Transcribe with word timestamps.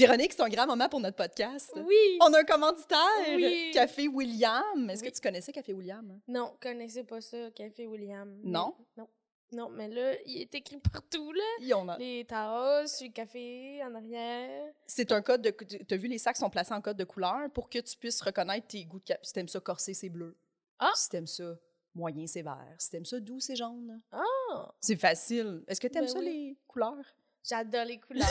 Véronique, 0.00 0.32
c'est 0.32 0.40
un 0.40 0.48
grand 0.48 0.66
moment 0.66 0.88
pour 0.88 0.98
notre 1.00 1.16
podcast. 1.16 1.72
Oui. 1.76 2.18
On 2.22 2.32
a 2.32 2.40
un 2.40 2.44
commanditaire, 2.44 2.98
Oui. 3.34 3.70
Café 3.74 4.08
William. 4.08 4.88
Est-ce 4.88 5.02
Oui. 5.02 5.10
que 5.10 5.14
tu 5.14 5.20
connaissais 5.20 5.52
Café 5.52 5.74
William? 5.74 6.18
Non, 6.26 6.54
connaissez 6.58 7.04
pas 7.04 7.20
ça, 7.20 7.50
Café 7.54 7.86
William. 7.86 8.40
Non? 8.42 8.74
Non. 8.96 9.08
Non, 9.52 9.68
mais 9.68 9.88
là, 9.88 10.14
il 10.24 10.40
est 10.40 10.54
écrit 10.54 10.78
partout, 10.92 11.32
là. 11.32 11.42
Il 11.60 11.66
y 11.66 11.74
en 11.74 11.86
a. 11.88 11.98
Les 11.98 12.24
taos, 12.24 12.84
le 13.02 13.12
café, 13.12 13.82
en 13.84 13.94
arrière. 13.94 14.72
C'est 14.86 15.12
un 15.12 15.20
code 15.20 15.42
de. 15.42 15.50
Tu 15.50 15.92
as 15.92 15.96
vu, 15.98 16.08
les 16.08 16.18
sacs 16.18 16.36
sont 16.38 16.48
placés 16.48 16.72
en 16.72 16.80
code 16.80 16.96
de 16.96 17.04
couleur 17.04 17.50
pour 17.52 17.68
que 17.68 17.80
tu 17.80 17.96
puisses 17.98 18.22
reconnaître 18.22 18.68
tes 18.68 18.84
goûts 18.84 19.00
de 19.00 19.04
café. 19.04 19.20
Si 19.22 19.32
t'aimes 19.34 19.48
ça 19.48 19.60
corsé, 19.60 19.92
c'est 19.92 20.08
bleu. 20.08 20.34
Ah! 20.78 20.92
Si 20.94 21.10
t'aimes 21.10 21.26
ça 21.26 21.56
moyen, 21.94 22.26
c'est 22.26 22.42
vert. 22.42 22.74
Si 22.78 22.88
t'aimes 22.90 23.04
ça 23.04 23.20
doux, 23.20 23.40
c'est 23.40 23.56
jaune. 23.56 24.00
Ah! 24.12 24.72
C'est 24.80 24.96
facile. 24.96 25.62
Est-ce 25.66 25.80
que 25.80 25.88
t'aimes 25.88 26.04
Ben 26.06 26.12
ça, 26.12 26.18
oui. 26.20 26.24
les 26.24 26.56
couleurs? 26.66 27.04
J'adore 27.42 27.84
les 27.86 27.98
couleurs. 28.06 28.26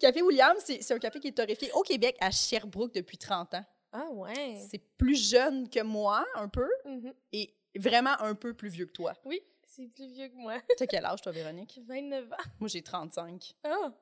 Café 0.00 0.22
William, 0.22 0.56
c'est 0.58 0.90
un 0.92 0.98
café 0.98 1.20
qui 1.20 1.28
est 1.28 1.32
torréfié 1.32 1.70
au 1.72 1.82
Québec, 1.82 2.16
à 2.20 2.30
Sherbrooke, 2.30 2.92
depuis 2.94 3.18
30 3.18 3.54
ans. 3.54 3.64
ah 3.92 4.08
ouais. 4.10 4.56
C'est 4.70 4.82
plus 4.98 5.30
jeune 5.30 5.68
que 5.70 5.80
moi, 5.82 6.26
un 6.34 6.48
peu, 6.48 6.68
Mhm. 6.84 7.14
et 7.32 7.54
vraiment 7.76 8.14
un 8.20 8.34
peu 8.34 8.54
plus 8.54 8.68
vieux 8.68 8.86
que 8.86 8.92
toi. 8.92 9.14
Oui, 9.24 9.40
c'est 9.66 9.86
plus 9.88 10.06
vieux 10.12 10.28
que 10.28 10.36
moi. 10.36 10.56
T'as 10.76 10.86
quel 10.86 11.04
âge, 11.04 11.20
toi, 11.22 11.32
Véronique? 11.32 11.80
29 11.86 12.32
ans. 12.32 12.36
Moi, 12.60 12.68
j'ai 12.68 12.82
35. 12.82 13.52
Ah! 13.64 13.92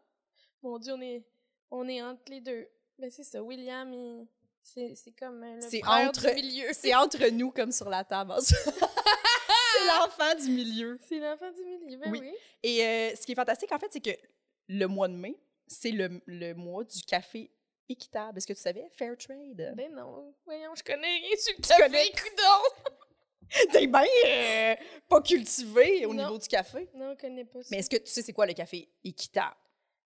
Mon 0.62 0.78
Dieu, 0.78 0.92
on 0.94 1.00
est, 1.00 1.24
on 1.70 1.88
est 1.88 2.02
entre 2.02 2.22
les 2.28 2.40
deux. 2.40 2.68
Ben 2.98 3.10
c'est 3.10 3.24
ça, 3.24 3.42
William, 3.42 3.92
il- 3.92 4.26
c'est 4.62 4.94
comme 5.18 5.42
euh, 5.42 5.56
le 5.56 5.60
frère 5.80 6.08
entre- 6.08 6.28
du 6.28 6.34
milieu. 6.34 6.66
C'est 6.72 6.94
entre 6.94 7.26
nous, 7.30 7.50
comme 7.50 7.72
sur 7.72 7.88
la 7.88 8.04
table. 8.04 8.34
c'est 8.38 9.86
l'enfant 9.88 10.34
du 10.40 10.50
milieu. 10.50 10.98
C'est 11.08 11.18
l'enfant 11.18 11.50
du 11.50 11.62
milieu, 11.64 11.98
ben 11.98 12.10
Oui. 12.12 12.20
oui. 12.22 12.32
Et 12.62 12.84
euh, 12.84 13.16
ce 13.16 13.26
qui 13.26 13.32
est 13.32 13.34
fantastique, 13.34 13.72
en 13.72 13.78
fait, 13.78 13.88
c'est 13.90 14.00
que 14.00 14.10
le 14.68 14.86
mois 14.86 15.08
de 15.08 15.14
mai, 15.14 15.36
c'est 15.72 15.90
le, 15.90 16.20
le 16.26 16.54
mois 16.54 16.84
du 16.84 17.02
café 17.02 17.50
équitable. 17.88 18.38
Est-ce 18.38 18.46
que 18.46 18.52
tu 18.52 18.60
savais? 18.60 18.86
Fair 18.96 19.16
trade. 19.16 19.72
Ben 19.76 19.92
non, 19.92 20.34
voyons, 20.44 20.74
je 20.74 20.82
connais 20.82 21.06
rien 21.18 21.36
sur 21.38 21.52
le 21.56 21.62
Tu 21.62 21.68
café, 21.68 21.82
connais- 21.82 22.10
coudonc! 22.10 22.92
T'es 23.72 23.86
bien 23.86 24.04
euh, 24.26 24.74
pas 25.08 25.20
cultivé 25.20 26.06
au 26.06 26.14
Non. 26.14 26.24
niveau 26.24 26.38
du 26.38 26.48
café. 26.48 26.88
Non, 26.94 27.12
je 27.14 27.20
connais 27.20 27.44
pas 27.44 27.60
ça. 27.62 27.68
Mais 27.70 27.78
est-ce 27.78 27.90
que 27.90 27.96
tu 27.98 28.06
sais 28.10 28.22
c'est 28.22 28.32
quoi 28.32 28.46
le 28.46 28.54
café 28.54 28.88
équitable? 29.04 29.56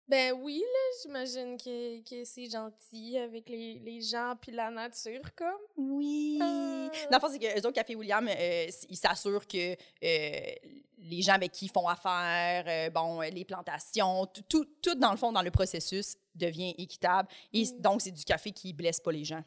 Ben 0.07 0.33
oui, 0.33 0.59
là, 0.59 0.97
j'imagine 1.01 1.57
que, 1.57 2.01
que 2.07 2.23
c'est 2.25 2.47
gentil 2.49 3.17
avec 3.17 3.49
les, 3.49 3.79
les 3.79 4.01
gens 4.01 4.35
puis 4.39 4.51
la 4.51 4.69
nature, 4.69 5.33
comme. 5.35 5.47
Oui. 5.77 6.37
Ah. 6.41 6.89
Dans 7.11 7.17
le 7.17 7.19
fond, 7.19 7.27
c'est 7.31 7.39
que 7.39 7.47
eux 7.59 7.65
autres, 7.65 7.71
Café 7.73 7.95
William, 7.95 8.27
euh, 8.27 8.67
ils 8.89 8.97
s'assurent 8.97 9.47
que 9.47 9.73
euh, 9.73 10.55
les 10.99 11.21
gens 11.23 11.33
avec 11.33 11.51
qui 11.51 11.65
ils 11.65 11.71
font 11.71 11.87
affaire, 11.87 12.65
euh, 12.67 12.89
bon, 12.91 13.21
euh, 13.21 13.29
les 13.29 13.45
plantations, 13.45 14.27
tout, 14.27 14.43
tout, 14.47 14.65
tout, 14.81 14.93
dans 14.95 15.09
le 15.11 15.17
fond, 15.17 15.31
dans 15.31 15.41
le 15.41 15.49
processus, 15.51 16.15
devient 16.35 16.75
équitable. 16.77 17.27
Et 17.51 17.63
Mm. 17.63 17.81
donc, 17.81 18.01
c'est 18.01 18.11
du 18.11 18.23
café 18.23 18.51
qui 18.51 18.73
blesse 18.73 18.99
pas 18.99 19.11
les 19.11 19.23
gens. 19.23 19.43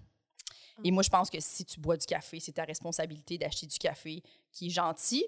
Et 0.84 0.90
moi, 0.90 1.02
je 1.02 1.08
pense 1.10 1.28
que 1.30 1.38
si 1.40 1.64
tu 1.64 1.78
bois 1.80 1.96
du 1.96 2.06
café, 2.06 2.38
c'est 2.40 2.52
ta 2.52 2.64
responsabilité 2.64 3.36
d'acheter 3.38 3.66
du 3.66 3.78
café 3.78 4.22
qui 4.52 4.66
est 4.66 4.70
gentil 4.70 5.24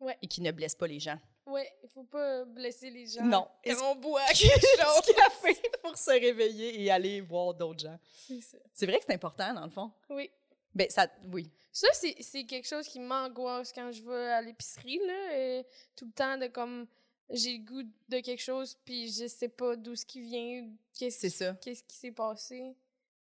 Ouais. 0.00 0.16
et 0.22 0.26
qui 0.26 0.40
ne 0.40 0.50
blesse 0.50 0.74
pas 0.74 0.86
les 0.88 0.98
gens. 1.00 1.18
Ouais, 1.46 1.68
il 1.82 1.88
faut 1.88 2.04
pas 2.04 2.44
blesser 2.44 2.90
les 2.90 3.06
gens. 3.06 3.24
Non. 3.24 3.48
Quand 3.64 3.90
on 3.92 3.96
boit 3.96 4.24
quelque 4.34 4.60
chose. 4.60 5.14
café 5.14 5.60
pour 5.82 5.96
se 5.98 6.10
réveiller 6.10 6.82
et 6.82 6.90
aller 6.90 7.20
voir 7.20 7.52
d'autres 7.54 7.80
gens? 7.80 7.98
C'est 8.28 8.40
ça. 8.40 8.58
C'est 8.72 8.86
vrai 8.86 8.98
que 8.98 9.04
c'est 9.06 9.14
important, 9.14 9.52
dans 9.52 9.64
le 9.64 9.70
fond. 9.70 9.90
Oui. 10.10 10.30
Ben, 10.74 10.88
ça, 10.88 11.06
oui. 11.32 11.50
Ça, 11.72 11.88
c'est 11.92 12.44
quelque 12.44 12.66
chose 12.66 12.86
qui 12.86 13.00
m'angoisse 13.00 13.72
quand 13.72 13.90
je 13.92 14.02
vais 14.02 14.30
à 14.30 14.40
l'épicerie, 14.42 15.00
là. 15.06 15.36
et 15.36 15.66
tout 15.96 16.06
le 16.06 16.12
temps, 16.12 16.36
de 16.38 16.46
comme, 16.46 16.86
j'ai 17.30 17.58
le 17.58 17.64
goût 17.64 17.82
de 18.08 18.20
quelque 18.20 18.42
chose, 18.42 18.76
puis 18.84 19.10
je 19.10 19.26
sais 19.26 19.48
pas 19.48 19.74
d'où 19.76 19.96
ce 19.96 20.04
qui 20.04 20.20
vient, 20.20 20.68
qu'est-ce 20.98 21.28
ça. 21.30 21.54
qu'est-ce 21.54 21.82
qui 21.82 21.96
s'est 21.96 22.12
passé. 22.12 22.74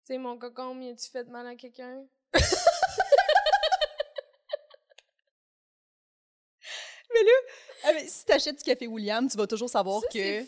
Tu 0.05 0.15
sais, 0.15 0.19
mon 0.19 0.37
cocon, 0.39 0.81
y 0.81 0.91
a-tu 0.91 1.09
fait 1.09 1.25
mal 1.29 1.47
à 1.47 1.55
quelqu'un? 1.55 2.05
Mais 7.13 7.21
si 8.07 8.25
tu 8.25 8.33
achètes 8.33 8.57
du 8.59 8.65
café 8.65 8.87
William, 8.87 9.29
tu 9.29 9.37
vas 9.37 9.47
toujours 9.47 9.69
savoir 9.71 10.01
Ça, 10.03 10.09
que 10.13 10.45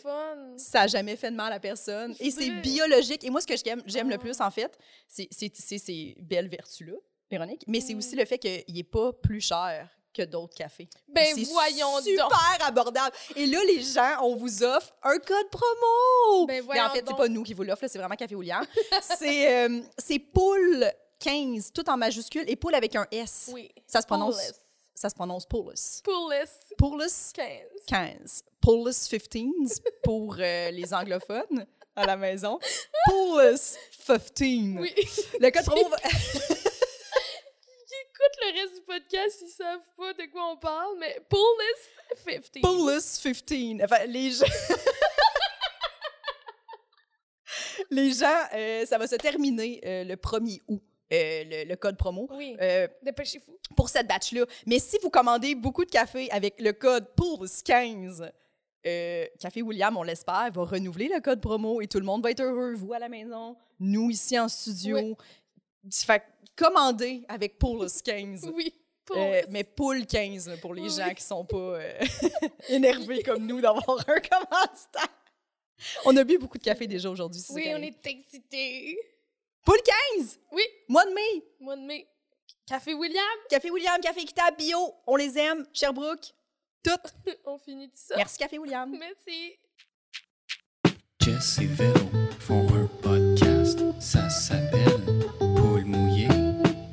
ça 0.57 0.79
n'a 0.81 0.87
jamais 0.87 1.15
fait 1.15 1.31
de 1.31 1.35
mal 1.35 1.51
à 1.53 1.59
personne. 1.59 2.15
Et 2.19 2.31
c'est 2.31 2.49
biologique. 2.61 3.23
Et 3.23 3.29
moi, 3.29 3.41
ce 3.41 3.47
que 3.47 3.55
j'aime 3.85 4.09
le 4.09 4.15
Ah. 4.15 4.17
plus, 4.17 4.39
en 4.41 4.51
fait, 4.51 4.77
c'est 5.07 5.27
ces 5.31 6.15
belles 6.19 6.47
vertus-là, 6.47 6.93
Véronique, 7.31 7.63
mais 7.67 7.79
c'est 7.81 7.93
Mm. 7.93 7.97
aussi 7.97 8.15
le 8.15 8.25
fait 8.25 8.37
qu'il 8.37 8.63
n'est 8.75 8.83
pas 8.83 9.11
plus 9.13 9.41
cher 9.41 9.89
que 10.13 10.21
d'autres 10.21 10.53
cafés. 10.53 10.87
Ben 11.07 11.33
voyons 11.51 11.99
super 12.01 12.29
donc. 12.29 12.33
abordable. 12.67 13.15
Et 13.35 13.47
là, 13.47 13.57
les 13.65 13.81
gens, 13.81 14.17
on 14.21 14.35
vous 14.35 14.61
offre 14.63 14.93
un 15.01 15.17
code 15.17 15.49
promo. 15.49 16.45
Ben 16.45 16.53
mais 16.55 16.59
voyons 16.61 16.83
en 16.83 16.89
fait, 16.91 17.03
c'est 17.07 17.17
pas 17.17 17.27
nous 17.27 17.41
qui 17.41 17.55
vous 17.55 17.63
l'offre, 17.63 17.85
c'est 17.87 17.97
vraiment 17.97 18.15
Café 18.15 18.35
William. 18.35 18.63
c'est 19.17 19.51
euh, 19.67 19.81
c'est 19.97 20.19
poule 20.19 20.85
15, 21.19 21.71
tout 21.73 21.89
en 21.89 21.97
majuscule, 21.97 22.43
et 22.47 22.55
poule 22.55 22.75
avec 22.75 22.95
un 22.95 23.07
S. 23.11 23.49
Oui. 23.51 23.71
Ça 23.87 24.01
se 24.01 24.05
prononce. 24.05 24.37
Ça 24.93 25.09
se 25.09 25.15
prononce 25.15 25.45
Poules. 25.45 25.73
Poules. 26.03 26.33
Poules 26.77 27.07
15. 27.33 27.45
15. 27.87 28.43
Poules 28.61 28.93
15 28.93 29.81
pour 30.03 30.35
euh, 30.39 30.71
les 30.71 30.93
anglophones 30.93 31.65
à 31.95 32.05
la 32.05 32.15
maison. 32.15 32.59
Poules 33.05 33.55
15. 34.07 34.21
Oui. 34.39 34.93
Le 35.39 35.51
code 35.51 35.65
promo 35.65 35.89
va... 35.89 35.97
Le 38.41 38.59
reste 38.59 38.75
du 38.75 38.81
podcast, 38.81 39.41
ils 39.41 39.51
savent 39.51 39.79
pas 39.95 40.13
de 40.13 40.29
quoi 40.31 40.51
on 40.51 40.57
parle, 40.57 40.97
mais 40.99 41.21
Poules 41.29 41.39
50. 42.25 42.61
Poules 42.61 42.99
15. 43.45 43.81
Enfin, 43.83 44.05
les 44.05 44.31
gens... 44.31 44.45
les 47.89 48.11
gens, 48.11 48.43
euh, 48.53 48.85
ça 48.85 48.97
va 48.97 49.07
se 49.07 49.15
terminer 49.15 49.79
euh, 49.85 50.03
le 50.03 50.15
1er 50.15 50.61
août, 50.67 50.83
euh, 51.13 51.43
le, 51.45 51.69
le 51.69 51.75
code 51.75 51.97
promo. 51.97 52.27
Oui. 52.31 52.55
Euh, 52.61 52.87
Dépêchez-vous. 53.03 53.57
pour 53.75 53.89
cette 53.89 54.07
batch-là. 54.07 54.45
Mais 54.65 54.79
si 54.79 54.97
vous 55.01 55.09
commandez 55.09 55.55
beaucoup 55.55 55.85
de 55.85 55.91
café 55.91 56.29
avec 56.31 56.59
le 56.59 56.71
code 56.73 57.07
POULS15, 57.17 58.31
euh, 58.85 59.25
Café 59.39 59.61
William, 59.61 59.95
on 59.95 60.03
l'espère, 60.03 60.51
va 60.51 60.63
renouveler 60.63 61.07
le 61.07 61.21
code 61.21 61.39
promo 61.41 61.79
et 61.81 61.87
tout 61.87 61.99
le 61.99 62.05
monde 62.05 62.21
va 62.23 62.31
être 62.31 62.41
heureux. 62.41 62.73
Vous 62.73 62.93
à 62.93 62.99
la 62.99 63.07
maison, 63.09 63.55
nous 63.79 64.09
ici 64.09 64.37
en 64.37 64.47
studio. 64.49 64.97
Ouais. 64.97 65.15
Fait 65.91 66.23
commandez 66.55 67.23
avec 67.27 67.59
POULS15. 67.59 68.49
Oui. 68.53 68.73
Euh, 69.17 69.41
mais 69.49 69.65
poule 69.65 70.05
15 70.05 70.47
là, 70.47 70.55
pour 70.55 70.73
les 70.73 70.83
Oui, 70.83 70.89
gens 70.89 71.05
oui. 71.09 71.15
qui 71.15 71.23
sont 71.23 71.43
pas 71.43 71.57
euh, 71.57 71.99
énervés 72.69 73.21
comme 73.21 73.45
nous 73.45 73.59
d'avoir 73.59 73.83
un 73.89 74.19
commanditaire. 74.21 75.09
On 76.05 76.15
a 76.15 76.23
bu 76.23 76.37
beaucoup 76.37 76.57
de 76.57 76.63
café 76.63 76.87
déjà 76.87 77.09
aujourd'hui. 77.09 77.41
oui, 77.49 77.65
on 77.75 77.81
est 77.81 78.05
excités. 78.07 78.97
Poule 79.63 79.79
15! 80.17 80.39
Oui. 80.51 80.63
Mois 80.89 81.05
de 81.05 81.11
mai! 81.13 81.43
Mois 81.59 81.75
de 81.77 81.81
mai. 81.81 82.07
Café 82.65 82.93
William, 82.93 83.23
Café 83.49 83.71
William, 83.71 83.99
Café 84.01 84.21
Équitable, 84.21 84.57
Bio, 84.57 84.93
on 85.07 85.15
les 85.15 85.37
aime. 85.37 85.65
Sherbrooke, 85.73 86.33
toutes. 86.83 87.13
on 87.45 87.57
finit 87.57 87.89
tout 87.89 87.95
ça. 87.95 88.15
Merci 88.17 88.37
Café 88.37 88.57
William. 88.57 88.89
Merci. 88.97 89.53
Jess 91.21 91.59
et 91.61 91.65
Véro 91.65 92.09
font 92.39 92.67
un 92.75 92.87
podcast, 93.01 93.79
ça 93.99 94.29
s'appelle 94.29 94.99
Paul 95.39 95.85
mouillé, 95.85 96.27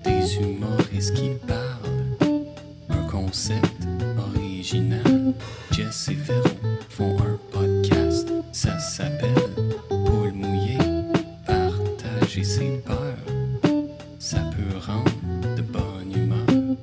des 0.04 0.36
humoristes 0.36 1.14
qui 1.14 1.30
parlent. 1.46 2.46
Un 2.88 3.08
concept 3.08 3.66
original. 4.18 5.34
Jess 5.72 6.08
et 6.08 6.14
Véro 6.14 6.48
font 6.88 7.16
un 7.20 7.36
podcast, 7.50 8.28
ça 8.52 8.78
s'appelle 8.78 9.39
partager 12.30 12.44
ses 12.44 12.78
peurs. 12.82 13.16
Ça 14.18 14.38
peut 14.54 14.78
rendre 14.78 15.56
de 15.56 15.62
bonne 15.62 16.12
humeur. 16.12 16.76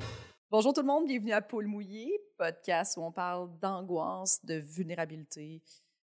Bonjour 0.50 0.72
tout 0.74 0.80
le 0.80 0.86
monde, 0.86 1.06
bienvenue 1.06 1.32
à 1.32 1.40
Paul 1.40 1.66
Mouillé, 1.66 2.20
podcast 2.36 2.96
où 2.96 3.02
on 3.02 3.12
parle 3.12 3.48
d'angoisse, 3.58 4.44
de 4.44 4.54
vulnérabilité, 4.54 5.62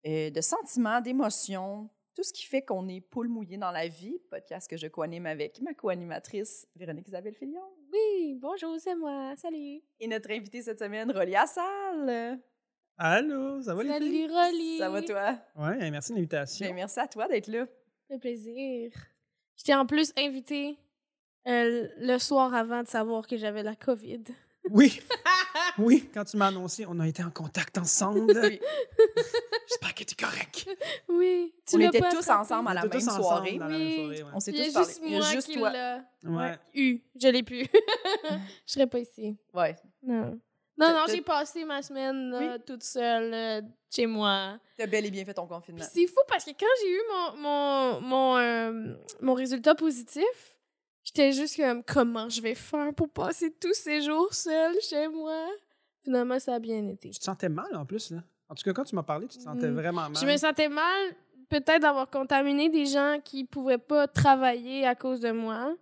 euh, 0.07 0.31
de 0.31 0.41
sentiments, 0.41 1.01
d'émotions, 1.01 1.89
tout 2.15 2.23
ce 2.23 2.33
qui 2.33 2.45
fait 2.45 2.63
qu'on 2.63 2.89
est 2.89 3.01
poule 3.01 3.29
mouillé 3.29 3.57
dans 3.57 3.71
la 3.71 3.87
vie. 3.87 4.19
Podcast 4.31 4.69
que 4.69 4.77
je 4.77 4.89
co-anime 4.89 5.27
avec 5.27 5.61
ma 5.63 5.75
co-animatrice 5.75 6.67
Véronique 6.75 7.09
Isabelle 7.09 7.35
Filion. 7.35 7.63
Oui, 7.93 8.37
bonjour, 8.41 8.77
c'est 8.81 8.97
moi. 8.97 9.35
Salut. 9.37 9.81
Et 10.01 10.09
notre 10.09 10.31
invitée 10.31 10.63
cette 10.63 10.81
semaine, 10.81 11.11
Rolly 11.13 11.37
Assal. 11.37 12.41
Allô, 12.97 13.63
ça 13.63 13.75
va 13.75 13.83
les 13.83 13.91
filles? 13.91 14.27
Salut, 14.27 14.33
Rolly. 14.33 14.79
Ça 14.79 14.91
va 14.91 15.03
toi? 15.03 15.39
Ouais, 15.57 15.85
hey, 15.85 15.91
merci 15.91 16.11
de 16.13 16.17
l'invitation. 16.17 16.75
Merci 16.75 17.01
à 17.01 17.07
toi 17.07 17.29
d'être 17.29 17.49
là. 17.49 17.67
Fait 18.09 18.19
plaisir. 18.19 18.91
Je 19.61 19.65
t'ai 19.65 19.75
en 19.75 19.85
plus 19.85 20.11
invité 20.17 20.79
euh, 21.47 21.87
le 21.99 22.17
soir 22.17 22.55
avant 22.55 22.83
de 22.83 22.89
savoir 22.89 23.27
que 23.27 23.37
j'avais 23.37 23.63
la 23.63 23.77
COVID. 23.77 24.23
Oui, 24.71 25.01
oui, 25.79 26.09
quand 26.13 26.23
tu 26.25 26.37
m'as 26.37 26.49
annoncé, 26.49 26.85
on 26.87 27.01
a 27.01 27.09
été 27.09 27.25
en 27.25 27.31
contact 27.31 27.79
ensemble. 27.79 28.21
Oui. 28.41 28.61
J'espère 29.69 29.95
que 29.95 30.05
tu 30.05 30.13
es 30.13 30.23
correct. 30.23 30.69
Oui. 31.09 31.55
Tu 31.67 31.77
On 31.77 31.81
était 31.81 31.99
tous 32.11 32.29
ensemble 32.29 32.69
à 32.69 32.75
la 32.75 32.83
même 32.83 32.91
tous 32.91 33.09
ensemble 33.09 33.23
soirée. 33.25 33.59
même 33.59 33.69
ouais. 34.11 34.23
On 34.35 34.39
s'est 34.39 34.53
tous 34.53 34.73
parlé. 34.73 34.87
juste 34.87 35.01
Il 35.03 35.11
y 35.13 35.15
a 35.15 35.19
moi 35.19 35.29
juste 35.31 35.47
qui 35.49 35.55
toi. 35.57 35.73
l'a 35.73 36.05
Ouais. 36.25 36.59
eu. 36.75 37.01
Je 37.21 37.29
l'ai 37.29 37.43
plus. 37.43 37.67
Je 38.67 38.73
serais 38.73 38.87
pas 38.87 38.99
ici. 38.99 39.37
Ouais. 39.55 39.75
Non. 40.03 40.39
Non, 40.81 40.93
non, 40.93 41.05
j'ai 41.09 41.21
passé 41.21 41.65
ma 41.65 41.83
semaine 41.83 42.31
là, 42.31 42.59
toute 42.59 42.83
seule 42.83 43.33
euh, 43.35 43.61
chez 43.95 44.07
moi. 44.07 44.59
T'as 44.77 44.87
bel 44.87 45.05
et 45.07 45.11
bien 45.11 45.25
fait 45.25 45.35
ton 45.35 45.47
confinement. 45.47 45.85
c'est 45.93 46.07
fou 46.07 46.21
parce 46.29 46.45
que 46.45 46.51
quand 46.51 46.67
j'ai 46.83 46.91
eu 46.91 47.01
mon, 47.13 47.37
mon, 47.43 48.01
mon, 48.01 48.37
euh, 48.39 48.95
mon 49.21 49.35
résultat 49.35 49.75
positif, 49.75 50.57
j'étais 51.05 51.33
juste 51.33 51.57
comme 51.57 51.83
comment 51.85 52.29
je 52.29 52.41
vais 52.41 52.55
faire 52.55 52.93
pour 52.95 53.09
passer 53.11 53.51
tous 53.61 53.75
ces 53.75 54.01
jours 54.03 54.33
seule 54.33 54.77
chez 54.81 55.07
moi? 55.09 55.47
Finalement, 56.03 56.39
ça 56.39 56.55
a 56.55 56.59
bien 56.59 56.87
été. 56.89 57.11
Tu 57.11 57.19
te 57.19 57.25
sentais 57.25 57.49
mal 57.51 57.75
en 57.77 57.85
plus, 57.85 58.11
là. 58.11 58.19
En 58.49 58.55
tout 58.55 58.65
cas, 58.65 58.73
quand 58.73 58.85
tu 58.85 58.95
m'as 58.97 59.03
parlé, 59.03 59.29
tu 59.29 59.37
te 59.39 59.43
sentais 59.43 59.69
Mm. 59.69 59.75
vraiment 59.75 60.03
mal. 60.09 60.17
Je 60.17 60.25
me 60.27 60.37
sentais 60.37 60.69
mal, 60.69 61.15
peut-être 61.51 61.83
d'avoir 61.83 62.09
contaminé 62.09 62.69
des 62.71 62.87
gens 62.87 63.19
qui 63.23 63.45
pouvaient 63.45 63.79
pas 63.79 64.09
travailler 64.09 64.87
à 64.87 64.95
cause 64.95 65.21
de 65.21 65.31
moi. 65.31 65.75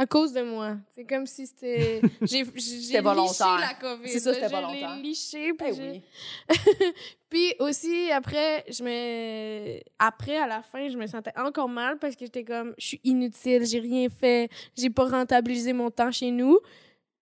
À 0.00 0.06
cause 0.06 0.32
de 0.32 0.42
moi. 0.42 0.76
C'est 0.94 1.04
comme 1.04 1.26
si 1.26 1.44
c'était. 1.48 2.00
J'ai 2.22 2.44
j'ai 2.54 2.76
liché 2.76 3.00
volontaire. 3.00 3.58
la 3.58 3.74
COVID. 3.74 4.08
C'est 4.08 4.20
ça, 4.20 4.32
c'était 4.32 4.48
Je 4.48 4.54
volontaire. 4.54 4.94
l'ai 4.94 5.02
liché. 5.02 5.52
Puis, 5.54 5.66
Eh 5.68 5.72
oui. 5.72 6.02
puis 7.28 7.54
aussi, 7.58 8.12
après, 8.12 8.64
je 8.70 8.84
me. 8.84 9.80
Après, 9.98 10.36
à 10.36 10.46
la 10.46 10.62
fin, 10.62 10.88
je 10.88 10.96
me 10.96 11.06
sentais 11.08 11.32
encore 11.36 11.68
mal 11.68 11.98
parce 11.98 12.14
que 12.14 12.24
j'étais 12.24 12.44
comme, 12.44 12.74
je 12.78 12.86
suis 12.86 13.00
inutile, 13.02 13.66
j'ai 13.66 13.80
rien 13.80 14.08
fait, 14.08 14.48
j'ai 14.76 14.88
pas 14.88 15.08
rentabilisé 15.08 15.72
mon 15.72 15.90
temps 15.90 16.12
chez 16.12 16.30
nous. 16.30 16.60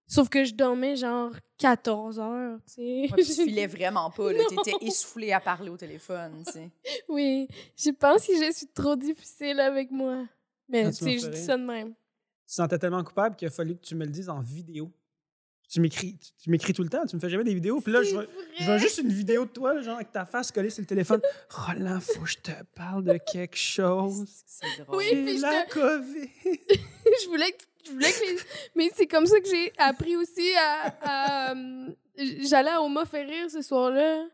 Sauf 0.06 0.28
que 0.28 0.44
je 0.44 0.52
dormais 0.54 0.94
genre 0.96 1.32
14 1.58 2.20
heures, 2.20 2.58
tu 2.66 2.74
sais. 2.74 3.08
Ouais, 3.10 3.24
tu 3.24 3.24
filais 3.48 3.66
vraiment 3.66 4.10
pas, 4.10 4.32
là. 4.34 4.40
T'étais 4.48 4.76
essoufflée 4.82 5.32
à 5.32 5.40
parler 5.40 5.70
au 5.70 5.78
téléphone, 5.78 6.42
tu 6.46 6.52
sais. 6.52 6.70
Oui, 7.08 7.48
je 7.74 7.90
pense 7.90 8.26
que 8.26 8.34
je 8.36 8.52
suis 8.52 8.68
trop 8.68 8.94
difficile 8.96 9.58
avec 9.60 9.90
moi. 9.90 10.26
Mais 10.68 10.90
tu 10.90 10.96
sais, 11.04 11.18
je 11.18 11.26
dis 11.28 11.40
ça 11.42 11.56
de 11.56 11.64
même. 11.64 11.94
Tu 12.46 12.50
te 12.50 12.54
sentais 12.54 12.78
tellement 12.78 13.02
coupable 13.02 13.34
qu'il 13.36 13.48
a 13.48 13.50
fallu 13.50 13.74
que 13.76 13.82
tu 13.84 13.94
me 13.96 14.04
le 14.04 14.10
dises 14.10 14.28
en 14.28 14.40
vidéo. 14.40 14.92
Tu 15.68 15.80
m'écris, 15.80 16.16
tu, 16.16 16.30
tu 16.44 16.50
m'écris 16.50 16.72
tout 16.72 16.84
le 16.84 16.88
temps, 16.88 17.04
tu 17.06 17.16
me 17.16 17.20
fais 17.20 17.28
jamais 17.28 17.42
des 17.42 17.54
vidéos. 17.54 17.80
Puis 17.80 17.92
là, 17.92 18.00
je 18.04 18.14
je 18.56 18.64
vois 18.64 18.78
juste 18.78 18.98
une 18.98 19.08
vidéo 19.12 19.46
de 19.46 19.50
toi, 19.50 19.80
genre 19.80 19.96
avec 19.96 20.12
ta 20.12 20.24
face 20.24 20.52
collée 20.52 20.70
sur 20.70 20.80
le 20.80 20.86
téléphone. 20.86 21.20
Roland, 21.50 21.98
faut 22.00 22.20
que 22.20 22.28
je 22.28 22.38
te 22.38 22.52
parle 22.76 23.02
de 23.02 23.18
quelque 23.32 23.56
chose. 23.56 24.24
C'est 24.46 24.84
drôle. 24.84 24.98
Oui, 24.98 25.06
J'ai 25.10 25.24
puis 25.24 25.36
je 25.38 25.42
la 25.42 25.64
te- 25.64 25.72
COVID. 25.74 26.30
je 27.24 27.28
voulais 27.28 27.50
que, 27.50 27.64
je 27.84 27.90
voulais 27.90 28.12
que 28.12 28.20
les- 28.20 28.38
Mais 28.76 28.90
c'est 28.94 29.08
comme 29.08 29.26
ça 29.26 29.40
que 29.40 29.48
j'ai 29.48 29.72
appris 29.78 30.14
aussi 30.16 30.52
à... 30.56 30.94
à, 31.00 31.50
euh, 31.56 31.88
J'allais 32.48 32.70
à 32.70 32.80
Oma 32.80 33.04
faire 33.04 33.26
rire 33.28 33.50
ce 33.50 33.60
soir-là. 33.60 34.24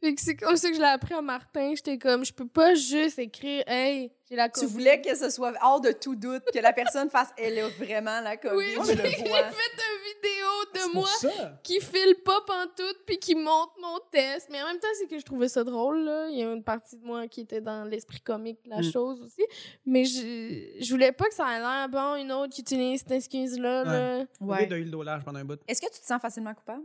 Fait 0.00 0.14
que 0.14 0.20
c'est 0.20 0.36
comme 0.36 0.56
ça 0.56 0.68
que 0.68 0.76
je 0.76 0.80
l'ai 0.80 0.86
appris 0.86 1.14
à 1.14 1.20
Martin. 1.22 1.74
J'étais 1.74 1.98
comme, 1.98 2.24
je 2.24 2.32
peux 2.32 2.46
pas 2.46 2.74
juste 2.74 3.18
écrire 3.18 3.64
«Hey, 3.66 4.12
j'ai 4.30 4.36
la 4.36 4.48
Tu 4.48 4.60
COVID. 4.60 4.72
voulais 4.72 5.00
que 5.00 5.16
ce 5.16 5.28
soit 5.28 5.52
hors 5.60 5.80
de 5.80 5.90
tout 5.90 6.14
doute, 6.14 6.44
que 6.54 6.58
la 6.60 6.72
personne 6.72 7.10
fasse 7.10 7.30
elle 7.36 7.58
a 7.58 7.68
vraiment 7.70 8.20
la 8.20 8.36
COVID. 8.36 8.56
Oui, 8.56 8.76
je 8.80 8.84
j'ai 8.92 8.96
fait 8.96 9.08
une 9.16 9.24
vidéo 9.24 10.72
de 10.74 10.80
pour 10.84 10.94
moi 10.94 11.08
ça. 11.20 11.58
qui 11.64 11.80
file 11.80 12.14
pas 12.24 12.40
pantoute 12.46 12.98
puis 13.06 13.18
qui 13.18 13.34
monte 13.34 13.70
mon 13.82 13.98
test. 14.12 14.48
Mais 14.52 14.62
en 14.62 14.66
même 14.68 14.78
temps, 14.78 14.86
c'est 15.00 15.08
que 15.08 15.18
je 15.18 15.24
trouvais 15.24 15.48
ça 15.48 15.64
drôle, 15.64 15.98
là. 16.04 16.28
Il 16.30 16.38
y 16.38 16.44
a 16.44 16.52
une 16.52 16.62
partie 16.62 16.96
de 16.96 17.04
moi 17.04 17.26
qui 17.26 17.40
était 17.40 17.60
dans 17.60 17.82
l'esprit 17.82 18.20
comique 18.20 18.62
de 18.66 18.70
la 18.70 18.78
Mm. 18.82 18.92
chose 18.92 19.20
aussi. 19.22 19.42
Mais 19.84 20.04
je, 20.04 20.76
je 20.80 20.90
voulais 20.92 21.10
pas 21.10 21.24
que 21.24 21.34
ça 21.34 21.56
ait 21.56 21.58
l'air, 21.58 21.88
bon, 21.88 22.14
une 22.14 22.30
autre 22.30 22.54
qui 22.54 22.60
utilise 22.60 23.00
cette 23.00 23.10
excuse-là, 23.10 23.82
là. 23.82 24.18
Ouais. 24.40 24.46
Ouais. 24.60 24.66
de 24.66 24.76
huile 24.76 24.92
d'eau 24.92 25.02
large 25.02 25.24
pendant 25.24 25.40
un 25.40 25.44
bout. 25.44 25.58
Est-ce 25.66 25.80
que 25.80 25.92
tu 25.92 26.00
te 26.00 26.06
sens 26.06 26.20
facilement 26.22 26.54
coupable? 26.54 26.84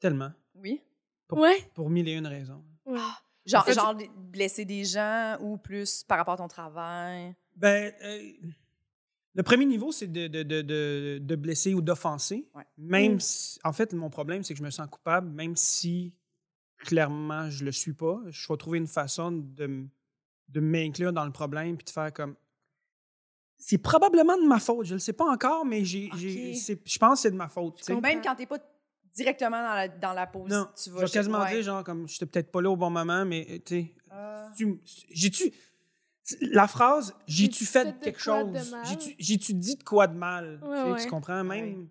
Tellement. 0.00 0.32
Oui. 0.54 0.82
Pour, 1.28 1.38
Ouais. 1.38 1.70
pour 1.74 1.88
mille 1.90 2.08
et 2.08 2.14
une 2.14 2.26
raisons. 2.26 2.64
Ouais. 2.86 2.98
Genre, 3.46 3.62
En 3.62 3.64
fait, 3.64 3.74
genre 3.74 3.94
blesser 4.16 4.64
des 4.64 4.84
gens 4.84 5.36
ou 5.40 5.56
plus 5.56 6.02
par 6.02 6.18
rapport 6.18 6.34
à 6.34 6.36
ton 6.38 6.48
travail? 6.48 7.34
Ben, 7.56 7.92
euh, 8.02 8.32
le 9.34 9.42
premier 9.42 9.64
niveau, 9.66 9.92
c'est 9.92 10.06
de, 10.10 10.26
de, 10.26 10.42
de, 10.42 10.62
de, 10.62 11.18
de 11.22 11.36
blesser 11.36 11.74
ou 11.74 11.80
d'offenser. 11.80 12.48
Ouais. 12.54 12.64
Même 12.76 13.14
Mm. 13.14 13.20
si- 13.20 13.58
en 13.64 13.72
fait, 13.72 13.92
mon 13.92 14.10
problème, 14.10 14.42
c'est 14.42 14.52
que 14.54 14.58
je 14.58 14.64
me 14.64 14.70
sens 14.70 14.86
coupable, 14.90 15.28
même 15.30 15.54
si 15.56 16.12
clairement 16.78 17.48
je 17.50 17.64
le 17.64 17.72
suis 17.72 17.92
pas. 17.94 18.20
Je 18.28 18.46
vais 18.48 18.56
trouver 18.56 18.78
une 18.78 18.86
façon 18.86 19.32
de, 19.32 19.86
de 20.48 20.60
m'inclure 20.60 21.12
dans 21.12 21.24
le 21.24 21.32
problème 21.32 21.76
puis 21.76 21.84
de 21.84 21.90
faire 21.90 22.12
comme. 22.12 22.36
C'est 23.60 23.78
probablement 23.78 24.36
de 24.36 24.46
ma 24.46 24.60
faute. 24.60 24.86
Je 24.86 24.94
le 24.94 25.00
sais 25.00 25.12
pas 25.12 25.24
encore, 25.30 25.64
mais 25.66 25.84
j'ai, 25.84 26.10
j'ai- 26.16 26.50
Ok. 26.52 26.56
c'est- 26.56 26.88
je 26.88 26.98
pense 26.98 27.14
que 27.14 27.22
c'est 27.22 27.30
de 27.32 27.36
ma 27.36 27.48
faute. 27.48 27.86
Même 27.88 28.20
quand 28.22 28.34
t'es 28.36 28.46
pas 28.46 28.58
directement 29.18 29.60
dans 29.62 29.74
la, 29.74 29.88
dans 29.88 30.12
la 30.12 30.26
pause, 30.26 30.50
Non, 30.50 30.66
tu 30.76 30.90
je 30.90 30.94
vas... 30.94 31.00
vais 31.04 31.10
quasiment 31.10 31.40
ouais. 31.40 31.52
dire, 31.54 31.62
genre, 31.62 31.84
comme, 31.84 32.08
je 32.08 32.24
peut-être 32.24 32.50
pas 32.50 32.62
là 32.62 32.70
au 32.70 32.76
bon 32.76 32.90
moment, 32.90 33.24
mais, 33.24 33.46
euh, 33.50 33.58
tu 33.64 33.74
sais, 33.82 33.94
tu- 34.56 34.80
j'ai-tu. 35.10 35.52
La 36.42 36.68
phrase 36.68 37.14
j'ai-tu 37.26 37.64
fait, 37.64 37.98
quelque 38.00 38.20
chose? 38.20 38.46
J'ai-tu- 39.18 39.54
dit 39.54 39.76
de 39.76 39.82
quoi 39.82 40.06
de 40.06 40.16
mal? 40.16 40.60
Ouais, 40.62 40.68
Tu 40.76 40.82
sais, 40.84 40.90
ouais. 40.92 41.02
Tu 41.04 41.08
comprends? 41.10 41.42
Même. 41.44 41.88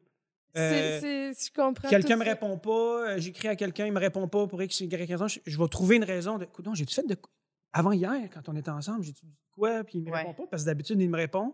C'est- 0.55 1.03
euh, 1.03 1.33
je 1.33 1.51
comprends. 1.53 1.89
Quelqu'un 1.89 2.15
me 2.17 2.23
répond 2.23 2.57
pas, 2.57 2.71
euh, 3.11 3.19
j'écris 3.19 3.47
à 3.47 3.55
quelqu'un, 3.55 3.85
il 3.87 3.93
me 3.93 3.99
répond 3.99 4.27
pas 4.27 4.47
pour 4.47 4.61
X, 4.61 4.79
Y 4.81 5.05
raison. 5.07 5.27
Je, 5.27 5.39
je 5.45 5.57
vais 5.57 5.67
trouver 5.67 5.95
une 5.97 6.03
raison 6.03 6.37
de. 6.37 6.47
J'ai-tu 6.73 6.93
fait 6.95 7.05
de. 7.07 7.15
quoi- 7.15 7.31
Avant 7.73 7.91
hier, 7.91 8.29
quand 8.33 8.47
on 8.49 8.55
était 8.55 8.69
ensemble, 8.71 9.03
j'ai-tu 9.03 9.25
dit 9.25 9.31
de 9.31 9.51
quoi? 9.51 9.83
Puis 9.83 9.99
il 9.99 10.03
me 10.05 10.11
Ouais. 10.11 10.19
répond 10.19 10.33
pas, 10.33 10.47
parce 10.47 10.63
que 10.63 10.67
d'habitude, 10.67 10.99
il 11.01 11.09
me 11.09 11.17
répond. 11.17 11.53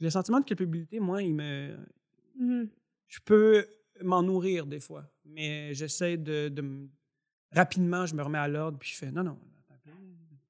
Le 0.00 0.10
sentiment 0.10 0.40
de 0.40 0.44
culpabilité, 0.44 0.98
moi, 1.00 1.22
il 1.22 1.34
me. 1.34 1.76
Mhm. 2.38 2.68
Je 3.08 3.18
peux 3.24 3.66
m'en 4.02 4.22
nourrir 4.22 4.66
des 4.66 4.80
fois, 4.80 5.04
mais 5.24 5.74
j'essaie 5.74 6.16
de, 6.16 6.48
de 6.48 6.62
me- 6.62 6.88
Rapidement, 7.52 8.04
je 8.04 8.16
me 8.16 8.22
remets 8.22 8.38
à 8.38 8.48
l'ordre, 8.48 8.78
puis 8.78 8.90
je 8.90 8.96
fais 8.96 9.12
non, 9.12 9.22
non, 9.22 9.38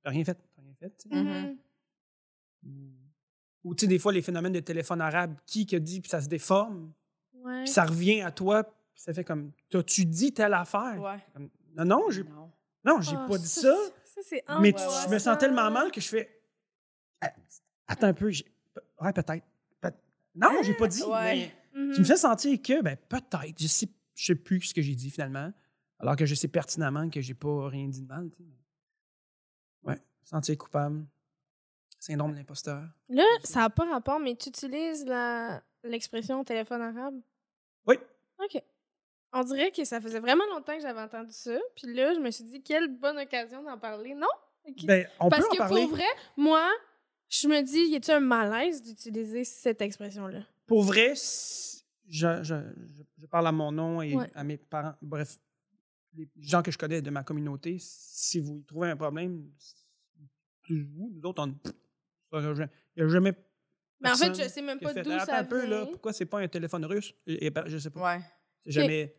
t'as 0.03 0.11
rien 0.11 0.25
fait, 0.25 0.39
t'as 0.57 0.63
rien 0.63 0.75
fait. 0.75 1.07
Mhm. 1.11 1.59
Ou 3.65 3.75
tu 3.75 3.83
sais, 3.83 3.87
des 3.89 3.99
fois, 3.99 4.13
les 4.13 4.23
phénomènes 4.23 4.53
de 4.53 4.61
téléphone 4.61 5.01
arabe, 5.01 5.37
qui 5.47 5.67
que 5.67 5.77
dit, 5.77 6.01
puis 6.01 6.11
ça 6.11 6.21
se 6.21 6.29
déforme, 6.29 6.93
Ouais. 7.35 7.65
puis 7.65 7.73
ça 7.73 7.85
revient 7.85 8.21
à 8.23 8.31
toi, 8.31 8.65
puis 8.65 9.03
ça 9.03 9.13
fait 9.13 9.25
comme, 9.25 9.53
t'as-tu 9.71 10.05
dit 10.07 10.33
telle 10.33 10.55
affaire? 10.55 10.99
Ouais. 11.01 11.19
Comme, 11.33 11.51
non, 11.77 11.85
non, 11.85 12.11
j'ai 12.11 12.25
Non. 12.25 12.51
non, 12.85 13.01
j'ai 13.01 13.17
Ah, 13.17 13.27
pas 13.29 13.39
dit 13.39 13.47
ça. 13.47 13.75
Ça, 14.05 14.21
c'est 14.23 14.45
mais 14.61 14.73
ouais, 14.73 14.73
tu- 14.73 14.81
ouais. 14.81 15.03
je 15.09 15.13
me 15.13 15.19
sens 15.19 15.37
tellement 15.39 15.71
mal 15.71 15.91
que 15.91 16.01
je 16.01 16.09
fais. 16.09 16.41
Ah, 17.21 17.33
Attends 17.87 18.07
un 18.09 18.15
peu. 18.15 18.31
j'ai- 18.31 18.47
Ouais, 19.01 19.13
peut-être. 19.13 19.45
Peut- 19.81 19.93
non, 20.35 20.51
j'ai 20.63 20.75
pas 20.75 20.87
dit. 20.89 21.03
Ouais. 21.03 21.35
mais 21.35 21.55
Mhm. 21.75 21.93
tu 21.95 22.01
me 22.01 22.05
fais 22.05 22.17
sentir 22.17 22.61
que, 22.63 22.81
ben, 22.83 22.97
peut-être. 22.97 23.61
Je 23.61 23.67
sais, 23.67 23.89
je 24.15 24.25
sais 24.27 24.35
plus 24.35 24.61
ce 24.63 24.75
que 24.75 24.83
j'ai 24.83 24.95
dit 24.95 25.11
finalement. 25.11 25.53
Alors 25.99 26.17
que 26.17 26.27
je 26.27 26.35
sais 26.35 26.49
pertinemment 26.49 27.09
que 27.11 27.21
j'ai 27.21 27.35
pas 27.35 27.69
rien 27.69 27.89
dit 27.89 28.03
de 28.03 28.07
mal. 28.07 28.31
tu 28.31 28.43
sais. 28.43 28.49
Ouais, 29.85 30.01
sentir 30.25 30.57
coupable. 30.59 31.07
Syndrome 31.99 32.33
de 32.33 32.37
l'imposteur. 32.37 32.87
Là, 33.09 33.25
ça 33.45 33.61
n'a 33.61 33.71
pas 33.71 33.85
rapport, 33.91 34.21
mais 34.21 34.37
tu 34.37 34.51
utilises 34.51 35.07
la- 35.07 35.63
l'expression 35.85 36.45
téléphone 36.45 36.83
arabe? 36.83 37.19
Oui. 37.87 37.97
OK. 38.39 38.63
On 39.33 39.43
dirait 39.43 39.73
que 39.73 39.85
ça 39.85 40.01
faisait 40.01 40.21
vraiment 40.21 40.45
longtemps 40.51 40.75
que 40.77 40.83
j'avais 40.83 41.01
entendu 41.01 41.33
ça. 41.33 41.57
Puis 41.77 41.93
là, 41.95 42.13
je 42.15 42.21
me 42.21 42.31
suis 42.31 42.45
dit, 42.45 42.63
quelle 42.63 42.89
bonne 42.89 43.19
occasion 43.19 43.63
d'en 43.63 43.79
parler. 43.79 44.15
Non? 44.15 44.29
Ben, 44.85 45.07
on 45.19 45.29
Parce 45.31 45.43
peut 45.43 45.49
en 45.49 45.53
que 45.53 45.59
parler. 45.59 45.83
pour 45.83 45.91
vrai, 45.93 46.05
moi, 46.37 46.69
je 47.29 47.49
me 47.49 47.63
dis, 47.63 47.85
y 47.91 47.97
a-tu 47.97 48.11
un 48.11 48.21
malaise 48.21 48.83
d'utiliser 48.83 49.45
cette 49.45 49.81
expression-là? 49.81 50.41
Pour 50.67 50.83
vrai, 50.83 51.15
je, 51.15 52.43
je, 52.43 52.43
je, 52.43 52.55
je 53.19 53.27
parle 53.27 53.47
à 53.47 53.53
mon 53.53 53.71
nom 53.73 54.03
et 54.03 54.15
Ouais. 54.17 54.31
à 54.35 54.45
mes 54.45 54.57
parents. 54.57 54.95
Bref, 55.03 55.39
les 56.15 56.29
gens 56.39 56.63
que 56.63 56.71
je 56.71 56.79
connais 56.79 57.03
de 57.03 57.11
ma 57.11 57.23
communauté, 57.25 57.77
si 57.81 58.41
vous 58.41 58.59
y 58.59 58.65
trouvez 58.65 58.91
un 58.91 58.97
problème, 58.97 59.51
vous, 60.69 61.11
nous 61.15 61.23
autres, 61.29 61.43
on. 61.43 61.55
Il 62.33 62.69
n'y 62.97 63.03
a 63.03 63.09
jamais. 63.09 63.33
Mais 64.01 64.11
en 64.11 64.17
fait, 64.17 64.35
je 64.35 64.49
sais 64.49 64.63
même 64.63 64.81
pas 64.81 64.93
d'où 64.93 65.19
ça 65.21 65.39
un 65.39 65.45
peu, 65.45 65.67
là, 65.67 65.83
vient. 65.83 65.93
pourquoi 65.93 66.13
c'est 66.13 66.27
pas 66.27 66.41
un 66.41 66.49
téléphone 66.49 66.85
russe? 66.85 67.15
Et, 67.27 67.47
et 67.47 67.53
je 67.67 67.79
sais 67.79 67.91
pas. 67.91 68.17
Ouais. 68.17 68.23
C'est 68.65 68.73
jamais. 68.73 69.15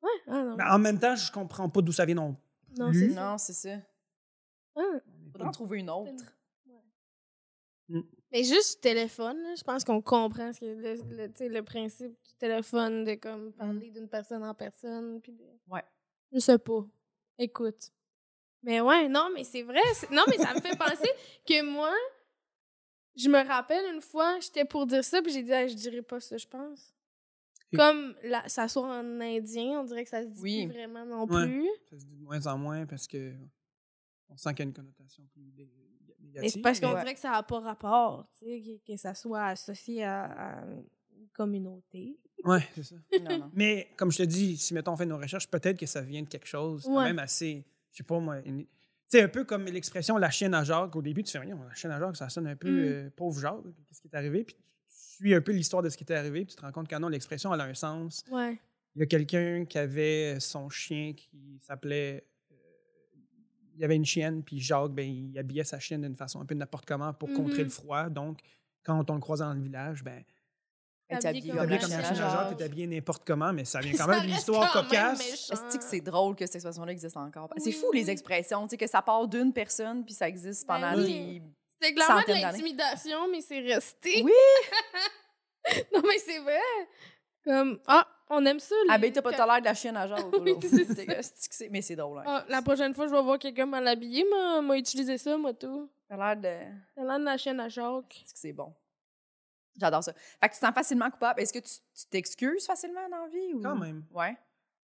Ouais, 0.00 0.10
ah 0.28 0.42
non. 0.44 0.56
Mais 0.56 0.64
en 0.64 0.78
même 0.78 0.98
temps, 0.98 1.16
je 1.16 1.30
comprends 1.32 1.68
pas 1.68 1.80
d'où 1.80 1.92
ça 1.92 2.04
vient 2.04 2.14
non. 2.14 2.36
non, 2.78 2.92
c'est 2.92 3.10
ça. 3.10 3.30
Non, 3.30 3.38
c'est 3.38 3.52
ça. 3.52 3.76
Ah. 4.76 4.80
Faudrait 5.32 5.48
en 5.48 5.50
trouver 5.50 5.78
une 5.80 5.90
autre. 5.90 6.24
Mais 8.34 8.42
juste 8.42 8.80
téléphone, 8.80 9.38
je 9.56 9.62
pense 9.62 9.84
qu'on 9.84 10.02
comprend 10.02 10.52
ce 10.52 10.58
que 10.58 10.64
le, 10.66 11.48
le, 11.54 11.62
principe 11.62 12.10
du 12.10 12.32
téléphone, 12.36 13.04
de 13.04 13.14
comme 13.14 13.52
parler 13.52 13.92
d'une 13.92 14.08
personne 14.08 14.42
en 14.42 14.52
personne. 14.52 15.20
Puis 15.20 15.30
de... 15.30 15.44
Ouais. 15.68 15.84
Je 16.32 16.40
sais 16.40 16.58
pas. 16.58 16.84
Écoute. 17.38 17.92
Mais 18.64 18.80
ouais, 18.80 19.08
non, 19.08 19.28
mais 19.32 19.44
c'est 19.44 19.62
vrai. 19.62 19.80
Non, 20.10 20.24
mais 20.28 20.38
ça 20.38 20.52
me 20.52 20.60
fait 20.60 20.76
penser 20.76 21.08
que 21.46 21.62
moi, 21.62 21.92
je 23.14 23.28
me 23.28 23.38
rappelle 23.46 23.94
une 23.94 24.00
fois, 24.00 24.40
j'étais 24.40 24.64
pour 24.64 24.84
dire 24.84 25.04
ça, 25.04 25.22
puis 25.22 25.32
j'ai 25.32 25.44
dit, 25.44 25.52
Ah, 25.52 25.68
je 25.68 25.74
dirais 25.74 26.02
pas 26.02 26.18
ça, 26.18 26.36
je 26.36 26.48
pense. 26.48 26.92
Comme 27.76 28.16
la, 28.24 28.48
ça 28.48 28.66
soit 28.66 28.82
en 28.82 29.20
indien, 29.20 29.78
on 29.80 29.84
dirait 29.84 30.02
que 30.02 30.10
ça 30.10 30.22
se 30.22 30.28
dit 30.28 30.40
Oui. 30.42 30.66
plus 30.66 30.74
vraiment 30.74 31.06
non 31.06 31.24
Ouais. 31.26 31.46
plus. 31.46 31.68
Ça 31.88 32.00
se 32.00 32.04
dit 32.04 32.16
de 32.16 32.22
moins 32.24 32.44
en 32.48 32.58
moins 32.58 32.84
parce 32.84 33.06
que 33.06 33.32
on 34.28 34.36
sent 34.36 34.50
qu'il 34.54 34.58
y 34.58 34.62
a 34.62 34.64
une 34.70 34.74
connotation 34.74 35.24
plus 35.32 35.42
c'est 36.48 36.60
parce 36.60 36.80
qu'on 36.80 36.90
dirait 36.98 37.14
que 37.14 37.20
ça 37.20 37.30
n'a 37.30 37.42
pas 37.42 37.60
rapport, 37.60 38.26
tu 38.38 38.44
sais, 38.46 38.60
que, 38.86 38.92
que 38.92 38.96
ça 38.98 39.14
soit 39.14 39.44
associé 39.46 40.04
à, 40.04 40.24
à 40.24 40.64
une 40.64 41.28
communauté. 41.32 42.18
Ouais, 42.44 42.66
c'est 42.74 42.82
ça. 42.82 42.96
Non, 43.22 43.38
non. 43.38 43.50
Mais 43.54 43.88
comme 43.96 44.10
je 44.12 44.18
te 44.18 44.22
dis, 44.24 44.56
si 44.56 44.74
mettons 44.74 44.92
on 44.92 44.96
fait 44.96 45.06
nos 45.06 45.16
recherches, 45.18 45.48
peut-être 45.48 45.78
que 45.78 45.86
ça 45.86 46.00
vient 46.02 46.22
de 46.22 46.28
quelque 46.28 46.46
chose 46.46 46.84
quand 46.84 46.96
Ouais. 46.98 47.04
même 47.04 47.18
assez, 47.18 47.64
je 47.92 47.98
sais 47.98 48.02
pas 48.04 48.18
moi, 48.20 48.40
une- 48.44 48.64
tu 48.64 49.18
sais 49.18 49.22
un 49.22 49.28
peu 49.28 49.44
comme 49.44 49.64
l'expression 49.66 50.16
la 50.18 50.30
chienne 50.30 50.54
à 50.54 50.64
Jacques. 50.64 50.94
Au 50.96 51.02
début, 51.02 51.22
tu 51.22 51.30
fais 51.32 51.38
rien, 51.38 51.58
la 51.68 51.74
chienne 51.74 51.92
à 51.92 51.98
Jacques, 52.00 52.16
ça 52.16 52.28
sonne 52.28 52.46
un 52.48 52.56
peu 52.56 52.70
Mm. 52.70 52.84
euh, 53.06 53.10
pauvre 53.16 53.40
Jacques. 53.40 53.62
Qu'est-ce 53.88 54.00
qui 54.02 54.08
est 54.08 54.16
arrivé? 54.16 54.44
Puis 54.44 54.54
tu 54.56 54.62
suis 54.88 55.34
un 55.34 55.40
peu 55.40 55.52
l'histoire 55.52 55.82
de 55.82 55.88
ce 55.88 55.96
qui 55.96 56.04
est 56.04 56.12
arrivé, 56.12 56.44
puis 56.44 56.54
tu 56.54 56.56
te 56.56 56.62
rends 56.62 56.72
compte 56.72 56.88
que 56.88 56.96
non, 56.96 57.08
l'expression 57.08 57.54
elle 57.54 57.60
a 57.60 57.64
un 57.64 57.74
sens. 57.74 58.24
Ouais. 58.30 58.58
Il 58.96 59.00
y 59.00 59.02
a 59.02 59.06
quelqu'un 59.06 59.64
qui 59.64 59.78
avait 59.78 60.38
son 60.40 60.68
chien 60.68 61.12
qui 61.14 61.58
s'appelait. 61.60 62.24
Il 63.74 63.80
y 63.80 63.84
avait 63.84 63.96
une 63.96 64.04
chienne, 64.04 64.42
puis 64.42 64.60
Jacques, 64.60 64.92
ben, 64.92 65.06
il 65.06 65.38
habillait 65.38 65.64
sa 65.64 65.78
chienne 65.78 66.02
d'une 66.02 66.16
façon 66.16 66.40
un 66.40 66.46
peu 66.46 66.54
n'importe 66.54 66.86
comment 66.86 67.12
pour 67.12 67.32
contrer 67.32 67.64
le 67.64 67.70
froid. 67.70 68.08
Donc, 68.08 68.38
quand 68.84 69.10
on 69.10 69.14
le 69.14 69.20
croisait 69.20 69.44
dans 69.44 69.54
le 69.54 69.62
village, 69.62 70.04
ben, 70.04 70.22
habillée 71.10 71.52
comme 71.52 71.68
Jacques, 71.90 72.14
Jacques. 72.14 72.56
t'es 72.56 72.64
habillé 72.64 72.86
n'importe 72.86 73.24
comment, 73.26 73.52
mais 73.52 73.64
ça 73.64 73.80
vient 73.80 73.92
quand 73.98 74.08
même 74.08 74.22
d'une 74.22 74.36
histoire 74.36 74.72
cocasse. 74.72 75.50
Est-ce 75.50 75.76
que 75.76 75.84
c'est 75.84 76.00
drôle 76.00 76.34
que 76.34 76.46
cette 76.46 76.56
expression-là 76.56 76.92
existe 76.92 77.16
encore? 77.16 77.50
C'est 77.58 77.72
fou, 77.72 77.92
les 77.92 78.10
expressions, 78.10 78.64
tu 78.66 78.70
sais, 78.70 78.76
que 78.76 78.86
ça 78.86 79.02
part 79.02 79.26
d'une 79.28 79.52
personne, 79.52 80.04
puis 80.04 80.14
ça 80.14 80.28
existe 80.28 80.66
Ben 80.66 80.74
pendant 80.74 80.96
oui. 80.96 81.40
des... 81.40 81.42
C'était 81.80 81.94
clairement 81.94 82.22
de 82.26 82.32
l'intimidation, 82.32 83.30
mais 83.30 83.40
c'est 83.40 83.60
resté. 83.60 84.22
Oui! 84.22 84.32
non, 85.92 86.02
mais 86.02 86.18
c'est 86.18 86.38
vrai. 86.38 86.60
Comme, 87.44 87.78
ah, 87.86 88.06
on 88.30 88.44
aime 88.46 88.58
ça. 88.60 88.74
Ah 88.88 88.96
les- 88.98 89.02
ben, 89.10 89.12
t'as 89.12 89.22
pas 89.22 89.30
l'air 89.46 89.60
de 89.60 89.64
la 89.64 89.74
chienne 89.74 89.96
à. 89.96 90.06
Oui, 90.40 90.54
c'est 90.62 91.24
c'est- 91.52 91.68
Mais 91.70 91.82
c'est 91.82 91.96
drôle. 91.96 92.18
Hein. 92.20 92.24
Ah, 92.26 92.44
la 92.48 92.62
prochaine 92.62 92.94
fois, 92.94 93.06
je 93.06 93.12
vais 93.12 93.22
voir 93.22 93.38
quelqu'un 93.38 93.66
mal 93.66 93.86
habillé, 93.86 94.24
moi, 94.28 94.60
moi 94.62 94.76
utiliser 94.78 95.18
ça, 95.18 95.36
moi, 95.36 95.52
tout. 95.54 95.90
T'as 96.08 96.16
l'air 96.16 96.36
de... 96.36 96.72
T'as 96.94 97.02
l'air 97.04 97.18
de 97.18 97.24
la 97.24 97.36
chaîne 97.38 97.60
à 97.60 97.68
Jacques. 97.68 98.22
C'est 98.26 98.32
que 98.34 98.38
c'est 98.38 98.52
bon. 98.52 98.74
J'adore 99.76 100.04
ça. 100.04 100.12
Fait 100.12 100.48
que 100.48 100.54
tu 100.54 100.60
te 100.60 100.64
sens 100.66 100.74
facilement 100.74 101.10
coupable. 101.10 101.40
Est-ce 101.40 101.52
que 101.52 101.58
tu 101.58 101.70
tu 101.94 102.06
t'excuses 102.10 102.64
facilement 102.66 103.08
dans 103.08 103.22
la 103.22 103.28
vie? 103.28 103.54
Ou... 103.54 103.60
Quand 103.62 103.76
même. 103.76 104.04
Ouais. 104.12 104.36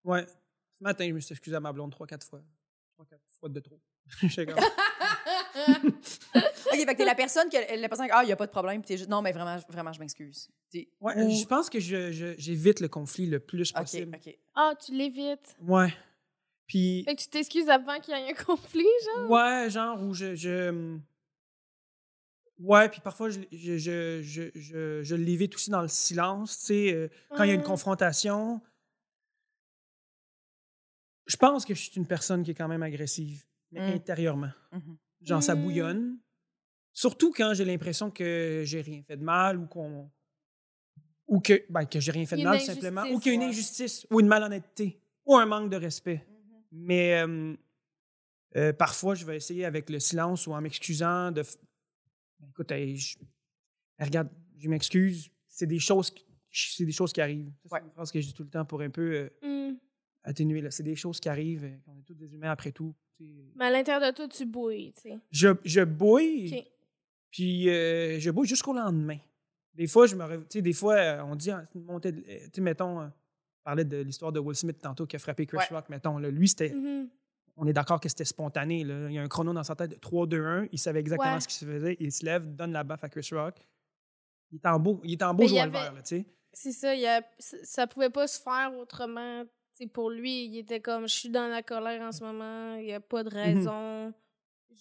Ouais. 0.03 0.25
Ce 0.25 0.83
matin, 0.83 1.07
je 1.07 1.13
me 1.13 1.19
suis 1.19 1.31
excusé 1.33 1.55
à 1.55 1.59
ma 1.59 1.71
blonde 1.71 1.91
trois, 1.91 2.05
quatre 2.07 2.25
fois. 2.27 2.41
Trois, 2.93 3.05
quatre 3.05 3.21
fois 3.39 3.47
de 3.49 3.59
trop. 3.59 3.79
J'étais 4.23 4.45
comme, 4.47 4.61
OK, 5.55 6.75
fait 6.75 6.85
que 6.85 6.97
t'es 6.97 7.05
la 7.05 7.15
personne 7.15 7.49
que 7.49 7.57
la 7.79 7.89
personne 7.89 8.05
qui, 8.07 8.11
ah, 8.13 8.23
il 8.23 8.29
y 8.29 8.31
a 8.31 8.35
pas 8.35 8.45
de 8.47 8.51
problème, 8.51 8.81
puis 8.81 8.87
t'es 8.87 8.97
juste 8.97 9.09
non 9.09 9.21
mais 9.21 9.31
vraiment 9.31 9.57
vraiment 9.69 9.91
je 9.93 9.99
m'excuse. 9.99 10.49
T'es- 10.69 10.87
Ouais, 11.01 11.15
Ou- 11.21 11.29
je 11.31 11.45
pense 11.45 11.69
que 11.69 11.79
je- 11.79 12.11
je- 12.11 12.35
j'évite 12.37 12.79
le 12.79 12.87
conflit 12.87 13.25
le 13.27 13.39
plus 13.39 13.71
OK, 13.71 13.81
possible. 13.81 14.15
OK. 14.25 14.37
Ah, 14.55 14.73
tu 14.83 14.93
l'évites. 14.93 15.55
Ouais. 15.61 15.93
Puis, 16.67 17.03
Fait 17.03 17.15
que 17.15 17.21
tu 17.21 17.27
t'excuses 17.27 17.67
avant 17.69 17.99
qu'il 17.99 18.15
y 18.15 18.17
ait 18.17 18.29
un 18.31 18.33
conflit, 18.45 18.85
genre? 19.15 19.29
ouais, 19.29 19.69
genre 19.69 20.01
où 20.01 20.13
je. 20.13 20.35
je 20.35 20.97
ouais, 22.59 22.87
puis 22.89 23.01
parfois, 23.01 23.29
je, 23.29 23.41
je, 23.51 23.77
je, 23.77 24.21
je, 24.21 24.43
je, 24.55 25.03
je 25.03 25.15
l'évite 25.15 25.55
aussi 25.55 25.69
dans 25.69 25.81
le 25.81 25.89
silence, 25.89 26.59
tu 26.59 26.65
sais, 26.67 26.93
euh, 26.93 27.09
quand 27.35 27.43
il 27.43 27.47
y 27.49 27.51
a 27.51 27.55
une 27.55 27.59
Ah. 27.61 27.63
confrontation. 27.63 28.61
Je 31.27 31.37
pense 31.37 31.65
que 31.65 31.73
je 31.73 31.81
suis 31.81 31.91
une 31.95 32.07
personne 32.07 32.43
qui 32.43 32.51
est 32.51 32.55
quand 32.55 32.67
même 32.67 32.83
agressive, 32.83 33.45
mais 33.71 33.91
Mm. 33.91 33.93
intérieurement. 33.95 34.51
Mhm. 34.71 34.97
Genre, 35.21 35.41
ça 35.43 35.55
Mm. 35.55 35.61
bouillonne. 35.63 36.17
Surtout 36.93 37.31
quand 37.31 37.53
j'ai 37.53 37.65
l'impression 37.65 38.11
que 38.11 38.63
j'ai 38.65 38.81
rien 38.81 39.01
fait 39.03 39.17
de 39.17 39.23
mal 39.23 39.57
ou 39.57 39.65
qu'on. 39.67 40.09
Ou 41.27 41.39
que, 41.39 41.63
ben, 41.69 41.85
que 41.85 41.99
j'ai 41.99 42.11
rien 42.11 42.25
fait 42.25 42.35
de 42.37 42.43
mal, 42.43 42.59
tout 42.59 42.65
simplement. 42.65 43.03
Ou 43.11 43.19
qu'il 43.19 43.31
y 43.31 43.35
a 43.35 43.37
une 43.41 43.43
injustice, 43.47 44.05
ou 44.11 44.19
une 44.19 44.27
malhonnêteté, 44.27 44.99
ou 45.25 45.35
un 45.37 45.45
manque 45.45 45.69
de 45.69 45.77
respect. 45.77 46.25
Mhm. 46.27 46.61
Mais 46.73 47.21
euh, 47.21 47.55
euh, 48.57 48.73
parfois, 48.73 49.15
je 49.15 49.25
vais 49.25 49.37
essayer 49.37 49.63
avec 49.63 49.89
le 49.89 49.99
silence 49.99 50.47
ou 50.47 50.53
en 50.53 50.59
m'excusant 50.61 51.31
de. 51.31 51.43
Ben, 52.39 52.47
Écoute, 52.49 52.71
hey, 52.71 52.97
je- 52.97 53.17
hey, 53.99 54.05
regarde, 54.05 54.29
je 54.57 54.67
m'excuse. 54.67 55.29
C'est 55.47 55.67
des 55.67 55.79
choses, 55.79 56.11
qui- 56.11 56.25
c'est 56.51 56.85
des 56.85 56.91
choses 56.91 57.13
qui 57.13 57.21
arrivent. 57.21 57.51
C'est 57.65 57.77
une 57.81 57.91
phrase 57.91 58.11
que 58.11 58.19
je 58.19 58.27
dis 58.27 58.33
tout 58.33 58.43
le 58.43 58.49
temps 58.49 58.65
pour 58.65 58.81
un 58.81 58.89
peu 58.89 59.29
euh, 59.43 59.69
Hmm. 59.71 59.77
atténuer. 60.23 60.69
C'est 60.71 60.83
des 60.83 60.95
choses 60.97 61.19
qui 61.21 61.29
arrivent. 61.29 61.63
euh, 61.63 61.77
On 61.87 61.97
est 61.97 62.03
tous 62.03 62.15
des 62.15 62.33
humains 62.33 62.51
après 62.51 62.71
tout. 62.73 62.93
Sais. 63.23 63.51
Mais 63.55 63.65
à 63.65 63.69
l'intérieur 63.71 64.11
de 64.11 64.15
toi, 64.15 64.27
tu 64.27 64.45
bouilles, 64.45 64.93
tu 64.93 65.01
sais. 65.01 65.19
Je, 65.31 65.49
je 65.63 65.81
bouille. 65.81 66.65
Puis 67.31 67.69
euh, 67.69 68.19
je 68.19 68.29
bouille 68.31 68.47
jusqu'au 68.47 68.73
lendemain. 68.73 69.17
Des 69.73 69.87
fois, 69.87 70.05
je 70.05 70.15
me 70.15 70.37
tu 70.41 70.45
sais, 70.49 70.61
des 70.61 70.73
fois, 70.73 70.95
euh, 70.95 71.23
on 71.23 71.35
dit, 71.35 71.51
montée 71.75 72.11
de- 72.11 72.19
euh, 72.29 72.37
tu 72.45 72.49
sais, 72.55 72.61
mettons, 72.61 72.99
euh, 73.01 73.05
on 73.05 73.63
parlait 73.63 73.85
de 73.85 73.97
l'histoire 73.97 74.31
de 74.31 74.39
Will 74.39 74.55
Smith 74.55 74.77
tantôt 74.79 75.05
qui 75.05 75.15
a 75.15 75.19
frappé 75.19 75.45
Chris 75.45 75.57
Ouais. 75.57 75.67
Rock, 75.77 75.87
mettons. 75.89 76.17
là. 76.17 76.29
lui, 76.29 76.47
c'était, 76.49 76.71
Mhm. 76.73 77.07
on 77.55 77.65
est 77.67 77.73
d'accord 77.73 77.99
que 78.01 78.09
c'était 78.09 78.25
spontané. 78.25 78.83
là. 78.83 79.07
Il 79.09 79.13
y 79.15 79.17
a 79.19 79.21
un 79.21 79.27
chrono 79.29 79.53
dans 79.53 79.63
sa 79.63 79.75
tête 79.75 79.91
de 79.91 79.95
3, 79.95 80.27
2, 80.27 80.43
1. 80.45 80.67
Il 80.73 80.79
savait 80.79 80.99
exactement 80.99 81.35
Ouais. 81.35 81.39
ce 81.39 81.47
qui 81.47 81.53
se 81.55 81.65
faisait. 81.65 81.95
Il 82.01 82.11
se 82.11 82.25
lève, 82.25 82.53
donne 82.55 82.73
la 82.73 82.83
baffe 82.83 83.03
à 83.05 83.09
Chris 83.09 83.27
Rock. 83.31 83.55
Il 84.51 84.57
est 84.57 84.67
en 84.67 84.77
beau, 84.79 84.99
il 85.05 85.13
est 85.13 85.23
en 85.23 85.33
beau 85.33 85.43
le 85.43 85.49
vert, 85.49 85.93
là, 85.93 86.01
tu 86.01 86.17
sais. 86.17 86.25
C'est 86.51 86.73
ça, 86.73 86.93
il 86.93 87.05
a, 87.05 87.21
ça 87.39 87.57
ça 87.63 87.87
pouvait 87.87 88.09
pas 88.09 88.27
se 88.27 88.41
faire 88.41 88.73
autrement. 88.77 89.45
Pour 89.87 90.09
lui, 90.09 90.45
il 90.45 90.57
était 90.59 90.79
comme, 90.79 91.07
je 91.07 91.13
suis 91.13 91.29
dans 91.29 91.47
la 91.47 91.61
colère 91.63 92.01
en 92.01 92.11
ce 92.11 92.23
moment, 92.23 92.75
il 92.77 92.85
n'y 92.85 92.93
a 92.93 92.99
pas 92.99 93.23
de 93.23 93.29
raison. 93.29 94.13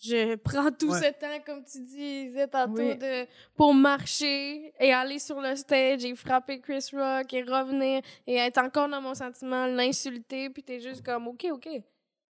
Je 0.03 0.37
prends 0.37 0.71
tout 0.71 0.91
Ouais. 0.93 0.99
ce 1.01 1.19
temps, 1.19 1.41
comme 1.45 1.63
tu 1.65 1.81
disais 1.81 2.47
tantôt, 2.49 2.81
Oui. 2.81 2.97
de, 2.97 3.27
pour 3.55 3.75
marcher 3.75 4.73
et 4.81 4.93
aller 4.93 5.19
sur 5.19 5.41
le 5.41 5.55
stage 5.57 6.05
et 6.05 6.15
frapper 6.15 6.61
Chris 6.61 6.87
Rock 6.93 7.33
et 7.35 7.43
revenir 7.43 8.01
et 8.27 8.37
être 8.37 8.59
encore 8.59 8.89
dans 8.89 9.01
mon 9.03 9.15
sentiment, 9.15 9.67
l'insulter, 9.67 10.49
puis 10.51 10.63
t'es 10.63 10.81
juste 10.81 11.05
comme, 11.05 11.29
OK, 11.29 11.47
OK. 11.53 11.69
Tu 11.71 11.83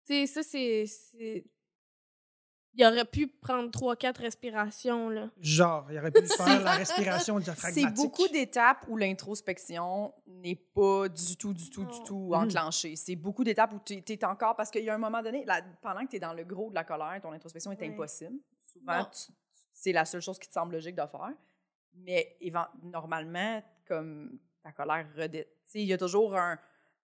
sais, 0.07 0.27
ça, 0.27 0.43
c'est... 0.43 0.87
c'est- 0.87 1.45
Il 2.75 2.85
aurait 2.87 3.05
pu 3.05 3.27
prendre 3.27 3.69
3-4 3.71 4.21
respirations, 4.21 5.09
là. 5.09 5.29
Genre, 5.41 5.87
il 5.91 5.99
aurait 5.99 6.13
pu 6.13 6.25
faire 6.27 6.63
la 6.63 6.73
respiration 6.73 7.39
diaphragmatique. 7.41 7.89
C'est 7.97 8.03
beaucoup 8.07 8.29
d'étapes 8.29 8.85
où 8.89 8.97
l'introspection 8.97 10.15
n'est 10.27 10.55
pas 10.55 11.09
du 11.09 11.37
tout, 11.37 11.53
du 11.53 11.69
tout, 11.69 11.85
du 11.85 11.99
Non. 11.99 12.05
tout 12.05 12.29
Mhm. 12.29 12.35
enclenchée. 12.45 12.95
C'est 12.97 13.17
beaucoup 13.17 13.43
d'étapes 13.43 13.73
où 13.73 13.81
tu 13.85 13.95
es 14.07 14.25
encore. 14.25 14.55
Parce 14.55 14.71
qu'il 14.71 14.85
y 14.85 14.91
a 14.91 14.95
un 14.95 14.99
moment 14.99 15.21
donné, 15.23 15.45
là, 15.45 15.61
pendant 15.83 16.05
que 16.05 16.11
tu 16.11 16.17
es 16.17 16.21
dans 16.21 16.33
le 16.33 16.45
gros 16.45 16.71
de 16.71 16.75
la 16.77 16.85
colère, 16.85 17.19
ton 17.21 17.33
introspection 17.33 17.73
est 17.73 17.83
impossible. 17.83 18.37
Souvent, 18.73 19.07
c'est 19.73 19.93
la 19.93 20.05
seule 20.05 20.23
chose 20.23 20.39
qui 20.39 20.47
te 20.49 20.53
semble 20.53 20.75
logique 20.75 20.95
de 20.95 21.07
faire. 21.07 21.33
Mais 21.95 22.37
normalement, 22.85 23.63
comme 23.87 24.39
ta 24.63 24.71
colère 24.73 25.07
redescend, 25.17 25.47
il 25.75 25.83
y 25.87 25.93
a 25.93 25.99
toujours 25.99 26.37
un, 26.37 26.57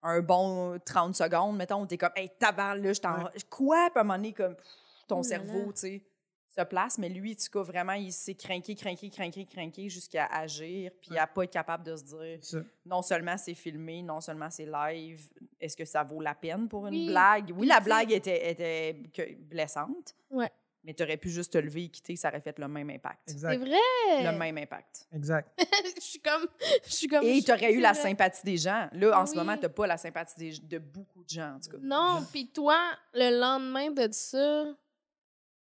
un 0.02 0.20
bon 0.20 0.78
30 0.84 1.14
secondes, 1.16 1.56
mettons, 1.56 1.82
où 1.82 1.86
tu 1.86 1.94
es 1.94 1.98
comme, 1.98 2.12
hey, 2.14 2.30
tabarnak, 2.38 2.84
là, 2.84 2.92
je 2.92 3.00
t'en. 3.00 3.30
Quoi? 3.50 3.90
Puis 3.90 3.98
à 3.98 4.00
un 4.00 4.04
moment 4.04 4.14
donné, 4.16 4.32
comme, 4.32 4.54
pff, 4.54 4.64
ton 5.06 5.16
là 5.18 5.22
cerveau, 5.22 5.72
tu 5.72 5.80
sais, 5.80 6.04
se 6.48 6.62
place. 6.64 6.96
Mais 6.98 7.08
lui, 7.08 7.32
en 7.32 7.34
tout 7.34 7.50
cas, 7.52 7.62
vraiment, 7.62 7.92
il 7.92 8.12
s'est 8.12 8.34
craqué, 8.34 8.74
craqué, 8.74 9.10
craqué, 9.10 9.44
craqué 9.44 9.88
jusqu'à 9.88 10.26
agir, 10.26 10.90
puis 11.00 11.10
Ouais. 11.12 11.18
à 11.18 11.26
pas 11.26 11.44
être 11.44 11.52
capable 11.52 11.84
de 11.84 11.96
se 11.96 12.04
dire, 12.04 12.38
Ça. 12.42 12.58
non 12.84 13.02
seulement 13.02 13.36
c'est 13.36 13.54
filmé, 13.54 14.02
non 14.02 14.20
seulement 14.20 14.48
c'est 14.50 14.66
live, 14.66 15.28
est-ce 15.60 15.76
que 15.76 15.84
ça 15.84 16.02
vaut 16.02 16.20
la 16.20 16.34
peine 16.34 16.68
pour 16.68 16.86
une 16.86 16.94
Oui. 16.94 17.06
blague? 17.08 17.52
Oui, 17.56 17.66
la 17.66 17.80
blague 17.80 18.12
était, 18.12 18.50
était 18.50 19.36
blessante. 19.38 20.14
Ouais. 20.30 20.50
Mais 20.84 20.94
tu 20.94 21.02
aurais 21.02 21.16
pu 21.16 21.28
juste 21.30 21.52
te 21.52 21.58
lever 21.58 21.84
et 21.86 21.88
quitter, 21.88 22.14
ça 22.14 22.28
aurait 22.28 22.40
fait 22.40 22.56
le 22.60 22.68
même 22.68 22.88
impact. 22.90 23.20
C'est 23.26 23.56
vrai! 23.56 24.22
Le 24.22 24.38
même 24.38 24.56
impact. 24.56 25.08
Exact. 25.12 25.50
je 25.96 26.00
suis 26.00 26.20
comme... 26.20 26.46
Je 26.86 26.92
suis 26.94 27.08
comme... 27.08 27.24
Et 27.24 27.42
tu 27.42 27.50
aurais 27.52 27.72
eu 27.72 27.80
la 27.80 27.92
vrai. 27.92 28.02
sympathie 28.02 28.44
des 28.44 28.56
gens. 28.56 28.88
Là, 28.92 29.20
en 29.20 29.26
ce 29.26 29.34
moment, 29.34 29.56
tu 29.56 29.62
n'as 29.62 29.68
pas 29.68 29.88
la 29.88 29.96
sympathie 29.96 30.36
des- 30.38 30.58
de 30.60 30.78
beaucoup 30.78 31.24
de 31.24 31.28
gens, 31.28 31.56
en 31.56 31.58
tout 31.60 31.70
cas. 31.70 31.78
Non, 31.82 32.24
puis 32.30 32.52
toi, 32.52 32.78
le 33.14 33.36
lendemain 33.36 33.90
de 33.90 34.08
ça, 34.12 34.64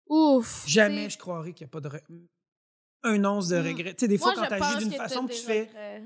ouf. 0.09 0.65
Jamais 0.67 1.09
je 1.11 1.19
croirais 1.19 1.53
qu'il 1.53 1.65
n'y 1.65 1.69
a 1.69 1.73
pas 1.73 1.81
de. 1.81 1.89
re- 1.89 2.03
Un 3.05 3.25
once 3.25 3.49
de 3.49 3.59
Mm. 3.61 3.67
regret. 3.67 3.95
Tu 3.95 4.01
sais, 4.01 4.09
des 4.09 4.19
fois, 4.19 4.33
moi, 4.35 4.47
quand 4.49 4.55
je 4.55 4.59
tu 4.59 4.63
agis 4.63 4.75
pense 4.75 4.83
d'une 4.85 4.93
façon, 4.93 5.27
tu 5.27 5.35
fais. 5.37 5.63
regrets. 5.65 6.05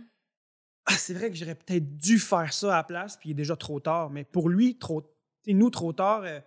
Ah, 0.87 0.97
c'est 0.97 1.15
vrai 1.15 1.31
que 1.31 1.37
j'aurais 1.37 1.55
peut-être 1.57 1.97
dû 1.97 2.19
faire 2.19 2.53
ça 2.53 2.73
à 2.75 2.76
la 2.79 2.85
place, 2.85 3.17
puis 3.17 3.31
il 3.31 3.33
est 3.33 3.35
déjà 3.35 3.57
trop 3.57 3.81
tard. 3.81 4.09
Mais 4.11 4.25
pour 4.25 4.49
lui, 4.49 4.79
trop, 4.79 5.03
nous, 5.47 5.69
trop 5.71 5.93
tard, 5.93 6.23
euh, 6.25 6.41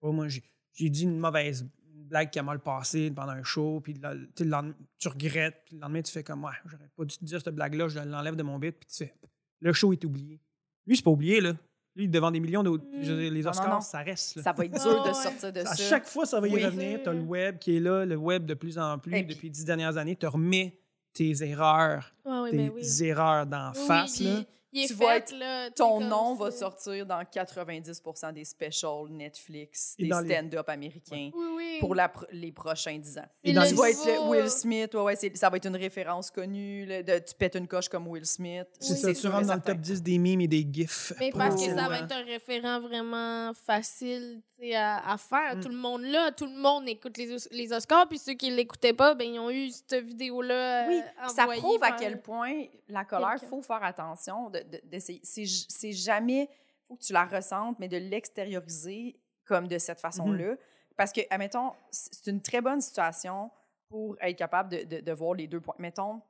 oh, 0.00 0.12
moi, 0.12 0.28
j'ai 0.28 0.88
dit 0.88 1.02
une 1.02 1.18
mauvaise 1.18 1.68
blague 1.84 2.30
qui 2.30 2.38
a 2.38 2.42
mal 2.42 2.60
passé 2.60 3.10
pendant 3.10 3.32
un 3.32 3.42
show, 3.42 3.80
puis 3.80 3.94
le, 3.94 4.28
le 4.38 4.44
lendemain, 4.44 4.74
tu 4.98 5.08
regrettes, 5.08 5.62
puis 5.66 5.74
le 5.74 5.80
lendemain, 5.82 6.02
tu 6.02 6.12
fais 6.12 6.22
comme, 6.24 6.44
ouais, 6.44 6.52
j'aurais 6.64 6.88
pas 6.96 7.04
dû 7.04 7.16
te 7.18 7.24
dire 7.24 7.40
cette 7.42 7.54
blague-là, 7.54 7.88
je 7.88 7.98
l'enlève 8.00 8.36
de 8.36 8.42
mon 8.42 8.58
bit, 8.58 8.72
puis 8.72 8.88
tu 8.88 8.96
fais, 9.04 9.14
le 9.60 9.72
show 9.72 9.92
est 9.92 10.04
oublié. 10.04 10.40
Lui, 10.86 10.96
c'est 10.96 11.02
pas 11.04 11.10
oublié, 11.10 11.40
là. 11.40 11.52
Lui, 11.96 12.08
devant 12.08 12.30
des 12.30 12.38
millions 12.40 12.62
de. 12.62 12.70
les 12.70 13.30
Non, 13.30 13.44
non, 13.44 13.50
Oscars, 13.50 13.68
non. 13.74 13.80
ça 13.80 13.98
reste. 13.98 14.36
là. 14.36 14.42
Ça 14.44 14.52
va 14.52 14.64
être 14.64 14.72
Ah, 14.80 14.82
dur 14.88 15.02
de 15.02 15.12
sortir 15.12 15.52
de 15.52 15.60
ça. 15.64 15.70
À 15.72 15.76
chaque 15.76 16.06
fois, 16.06 16.24
ça 16.24 16.40
va 16.40 16.46
y 16.48 16.54
Oui. 16.54 16.64
revenir. 16.64 17.02
Tu 17.02 17.08
as 17.08 17.12
le 17.12 17.20
web 17.20 17.58
qui 17.58 17.76
est 17.76 17.80
là, 17.80 18.04
le 18.06 18.16
web 18.16 18.46
de 18.46 18.54
plus 18.54 18.78
en 18.78 18.98
plus 18.98 19.14
Et 19.16 19.22
depuis 19.22 19.50
dix 19.50 19.64
dernières 19.64 19.96
années. 19.96 20.14
Tu 20.16 20.26
remets 20.26 20.78
tes 21.12 21.42
erreurs, 21.42 22.12
Ouais, 22.24 22.50
tes 22.52 22.56
ben 22.56 22.70
oui. 22.74 23.02
erreurs 23.04 23.46
d'en 23.46 23.72
Oui, 23.74 23.86
face. 23.86 24.20
là. 24.20 24.40
Il 24.72 24.84
est 24.84 24.86
Tu 24.88 24.94
fait, 24.94 25.04
vas 25.04 25.16
être- 25.16 25.36
là, 25.36 25.68
t'es 25.68 25.74
Ton 25.74 26.00
nom 26.00 26.34
va 26.34 26.50
sortir 26.50 27.04
dans 27.06 27.24
90 27.24 28.02
des 28.34 28.44
specials 28.44 29.08
Netflix, 29.10 29.94
Et 29.98 30.04
des 30.04 30.08
les- 30.08 30.34
stand-up 30.34 30.68
américains 30.68 31.30
Oui, 31.34 31.46
oui. 31.56 31.76
pour 31.80 31.94
la 31.94 32.10
les 32.32 32.52
prochains 32.52 32.98
10 32.98 33.18
ans. 33.18 33.26
Et 33.44 33.52
dans 33.52 33.62
Tu 33.62 33.70
les- 33.70 33.74
vas 33.74 33.90
être 33.90 34.04
le 34.06 34.28
Will 34.28 34.50
Smith, 34.50 34.94
ouais, 34.94 35.02
ouais, 35.02 35.16
ça 35.34 35.50
va 35.50 35.56
être 35.56 35.66
une 35.66 35.76
référence 35.76 36.30
connue. 36.30 36.84
là, 36.86 37.02
de- 37.02 37.18
tu 37.18 37.34
pètes 37.34 37.54
une 37.56 37.66
coche 37.68 37.88
comme 37.88 38.06
Will 38.08 38.26
Smith. 38.26 38.66
C'est 38.78 38.92
Oui. 39.04 39.14
ça, 39.14 39.20
tu 39.20 39.26
rentres 39.28 39.46
dans 39.48 39.54
le 39.54 39.60
top 39.60 39.78
10 39.78 40.02
des 40.02 40.18
mimes 40.18 40.40
et 40.40 40.48
des 40.48 40.66
gifs. 40.70 41.12
Mais 41.18 41.30
parce 41.32 41.54
que 41.56 41.68
ça 41.74 41.88
va 41.88 41.98
être 41.98 42.12
un 42.12 42.24
référent 42.24 42.80
vraiment 42.80 43.52
facile 43.54 44.40
à, 44.74 45.12
à 45.12 45.16
faire. 45.16 45.56
Mm. 45.56 45.60
Tout 45.60 45.68
le 45.70 45.76
monde 45.76 46.02
là, 46.02 46.32
tout 46.32 46.44
le 46.46 46.56
monde 46.56 46.86
écoute 46.88 47.16
les, 47.16 47.32
Os- 47.32 47.48
les 47.50 47.72
Oscars, 47.72 48.06
puis 48.08 48.18
ceux 48.18 48.34
qui 48.34 48.50
l'écoutaient 48.50 48.92
pas, 48.92 49.14
ben 49.14 49.26
ils 49.26 49.38
ont 49.38 49.50
eu 49.50 49.70
cette 49.70 50.04
vidéo-là. 50.04 50.86
Oui, 50.88 50.98
euh, 51.00 51.28
ça 51.28 51.46
prouve 51.46 51.82
à 51.82 51.92
quel 51.92 52.20
point 52.20 52.64
la 52.88 53.04
colère, 53.04 53.36
il 53.40 53.48
faut 53.48 53.62
faire 53.62 53.82
attention. 53.82 54.50
De- 54.50 54.59
d'essayer- 54.84 55.20
c'est, 55.24 55.92
jamais, 55.92 56.48
faut 56.88 56.96
que 56.96 57.02
tu 57.02 57.12
la 57.12 57.24
ressentes, 57.24 57.78
mais 57.78 57.88
de 57.88 57.96
l'extérioriser 57.96 59.20
comme 59.44 59.68
de 59.68 59.78
cette 59.78 60.00
façon-là. 60.00 60.56
Parce 60.96 61.12
que, 61.12 61.20
admettons, 61.30 61.72
c'est 61.90 62.30
une 62.30 62.42
très 62.42 62.60
bonne 62.60 62.80
situation 62.80 63.50
pour 63.88 64.16
être 64.20 64.36
capable 64.36 64.68
de, 64.70 65.00
de- 65.00 65.12
voir 65.12 65.34
les 65.34 65.46
deux 65.46 65.60
points. 65.60 65.74
Mettons, 65.78 66.20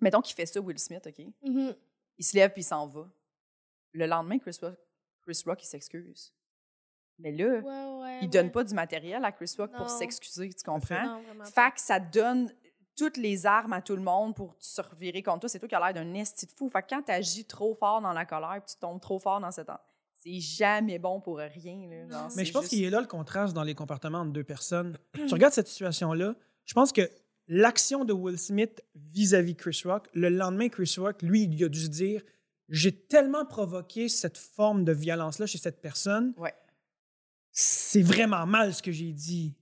mettons 0.00 0.20
qu'il 0.20 0.34
fait 0.34 0.46
ça, 0.46 0.60
Will 0.60 0.78
Smith, 0.78 1.06
OK? 1.06 1.18
Mhm. 1.42 1.74
Il 2.18 2.24
se 2.24 2.36
lève 2.36 2.52
puis 2.52 2.62
il 2.62 2.64
s'en 2.64 2.86
va. 2.86 3.08
le 3.92 4.06
lendemain, 4.06 4.38
Chris 4.38 4.56
Rock, 4.62 4.76
Chris 5.22 5.42
Rock 5.46 5.62
il 5.62 5.66
s'excuse. 5.66 6.32
Mais 7.18 7.32
là, 7.32 7.58
Ouais, 7.60 8.00
ouais, 8.02 8.18
il 8.22 8.30
donne 8.30 8.50
pas 8.52 8.62
du 8.62 8.74
matériel 8.74 9.24
à 9.24 9.32
Chris 9.32 9.52
Rock 9.58 9.72
pour 9.72 9.88
s'excuser, 9.88 10.50
tu 10.52 10.62
comprends? 10.64 11.04
Non. 11.04 11.44
Fait 11.44 11.72
que 11.72 11.80
ça 11.80 11.98
donne 11.98 12.52
toutes 12.98 13.16
les 13.16 13.46
armes 13.46 13.72
à 13.72 13.80
tout 13.80 13.94
le 13.94 14.02
monde 14.02 14.34
pour 14.34 14.56
se 14.58 14.80
revirer 14.82 15.22
contre 15.22 15.40
toi. 15.40 15.48
C'est 15.48 15.58
toi 15.60 15.68
qui 15.68 15.74
as 15.74 15.80
l'air 15.80 15.94
d'un 15.94 16.14
esti 16.14 16.46
de 16.46 16.50
fou. 16.50 16.68
Fait 16.68 16.82
que 16.82 16.88
quand 16.90 17.02
tu 17.02 17.12
agis 17.12 17.44
trop 17.44 17.74
fort 17.74 18.00
dans 18.00 18.12
la 18.12 18.26
colère 18.26 18.60
tu 18.66 18.74
tombes 18.76 19.00
trop 19.00 19.18
fort 19.18 19.40
dans 19.40 19.50
cet... 19.52 19.68
C'est 20.20 20.40
jamais 20.40 20.98
bon 20.98 21.20
pour 21.20 21.38
rien. 21.38 21.88
Là. 21.88 22.08
Genre, 22.08 22.22
Non. 22.22 22.28
Mais 22.36 22.44
je 22.44 22.52
pense 22.52 22.62
juste- 22.62 22.74
qu'il 22.74 22.82
est 22.82 22.90
là 22.90 23.00
le 23.00 23.06
contraste 23.06 23.54
dans 23.54 23.62
les 23.62 23.74
comportements 23.76 24.18
entre 24.18 24.32
deux 24.32 24.42
personnes. 24.42 24.98
tu 25.14 25.22
regardes 25.32 25.52
cette 25.54 25.68
situation-là, 25.68 26.34
je 26.64 26.74
pense 26.74 26.90
que 26.90 27.08
l'action 27.46 28.04
de 28.04 28.12
Will 28.12 28.36
Smith 28.36 28.82
vis-à-vis 28.96 29.54
Chris 29.54 29.80
Rock, 29.84 30.08
le 30.14 30.28
lendemain, 30.28 30.68
Chris 30.68 30.92
Rock, 30.98 31.22
lui, 31.22 31.44
il 31.44 31.62
a 31.64 31.68
dû 31.68 31.80
se 31.80 31.86
dire 31.88 32.22
J'ai 32.68 32.90
tellement 32.92 33.46
provoqué 33.46 34.08
cette 34.08 34.36
forme 34.38 34.84
de 34.84 34.92
violence-là 34.92 35.46
chez 35.46 35.58
cette 35.58 35.80
personne. 35.80 36.34
Ouais. 36.36 36.52
C'est 37.52 38.02
vraiment 38.02 38.44
mal 38.44 38.74
ce 38.74 38.82
que 38.82 38.92
j'ai 38.92 39.12
dit. 39.12 39.54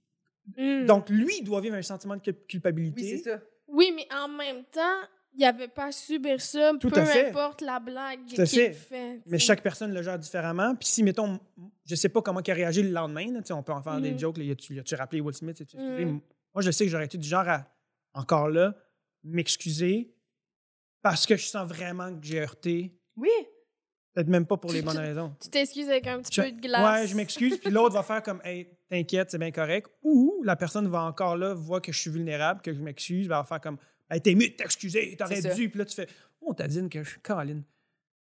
Mm. 0.57 0.87
Donc, 0.87 1.09
lui, 1.11 1.39
il 1.41 1.45
doit 1.45 1.61
vivre 1.61 1.77
un 1.77 1.83
sentiment 1.83 2.17
de 2.17 2.21
cul- 2.23 2.35
culpabilité. 2.49 3.03
Oui, 3.03 3.09
c'est 3.23 3.31
ça. 3.31 3.41
Oui, 3.69 3.93
mais 3.95 4.07
en 4.15 4.29
même 4.29 4.65
temps, 4.71 5.01
il 5.35 5.45
avait 5.45 5.69
pas 5.69 5.87
à 5.87 5.93
subir 5.93 6.41
ça, 6.41 6.73
Tout 6.81 6.89
peu 6.89 7.01
importe 7.01 7.61
la 7.63 7.81
blague 7.81 8.21
Tout 8.33 8.41
à 8.41 8.45
qu'il 8.47 8.59
fait. 8.61 8.73
fait. 8.73 9.23
Mais 9.27 9.39
chaque 9.39 9.63
personne 9.63 9.93
le 9.93 10.03
gère 10.03 10.19
différemment. 10.19 10.75
Puis 10.77 10.89
si, 10.89 11.03
mettons, 11.03 11.39
je 11.85 11.95
sais 11.95 12.09
pas 12.09 12.23
comment 12.23 12.41
il 12.41 12.51
a 12.51 12.55
réagi 12.55 12.83
le 12.83 12.91
lendemain, 12.91 13.33
là, 13.33 13.41
tu 13.41 13.49
sais, 13.49 13.53
on 13.53 13.63
peut 13.63 13.73
en 13.73 13.83
faire 13.83 14.01
des 14.01 14.13
Mhm. 14.13 14.19
jokes. 14.19 14.39
Là, 14.39 14.45
y 14.45 14.51
a-tu 14.53 14.75
y 14.75 14.79
a-tu 14.79 14.95
rappelé 14.95 15.21
Will 15.21 15.35
Smith? 15.35 15.61
Excusé? 15.61 16.05
Mhm. 16.05 16.21
Moi, 16.55 16.63
je 16.63 16.71
sais 16.71 16.85
que 16.85 16.91
j'aurais 16.91 17.05
été 17.07 17.19
du 17.19 17.29
genre 17.29 17.47
à, 17.49 17.67
encore 18.15 18.49
là, 18.49 18.75
m'excuser 19.25 20.15
parce 21.03 21.27
que 21.27 21.37
je 21.37 21.45
sens 21.47 21.69
vraiment 21.69 22.15
que 22.19 22.25
j'ai 22.25 22.41
heurté. 22.41 22.99
Oui. 23.17 23.29
Peut-être 24.17 24.29
même 24.29 24.47
pas 24.47 24.57
pour 24.57 24.73
les 24.73 24.79
Tu- 24.81 24.87
bonnes 24.87 24.97
raisons. 24.97 25.37
Tu 25.43 25.51
t'excuses 25.51 25.91
avec 25.91 26.07
un 26.07 26.23
petit 26.23 26.35
Je- 26.35 26.41
peu 26.41 26.51
de 26.51 26.59
glace. 26.59 27.01
Ouais, 27.03 27.07
je 27.07 27.15
m'excuse. 27.15 27.59
Puis 27.59 27.71
l'autre 27.71 27.93
va 27.95 28.03
faire 28.03 28.23
comme, 28.23 28.41
hey, 28.45 28.67
t'inquiète, 28.89 29.31
c'est 29.31 29.37
bien 29.37 29.51
correct. 29.51 29.91
Ou 30.03 30.41
la 30.43 30.57
personne 30.57 30.89
va 30.89 31.03
encore 31.03 31.37
là, 31.37 31.53
voit 31.53 31.83
que 31.83 31.93
je 31.93 32.01
suis 32.01 32.11
vulnérable, 32.11 32.63
que 32.63 32.73
je 32.73 32.81
m'excuse, 32.81 33.29
va 33.29 33.45
faire 33.45 33.61
comme, 33.61 33.77
hey, 34.11 34.23
t'es 34.23 34.35
mieux 34.35 34.49
de 34.49 34.55
t'excuser, 34.55 35.15
t'aurais 35.19 35.43
dû. 35.43 35.69
Puis 35.69 35.79
là, 35.79 35.85
tu 35.85 35.95
fais, 35.95 36.09
oh, 36.41 36.55
t'as 36.55 36.67
dit 36.67 36.89
que 36.89 37.03
je 37.03 37.11
suis 37.11 37.21
Caroline. 37.21 37.63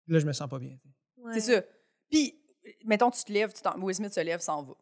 Là, 0.09 0.19
je 0.19 0.27
me 0.27 0.33
sens 0.33 0.51
pas 0.51 0.59
bien. 0.59 0.77
Ouais. 1.19 1.35
C'est 1.39 1.55
ça. 1.55 1.63
Puis, 2.11 2.35
mettons, 2.85 3.13
tu 3.13 3.23
te 3.23 3.33
lèves, 3.33 3.53
tu 3.53 3.63
t'en- 3.63 3.81
Will 3.81 3.95
Smith 3.95 4.13
se 4.13 4.21
lève, 4.21 4.41
s'en 4.41 4.65
va. 4.65 4.75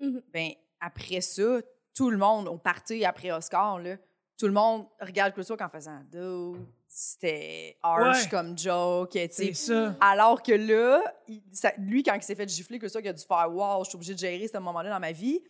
Mhm. 0.00 0.22
Ben, 0.30 0.50
après 0.80 1.22
ça, 1.22 1.60
tout 1.96 2.10
le 2.10 2.18
monde, 2.18 2.48
au 2.48 2.58
party 2.58 3.02
après 3.06 3.32
Oscar, 3.32 3.78
là, 3.78 3.96
tout 4.38 4.46
le 4.46 4.52
monde 4.52 4.86
regarde 5.00 5.32
Chris 5.34 5.46
Rock 5.48 5.60
en 5.60 5.68
faisant 5.68 6.00
Dude, 6.10 6.64
c'était 6.86 7.76
harsh 7.82 8.24
Ouais. 8.24 8.28
comme 8.30 8.56
joke, 8.56 9.10
tu 9.10 9.18
sais. 9.18 9.28
C'est 9.30 9.54
ça. 9.54 9.94
Alors 10.00 10.42
que 10.42 10.52
là, 10.52 11.02
il- 11.26 11.42
ça- 11.52 11.72
lui, 11.78 12.02
quand 12.02 12.14
il 12.14 12.22
s'est 12.22 12.34
fait 12.34 12.48
gifler, 12.48 12.78
Chris 12.78 12.90
Rock 12.94 13.02
il 13.04 13.08
a 13.08 13.12
dû 13.12 13.24
faire 13.24 13.48
Wow, 13.52 13.84
je 13.84 13.90
suis 13.90 13.96
obligé 13.96 14.14
de 14.14 14.18
gérer 14.18 14.48
ce 14.48 14.58
moment-là 14.58 14.90
dans 14.90 15.00
ma 15.00 15.12
vie. 15.12 15.40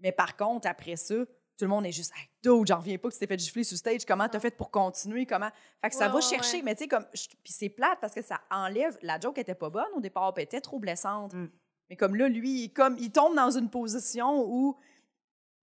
Mais 0.00 0.12
par 0.12 0.36
contre, 0.36 0.66
après 0.68 0.96
ça, 0.96 1.14
tout 1.14 1.64
le 1.64 1.68
monde 1.68 1.86
est 1.86 1.92
juste 1.92 2.12
Hey, 2.16 2.28
dude, 2.42 2.66
j'en 2.66 2.78
reviens 2.78 2.98
pas 2.98 3.08
que 3.08 3.14
tu 3.14 3.20
t'es 3.20 3.26
fait 3.26 3.38
gifler 3.38 3.62
sur 3.64 3.76
stage. 3.78 4.04
Comment 4.04 4.28
t'as 4.28 4.40
fait 4.40 4.50
pour 4.56 4.70
continuer? 4.70 5.24
Comment? 5.26 5.50
Fait 5.80 5.90
que 5.90 5.94
ça 5.94 6.06
Ouais, 6.06 6.10
va 6.10 6.14
ouais, 6.16 6.22
chercher. 6.22 6.56
ouais. 6.58 6.62
Mais 6.64 6.74
tu 6.74 6.82
sais, 6.84 6.88
comme. 6.88 7.06
Puis 7.12 7.52
c'est 7.52 7.68
plate 7.68 7.98
parce 8.00 8.12
que 8.14 8.22
ça 8.22 8.40
enlève. 8.50 8.98
La 9.02 9.20
joke 9.20 9.38
était 9.38 9.54
pas 9.54 9.70
bonne 9.70 9.92
au 9.94 10.00
départ, 10.00 10.34
puis 10.34 10.42
elle 10.42 10.46
était 10.46 10.60
trop 10.60 10.78
blessante. 10.80 11.32
Mm. 11.34 11.48
Mais 11.90 11.96
comme 11.96 12.16
là, 12.16 12.28
lui, 12.28 12.64
il, 12.64 12.72
comme, 12.72 12.96
il 12.98 13.12
tombe 13.12 13.36
dans 13.36 13.50
une 13.50 13.68
position 13.70 14.44
où 14.48 14.76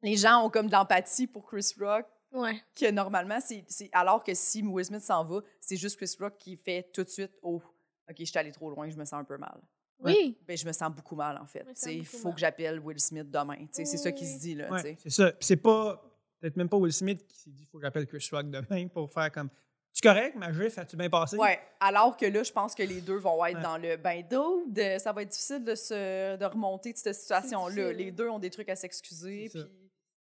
les 0.01 0.15
gens 0.15 0.45
ont 0.45 0.49
comme 0.49 0.67
de 0.67 0.71
l'empathie 0.71 1.27
pour 1.27 1.45
Chris 1.45 1.73
Rock, 1.79 2.05
Ouais. 2.31 2.61
que 2.75 2.91
normalement, 2.91 3.39
c'est. 3.41 3.63
Alors 3.91 4.23
que 4.23 4.33
si 4.33 4.61
Will 4.61 4.85
Smith 4.85 5.01
s'en 5.01 5.23
va, 5.25 5.41
c'est 5.59 5.77
juste 5.77 5.97
Chris 5.97 6.15
Rock 6.19 6.37
qui 6.37 6.55
fait 6.57 6.89
tout 6.93 7.03
de 7.03 7.09
suite 7.09 7.31
Oh, 7.41 7.61
OK, 8.09 8.15
je 8.19 8.25
suis 8.25 8.37
allé 8.37 8.51
trop 8.51 8.69
loin, 8.69 8.89
je 8.89 8.97
me 8.97 9.05
sens 9.05 9.13
un 9.19 9.23
peu 9.23 9.37
mal. 9.37 9.59
Oui. 10.01 10.37
Ben, 10.47 10.55
je 10.57 10.65
me 10.65 10.71
sens 10.71 10.93
beaucoup 10.95 11.15
mal, 11.15 11.37
en 11.37 11.45
fait. 11.45 11.65
Il 11.87 12.05
faut 12.05 12.25
mal. 12.29 12.33
que 12.35 12.39
j'appelle 12.39 12.79
Will 12.79 12.99
Smith 12.99 13.29
demain. 13.29 13.57
Tu 13.57 13.67
sais, 13.73 13.85
C'est 13.85 13.97
ça 13.97 14.11
qui 14.11 14.23
Oui. 14.23 14.33
se 14.33 14.39
dit, 14.39 14.55
là. 14.55 14.71
Ouais, 14.71 14.97
c'est 14.99 15.09
ça. 15.09 15.31
Puis 15.31 15.45
c'est 15.45 15.57
pas. 15.57 16.01
Peut-être 16.39 16.55
même 16.55 16.69
pas 16.69 16.77
Will 16.77 16.93
Smith 16.93 17.27
qui 17.27 17.37
s'est 17.37 17.49
dit 17.49 17.65
faut 17.65 17.79
que 17.79 17.83
j'appelle 17.83 18.07
Chris 18.07 18.25
Rock 18.31 18.49
demain 18.49 18.87
pour 18.87 19.11
faire 19.11 19.29
comme. 19.31 19.49
Tu 19.91 20.01
correct, 20.07 20.35
ma 20.37 20.53
gif, 20.53 20.77
as-tu 20.77 20.95
bien 20.95 21.09
passé? 21.09 21.35
Ouais, 21.35 21.59
alors 21.79 22.15
que 22.15 22.25
là, 22.27 22.43
je 22.43 22.51
pense 22.53 22.75
que 22.75 22.83
les 22.83 23.01
deux 23.01 23.17
vont 23.17 23.43
être 23.43 23.57
Ouais. 23.57 23.61
dans 23.63 23.75
le 23.77 23.97
ben 23.97 24.21
dude, 24.21 24.99
ça 24.99 25.11
va 25.11 25.23
être 25.23 25.29
difficile 25.29 25.63
de, 25.63 25.73
se, 25.75 26.37
de 26.37 26.45
remonter 26.45 26.93
de 26.93 26.97
cette 26.97 27.15
situation-là. 27.15 27.91
Les 27.91 28.11
deux 28.11 28.29
ont 28.29 28.37
des 28.39 28.51
trucs 28.51 28.69
à 28.69 28.75
s'excuser. 28.75 29.49
Puis- 29.49 29.65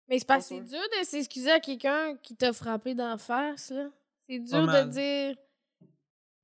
Mais 0.08 0.18
c'est 0.18 0.26
parce 0.26 0.48
que 0.48 0.54
Pas 0.54 0.60
c'est 0.60 0.68
dur 0.70 0.82
de 1.00 1.04
s'excuser 1.04 1.50
à 1.50 1.60
quelqu'un 1.60 2.16
qui 2.22 2.36
t'a 2.36 2.52
frappé 2.52 2.94
d'en 2.94 3.16
face, 3.18 3.70
là. 3.70 3.90
C'est 4.28 4.38
dur 4.38 4.66
de 4.66 4.82
dire. 4.90 5.36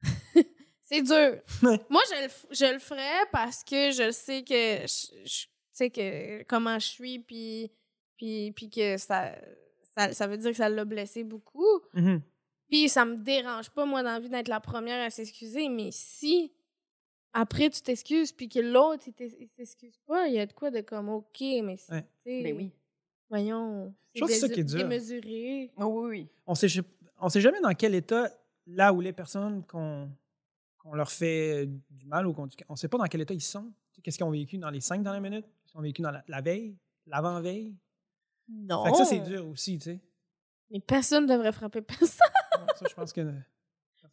c'est 0.83 1.03
dur. 1.03 1.41
Moi, 1.63 2.03
je 2.11 2.23
le, 2.23 2.29
f- 2.29 2.47
je 2.51 2.73
le 2.73 2.79
ferais 2.79 3.27
parce 3.33 3.63
que 3.65 3.91
je 3.91 4.11
sais 4.11 4.43
que. 4.43 4.53
Je, 4.87 5.25
je 5.25 5.47
sais 5.73 5.91
que 5.91 6.43
comment 6.45 6.79
je 6.79 6.87
suis, 6.87 7.19
puis, 7.21 7.71
puis, 8.17 8.53
puis 8.53 8.69
que 8.71 8.97
ça, 8.99 9.35
ça, 9.97 10.13
ça 10.13 10.27
veut 10.27 10.37
dire 10.37 10.51
que 10.51 10.57
ça 10.57 10.69
l'a 10.69 10.85
blessé 10.85 11.25
beaucoup. 11.25 11.81
Mhm. 11.95 12.21
Puis 12.69 12.89
ça 12.89 13.05
me 13.05 13.17
dérange 13.17 13.71
pas, 13.71 13.85
moi, 13.85 14.03
d'envie 14.03 14.29
d'être 14.29 14.49
la 14.49 14.61
première 14.61 15.05
à 15.05 15.11
s'excuser, 15.11 15.69
mais 15.69 15.91
si 15.91 16.53
après 17.33 17.71
tu 17.71 17.81
t'excuses, 17.83 18.33
puis 18.33 18.49
que 18.49 18.59
l'autre, 18.61 19.05
il 19.19 19.49
s'excuse 19.57 19.99
pas, 20.07 20.29
il 20.29 20.35
y 20.35 20.39
a 20.39 20.47
de 20.47 20.53
quoi 20.53 20.71
de 20.71 20.81
comme, 20.81 21.09
OK, 21.09 21.41
mais. 21.41 21.77
Ouais. 21.89 22.03
tu 22.25 22.31
sais, 22.31 22.43
Ben 22.43 22.57
oui. 22.57 22.71
Voyons. 23.31 23.95
Je 24.15 24.21
trouve 24.21 24.29
que 24.29 24.35
c'est 24.35 24.41
ça 24.41 24.49
qui 24.53 24.61
est 24.61 24.65
dur. 24.65 24.79
Démesuré. 24.79 25.73
Oui, 25.77 25.87
oui, 25.87 26.09
oui. 26.09 26.29
On 26.47 26.55
sait, 26.55 26.67
on 27.19 27.29
sait 27.29 27.41
jamais 27.41 27.61
dans 27.61 27.73
quel 27.75 27.95
état, 27.95 28.29
là 28.67 28.93
où 28.93 29.01
les 29.01 29.13
personnes 29.13 29.65
qu'on 29.65 30.11
qu'on 30.79 30.95
leur 30.95 31.11
fait 31.11 31.67
du 31.91 32.07
mal 32.07 32.27
ou 32.27 32.33
qu'on 32.33 32.49
on 32.69 32.77
sait 32.77 32.89
pas 32.89 32.99
dans 32.99 33.05
quel 33.05 33.21
état 33.21 33.35
ils 33.35 33.41
sont. 33.41 33.71
Qu'est-ce 34.03 34.17
qu'ils 34.17 34.25
ont 34.25 34.31
vécu 34.31 34.57
dans 34.59 34.71
les 34.71 34.81
cinq 34.81 35.03
dernières 35.03 35.21
minutes? 35.21 35.45
Qu'est-ce 35.45 35.73
qu'ils 35.73 35.79
ont 35.79 35.83
vécu 35.83 36.03
dans 36.03 36.11
la, 36.11 36.25
la 36.27 36.41
veille? 36.41 36.77
L'avant-veille? 37.07 37.77
Non. 38.49 38.85
Fait 38.85 38.91
que 38.93 38.97
ça, 38.97 39.05
c'est 39.05 39.21
dur 39.21 39.47
aussi, 39.47 39.79
tu 39.79 39.85
sais. 39.85 40.01
Mais 40.71 40.81
personne 40.81 41.27
ne 41.27 41.33
devrait 41.33 41.53
frapper 41.53 41.83
personne. 41.83 42.09
Ça, 42.09 42.87
je 42.89 42.95
pense 42.95 43.13
que. 43.13 43.21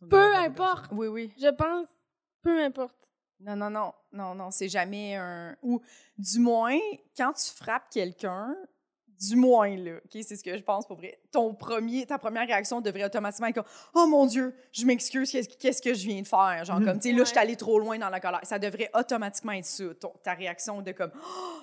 Peu 0.10 0.36
importe. 0.36 0.82
personne. 0.82 0.98
Oui, 0.98 1.08
oui. 1.08 1.32
Je 1.40 1.48
pense, 1.56 1.88
peu 2.42 2.62
importe. 2.62 3.12
Non, 3.40 3.56
non, 3.56 3.70
non. 3.70 3.94
Non, 4.12 4.36
non, 4.36 4.52
c'est 4.52 4.68
jamais 4.68 5.16
un. 5.16 5.56
Ou 5.62 5.82
du 6.18 6.40
moins, 6.40 6.78
quand 7.16 7.32
tu 7.34 7.50
frappes 7.52 7.90
quelqu'un, 7.92 8.54
du 9.20 9.36
moins, 9.36 9.76
là, 9.76 9.94
OK, 9.98 10.22
c'est 10.24 10.36
ce 10.36 10.44
que 10.44 10.56
je 10.58 10.64
pense 10.64 10.86
pour 10.86 10.98
vrai. 10.98 11.20
Ton 11.32 11.54
premier, 11.54 12.06
ta 12.06 12.18
première 12.18 12.46
réaction 12.48 12.82
devrait 12.82 13.06
automatiquement 13.06 13.48
être 13.48 13.56
comme 13.56 13.66
Oh 13.96 14.06
mon 14.08 14.26
Dieu, 14.26 14.56
je 14.72 14.86
m'excuse, 14.86 15.32
qu'est-ce 15.60 15.82
que 15.82 15.94
je 15.94 16.08
viens 16.08 16.22
de 16.22 16.28
faire? 16.28 16.64
Genre, 16.66 16.80
Mhm. 16.80 16.86
comme, 16.86 17.00
tu 17.00 17.10
sais, 17.10 17.16
là, 17.16 17.24
je 17.24 17.30
suis 17.30 17.38
allée 17.40 17.56
trop 17.56 17.80
loin 17.80 17.98
dans 17.98 18.10
la 18.10 18.20
colère. 18.20 18.42
Ça 18.44 18.60
devrait 18.60 18.90
automatiquement 18.94 19.54
être 19.54 19.66
ça, 19.66 19.86
ton- 20.00 20.14
ta 20.24 20.34
réaction 20.34 20.82
de 20.82 20.92
comme 20.92 21.12
Oh, 21.16 21.60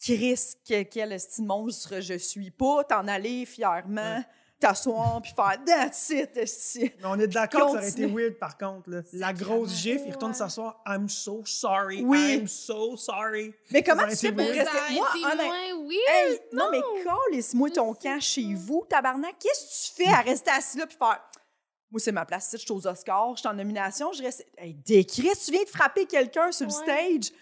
Chris, 0.00 0.54
que- 0.66 0.82
quel 0.84 1.12
estime 1.12 1.46
monstre 1.46 2.00
je 2.00 2.14
suis. 2.14 2.50
Pas 2.50 2.84
t'en 2.84 3.06
aller 3.06 3.44
fièrement, 3.44 4.16
Ouais. 4.16 4.22
T'asseoir, 4.60 5.20
puis 5.22 5.32
faire 5.34 5.56
That's 5.66 6.10
it, 6.10 6.36
esti. 6.36 6.92
Mais 6.98 7.04
on 7.06 7.18
est 7.18 7.26
d'accord 7.26 7.66
que 7.66 7.72
ça 7.72 7.78
aurait 7.78 7.88
été 7.88 8.06
weird, 8.06 8.34
par 8.38 8.56
contre. 8.58 8.90
là. 8.90 9.00
La 9.14 9.32
grosse 9.32 9.74
gif, 9.74 10.00
il 10.06 10.12
retourne 10.12 10.34
s'asseoir. 10.34 10.80
I'm 10.86 11.08
so 11.08 11.42
sorry. 11.44 12.02
Oui. 12.04 12.34
I'm 12.36 12.46
so 12.46 12.96
sorry. 12.96 13.52
Mais 13.72 13.82
comment 13.82 14.02
Ça 14.02 14.08
tu 14.10 14.16
fais 14.16 14.28
pour. 14.32 14.36
Mais 14.44 14.50
rester? 14.62 14.94
Moi, 14.94 15.08
été 15.16 15.24
honnête- 15.26 15.46
moins 15.46 15.88
weird. 15.88 16.30
Hey, 16.30 16.40
non, 16.52 16.68
mais 16.70 16.78
non. 16.80 17.04
calisse-moi 17.30 17.68
Je 17.68 17.74
ton 17.74 17.94
camp 17.94 18.20
chez 18.20 18.54
vous, 18.54 18.84
tabarnak. 18.88 19.34
Qu'est-ce 19.40 19.94
que 19.94 19.96
tu 19.96 20.04
fais 20.04 20.12
à 20.14 20.20
rester 20.20 20.50
assis 20.50 20.78
là 20.78 20.86
puis 20.86 20.96
faire. 20.96 21.20
Moi, 21.90 21.98
c'est 21.98 22.12
ma 22.12 22.24
place. 22.24 22.46
ici, 22.46 22.56
Je 22.58 22.62
suis 22.62 22.72
aux 22.72 22.86
Oscars, 22.86 23.32
je 23.34 23.40
suis 23.40 23.48
en 23.48 23.54
nomination. 23.54 24.12
Je 24.12 24.22
reste. 24.22 24.46
Hey, 24.56 24.74
décris, 24.74 25.28
tu 25.44 25.50
viens 25.50 25.64
de 25.64 25.68
frapper 25.68 26.06
quelqu'un 26.06 26.52
sur 26.52 26.66
le 26.66 26.72
Ouais. 26.72 26.82
stage. 26.82 27.32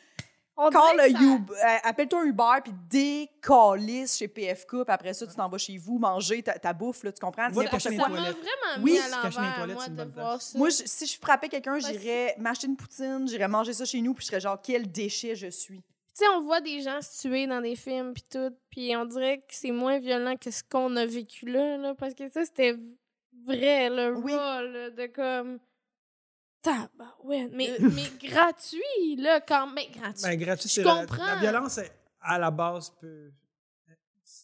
Call 0.73 0.99
ça- 0.99 1.09
Uber- 1.09 1.53
euh, 1.55 1.77
Appelle-toi 1.85 2.21
un 2.21 2.25
Uber 2.25 2.45
puis 2.65 2.73
décalisse 2.91 4.17
chez 4.19 4.29
PFK. 4.29 4.69
Puis 4.69 4.81
après 4.89 5.15
ça, 5.15 5.27
tu 5.27 5.35
t'en 5.35 5.49
vas 5.49 5.59
chez 5.59 5.77
vous 5.79 5.99
manger 5.99 6.43
ta, 6.43 6.59
ta 6.59 6.73
bouffe, 6.73 7.03
là, 7.05 7.13
tu 7.13 7.21
comprends? 7.21 7.51
Cacher 7.51 7.79
Ça 7.97 8.09
m'a 8.09 8.09
toilettes. 8.09 8.37
vraiment 8.37 8.83
Oui, 8.85 8.93
mis 8.93 8.99
à 8.99 9.09
l'envers, 9.09 9.67
moi, 9.75 9.89
de 9.89 10.03
voir 10.13 10.43
ça. 10.43 10.59
Moi, 10.59 10.69
je- 10.71 10.83
si 10.85 11.07
je 11.07 11.19
frappais 11.19 11.49
quelqu'un, 11.49 11.79
j'irais 11.79 12.35
m'acheter 12.39 12.67
une 12.67 12.77
poutine, 12.77 13.27
j'irais 13.29 13.49
manger 13.49 13.73
ça 13.73 13.85
chez 13.85 14.01
nous, 14.01 14.15
puis 14.15 14.23
je 14.25 14.29
serais 14.31 14.41
genre, 14.41 14.61
quel 14.63 14.91
déchet 14.91 15.35
je 15.35 15.49
suis. 15.49 15.79
Tu 15.81 16.25
sais, 16.25 16.29
on 16.35 16.41
voit 16.41 16.61
des 16.61 16.81
gens 16.83 17.01
se 17.01 17.21
tuer 17.29 17.47
dans 17.47 17.61
des 17.61 17.77
films 17.77 18.13
puis 18.13 18.25
tout, 18.29 18.51
puis 18.71 18.97
on 18.97 19.05
dirait 19.05 19.39
que 19.39 19.45
c'est 19.55 19.71
moins 19.71 19.99
violent 20.01 20.35
que 20.37 20.51
ce 20.51 20.65
qu'on 20.65 20.97
a 20.97 21.07
vécu 21.07 21.47
là, 21.47 21.77
là, 21.77 21.95
parce 21.95 22.15
que 22.15 22.29
ça, 22.29 22.45
c'était 22.45 22.77
vrai, 23.47 23.89
le 23.89 24.17
Oui. 24.17 24.33
là, 24.33 24.91
de 24.91 25.07
comme... 25.07 25.61
Tabarouette, 26.73 27.53
mais, 27.53 27.71
Euh. 27.71 27.91
mais 27.95 28.09
gratuit, 28.23 29.17
là, 29.17 29.41
quand 29.41 29.67
même, 29.69 29.91
gratuit. 29.93 30.23
Ben, 30.23 30.37
gratuit, 30.39 30.69
Je 30.69 30.75
c'est 30.75 30.83
la, 30.85 31.01
comprends. 31.01 31.25
la 31.27 31.37
violence, 31.37 31.79
est- 31.79 31.93
à 32.21 32.39
la 32.39 32.51
base, 32.51 32.91
peut. 33.01 33.31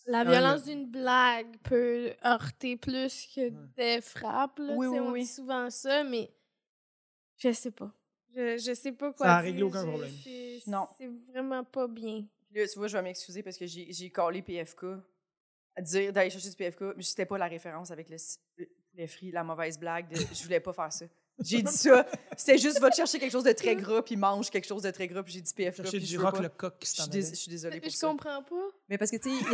La 0.06 0.20
Ah, 0.20 0.24
violence 0.24 0.60
le- 0.66 0.72
d'une 0.74 0.90
blague 0.90 1.58
peut 1.62 2.12
heurter 2.24 2.76
plus 2.76 3.26
que 3.34 3.40
Ouais. 3.50 3.52
des 3.76 4.00
frappes, 4.00 4.58
là, 4.58 4.74
Oui, 4.74 4.86
oui, 4.86 4.98
on 5.00 5.10
oui. 5.12 5.20
dit 5.22 5.26
souvent 5.26 5.68
ça, 5.70 6.04
mais 6.04 6.30
je 7.36 7.52
sais 7.52 7.70
pas. 7.70 7.90
Je, 8.34 8.58
je 8.58 8.74
sais 8.74 8.92
pas 8.92 9.12
quoi 9.12 9.26
Ça 9.26 9.38
réglé 9.38 9.62
aucun 9.62 9.86
problème. 9.86 10.10
c'est- 10.22 10.62
Non. 10.66 10.88
C'est 10.98 11.10
vraiment 11.30 11.62
pas 11.64 11.86
bien. 11.86 12.26
Puis 12.50 12.60
Là, 12.60 12.66
tu 12.68 12.78
vois, 12.78 12.88
je 12.88 12.96
vais 12.96 13.02
m'excuser 13.02 13.42
parce 13.42 13.56
que 13.56 13.66
j'ai 13.66 13.92
j'ai 13.92 14.10
callé 14.10 14.42
PFK 14.42 14.84
à 15.76 15.82
dire 15.82 16.12
d'aller 16.12 16.30
chercher 16.30 16.50
du 16.50 16.56
PFK, 16.56 16.82
mais 16.96 17.02
c'était 17.02 17.26
pas 17.26 17.38
la 17.38 17.46
référence 17.46 17.90
avec 17.90 18.08
le, 18.10 18.16
poulet 18.90 19.06
frit, 19.06 19.30
la 19.30 19.44
mauvaise 19.44 19.78
blague. 19.78 20.08
De, 20.08 20.16
je 20.16 20.42
voulais 20.42 20.60
pas 20.60 20.72
faire 20.72 20.92
ça. 20.92 21.06
J'ai 21.42 21.62
dit 21.62 21.72
ça. 21.72 22.06
C'était 22.36 22.58
juste, 22.58 22.78
va 22.80 22.90
te 22.90 22.96
chercher 22.96 23.18
quelque 23.18 23.32
chose 23.32 23.44
de 23.44 23.52
très 23.52 23.74
gras, 23.76 24.02
puis 24.02 24.16
mange 24.16 24.50
quelque 24.50 24.66
chose 24.66 24.82
de 24.82 24.90
très 24.90 25.08
gras, 25.08 25.22
puis 25.22 25.32
j'ai 25.32 25.40
dit 25.40 25.52
PFK, 25.52 25.76
Chercher 25.82 25.98
puis 25.98 26.06
du 26.06 26.14
je 26.14 26.18
rock 26.20 26.36
pas. 26.36 26.42
le 26.42 26.48
coq 26.48 26.74
qui 26.78 26.88
Je 26.88 26.94
s'en 27.02 27.10
je 27.12 27.20
suis 27.34 27.50
désolée 27.50 27.80
pour 27.80 27.90
Je 27.90 27.96
ça. 27.96 28.06
comprends 28.08 28.42
pas. 28.42 28.54
Mais 28.88 28.98
parce 28.98 29.10
que, 29.10 29.16
tu 29.16 29.30
sais, 29.30 29.44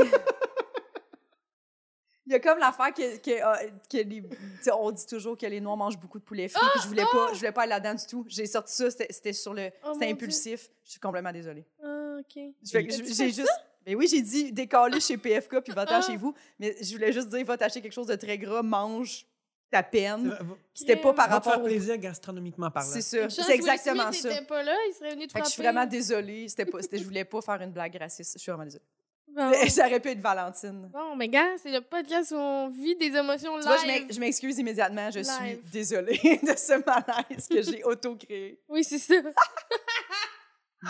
il 2.27 2.33
y 2.33 2.37
a 2.37 2.41
comme 2.41 2.59
l'affaire 2.59 2.93
que, 2.95 3.17
que, 3.17 3.89
que 3.89 3.97
les, 3.97 4.23
tu 4.23 4.29
sais, 4.63 4.71
on 4.73 4.91
dit 4.93 5.07
toujours 5.07 5.37
que 5.37 5.47
les 5.47 5.61
Noirs 5.61 5.77
mangent 5.77 5.99
beaucoup 5.99 6.19
de 6.19 6.25
poulet 6.25 6.49
frit, 6.49 6.65
puis 6.75 6.83
je 6.83 6.89
voulais 6.89 7.05
pas, 7.11 7.31
je 7.33 7.39
voulais 7.39 7.51
pas 7.53 7.63
aller 7.63 7.71
là-dedans 7.71 7.95
du 7.95 8.07
tout. 8.07 8.25
J'ai 8.29 8.47
sorti 8.47 8.73
ça, 8.75 8.91
c'était 8.91 9.33
sur 9.33 9.53
le, 9.55 9.71
Oh 9.85 9.91
c'était 9.95 10.11
impulsif. 10.11 10.69
Je 10.85 10.91
suis 10.93 11.01
complètement 11.01 11.33
désolée. 11.33 11.65
Ah, 11.83 12.19
OK. 12.21 12.43
J'ai 12.63 13.33
juste. 13.33 13.49
Mais 13.87 13.95
oui, 13.95 14.07
j'ai 14.07 14.21
dit 14.21 14.53
décaler 14.53 15.01
chez 15.01 15.17
PFK 15.17 15.61
puis 15.61 15.73
va-t'en 15.73 15.95
Ah. 15.97 16.01
chez 16.03 16.17
vous. 16.19 16.35
Mais 16.59 16.77
je 16.83 16.93
voulais 16.93 17.13
juste 17.13 17.29
dire, 17.31 17.45
va 17.47 17.57
t'acheter 17.57 17.81
quelque 17.81 17.95
chose 17.95 18.07
de 18.07 18.15
très 18.15 18.37
gras, 18.37 18.63
mange 18.63 19.27
ta 19.71 19.83
peine. 19.83 20.37
C'était 20.75 20.97
pas 20.97 21.13
par 21.15 21.29
Va 21.29 21.39
te 21.39 21.45
faire 21.45 21.53
rapport 21.53 21.63
au. 21.65 21.67
plaisir 21.69 21.97
gastronomiquement 21.99 22.71
parlant. 22.71 22.89
C'est 22.91 23.23
chance, 23.23 23.41
C'est 23.47 23.55
exactement 23.55 24.11
Smith 24.13 24.23
ça. 24.23 24.33
était 24.37 24.45
pas 24.47 24.63
là, 24.63 24.75
il 24.89 24.95
serait 24.95 25.11
venu 25.11 25.27
te 25.27 25.33
Fait 25.33 25.41
que 25.41 25.47
je 25.47 25.51
suis 25.53 25.63
vraiment 25.63 25.87
désolée. 25.87 26.49
C'était 26.49 26.67
pas, 26.67 26.83
c'était- 26.83 26.99
je 26.99 27.05
voulais 27.05 27.25
pas 27.25 27.41
faire 27.41 27.61
une 27.63 27.71
blague 27.73 27.97
raciste. 27.97 28.35
Je 28.35 28.39
suis 28.43 28.51
vraiment 28.51 28.65
désolée. 28.65 28.85
Bon. 29.33 29.49
Ça 29.69 29.87
aurait 29.87 30.01
pu 30.01 30.09
être 30.09 30.21
Valentine. 30.21 30.91
Bon, 30.93 31.15
mais 31.15 31.29
gars, 31.29 31.57
c'est 31.63 31.71
le 31.71 31.83
podcast 31.83 32.33
où 32.33 32.35
on 32.35 32.69
vit 32.71 32.97
des 32.97 33.15
émotions 33.17 33.57
Tu 33.61 33.63
vois, 33.65 33.77
je 33.77 33.87
live. 33.87 34.07
je 34.11 34.19
m'excuse 34.19 34.59
immédiatement. 34.59 35.09
Je 35.13 35.21
suis 35.21 35.57
désolée 35.73 36.19
de 36.43 36.57
ce 36.57 36.85
malaise 36.85 37.47
que 37.47 37.63
j'ai 37.63 37.85
auto-créé. 37.85 38.61
Oui, 38.69 38.83
c'est 38.83 38.99
ça. 38.99 39.15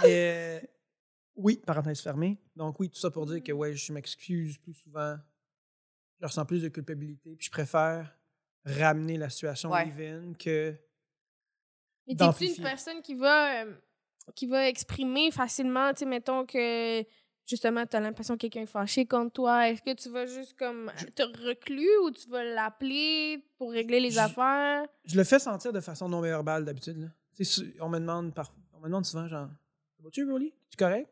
Mais, 0.03 0.61
euh, 0.62 0.66
oui, 1.37 1.57
parenthèse 1.66 2.01
fermée. 2.01 2.38
Donc 2.57 2.79
oui, 2.81 2.88
tout 2.88 2.99
ça 2.99 3.11
pour 3.11 3.27
dire 3.27 3.43
que 3.43 3.53
ouais, 3.53 3.75
je 3.75 3.93
m'excuse 3.93 4.57
plus 4.59 4.73
souvent. 4.75 5.16
Je 6.21 6.27
ressens 6.27 6.47
plus 6.47 6.62
de 6.62 6.69
culpabilité. 6.69 7.35
Puis 7.37 7.47
je 7.47 7.51
préfère 7.51 8.11
ramener 8.64 9.16
la 9.16 9.31
situation 9.31 9.70
Ouais. 9.70 9.85
live-in 9.87 10.33
que 10.35 10.75
Mais 12.07 12.14
t'es-tu 12.16 12.44
une 12.46 12.62
personne 12.62 13.03
qui 13.03 13.14
va, 13.14 13.62
euh, 13.64 13.73
qui 14.35 14.46
va 14.46 14.68
exprimer 14.68 15.31
facilement, 15.31 15.92
tu 15.92 16.01
sais, 16.01 16.07
mettons 16.07 16.44
que 16.46 17.05
justement, 17.46 17.85
t'as 17.87 18.01
l'impression 18.01 18.35
que 18.35 18.40
quelqu'un 18.42 18.62
est 18.62 18.66
fâché 18.66 19.07
contre 19.07 19.33
toi. 19.33 19.68
Est-ce 19.68 19.83
que 19.83 19.94
tu 19.94 20.09
vas 20.11 20.27
juste 20.27 20.57
comme 20.59 20.90
te 21.14 21.23
reclus 21.46 21.96
ou 22.05 22.11
tu 22.11 22.29
vas 22.29 22.44
l'appeler 22.44 23.44
pour 23.59 23.73
régler 23.73 24.01
les 24.01 24.11
Je- 24.12 24.18
affaires? 24.20 24.85
je 25.05 25.16
le 25.16 25.25
fais 25.25 25.38
sentir 25.38 25.73
de 25.73 25.81
façon 25.81 26.09
non 26.09 26.20
verbale 26.20 26.64
d'habitude. 26.64 27.11
Tu 27.37 27.44
on 27.81 27.88
me 27.88 27.99
demande 27.99 28.35
par... 28.35 28.53
on 28.75 28.79
me 28.81 28.85
demande 28.85 29.05
souvent 29.07 29.27
genre 29.27 29.49
Ça 30.01 30.05
va-tu, 30.05 30.31
Rolly? 30.31 30.55
Tu 30.71 30.77
correct? 30.79 31.09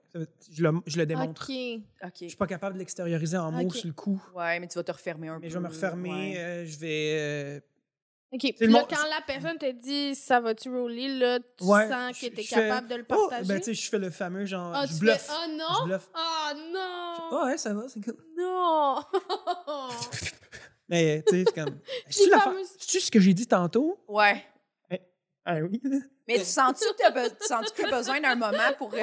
Je 0.50 0.62
le, 0.62 0.70
je 0.86 0.96
le 0.96 1.04
démontre. 1.04 1.42
Ok. 1.50 1.80
OK. 2.04 2.12
Je 2.22 2.26
suis 2.28 2.36
pas 2.38 2.46
capable 2.46 2.74
de 2.74 2.78
l'extérioriser 2.78 3.36
en 3.36 3.52
mots 3.52 3.70
sur 3.70 3.86
le 3.86 3.92
coup. 3.92 4.22
Ouais, 4.34 4.58
mais 4.60 4.66
tu 4.66 4.78
vas 4.78 4.82
te 4.84 4.92
refermer 4.92 5.28
un 5.28 5.34
peu. 5.34 5.40
Mais 5.42 5.50
je 5.50 5.54
vais 5.58 5.60
me 5.64 5.68
refermer, 5.68 6.10
ouais. 6.10 6.38
euh, 6.38 6.66
je 6.66 6.78
vais. 6.78 7.12
euh, 7.18 7.60
OK. 8.32 8.54
Puis 8.58 8.66
là, 8.66 8.86
quand 8.88 9.04
la 9.10 9.20
personne 9.26 9.58
te 9.58 9.70
dit 9.72 10.14
ça 10.14 10.40
va-tu 10.40 10.70
roller, 10.70 11.18
là, 11.18 11.38
tu 11.40 11.64
Ouais, 11.64 11.86
sens 11.88 12.18
je- 12.18 12.28
que 12.28 12.34
t'es 12.34 12.42
je 12.42 12.48
fais, 12.48 12.54
capable 12.68 12.88
de 12.88 12.94
le 12.94 13.02
Oh! 13.10 13.28
partager? 13.28 13.48
Ben, 13.48 13.58
tu 13.58 13.64
sais, 13.64 13.74
je 13.74 13.90
fais 13.90 13.98
le 13.98 14.10
fameux 14.10 14.46
genre. 14.46 14.72
Ah, 14.74 14.86
je 14.86 14.92
tu 14.94 15.00
bluffe. 15.00 15.18
fais, 15.20 15.32
oh 15.34 15.46
Je 15.46 15.56
non! 15.58 15.84
bluffe. 15.86 16.08
Oh 16.14 16.52
non! 16.72 17.38
Ah 17.38 17.42
ouais, 17.46 17.58
ça 17.58 17.74
va, 17.74 17.88
c'est 17.88 18.00
cool. 18.02 18.16
Non! 18.38 19.00
Mais, 20.88 21.22
tu 21.26 21.34
sais, 21.36 21.44
c'est 21.46 21.54
comme. 21.54 21.78
C'est-tu 22.08 23.00
ce 23.00 23.10
que 23.10 23.20
j'ai 23.20 23.34
dit 23.34 23.46
tantôt? 23.46 23.98
Ouais. 24.08 24.42
Ah 25.50 25.60
oui. 25.62 25.80
Mais 26.28 26.36
tu 26.36 26.44
sens-tu 26.44 26.84
que 26.84 27.28
tu 27.74 27.82
t'as 27.82 27.96
besoin 27.96 28.20
d'un 28.20 28.34
moment 28.34 28.58
pour 28.76 28.92
euh, 28.92 28.98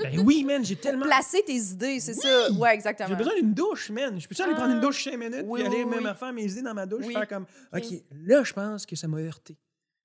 ben 0.00 0.20
oui, 0.20 0.44
man, 0.44 0.64
j'ai 0.64 0.76
tellement. 0.76 1.04
placer 1.04 1.42
tes 1.44 1.56
idées, 1.56 1.98
c'est 1.98 2.14
ça? 2.14 2.52
Ouais, 2.52 2.72
exactement. 2.72 3.08
J'ai 3.08 3.16
besoin 3.16 3.34
d'une 3.34 3.52
douche, 3.52 3.90
man. 3.90 4.20
Je 4.20 4.28
peux-tu 4.28 4.42
aller 4.42 4.54
prendre 4.54 4.74
une 4.74 4.80
douche 4.80 5.02
5 5.02 5.16
minutes 5.16 5.44
Oui, 5.44 5.58
puis 5.64 5.66
aller 5.68 5.82
oui, 5.82 5.90
même 5.90 6.04
oui. 6.04 6.08
à 6.08 6.14
faire 6.14 6.32
mes 6.32 6.44
idées 6.44 6.62
dans 6.62 6.72
ma 6.74 6.86
douche, 6.86 7.04
Oui. 7.04 7.12
faire 7.14 7.26
comme, 7.26 7.46
OK, 7.74 7.84
là, 8.12 8.44
je 8.44 8.52
pense 8.52 8.86
que 8.86 8.94
ça 8.94 9.08
m'a 9.08 9.18
heurté. 9.18 9.58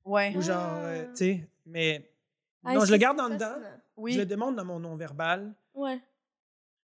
Ouais. 0.04 0.34
Ou 0.36 0.42
genre, 0.42 0.72
euh, 0.80 1.06
tu 1.10 1.16
sais, 1.18 1.50
mais. 1.68 2.12
Ah, 2.66 2.74
non, 2.74 2.86
je 2.86 2.92
le 2.92 2.98
garde 2.98 3.20
en 3.20 3.30
dedans. 3.30 3.56
Je 4.08 4.18
le 4.18 4.26
démontre 4.26 4.56
dans 4.56 4.66
mon 4.66 4.80
non-verbal. 4.80 5.54
Ouais. 5.76 6.02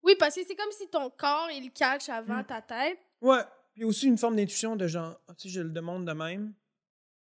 Oui, 0.02 0.16
parce 0.18 0.35
que 0.35 0.40
c'est 0.48 0.56
comme 0.56 0.72
si 0.72 0.88
ton 0.88 1.11
corps, 1.11 1.48
il 1.52 1.70
catch 1.72 2.08
avant 2.08 2.38
Mm. 2.40 2.44
ta 2.46 2.62
tête. 2.62 2.98
Ouais. 3.20 3.42
Puis 3.74 3.85
aussi 3.85 4.06
une 4.06 4.16
forme 4.16 4.37
d'intuition 4.37 4.76
de 4.76 4.87
genre, 4.87 5.20
ah, 5.28 5.35
tu 5.35 5.48
sais, 5.48 5.54
je 5.56 5.61
le 5.61 5.68
demande 5.70 6.06
de 6.06 6.12
même. 6.12 6.54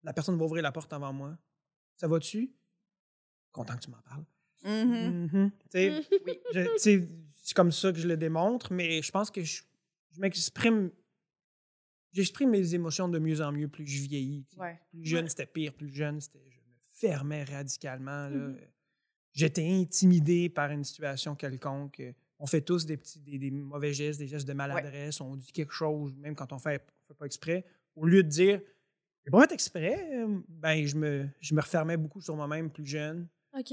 La 0.02 0.12
personne 0.12 0.36
va 0.36 0.44
ouvrir 0.44 0.62
la 0.62 0.72
porte 0.72 0.92
avant 0.92 1.12
moi. 1.12 1.36
Ça 1.96 2.08
va-tu? 2.08 2.52
Content 3.52 3.76
que 3.76 3.84
tu 3.84 3.90
m'en 3.90 4.00
parles. 4.02 4.24
Mhm. 4.64 4.90
Mhm. 4.90 5.28
Mhm. 5.32 5.50
Tu 5.70 6.02
sais, 6.78 7.08
c'est 7.42 7.54
comme 7.54 7.72
ça 7.72 7.92
que 7.92 7.98
je 7.98 8.08
le 8.08 8.16
démontre, 8.16 8.72
mais 8.72 9.02
je 9.02 9.10
pense 9.10 9.30
que 9.30 9.42
je, 9.42 9.62
je 10.10 10.20
m'exprime. 10.20 10.90
J'exprime 12.12 12.50
mes 12.50 12.74
émotions 12.74 13.08
de 13.08 13.18
mieux 13.18 13.40
en 13.40 13.52
mieux 13.52 13.68
plus 13.68 13.86
je 13.86 14.02
vieillis. 14.02 14.46
Ouais. 14.56 14.78
Plus 14.90 15.04
jeune, 15.04 15.28
c'était 15.28 15.46
pire. 15.46 15.72
Plus 15.72 15.92
jeune, 15.92 16.20
c'était. 16.20 16.44
Je 16.50 16.58
me 16.58 16.74
fermais 16.92 17.44
radicalement. 17.44 18.28
Mhm. 18.30 18.58
J'étais 19.32 19.66
intimidé 19.66 20.48
par 20.50 20.70
une 20.70 20.84
situation 20.84 21.34
quelconque. 21.34 22.02
On 22.38 22.46
fait 22.46 22.60
tous 22.60 22.84
des 22.84 22.96
petits 22.96 23.20
des, 23.20 23.38
des 23.38 23.50
mauvais 23.50 23.92
gestes, 23.94 24.18
des 24.18 24.26
gestes 24.26 24.46
de 24.46 24.52
maladresse. 24.52 25.20
On 25.20 25.36
dit 25.36 25.52
quelque 25.52 25.72
chose, 25.72 26.14
même 26.16 26.34
quand 26.34 26.52
on 26.52 26.58
fait, 26.58 26.84
on 27.04 27.06
fait 27.08 27.18
pas 27.18 27.26
exprès. 27.26 27.64
Au 27.94 28.04
lieu 28.04 28.22
de 28.22 28.28
dire 28.28 28.60
j'ai 29.24 29.30
pas 29.30 29.46
fait 29.46 29.54
exprès, 29.54 30.24
ben 30.48 30.84
je 30.86 30.96
me, 30.96 31.28
je 31.40 31.54
me 31.54 31.60
refermais 31.60 31.96
beaucoup 31.96 32.20
sur 32.20 32.34
moi-même 32.36 32.70
plus 32.70 32.86
jeune. 32.86 33.28
OK. 33.58 33.72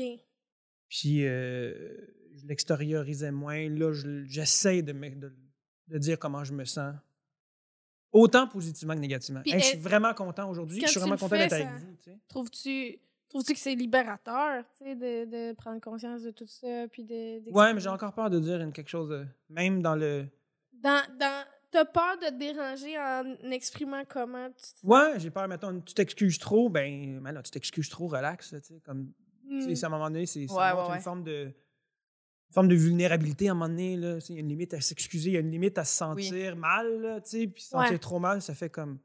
Puis 0.90 1.26
euh, 1.26 1.98
je 2.36 2.46
l'extériorisais 2.48 3.32
moins. 3.32 3.70
Là, 3.70 3.92
je- 3.94 4.24
j'essaie 4.26 4.82
de, 4.82 4.94
me- 4.94 5.10
de, 5.16 5.34
de 5.88 5.98
dire 5.98 6.18
comment 6.20 6.44
je 6.44 6.54
me 6.54 6.66
sens. 6.66 6.96
Autant 8.12 8.48
positivement 8.48 8.96
que 8.96 9.00
négativement. 9.00 9.42
Puis, 9.42 9.52
Hey, 9.52 9.60
je 9.60 9.66
suis 9.66 9.78
vraiment 9.78 10.14
content 10.16 10.50
aujourd'hui. 10.50 10.82
Je 10.82 10.88
suis 10.88 11.00
vraiment 11.00 11.16
content 11.18 11.36
d'être 11.38 11.54
avec 11.54 11.68
vous. 11.80 11.96
tu 11.98 12.04
sais. 12.12 12.18
Trouves-tu 12.28 13.00
trouves-tu 13.30 13.54
que 13.54 13.60
c'est 13.60 13.76
libérateur, 13.76 14.64
tu 14.76 14.86
sais, 14.86 14.96
de, 14.96 15.26
de 15.26 15.54
prendre 15.54 15.80
conscience 15.80 16.24
de 16.24 16.32
tout 16.32 16.48
ça, 16.48 16.88
puis 16.92 17.04
de... 17.04 17.48
Ouais, 17.52 17.72
mais 17.76 17.80
j'ai 17.80 17.90
encore 17.90 18.12
peur 18.14 18.32
de 18.32 18.40
dire 18.40 18.60
une- 18.60 18.72
quelque 18.74 18.90
chose 18.90 19.10
de. 19.10 19.28
Même 19.50 19.84
dans 19.84 19.96
le. 19.96 20.26
Dans, 20.74 21.04
dans... 21.20 21.46
T'as 21.72 21.86
peur 21.86 22.18
de 22.18 22.26
te 22.28 22.34
déranger 22.40 22.98
en 22.98 23.52
exprimant 23.52 24.04
comment 24.06 24.50
tu? 24.50 24.86
Ouais, 24.88 25.20
j'ai 25.20 25.30
peur, 25.30 25.48
mettons, 25.48 25.80
tu 25.82 25.94
t'excuses 25.94 26.40
trop, 26.40 26.70
ben, 26.70 27.22
là, 27.24 27.44
tu 27.44 27.52
t'excuses 27.52 27.90
trop, 27.90 28.08
relax, 28.08 28.52
là, 28.54 28.60
tu 28.62 28.74
sais, 28.74 28.80
comme, 28.80 29.12
tu 29.48 29.62
sais, 29.62 29.68
Hmm. 29.70 29.84
à 29.84 29.88
un 29.88 29.90
moment 30.00 30.10
donné, 30.10 30.26
c'est, 30.26 30.48
ça 30.48 30.54
Ouais, 30.56 30.74
montre 30.74 30.84
ouais, 30.86 30.90
ouais. 30.90 30.96
une 30.98 31.02
forme 31.04 31.24
de, 31.24 31.44
une 31.46 32.54
forme 32.54 32.68
de 32.70 32.76
vulnérabilité 32.76 33.50
à 33.50 33.52
un 33.52 33.54
moment 33.54 33.70
donné, 33.70 33.98
là, 33.98 34.18
il 34.30 34.36
y 34.36 34.38
a 34.38 34.42
une 34.42 34.48
limite 34.50 34.74
à 34.74 34.82
s'excuser, 34.82 35.30
il 35.30 35.34
y 35.34 35.38
a 35.38 35.42
une 35.42 35.52
limite 35.52 35.78
à 35.78 35.84
se 35.86 36.04
Oui. 36.04 36.24
sentir 36.26 36.56
mal, 36.56 37.02
là, 37.02 37.22
tu 37.22 37.30
sais, 37.30 37.48
puis 37.48 37.62
se 37.62 37.70
sentir 37.70 38.00
trop 38.00 38.20
mal, 38.20 38.42
ça 38.42 38.56
fait 38.56 38.70
comme, 38.70 38.98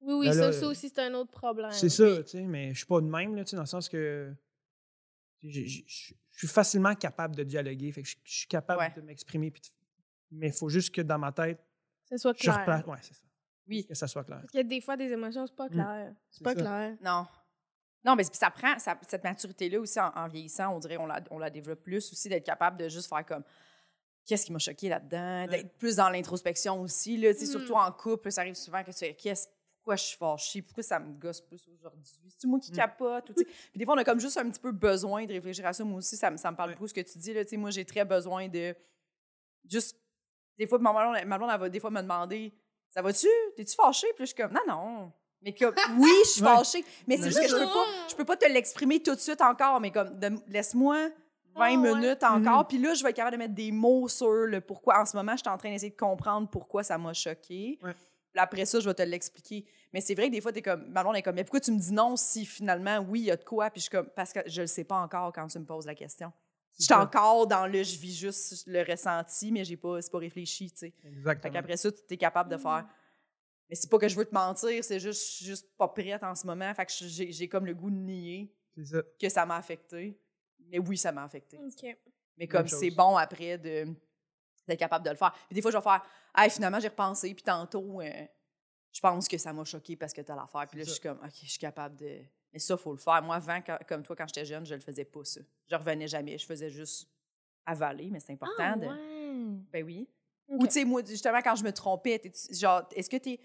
Oui, 0.00 0.14
oui, 0.14 0.26
Ben 0.36 0.52
ça, 0.52 0.66
aussi, 0.66 0.88
c'est 0.88 0.98
un 1.02 1.14
autre 1.14 1.30
problème. 1.30 1.70
c'est 1.70 1.88
ça, 1.88 2.22
tu 2.24 2.30
sais, 2.30 2.42
mais 2.42 2.70
je 2.72 2.78
suis 2.78 2.86
pas 2.86 3.00
de 3.00 3.06
même, 3.06 3.36
là, 3.36 3.44
tu 3.44 3.50
sais, 3.50 3.56
dans 3.56 3.62
le 3.62 3.66
sens 3.66 3.88
que, 3.88 4.32
je 5.40 5.60
suis 6.32 6.48
facilement 6.48 6.94
capable 6.96 7.36
de 7.36 7.44
dialoguer, 7.44 7.92
fait 7.92 8.02
que 8.02 8.08
je 8.08 8.16
suis 8.24 8.48
capable 8.48 8.92
de 8.96 9.02
m'exprimer, 9.02 9.52
mais 10.32 10.48
il 10.48 10.52
faut 10.52 10.68
juste 10.68 10.92
que 10.94 11.02
dans 11.02 11.18
ma 11.18 11.30
tête, 11.30 11.60
Que 12.12 12.18
ce 12.18 12.22
soit 12.22 12.34
je 12.36 12.42
clair. 12.42 12.58
replace, 12.60 12.84
ouais, 12.86 12.98
c'est 13.00 13.14
ça, 13.14 13.22
Oui. 13.68 13.86
que 13.86 13.94
ça 13.94 14.06
soit 14.06 14.24
clair. 14.24 14.38
Parce 14.40 14.50
qu'il 14.50 14.58
y 14.60 14.64
a 14.64 14.64
des 14.64 14.80
fois 14.80 14.96
des 14.96 15.10
émotions, 15.10 15.46
c'est 15.46 15.56
pas 15.56 15.66
Mm. 15.66 15.70
clair. 15.70 16.14
C'est 16.30 16.38
C'est 16.38 16.44
pas 16.44 16.54
ça. 16.54 16.60
clair. 16.60 16.96
Non. 17.02 17.26
Non, 18.04 18.16
mais 18.16 18.24
ça 18.24 18.50
prend, 18.50 18.78
ça- 18.78 18.98
cette 19.08 19.24
maturité-là 19.24 19.80
aussi, 19.80 19.98
en, 20.00 20.08
en 20.14 20.28
vieillissant, 20.28 20.74
on 20.74 20.78
dirait 20.78 20.96
on 20.98 21.06
la, 21.06 21.20
on 21.30 21.38
la 21.38 21.48
développe 21.50 21.82
plus 21.82 22.12
aussi, 22.12 22.28
d'être 22.28 22.44
capable 22.44 22.76
de 22.76 22.88
juste 22.88 23.08
faire 23.08 23.24
comme 23.24 23.44
qu'est-ce 24.26 24.44
qui 24.46 24.52
m'a 24.52 24.58
choqué 24.58 24.88
là-dedans, 24.88 25.46
d'être 25.46 25.76
plus 25.78 25.96
dans 25.96 26.10
l'introspection 26.10 26.80
aussi, 26.82 27.16
là, 27.16 27.30
Mm. 27.32 27.46
surtout 27.46 27.74
en 27.74 27.90
couple, 27.92 28.30
ça 28.30 28.42
arrive 28.42 28.54
souvent 28.56 28.82
que 28.84 28.90
tu 28.90 28.98
fais 28.98 29.14
qu'est-ce 29.14 29.48
pourquoi 29.76 29.96
je 29.96 30.02
suis 30.04 30.16
fâchée, 30.16 30.62
pourquoi 30.62 30.82
ça 30.84 31.00
me 31.00 31.12
gosse 31.18 31.40
plus 31.40 31.66
aujourd'hui, 31.68 32.04
c'est 32.36 32.46
moi 32.46 32.60
qui 32.60 32.70
Mm. 32.72 32.76
capote, 32.76 33.30
ou. 33.30 33.34
Puis 33.34 33.46
des 33.76 33.84
fois, 33.84 33.94
on 33.94 33.98
a 33.98 34.04
comme 34.04 34.20
juste 34.20 34.36
un 34.36 34.48
petit 34.50 34.60
peu 34.60 34.70
besoin 34.70 35.24
de 35.24 35.32
réfléchir 35.32 35.66
à 35.66 35.72
ça. 35.72 35.82
Moi 35.82 35.98
aussi, 35.98 36.16
ça, 36.16 36.30
me- 36.30 36.36
ça 36.36 36.50
me 36.52 36.56
parle 36.56 36.70
Ouais. 36.70 36.74
beaucoup 36.76 36.86
ce 36.88 36.94
que 36.94 37.00
tu 37.00 37.18
dis, 37.18 37.32
là, 37.32 37.42
tu 37.44 37.50
sais, 37.50 37.56
moi, 37.56 37.70
j'ai 37.70 37.84
très 37.84 38.04
besoin 38.04 38.48
de 38.48 38.76
juste, 39.68 39.96
des 40.58 40.66
fois, 40.66 40.78
ma 40.78 40.92
blonde, 40.92 41.24
ma 41.26 41.38
blonde, 41.38 41.50
elle 41.52 41.60
va 41.60 41.68
des 41.68 41.80
fois 41.80 41.90
me 41.90 42.00
demander, 42.02 42.52
ça 42.90 43.02
va-tu, 43.02 43.26
t'es-tu 43.56 43.74
fâchée? 43.74 44.08
Puis 44.14 44.22
là, 44.22 44.24
je 44.24 44.26
suis 44.26 44.34
comme, 44.36 44.52
non, 44.52 44.60
non. 44.68 45.12
Mais 45.42 45.52
comme, 45.54 45.74
oui, 45.98 46.10
je 46.24 46.28
suis 46.30 46.42
Ouais. 46.42 46.48
fâchée. 46.56 46.84
Mais 47.06 47.16
c'est 47.16 47.24
juste 47.30 47.40
que 47.42 47.48
je 47.48 47.56
peux 47.56 47.64
pas, 47.64 47.84
je 48.10 48.14
peux 48.14 48.24
pas 48.24 48.36
te 48.36 48.46
l'exprimer 48.46 49.02
tout 49.02 49.14
de 49.14 49.20
suite 49.20 49.40
encore, 49.40 49.80
mais 49.80 49.90
comme, 49.90 50.18
laisse-moi 50.48 51.08
20 51.08 51.10
Ah, 51.56 51.60
ouais. 51.60 51.76
minutes 51.76 52.22
encore. 52.22 52.60
Mhm. 52.60 52.66
Puis 52.68 52.78
là, 52.78 52.94
je 52.94 53.02
vais 53.02 53.10
être 53.10 53.16
capable 53.16 53.36
de 53.36 53.42
mettre 53.42 53.54
des 53.54 53.72
mots 53.72 54.08
sur 54.08 54.30
le 54.30 54.60
pourquoi. 54.60 55.00
En 55.00 55.04
ce 55.04 55.16
moment, 55.16 55.32
je 55.32 55.38
suis 55.38 55.48
en 55.48 55.58
train 55.58 55.70
d'essayer 55.70 55.90
de 55.90 55.96
comprendre 55.96 56.48
pourquoi 56.48 56.82
ça 56.82 56.96
m'a 56.96 57.12
choqué. 57.12 57.78
Ouais. 57.82 57.92
Puis 58.32 58.40
après 58.40 58.64
ça, 58.64 58.80
je 58.80 58.88
vais 58.88 58.94
te 58.94 59.02
l'expliquer. 59.02 59.66
Mais 59.92 60.00
c'est 60.00 60.14
vrai 60.14 60.28
que 60.28 60.32
des 60.32 60.40
fois, 60.40 60.52
t'es 60.52 60.62
comme, 60.62 60.86
ma 60.88 61.02
blonde 61.02 61.16
est 61.16 61.22
comme, 61.22 61.34
mais 61.34 61.44
pourquoi 61.44 61.60
tu 61.60 61.70
me 61.72 61.78
dis 61.78 61.92
non 61.92 62.16
si 62.16 62.46
finalement, 62.46 62.98
oui, 63.06 63.20
il 63.20 63.24
y 63.26 63.30
a 63.30 63.36
de 63.36 63.44
quoi? 63.44 63.68
Puis 63.68 63.80
je 63.80 63.82
suis 63.82 63.90
comme, 63.90 64.06
parce 64.16 64.32
que 64.32 64.40
je 64.46 64.62
le 64.62 64.66
sais 64.66 64.84
pas 64.84 64.96
encore 64.96 65.30
quand 65.34 65.46
tu 65.48 65.58
me 65.58 65.66
poses 65.66 65.84
la 65.84 65.94
question. 65.94 66.32
Je 66.72 66.76
C'est 66.78 66.82
suis 66.84 66.88
ça. 66.94 67.00
encore 67.02 67.46
dans 67.46 67.66
le, 67.66 67.82
je 67.82 67.98
vis 67.98 68.16
juste 68.16 68.66
le 68.66 68.82
ressenti, 68.82 69.52
mais 69.52 69.64
j'ai 69.64 69.76
pas, 69.76 70.00
c'est 70.00 70.10
pas 70.10 70.18
réfléchi, 70.18 70.70
tu 70.70 70.78
sais. 70.78 70.90
Fait 71.02 71.08
Exactement. 71.08 71.52
qu'après 71.52 71.76
ça, 71.76 71.92
tu 71.92 71.98
es 72.10 72.16
capable 72.16 72.50
de 72.50 72.56
faire. 72.56 72.86
Mais 73.68 73.74
c'est 73.76 73.88
pas 73.90 73.98
que 73.98 74.08
je 74.08 74.16
veux 74.16 74.24
te 74.24 74.34
mentir, 74.34 74.82
c'est 74.84 74.98
juste, 75.00 75.22
je 75.22 75.30
suis 75.36 75.44
juste 75.46 75.68
pas 75.76 75.88
prête 75.88 76.22
en 76.22 76.34
ce 76.34 76.46
moment. 76.46 76.72
Fait 76.74 76.86
que 76.86 76.92
j'ai 76.92 77.30
j'ai 77.32 77.48
comme 77.48 77.66
le 77.66 77.74
goût 77.74 77.90
de 77.90 77.96
nier 77.96 78.54
ça. 78.84 79.02
que 79.20 79.28
ça 79.28 79.44
m'a 79.46 79.56
affecté. 79.56 80.18
Mais 80.68 80.78
oui, 80.78 80.96
ça 80.96 81.12
m'a 81.12 81.24
affecté. 81.24 81.58
OK. 81.58 81.96
Mais 82.38 82.46
comme 82.48 82.66
c'est 82.68 82.90
bon 82.90 83.16
après 83.16 83.58
de 83.58 83.86
d'être 84.66 84.78
capable 84.78 85.04
de 85.04 85.10
le 85.10 85.16
faire. 85.16 85.32
Puis 85.48 85.54
des 85.56 85.60
fois, 85.62 85.70
je 85.72 85.76
vais 85.76 85.82
faire, 85.82 86.02
hey, 86.36 86.48
finalement, 86.48 86.78
j'ai 86.80 86.88
repensé, 86.88 87.34
puis 87.34 87.42
tantôt, 87.42 88.00
euh, 88.00 88.26
je 88.92 89.00
pense 89.00 89.26
que 89.26 89.36
ça 89.36 89.52
m'a 89.52 89.64
choqué 89.64 89.96
parce 89.96 90.12
que 90.12 90.20
tu 90.20 90.30
as 90.30 90.36
l'affaire. 90.36 90.66
Puis 90.68 90.78
là, 90.78 90.84
je 90.84 90.90
suis 90.90 91.00
comme, 91.00 91.18
OK, 91.18 91.32
je 91.42 91.50
suis 91.50 91.58
capable 91.58 91.96
de. 91.96 92.20
Mais 92.52 92.58
ça, 92.58 92.74
il 92.74 92.80
faut 92.80 92.92
le 92.92 92.98
faire. 92.98 93.22
Moi, 93.22 93.36
avant, 93.36 93.60
quand- 93.62 93.78
comme 93.88 94.02
toi, 94.02 94.14
quand 94.16 94.26
j'étais 94.28 94.44
jeune, 94.44 94.64
je 94.66 94.74
le 94.74 94.80
faisais 94.80 95.04
pas, 95.04 95.24
ça. 95.24 95.40
Je 95.70 95.74
revenais 95.76 96.06
jamais. 96.08 96.36
Je 96.38 96.44
faisais 96.46 96.68
juste 96.70 97.08
avaler, 97.64 98.08
mais 98.10 98.20
c'est 98.20 98.32
important. 98.32 98.54
Ah, 98.58 98.76
de... 98.76 98.86
ouais. 98.86 99.58
Ben 99.72 99.84
oui. 99.84 100.08
Ou, 100.48 100.66
tu 100.66 100.72
sais, 100.74 100.84
moi, 100.84 101.02
justement, 101.06 101.40
quand 101.42 101.56
je 101.56 101.64
me 101.64 101.72
trompais, 101.72 102.20
genre, 102.50 102.86
est-ce 102.94 103.08
que 103.08 103.16
t'es. 103.16 103.40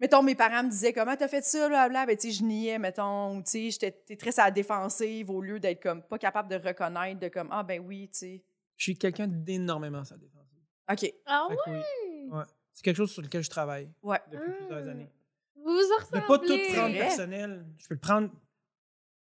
Mettons, 0.00 0.22
mes 0.22 0.34
parents 0.34 0.64
me 0.64 0.70
disaient 0.70 0.92
comment 0.92 1.14
t'as 1.14 1.28
fait 1.28 1.42
ça, 1.44 1.68
blablabla? 1.68 2.06
Ben, 2.06 2.16
tu 2.16 2.28
sais, 2.32 2.38
je 2.38 2.42
niais, 2.42 2.78
mettons. 2.78 3.36
Ou, 3.36 3.42
tu 3.44 3.50
sais, 3.50 3.70
j'étais 3.70 4.16
très 4.16 4.36
à 4.40 4.46
la 4.46 4.50
défensive 4.50 5.30
au 5.30 5.40
lieu 5.40 5.60
d'être 5.60 5.80
comme 5.80 6.02
pas 6.02 6.18
capable 6.18 6.48
de 6.48 6.56
reconnaître, 6.56 7.20
de 7.20 7.28
comme, 7.28 7.48
ah, 7.52 7.62
ben 7.62 7.80
oui, 7.80 8.08
tu 8.08 8.18
sais. 8.18 8.44
Je 8.76 8.82
suis 8.84 8.96
quelqu'un 8.98 9.28
d'énormément 9.28 10.02
ça 10.02 10.16
défensive. 10.16 10.58
OK. 10.90 11.14
Ah 11.26 11.46
oui. 11.48 11.56
ouais? 11.72 12.28
Ouais. 12.36 12.44
C'est 12.72 12.82
quelque 12.82 12.96
chose 12.96 13.12
sur 13.12 13.22
lequel 13.22 13.44
je 13.44 13.50
travaille 13.50 13.88
Ouais. 14.02 14.18
depuis 14.28 14.50
Ah. 14.50 14.56
plusieurs 14.56 14.88
années. 14.88 15.08
Vous 15.64 15.72
vous 15.72 15.78
en 15.78 16.20
De 16.20 16.26
pas 16.26 16.38
tout 16.38 16.74
prendre 16.74 16.94
personnel. 16.96 17.66
Je 17.78 17.88
peux 17.88 17.94
le 17.94 18.00
prendre. 18.00 18.30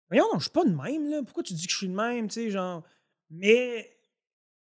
Voyons, 0.08 0.24
non, 0.32 0.38
je 0.38 0.44
suis 0.44 0.50
pas 0.50 0.64
de 0.64 0.74
même, 0.74 1.08
là. 1.10 1.22
Pourquoi 1.22 1.42
tu 1.42 1.54
dis 1.54 1.66
que 1.66 1.72
je 1.72 1.78
suis 1.78 1.88
de 1.88 1.94
même, 1.94 2.28
tu 2.28 2.34
sais, 2.34 2.50
genre? 2.50 2.82
Mais. 3.30 3.96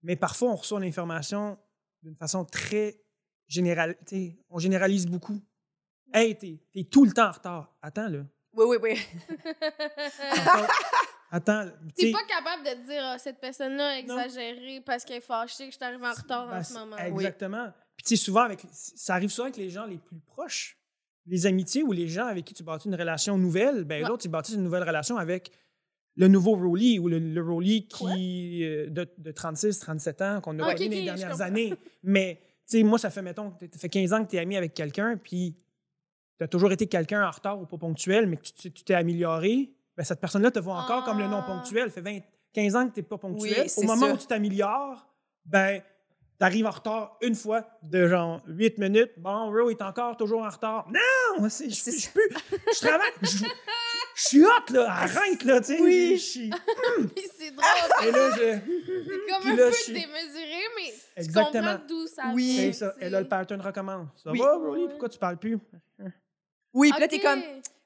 Mais 0.01 0.15
parfois, 0.15 0.51
on 0.51 0.55
reçoit 0.55 0.79
l'information 0.79 1.57
d'une 2.03 2.15
façon 2.15 2.45
très 2.45 3.01
générale. 3.47 3.97
tu 4.07 4.15
sais, 4.15 4.39
on 4.49 4.59
généralise 4.59 5.07
beaucoup. 5.07 5.41
Hey, 6.13 6.37
t'es 6.37 6.61
t'es 6.71 6.83
tout 6.83 7.05
le 7.05 7.11
temps 7.11 7.27
en 7.27 7.31
retard. 7.31 7.75
Attends, 7.81 8.07
là. 8.07 8.19
Oui, 8.53 8.65
oui, 8.67 8.77
oui. 8.81 8.99
Attends, 11.31 11.69
T'es 11.97 12.11
pas 12.11 12.23
capable 12.23 12.63
de 12.63 12.85
dire 12.85 13.01
ah, 13.03 13.17
cette 13.17 13.41
personne-là 13.41 13.87
a 13.89 13.97
exagéré 13.97 14.79
parce 14.85 15.03
qu'elle 15.03 15.17
est 15.17 15.21
fâchée 15.21 15.65
que 15.65 15.71
je 15.71 15.75
suis 15.75 15.83
arrivée 15.83 16.07
en 16.07 16.13
retard 16.13 16.47
ben, 16.47 16.59
en 16.59 16.63
ce 16.63 16.73
moment. 16.73 16.97
Exactement. 16.97 17.73
Puis, 17.97 18.05
tu 18.05 18.15
sais, 18.15 18.23
souvent, 18.23 18.43
avec, 18.43 18.61
ça 18.71 19.15
arrive 19.15 19.29
souvent 19.29 19.47
avec 19.47 19.57
les 19.57 19.69
gens 19.69 19.85
les 19.85 19.97
plus 19.97 20.19
proches. 20.19 20.77
Les 21.27 21.45
amitiés 21.45 21.83
ou 21.83 21.91
les 21.91 22.07
gens 22.07 22.27
avec 22.27 22.45
qui 22.45 22.53
tu 22.53 22.63
bâtis 22.63 22.87
une 22.87 22.95
relation 22.95 23.37
nouvelle, 23.37 23.83
ben, 23.83 24.01
Ouais. 24.03 24.07
l'autre, 24.09 24.21
tu 24.23 24.29
bâtis 24.29 24.53
une 24.55 24.63
nouvelle 24.63 24.83
relation 24.83 25.17
avec 25.17 25.51
le 26.17 26.27
nouveau 26.27 26.55
Rolly 26.55 26.99
ou 26.99 27.07
le, 27.09 27.19
le 27.19 27.41
Rolly 27.41 27.87
qui, 27.87 28.63
euh, 28.63 28.89
de, 28.89 29.09
de 29.17 29.31
36, 29.31 29.79
37 29.79 30.21
ans, 30.21 30.41
qu'on 30.41 30.57
a 30.59 30.71
ok, 30.71 30.79
les 30.79 31.03
dernières 31.03 31.41
années. 31.41 31.73
Mais, 32.03 32.39
tu 32.67 32.77
sais, 32.77 32.83
moi, 32.83 32.97
ça 32.99 33.09
fait, 33.09 33.21
mettons, 33.21 33.53
ça 33.73 33.79
fait 33.79 33.89
15 33.89 34.13
ans 34.13 34.23
que 34.23 34.29
tu 34.29 34.35
es 34.37 34.39
ami 34.39 34.55
avec 34.55 34.73
quelqu'un, 34.73 35.17
puis 35.17 35.55
tu 36.37 36.43
as 36.43 36.47
toujours 36.47 36.71
été 36.71 36.87
quelqu'un 36.87 37.27
en 37.27 37.31
retard 37.31 37.59
ou 37.61 37.65
pas 37.65 37.77
ponctuel, 37.77 38.27
mais 38.27 38.37
que 38.37 38.43
tu 38.43 38.71
tu 38.71 38.83
t'es 38.83 38.93
amélioré, 38.93 39.73
ben, 39.97 40.03
cette 40.03 40.21
personne-là 40.21 40.51
te 40.51 40.59
voit 40.59 40.75
encore 40.77 41.03
comme 41.05 41.19
le 41.19 41.27
non 41.27 41.39
Ah. 41.41 41.47
ponctuel. 41.47 41.89
Ça 41.89 41.95
fait 41.95 42.01
20, 42.01 42.19
15 42.53 42.75
ans 42.75 42.87
que 42.87 42.93
tu 42.93 42.99
n'es 43.01 43.05
pas 43.05 43.17
ponctuel. 43.17 43.67
Au 43.77 43.83
moment 43.83 44.07
ça. 44.07 44.13
où 44.13 44.17
tu 44.17 44.27
t'améliores, 44.27 45.07
ben, 45.45 45.81
tu 46.39 46.43
arrives 46.45 46.65
en 46.65 46.71
retard 46.71 47.17
une 47.21 47.35
fois 47.35 47.65
de 47.83 48.07
genre 48.07 48.41
8 48.47 48.77
minutes. 48.77 49.11
Bon, 49.17 49.51
Ro 49.51 49.69
est 49.69 49.81
encore 49.81 50.17
toujours 50.17 50.41
en 50.43 50.49
retard. 50.49 50.87
Non, 50.89 51.47
je 51.47 51.69
ça. 51.69 51.91
peux. 52.13 52.21
Je 52.73 52.79
travaille. 52.85 53.11
Je, 53.21 53.45
suis 54.15 54.43
hot, 54.45 54.73
là. 54.73 54.91
Arrête, 54.91 55.43
là, 55.43 55.59
tu 55.61 55.75
sais. 55.75 55.81
Oui. 55.81 56.15
Je 56.17 56.21
suis- 56.21 56.49
Puis 57.15 57.25
c'est 57.37 57.51
drôle. 57.51 58.07
Et 58.07 58.11
là, 58.11 58.29
je. 58.31 58.37
C'est 58.37 59.33
comme 59.33 59.51
un 59.51 59.55
là, 59.55 59.65
peu 59.67 59.71
suis- 59.73 59.93
démesuré, 59.93 60.63
mais 60.77 60.93
Exactement. 61.17 61.51
tu 61.51 61.57
comprends 61.59 61.85
d'où 61.87 62.07
ça 62.07 62.23
Oui. 62.33 62.57
vient. 62.59 62.73
Ça. 62.73 62.93
Et 63.01 63.09
là, 63.09 63.21
le 63.21 63.27
pattern 63.27 63.61
recommence. 63.61 64.07
Ça 64.23 64.31
Oui. 64.31 64.39
va? 64.39 64.57
Ouais. 64.57 64.87
Pourquoi 64.89 65.09
tu 65.09 65.19
parles 65.19 65.37
plus? 65.37 65.57
Oui, 66.73 66.91
puis 66.91 66.99
là, 66.99 67.07
t'es 67.07 67.19
comme. 67.19 67.41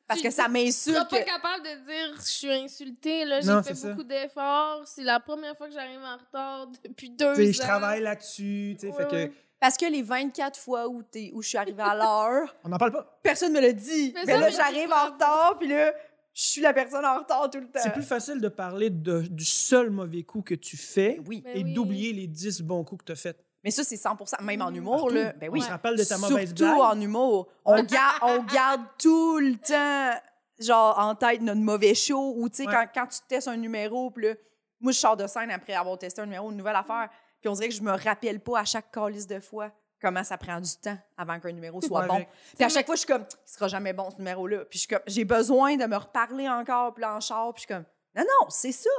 Parce 0.10 0.22
que 0.22 0.30
ça 0.32 0.45
Tu 0.45 0.52
m'insulte. 0.52 0.95
seras 0.98 1.06
pas 1.06 1.19
que- 1.22 1.26
capable 1.26 1.63
de 1.63 1.86
dire 1.86 2.15
je 2.17 2.22
suis 2.30 2.52
insultée, 2.52 3.24
là, 3.26 3.39
j'ai 3.39 3.74
fait 3.74 3.89
beaucoup 3.89 4.04
d'efforts, 4.04 4.82
c'est 4.86 5.04
la 5.04 5.19
première 5.22 5.56
fois 5.56 5.67
que 5.67 5.74
j'arrive 5.74 6.02
en 6.04 6.17
retard 6.17 6.67
depuis 6.84 7.10
deux 7.12 7.34
Tu 7.36 7.43
sais, 7.43 7.50
ans. 7.50 7.54
je 7.54 7.60
travaille 7.60 8.02
là-dessus. 8.02 8.76
tu 8.80 8.88
sais, 8.88 8.93
fait 8.93 9.04
Ouais, 9.13 9.28
que. 9.30 9.34
Parce 9.60 9.78
que 9.78 9.86
les 9.86 10.02
24 10.02 10.58
fois 10.60 10.88
où, 10.88 11.04
t'es- 11.04 11.32
où 11.34 11.41
je 11.41 11.50
suis 11.50 11.58
arrivée 11.58 11.84
à 11.84 11.93
l'heure, 11.95 12.56
On 12.63 12.69
n'en 12.69 12.78
parle 12.78 12.91
pas. 12.91 13.19
personne 13.24 13.54
me 13.54 13.60
l'a 13.62 13.72
dit. 13.74 14.12
Mais 14.15 14.24
Mais 14.26 14.34
ça, 14.34 14.39
là, 14.39 14.50
j'arrive 14.50 14.91
en 14.91 15.12
retard, 15.13 15.58
puis 15.60 15.67
là, 15.67 15.93
je 16.34 16.41
suis 16.43 16.62
la 16.62 16.74
personne 16.74 17.06
en 17.06 17.17
retard 17.19 17.50
tout 17.50 17.60
le 17.60 17.67
temps. 17.67 17.80
C'est 17.84 17.91
plus 17.93 18.04
facile 18.04 18.39
de 18.39 18.48
parler 18.48 18.89
de- 18.89 19.22
du 19.30 19.43
seul 19.45 19.89
mauvais 19.89 20.24
coup 20.24 20.41
que 20.41 20.56
tu 20.56 20.78
fais 20.78 21.19
Oui. 21.28 21.41
Ben 21.43 21.58
et 21.58 21.63
oui. 21.63 21.74
d'oublier 21.74 22.13
les 22.13 22.28
10 22.28 22.62
bons 22.62 22.84
coups 22.86 23.00
que 23.02 23.06
tu 23.08 23.12
as 23.12 23.15
faits. 23.15 23.45
Mais 23.63 23.72
ça, 23.72 23.84
c'est 23.84 23.98
100% 23.98 24.41
même 24.41 24.62
en 24.62 24.69
Mhm. 24.72 24.78
humour, 24.78 25.10
là. 25.10 25.34
Ben 25.34 25.50
oui. 25.52 25.60
On 25.62 25.65
se 25.65 25.69
rappelle 25.69 25.98
de 25.98 26.04
ta 26.04 26.17
mauvaise 26.17 26.50
Surtout 26.56 26.63
blague. 26.63 26.80
en 26.98 27.02
humour. 27.02 27.48
On, 27.65 27.84
garde, 27.84 28.17
on 28.22 28.43
garde 28.43 28.82
tout 28.98 29.39
le 29.39 29.56
temps, 29.58 30.17
genre, 30.60 30.98
en 30.98 31.13
tête 31.15 31.41
notre 31.41 31.60
mauvais 31.62 31.93
show. 31.93 32.36
Ou, 32.38 32.48
tu 32.50 32.58
sais, 32.63 32.67
Ouais. 32.67 32.74
quand, 32.74 32.88
quand 32.93 33.08
tu 33.08 33.19
testes 33.28 33.48
un 33.50 33.58
numéro, 33.58 34.12
puis 34.12 34.28
là, 34.30 34.34
moi, 34.80 34.91
je 34.93 34.98
sors 34.98 35.17
de 35.17 35.28
scène 35.28 35.52
après 35.52 35.74
avoir 35.74 35.98
testé 35.98 36.22
un 36.22 36.26
numéro, 36.26 36.50
une 36.52 36.58
nouvelle 36.58 36.76
affaire. 36.78 37.10
Puis 37.41 37.50
on 37.50 37.54
dirait 37.54 37.69
que 37.69 37.76
je 37.76 37.82
me 37.82 37.91
rappelle 37.91 38.39
pas 38.39 38.60
à 38.60 38.65
chaque 38.65 38.91
calice 38.91 39.28
de 39.28 39.39
fois 39.39 39.72
comment 40.02 40.24
ça 40.24 40.38
prend 40.38 40.62
du 40.62 40.69
temps 40.82 40.98
avant 41.17 41.38
qu'un 41.41 41.52
numéro 41.52 41.82
soit 41.82 42.06
bon. 42.08 42.26
Puis 42.56 42.63
à 42.63 42.69
chaque 42.69 42.86
fois, 42.86 42.95
je 42.95 43.00
suis 43.00 43.08
comme, 43.08 43.26
il 43.45 43.52
sera 43.52 43.67
jamais 43.67 43.91
bon, 43.91 44.10
ce 44.10 44.17
numéro-là. 44.17 44.60
Puis 44.60 44.67
je 44.74 44.78
suis 44.80 44.88
comme, 44.88 45.04
j'ai 45.08 45.26
besoin 45.26 45.76
de 45.76 45.86
me 45.86 45.98
reparler 45.98 46.48
encore, 46.48 46.93
puis 46.93 47.02
là, 47.02 47.15
en 47.15 47.19
char, 47.19 47.54
puis 47.54 47.63
je 47.63 47.65
suis 47.67 47.74
comme, 47.76 47.84
non, 48.15 48.24
non, 48.24 48.50
c'est 48.50 48.72
ça. 48.72 48.89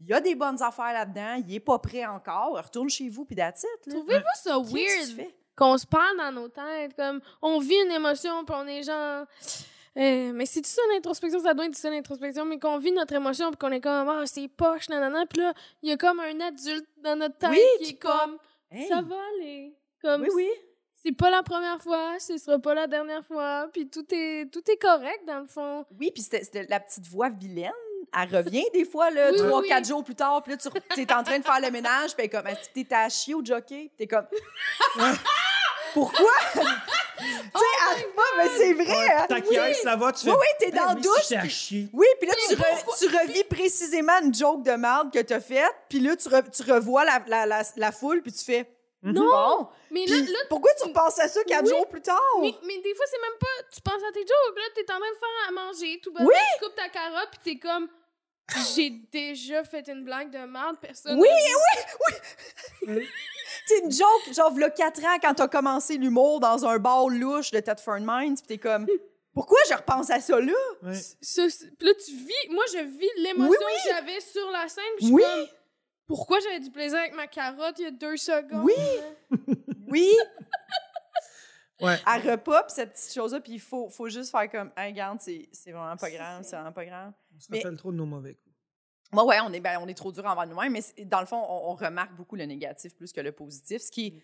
Il 0.00 0.06
y 0.08 0.12
a 0.12 0.20
des 0.20 0.34
bonnes 0.34 0.62
affaires 0.62 0.92
là-dedans, 0.92 1.42
il 1.46 1.54
est 1.54 1.60
pas 1.60 1.78
prêt 1.78 2.06
encore, 2.06 2.56
retourne 2.62 2.88
chez 2.88 3.08
vous, 3.08 3.24
puis 3.24 3.36
that's 3.36 3.62
it. 3.64 3.92
Trouvez-vous 3.92 4.24
ça 4.36 4.58
weird 4.58 5.30
qu'on 5.56 5.76
se 5.76 5.86
parle 5.86 6.16
dans 6.16 6.32
nos 6.32 6.48
têtes? 6.48 6.94
Comme, 6.96 7.20
on 7.42 7.58
vit 7.58 7.74
une 7.84 7.90
émotion, 7.92 8.44
puis 8.44 8.54
on 8.56 8.66
est 8.66 8.82
genre... 8.84 9.26
euh, 9.96 10.32
mais 10.32 10.46
c'est 10.46 10.62
tout 10.62 10.70
ça 10.70 10.80
l'introspection, 10.94 11.40
ça 11.40 11.52
doit 11.52 11.66
être 11.66 11.74
ça 11.76 11.90
l'introspection, 11.90 12.44
mais 12.44 12.58
qu'on 12.58 12.78
vit 12.78 12.92
notre 12.92 13.14
émotion, 13.14 13.50
puis 13.50 13.58
qu'on 13.58 13.72
est 13.72 13.80
comme, 13.80 14.08
ah, 14.08 14.22
c'est 14.24 14.48
poche, 14.48 14.88
nanana, 14.88 15.26
puis 15.26 15.40
là, 15.42 15.52
il 15.82 15.90
y 15.90 15.92
a 15.92 15.96
comme 15.96 16.20
un 16.20 16.40
adulte 16.40 16.86
dans 16.98 17.16
notre 17.16 17.36
tête 17.38 17.50
Oui, 17.50 17.84
qui 17.84 17.90
est 17.90 17.98
comme, 17.98 18.38
Hey. 18.70 18.86
ça 18.86 19.00
va 19.02 19.16
aller. 19.34 19.74
Comme, 20.02 20.22
Oui, 20.22 20.28
oui. 20.34 20.48
c'est 20.94 21.12
pas 21.12 21.30
la 21.30 21.42
première 21.42 21.82
fois, 21.82 22.18
ce 22.20 22.36
sera 22.38 22.58
pas 22.58 22.74
la 22.74 22.86
dernière 22.86 23.24
fois, 23.24 23.68
puis 23.72 23.88
tout 23.90 24.04
est, 24.14 24.50
tout 24.52 24.62
est 24.70 24.76
correct, 24.76 25.24
dans 25.26 25.40
le 25.40 25.46
fond. 25.46 25.84
Oui, 25.98 26.10
puis 26.12 26.22
c'était 26.22 26.44
c'était 26.44 26.66
la 26.68 26.78
petite 26.80 27.06
voix 27.08 27.30
vilaine. 27.30 27.72
Elle 28.16 28.36
revient 28.36 28.64
des 28.72 28.84
fois, 28.84 29.10
là, 29.10 29.30
Oui, 29.32 29.38
trois, 29.38 29.60
oui, 29.60 29.68
quatre 29.68 29.82
oui. 29.84 29.88
jours 29.88 30.04
plus 30.04 30.14
tard, 30.14 30.42
puis 30.42 30.52
là, 30.52 30.58
tu 30.94 31.00
es 31.00 31.12
en 31.12 31.22
train 31.22 31.38
de 31.38 31.44
faire 31.44 31.60
le 31.60 31.70
ménage, 31.70 32.14
puis 32.14 32.20
elle 32.20 32.24
est 32.26 32.28
comme, 32.28 32.46
est-ce 32.46 32.68
que 32.68 32.74
t'es 32.86 32.94
à 32.94 33.08
chier 33.08 33.34
au 33.34 33.44
jockey? 33.44 33.90
T'es 33.96 34.06
comme, 34.06 34.26
pourquoi? 35.94 36.30
tu 36.54 36.60
sais, 36.60 37.90
arrive 37.90 38.14
pas, 38.14 38.22
mais 38.36 38.48
c'est 38.56 38.72
vrai! 38.74 39.08
hein? 39.16 39.26
Ta 39.28 39.40
caisse, 39.40 39.82
ça 39.82 39.96
va, 39.96 40.12
tu 40.12 40.24
fais. 40.24 40.30
Oui, 40.30 40.36
oui, 40.40 40.46
t'es 40.58 40.70
dans 40.70 40.86
la 40.86 40.94
oui, 40.94 41.00
douche, 41.02 41.32
à 41.32 41.48
chier. 41.48 41.88
Oui, 41.92 42.06
puis 42.20 42.28
là, 42.28 42.34
tu, 42.48 42.54
re- 42.54 42.98
tu 42.98 43.06
revis 43.16 43.44
précisément 43.44 44.18
une 44.22 44.34
joke 44.34 44.62
de 44.64 44.72
merde 44.72 45.12
que 45.12 45.18
t'as 45.20 45.40
faite, 45.40 45.74
puis 45.88 46.00
là, 46.00 46.16
tu, 46.16 46.28
re- 46.28 46.50
tu 46.50 46.70
revois 46.70 47.04
la, 47.04 47.20
la, 47.26 47.46
la, 47.46 47.62
la 47.76 47.92
foule, 47.92 48.22
puis 48.22 48.32
tu 48.32 48.44
fais, 48.44 48.70
Bon, 49.02 49.68
Mais 49.92 50.06
là, 50.06 50.16
puis 50.22 50.32
là, 50.32 50.38
pourquoi 50.48 50.72
tu 50.74 50.88
repenses 50.88 51.18
à 51.20 51.28
ça 51.28 51.42
quatre 51.44 51.64
Oui. 51.64 51.70
jours 51.70 51.88
plus 51.88 52.02
tard? 52.02 52.20
Mais, 52.40 52.52
mais 52.64 52.78
des 52.78 52.94
fois, 52.94 53.06
c'est 53.10 53.20
même 53.20 53.38
pas. 53.38 53.68
Tu 53.72 53.80
penses 53.80 54.02
à 54.08 54.12
tes 54.12 54.20
jokes, 54.20 54.56
là, 54.56 54.62
t'es 54.74 54.82
en 54.92 54.98
train 54.98 55.10
de 55.10 55.18
faire 55.18 55.48
à 55.48 55.52
manger, 55.52 56.00
tout 56.02 56.12
bas, 56.12 56.20
Oui. 56.24 56.34
tu 56.58 56.64
coupes 56.64 56.74
ta 56.74 56.88
carotte, 56.88 57.28
pis 57.30 57.38
t'es 57.54 57.58
comme. 57.58 57.88
J'ai 58.74 58.90
déjà 59.12 59.62
fait 59.62 59.86
une 59.88 60.04
blague 60.04 60.30
de 60.30 60.38
merde, 60.38 60.76
personne. 60.80 61.18
Oui, 61.20 61.28
n'a 61.28 62.94
dit- 62.94 63.06
C'est 63.66 63.78
une 63.80 63.92
joke, 63.92 64.34
genre, 64.34 64.52
v'là 64.52 64.70
4 64.70 65.04
ans, 65.04 65.18
quand 65.20 65.34
t'as 65.34 65.48
commencé 65.48 65.96
l'humour 65.98 66.40
dans 66.40 66.64
un 66.66 66.78
bar 66.78 67.08
louche 67.08 67.50
de 67.50 67.60
Thetford 67.60 68.00
Mines, 68.00 68.36
pis 68.36 68.42
t'es 68.46 68.58
comme, 68.58 68.86
pourquoi 69.34 69.58
je 69.68 69.74
repense 69.74 70.10
à 70.10 70.18
ça 70.20 70.40
là? 70.40 70.52
C'est- 71.20 71.76
Pis 71.78 71.84
là, 71.84 71.92
tu 71.94 72.10
vis. 72.12 72.48
Moi, 72.50 72.64
je 72.72 72.78
vis 72.78 73.10
l'émotion 73.18 73.52
Oui, 73.66 73.72
que 73.84 73.90
j'avais 73.90 74.20
sur 74.20 74.50
la 74.50 74.66
scène, 74.68 74.82
pis 74.96 75.02
je 75.02 75.06
suis 75.06 75.14
Oui. 75.14 75.22
comme. 75.22 75.46
Pourquoi 76.08 76.40
j'avais 76.40 76.58
du 76.60 76.70
plaisir 76.70 76.98
avec 76.98 77.14
ma 77.14 77.26
carotte 77.28 77.78
il 77.78 77.82
y 77.84 77.86
a 77.86 77.90
deux 77.92 78.16
secondes? 78.16 78.64
Oui. 78.64 78.74
Oui, 79.90 80.10
Ouais. 81.80 81.96
à 82.04 82.18
repas, 82.18 82.64
pis 82.64 82.74
cette 82.74 82.92
petite 82.92 83.14
chose-là, 83.14 83.40
puis 83.40 83.52
il 83.52 83.60
faut, 83.60 83.88
faut 83.88 84.08
juste 84.08 84.30
faire 84.32 84.50
comme, 84.50 84.70
hey, 84.76 84.90
regarde, 84.90 85.18
c'est 85.20 85.48
c'est 85.52 85.70
vraiment 85.72 85.96
pas 85.96 86.10
grave, 86.10 86.42
c'est 86.42 86.56
vraiment 86.56 86.72
pas 86.72 86.84
grave. 86.84 87.12
On 87.36 87.40
se 87.40 87.46
Mais- 87.50 87.58
rappelle 87.58 87.76
trop 87.78 87.92
de 87.92 87.96
nos 87.96 88.04
mauvais 88.04 88.34
coups. 88.34 88.54
Moi, 89.12 89.24
ouais, 89.24 89.38
on 89.42 89.52
est, 89.52 89.60
ben, 89.60 89.78
on 89.80 89.86
est 89.88 89.94
trop 89.94 90.10
dur 90.12 90.26
envers 90.26 90.46
nous-mêmes, 90.46 90.72
mais 90.72 91.04
dans 91.04 91.20
le 91.20 91.26
fond, 91.26 91.36
on, 91.48 91.70
on 91.70 91.74
remarque 91.74 92.14
beaucoup 92.16 92.36
le 92.36 92.44
négatif 92.44 92.94
plus 92.96 93.12
que 93.12 93.20
le 93.22 93.32
positif, 93.32 93.80
ce 93.80 93.90
qui 93.90 94.06
est 94.08 94.14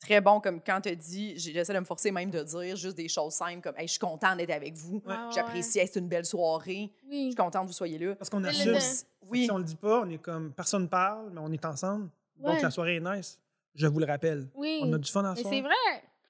très 0.00 0.20
bon, 0.20 0.40
comme 0.40 0.60
quand 0.60 0.80
tu 0.80 0.94
dit, 0.96 1.38
j'essaie 1.38 1.74
de 1.74 1.78
me 1.78 1.84
forcer 1.84 2.10
même 2.10 2.30
de 2.30 2.42
dire 2.42 2.76
juste 2.76 2.96
des 2.96 3.08
choses 3.08 3.34
simples 3.34 3.60
comme, 3.60 3.74
hey, 3.76 3.86
je 3.86 3.92
suis 3.92 3.98
contente 4.00 4.38
d'être 4.38 4.50
avec 4.50 4.74
vous, 4.74 5.02
Ouais, 5.06 5.12
ouais, 5.14 5.18
j'apprécie, 5.34 5.78
hey, 5.78 5.86
c'est 5.86 6.00
une 6.00 6.08
belle 6.08 6.24
soirée, 6.24 6.90
je 7.10 7.16
suis 7.16 7.34
contente 7.34 7.62
que 7.62 7.66
vous 7.68 7.72
soyez 7.72 7.98
là. 7.98 8.14
Parce 8.16 8.30
qu'on 8.30 8.42
assume. 8.44 8.76
Oui, 9.28 9.44
Si 9.44 9.50
on 9.52 9.58
le 9.58 9.64
dit 9.64 9.76
pas, 9.76 10.00
on 10.00 10.08
est 10.10 10.18
comme 10.18 10.52
personne 10.52 10.88
parle, 10.88 11.30
mais 11.32 11.40
on 11.40 11.52
est 11.52 11.64
ensemble. 11.64 12.08
Donc 12.38 12.54
Ouais. 12.54 12.62
la 12.62 12.70
soirée 12.70 12.96
est 12.96 13.00
nice. 13.00 13.38
Je 13.74 13.86
vous 13.86 14.00
le 14.00 14.06
rappelle. 14.06 14.48
Oui. 14.54 14.80
On 14.82 14.92
a 14.92 14.98
du 14.98 15.08
fun 15.10 15.24
à 15.24 15.34
Mais 15.34 15.42
soir. 15.42 15.54
c'est 15.54 15.60
vrai. 15.60 15.74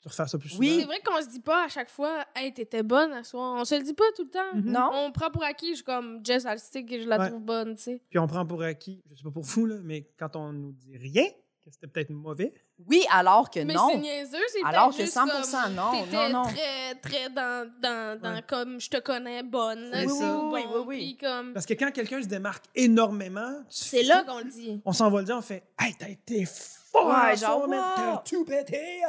Tu 0.02 0.08
refais 0.08 0.26
ça 0.26 0.38
plus 0.38 0.48
souvent. 0.48 0.60
Oui. 0.60 0.76
C'est 0.80 0.86
vrai 0.86 0.98
qu'on 1.04 1.20
se 1.22 1.28
dit 1.28 1.40
pas 1.40 1.64
à 1.64 1.68
chaque 1.68 1.88
fois, 1.90 2.24
hey, 2.34 2.52
t'étais 2.52 2.82
bonne 2.82 3.12
à 3.12 3.22
soir. 3.22 3.54
On 3.58 3.64
se 3.64 3.74
le 3.76 3.82
dit 3.82 3.94
pas 3.94 4.04
tout 4.16 4.24
le 4.24 4.30
temps. 4.30 4.54
Mhm. 4.54 4.70
non? 4.72 4.90
On 4.92 5.12
prend 5.12 5.30
pour 5.30 5.44
acquis, 5.44 5.70
je 5.70 5.74
suis 5.76 5.84
comme 5.84 6.20
Jess 6.24 6.44
Alstic 6.46 6.90
et 6.92 7.02
je 7.02 7.08
la 7.08 7.18
Ouais. 7.18 7.28
trouve 7.28 7.42
bonne, 7.42 7.74
tu 7.76 7.82
sais. 7.82 8.02
Puis 8.10 8.18
on 8.18 8.26
prend 8.26 8.44
pour 8.44 8.62
acquis, 8.62 9.02
je 9.10 9.14
sais 9.14 9.22
pas 9.22 9.30
pour 9.30 9.42
vous, 9.44 9.66
là, 9.66 9.76
mais 9.82 10.06
quand 10.18 10.36
on 10.36 10.52
nous 10.52 10.72
dit 10.72 10.96
rien, 10.98 11.24
que 11.64 11.70
c'était 11.70 11.86
peut-être 11.86 12.10
mauvais, 12.10 12.52
Oui, 12.88 13.04
alors 13.10 13.50
que 13.50 13.60
Mais 13.60 13.74
non. 13.74 13.88
c'est 13.90 13.98
niaiseux, 13.98 14.38
c'est 14.52 14.64
Alors 14.64 14.90
que 14.90 14.96
juste 15.02 15.16
100% 15.16 15.62
comme, 15.64 15.74
non, 15.74 16.06
non, 16.12 16.28
non. 16.30 16.42
très, 16.44 16.94
très 16.96 17.30
dans, 17.30 17.70
dans, 17.80 18.20
dans 18.20 18.34
Ouais. 18.34 18.42
comme 18.48 18.80
je 18.80 18.88
te 18.90 18.98
connais 18.98 19.42
bonne. 19.42 19.90
Là, 19.90 20.04
Oui, 20.04 20.12
bon, 20.18 20.52
oui, 20.52 20.62
oui. 20.86 21.16
comme... 21.20 21.52
parce 21.52 21.66
que 21.66 21.74
quand 21.74 21.90
quelqu'un 21.92 22.22
se 22.22 22.28
démarque 22.28 22.64
énormément, 22.74 23.60
tu 23.68 23.76
C'est 23.84 24.02
là 24.02 24.24
qu'on 24.24 24.38
le 24.38 24.44
dit. 24.50 24.80
on 24.84 24.92
s'en 24.92 25.10
va 25.10 25.18
le 25.20 25.24
dire, 25.26 25.36
on 25.36 25.42
fait 25.42 25.64
Hey, 25.78 25.94
t'as 25.98 26.08
été 26.08 26.44
fort, 26.46 27.06
Ouais, 27.06 27.14
à 27.14 27.34
genre, 27.34 27.68
wow. 27.68 27.74
t'as 27.96 28.16
tout 28.18 28.44
pété. 28.44 29.02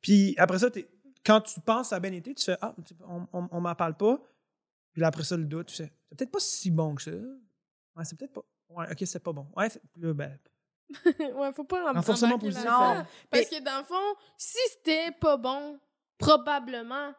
Puis 0.00 0.34
après 0.38 0.58
ça, 0.58 0.68
quand 1.24 1.40
tu 1.40 1.60
penses 1.60 1.92
a 1.92 2.00
bien 2.00 2.12
été, 2.12 2.34
tu 2.34 2.44
fais 2.44 2.56
Ah, 2.60 2.74
on, 3.08 3.26
on, 3.32 3.48
on 3.50 3.60
m'en 3.60 3.74
parle 3.74 3.96
pas. 3.96 4.18
Puis 4.92 5.00
là, 5.00 5.08
après 5.08 5.24
ça, 5.24 5.36
le 5.36 5.44
doute, 5.44 5.68
tu 5.68 5.76
fais 5.76 5.92
C'est 6.08 6.16
peut-être 6.18 6.30
pas 6.32 6.40
si 6.40 6.70
bon 6.70 6.94
que 6.94 7.02
ça. 7.02 7.10
Ouais, 7.10 8.04
c'est 8.04 8.18
peut-être 8.18 8.32
pas. 8.32 8.42
Ouais, 8.70 8.86
ok, 8.90 8.98
c'est 9.04 9.22
pas 9.22 9.32
bon. 9.32 9.46
Ouais, 9.56 9.68
là, 9.96 10.12
ben, 10.14 10.38
ouais, 11.36 11.52
faut 11.52 11.64
pas 11.64 11.90
en 11.90 11.94
Renforcement 11.94 12.38
positif, 12.38 12.64
non. 12.64 13.04
Parce 13.30 13.46
que 13.46 13.60
dans 13.62 13.78
le 13.78 13.84
fond, 13.84 14.16
si 14.36 14.58
c'était 14.72 15.10
pas 15.12 15.36
bon, 15.36 15.78
probablement 16.18 17.12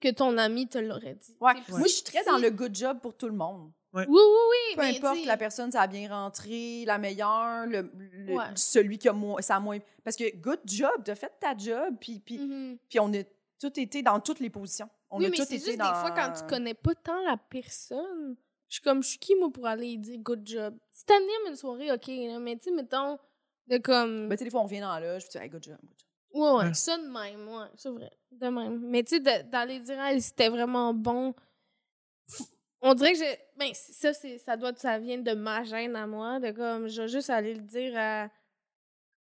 que 0.00 0.10
ton 0.10 0.36
ami 0.36 0.68
te 0.68 0.78
l'aurait 0.78 1.14
dit. 1.14 1.36
Ouais. 1.40 1.54
Moi, 1.68 1.82
je 1.82 1.88
suis 1.88 2.02
très 2.02 2.24
dans 2.24 2.38
le 2.38 2.50
good 2.50 2.74
job 2.74 2.98
pour 3.00 3.16
tout 3.16 3.28
le 3.28 3.34
monde. 3.34 3.70
Oui, 3.94 4.04
oui, 4.08 4.18
oui. 4.18 4.76
Peu 4.76 4.82
mais 4.82 4.96
importe, 4.96 5.24
la 5.26 5.36
personne, 5.36 5.70
ça 5.70 5.82
a 5.82 5.86
bien 5.86 6.08
rentré, 6.08 6.84
la 6.86 6.98
meilleure, 6.98 7.66
le, 7.66 7.92
le- 7.94 8.34
Ouais. 8.34 8.44
celui 8.54 8.96
qui 8.98 9.08
a 9.08 9.12
moins, 9.12 9.40
ça 9.42 9.56
a 9.56 9.60
moins. 9.60 9.78
Parce 10.02 10.16
que 10.16 10.34
good 10.36 10.60
job, 10.64 11.02
t'as 11.04 11.14
fait 11.14 11.32
ta 11.38 11.56
job, 11.56 11.94
puis, 12.00 12.18
puis, 12.18 12.38
mhm. 12.38 12.78
puis 12.88 13.00
on 13.00 13.12
a 13.12 13.22
tout 13.60 13.78
été 13.78 14.02
dans 14.02 14.18
toutes 14.18 14.40
les 14.40 14.48
positions. 14.48 14.88
On 15.10 15.18
oui, 15.18 15.26
a 15.26 15.28
mais 15.30 15.36
c'est 15.36 15.58
juste 15.58 15.78
dans. 15.78 15.92
des 15.92 15.98
fois 16.00 16.10
quand 16.12 16.32
tu 16.32 16.42
connais 16.46 16.74
pas 16.74 16.94
tant 16.94 17.20
la 17.22 17.36
personne. 17.36 18.36
Je 18.72 18.76
suis 18.76 18.82
comme, 18.84 19.02
je 19.02 19.08
suis 19.10 19.18
qui 19.18 19.34
moi 19.36 19.50
pour 19.52 19.66
aller 19.66 19.98
dire 19.98 20.18
good 20.20 20.48
job? 20.48 20.74
Si 20.90 21.04
t'animes 21.04 21.46
une 21.46 21.56
soirée, 21.56 21.92
ok, 21.92 22.06
là, 22.06 22.38
mais 22.38 22.56
tu 22.56 22.64
sais, 22.64 22.70
mettons, 22.70 23.18
de 23.66 23.76
comme. 23.76 24.30
Ben, 24.30 24.34
tu 24.34 24.38
sais, 24.38 24.44
des 24.44 24.50
fois, 24.50 24.60
on 24.62 24.64
revient 24.64 24.80
dans 24.80 24.98
la 24.98 25.00
loge, 25.12 25.24
puis 25.24 25.32
tu 25.32 25.36
dis, 25.36 25.44
hey, 25.44 25.50
good 25.50 25.62
job, 25.62 25.76
good 25.82 25.90
job. 26.00 26.08
Ouais, 26.32 26.50
ouais, 26.52 26.64
Ouais. 26.68 26.72
ça 26.72 26.96
de 26.96 27.02
même, 27.06 27.46
ouais, 27.48 27.66
c'est 27.76 27.90
vrai. 27.90 28.10
De 28.30 28.48
même. 28.48 28.80
Mais 28.88 29.02
tu 29.04 29.16
sais, 29.22 29.42
d'aller 29.42 29.78
dire, 29.80 30.00
Hey, 30.00 30.22
c'était 30.22 30.48
vraiment 30.48 30.94
bon. 30.94 31.34
On 32.80 32.94
dirait 32.94 33.12
que 33.12 33.18
j'ai. 33.18 33.38
Ben, 33.58 33.68
ça, 33.74 34.14
c'est, 34.14 34.38
ça 34.38 34.56
doit, 34.56 34.74
ça 34.74 34.98
vient 34.98 35.18
de 35.18 35.32
ma 35.34 35.64
gêne 35.64 35.94
à 35.94 36.06
moi, 36.06 36.40
de 36.40 36.50
comme, 36.52 36.88
je 36.88 37.02
vais 37.02 37.08
juste 37.08 37.28
aller 37.28 37.52
le 37.52 37.60
dire 37.60 37.92
à, 37.94 38.30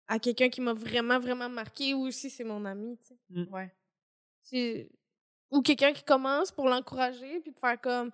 à 0.07 0.19
quelqu'un 0.19 0.47
qui 0.47 0.61
m'a 0.61 0.73
vraiment, 0.73 1.19
vraiment 1.19 1.49
marqué, 1.49 1.93
ou 1.93 2.09
si 2.11 2.29
c'est 2.29 2.45
mon 2.45 2.63
ami, 2.63 2.97
tu 3.05 3.13
sais. 3.13 3.49
Ouais. 3.51 3.75
C'est- 4.41 4.89
Ou 5.51 5.61
quelqu'un 5.61 5.91
qui 5.91 6.03
commence 6.05 6.49
pour 6.49 6.69
l'encourager, 6.69 7.41
puis 7.41 7.51
de 7.51 7.59
faire 7.59 7.79
comme, 7.81 8.09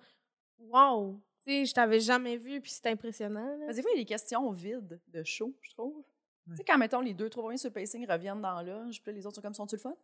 wow, 0.68 1.20
tu 1.44 1.52
sais, 1.52 1.64
je 1.64 1.74
t'avais 1.74 2.00
jamais 2.00 2.36
vu, 2.36 2.60
puis 2.60 2.70
c'est 2.70 2.86
impressionnant. 2.86 3.46
là. 3.58 3.66
Parce 3.66 3.72
que 3.72 3.76
des 3.76 3.82
fois, 3.82 3.90
il 3.92 3.98
y 3.98 4.00
a 4.00 4.02
des 4.02 4.08
questions 4.08 4.50
vides 4.52 5.00
de 5.08 5.22
show, 5.24 5.54
je 5.62 5.70
trouve. 5.70 5.96
Ouais. 5.96 6.02
Tu 6.50 6.56
sais, 6.56 6.64
quand, 6.64 6.78
mettons, 6.78 7.00
les 7.00 7.14
deux, 7.14 7.28
trois 7.30 7.44
premiers 7.44 7.56
sur 7.58 7.68
le 7.70 7.74
pacing 7.74 8.06
reviennent 8.06 8.40
dans 8.40 8.54
la 8.54 8.62
loge, 8.62 9.02
puis 9.02 9.12
les 9.12 9.26
autres 9.26 9.36
sont 9.36 9.42
comme, 9.42 9.54
sont-tu 9.54 9.76
le 9.76 9.80
fun? 9.80 9.94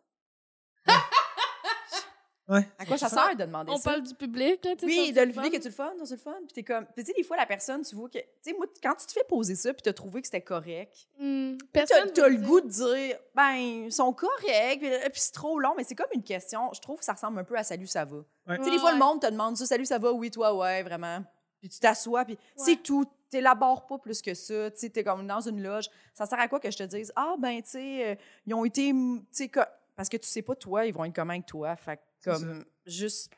Ouais. 2.49 2.69
À 2.79 2.85
quoi 2.87 2.97
ça 2.99 3.09
sert 3.09 3.37
de 3.37 3.45
demander 3.45 3.73
On 3.73 3.77
ça? 3.77 3.91
parle 3.91 4.03
du 4.03 4.15
public, 4.15 4.65
là, 4.65 4.77
tu 4.77 4.81
sais. 4.81 4.87
Oui, 4.87 5.13
de 5.13 5.21
le 5.21 5.33
public, 5.33 5.55
es-tu 5.55 5.69
le 5.69 5.75
fun? 5.75 5.93
Sont-tu 5.99 6.13
le 6.13 6.19
fun? 6.19 6.37
Puis 6.47 6.55
t'es 6.55 6.63
comme. 6.63 6.85
Puis 6.87 7.05
tu 7.05 7.11
sais, 7.11 7.13
des 7.17 7.23
fois, 7.23 7.37
la 7.37 7.47
personne, 7.47 7.83
tu 7.83 7.95
vois 7.97 8.09
que. 8.09 8.19
Tu 8.19 8.25
sais, 8.43 8.53
moi, 8.53 8.67
quand 8.83 8.95
tu 8.95 9.07
te 9.07 9.13
fais 9.13 9.25
poser 9.29 9.55
ça, 9.55 9.73
puis 9.73 9.83
t'as 9.83 9.93
trouvé 9.93 10.21
que 10.21 10.27
c'était 10.27 10.41
correct, 10.43 11.09
T'as 11.19 11.57
Personne 11.73 12.13
t'as 12.13 12.29
le 12.29 12.39
goût 12.39 12.61
de 12.61 12.69
dire, 12.69 13.19
ben, 13.35 13.55
ils 13.55 13.93
sont 13.93 14.13
corrects, 14.13 14.81
puis, 14.81 14.91
puis 14.91 15.21
c'est 15.21 15.33
trop 15.33 15.59
long, 15.59 15.75
mais 15.77 15.85
c'est 15.85 15.95
comme 15.95 16.07
une 16.15 16.23
question. 16.25 16.71
Je 16.75 16.81
trouve 16.81 16.99
que 16.99 17.05
ça 17.05 17.13
ressemble 17.13 17.39
un 17.39 17.45
peu 17.45 17.57
à 17.57 17.63
Salut, 17.65 17.87
ça 17.87 18.05
va. 18.05 18.17
Ouais. 18.47 18.59
Tu 18.59 18.65
sais, 18.65 18.71
des 18.71 18.79
fois, 18.79 18.93
le 18.93 18.99
monde 18.99 19.21
te 19.21 19.27
demande 19.31 19.57
ça, 19.57 19.67
Salut, 19.67 19.85
ça 19.85 19.99
va, 19.99 20.13
oui, 20.13 20.31
toi, 20.31 20.55
ouais, 20.55 20.83
vraiment. 20.83 21.23
Puis 21.61 21.69
tu 21.71 21.81
t'assois, 21.81 22.25
puis 22.25 22.39
c'est 22.57 22.83
tout. 22.83 23.05
T'élabores 23.29 23.87
pas 23.87 23.99
plus 23.99 24.23
que 24.23 24.35
ça. 24.35 24.71
Tu 24.71 24.79
sais, 24.79 24.89
t'es 24.91 25.03
comme 25.03 25.27
dans 25.27 25.41
une 25.41 25.61
loge. 25.61 25.87
Ça 26.15 26.27
sert 26.27 26.39
à 26.39 26.47
quoi 26.47 26.61
que 26.61 26.71
je 26.71 26.77
te 26.79 26.85
dise, 26.85 27.13
ah, 27.17 27.35
ben, 27.41 27.61
tu 27.61 27.71
sais, 27.71 28.13
euh, 28.13 28.15
ils 28.47 28.55
ont 28.55 28.65
été. 28.65 28.93
Tu 28.93 29.21
sais, 29.33 29.51
parce 29.97 30.09
que 30.09 30.17
tu 30.19 30.29
sais 30.29 30.43
pas, 30.43 30.55
toi, 30.55 30.87
ils 30.87 30.93
vont 30.95 31.05
être 31.05 31.15
comment 31.15 31.33
avec 31.33 31.47
toi. 31.47 31.75
Fait 31.77 31.97
que, 31.97 32.03
C'est 32.19 32.31
comme, 32.31 32.65
juste, 32.85 33.33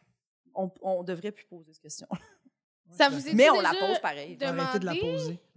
on, 0.55 0.71
on 0.83 1.03
devrait 1.05 1.33
plus 1.33 1.45
poser 1.47 1.73
cette 1.73 1.83
question. 1.83 2.07
Ça 2.91 3.09
vous 3.11 3.29
est 3.29 3.35
Mais 3.35 3.51
on 3.51 3.61
la 3.61 3.75
pose 3.75 3.99
pareil. 4.01 4.39
Arrêtez 4.43 4.79
de 4.79 4.87
la 4.87 4.95
poser. 4.95 5.39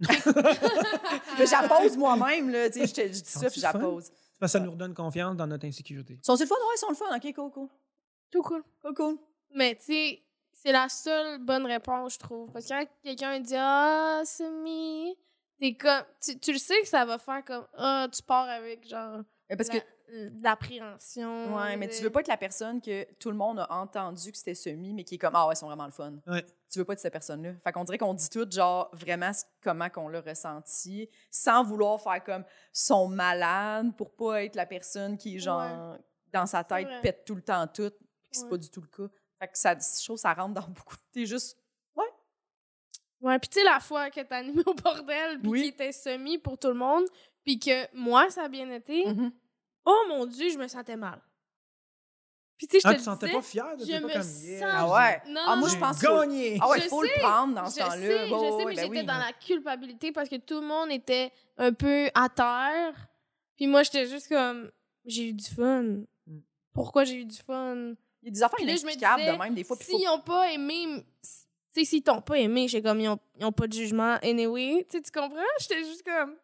Mais 1.38 1.46
je 1.46 1.50
la 1.62 1.68
pose 1.68 1.96
moi-même, 1.96 2.50
là. 2.50 2.68
Tu 2.70 2.80
sais, 2.80 2.86
je 2.86 2.94
te- 2.94 3.00
je 3.02 3.22
dis 3.22 3.22
ça, 3.24 3.50
puis 3.50 3.60
je 3.60 3.64
la 3.66 3.72
fun? 3.72 3.80
pose. 3.80 4.04
C'est 4.04 4.38
parce 4.38 4.52
que 4.52 4.58
ça 4.58 4.64
nous 4.64 4.70
redonne 4.72 4.94
confiance 4.94 5.36
dans 5.36 5.46
notre 5.46 5.66
insécurité. 5.66 6.18
Sont-ils 6.22 6.42
le 6.42 6.46
fun? 6.48 6.54
Ouais, 6.56 6.74
ils 6.76 6.78
sont 6.78 6.88
le 6.90 6.94
fun. 6.94 7.16
OK, 7.16 7.34
cool, 7.34 7.50
cool. 7.50 7.68
Tout 8.30 8.42
cool. 8.42 8.62
Cool, 8.82 8.94
cool. 8.94 9.18
Mais 9.54 9.74
tu 9.76 9.84
sais, 9.84 10.22
c'est 10.52 10.72
la 10.72 10.88
seule 10.88 11.38
bonne 11.38 11.64
réponse, 11.66 12.14
je 12.14 12.18
trouve. 12.18 12.50
Parce 12.52 12.66
que 12.66 12.70
quand 12.74 12.86
quelqu'un 13.02 13.40
dit 13.40 13.54
Ah, 13.56 14.22
Semi, 14.24 15.16
t'es 15.58 15.74
comme. 15.74 16.04
Tu, 16.22 16.38
tu 16.38 16.52
le 16.52 16.58
sais 16.58 16.80
que 16.82 16.88
ça 16.88 17.04
va 17.04 17.18
faire 17.18 17.44
comme 17.44 17.66
Ah, 17.78 18.08
tu 18.12 18.22
pars 18.22 18.48
avec 18.48 18.86
genre. 18.88 19.22
Mais 19.48 19.56
Parce 19.56 19.68
que 19.68 19.76
la- 19.78 19.84
l'appréhension. 20.42 21.56
Ouais, 21.56 21.76
mais 21.76 21.88
tu 21.88 22.02
veux 22.02 22.10
pas 22.10 22.20
être 22.20 22.28
la 22.28 22.36
personne 22.36 22.80
que 22.80 23.04
tout 23.14 23.30
le 23.30 23.36
monde 23.36 23.60
a 23.60 23.72
entendu 23.72 24.30
que 24.32 24.38
c'était 24.38 24.54
semi, 24.54 24.92
mais 24.92 25.04
qui 25.04 25.14
est 25.14 25.18
comme 25.18 25.34
Ah 25.34 25.46
ouais, 25.46 25.54
ils 25.54 25.56
sont 25.56 25.66
vraiment 25.66 25.86
le 25.86 25.92
fun. 25.92 26.14
Ouais. 26.26 26.44
Tu 26.70 26.78
veux 26.78 26.84
pas 26.84 26.92
être 26.94 27.00
cette 27.00 27.12
personne-là. 27.12 27.52
Fait 27.64 27.72
qu'on 27.72 27.84
dirait 27.84 27.98
qu'on 27.98 28.14
dit 28.14 28.28
tout, 28.28 28.46
genre, 28.50 28.90
vraiment 28.92 29.30
comment 29.62 29.88
qu'on 29.90 30.08
l'a 30.08 30.20
ressenti, 30.20 31.08
sans 31.30 31.64
vouloir 31.64 32.00
faire 32.00 32.22
comme 32.24 32.44
sont 32.72 33.08
malades 33.08 33.96
pour 33.96 34.14
pas 34.14 34.44
être 34.44 34.56
la 34.56 34.66
personne 34.66 35.16
qui, 35.18 35.38
genre, 35.38 35.96
dans 36.32 36.46
sa 36.46 36.64
tête, 36.64 36.88
pète 37.02 37.24
tout 37.24 37.34
le 37.34 37.42
temps 37.42 37.66
tout, 37.66 37.90
puis 37.90 38.30
que 38.30 38.36
c'est 38.36 38.44
Ouais. 38.44 38.50
pas 38.50 38.56
du 38.58 38.70
tout 38.70 38.80
le 38.80 38.88
cas. 38.88 39.12
Fait 39.38 39.48
que 39.48 39.58
ça, 39.58 39.74
je 39.74 40.04
trouve 40.04 40.16
ça 40.18 40.32
rentre 40.34 40.54
dans 40.54 40.66
beaucoup. 40.68 40.96
T'es 41.12 41.26
juste. 41.26 41.58
Ouais, 43.20 43.38
puis 43.38 43.48
tu 43.50 43.60
sais, 43.60 43.64
la 43.64 43.78
fois 43.78 44.10
que 44.10 44.20
t'as 44.20 44.38
animé 44.38 44.62
au 44.66 44.74
bordel, 44.74 45.38
puis 45.40 45.48
Oui. 45.50 45.62
qui 45.62 45.68
était 45.68 45.92
semi 45.92 46.38
pour 46.38 46.58
tout 46.58 46.66
le 46.66 46.74
monde, 46.74 47.04
puis 47.44 47.56
que 47.56 47.86
moi, 47.96 48.28
ça 48.30 48.42
a 48.44 48.48
bien 48.48 48.68
été. 48.70 49.06
Mhm. 49.06 49.32
Oh 49.84 50.04
mon 50.08 50.26
Dieu, 50.26 50.50
je 50.50 50.58
me 50.58 50.68
sentais 50.68 50.96
mal. 50.96 51.20
Puis 52.58 52.68
tu 52.68 52.76
sais, 52.76 52.80
je 52.80 52.88
Ah, 52.88 52.92
te 52.92 52.98
tu 52.98 53.00
te 53.00 53.04
sentais 53.04 53.26
disais, 53.26 53.38
pas 53.38 53.42
fier 53.42 53.76
de 53.76 53.84
je 53.84 53.92
me 53.92 54.00
pas 54.06 54.12
comme 54.12 54.22
sens- 54.22 54.42
yeah, 54.44 54.70
Ah 54.72 54.88
ouais. 54.92 55.22
Non, 55.32 55.40
Ah, 55.46 55.54
non, 55.54 55.56
moi, 55.56 55.68
non. 55.68 55.74
je 55.74 55.78
pense 55.80 56.00
gagné. 56.00 56.58
Ah 56.60 56.68
ouais, 56.68 56.78
Je 56.78 56.84
il 56.84 56.88
faut 56.88 57.02
le 57.02 57.08
sais, 57.08 57.20
prendre 57.20 57.54
dans 57.54 57.64
Je 57.64 57.70
ce 57.70 57.74
sais, 57.74 57.80
temps-là. 57.80 57.96
je 57.96 58.00
sais, 58.06 58.12
ouais, 58.32 58.54
mais 58.58 58.64
ben 58.64 58.82
j'étais 58.82 58.88
oui. 59.00 59.04
dans 59.04 59.18
la 59.18 59.32
culpabilité 59.32 60.12
parce 60.12 60.28
que 60.28 60.36
tout 60.36 60.60
le 60.60 60.66
monde 60.66 60.92
était 60.92 61.32
un 61.56 61.72
peu 61.72 62.08
à 62.14 62.28
terre. 62.28 62.94
Puis 63.56 63.66
moi, 63.66 63.82
j'étais 63.82 64.06
juste 64.06 64.28
comme, 64.28 64.70
j'ai 65.04 65.28
eu 65.30 65.32
du 65.32 65.44
fun. 65.50 65.82
Mm. 66.26 66.38
Pourquoi 66.72 67.02
j'ai 67.04 67.16
eu 67.16 67.24
du 67.24 67.36
fun? 67.36 67.94
Il 68.22 68.26
y 68.26 68.28
a 68.28 68.30
des 68.30 68.42
affaires 68.44 68.58
je 68.60 68.64
inexplicables 68.64 69.24
de 69.24 69.32
même, 69.32 69.54
des 69.54 69.64
fois. 69.64 69.76
S'ils 69.80 70.04
n'ont 70.04 70.20
pas 70.20 70.52
aimé, 70.52 71.04
tu 71.22 71.28
sais, 71.72 71.84
s'ils 71.84 72.02
t'ont 72.04 72.20
pas 72.22 72.38
aimé, 72.38 72.68
j'ai 72.68 72.80
comme, 72.80 73.00
ils 73.00 73.08
ont, 73.08 73.18
ils 73.40 73.44
ont 73.44 73.50
pas 73.50 73.66
de 73.66 73.72
jugement 73.72 74.18
anyway. 74.22 74.86
Tu 74.88 74.98
sais, 74.98 75.02
tu 75.02 75.10
comprends? 75.10 75.40
J'étais 75.58 75.82
juste 75.82 76.04
comme, 76.04 76.36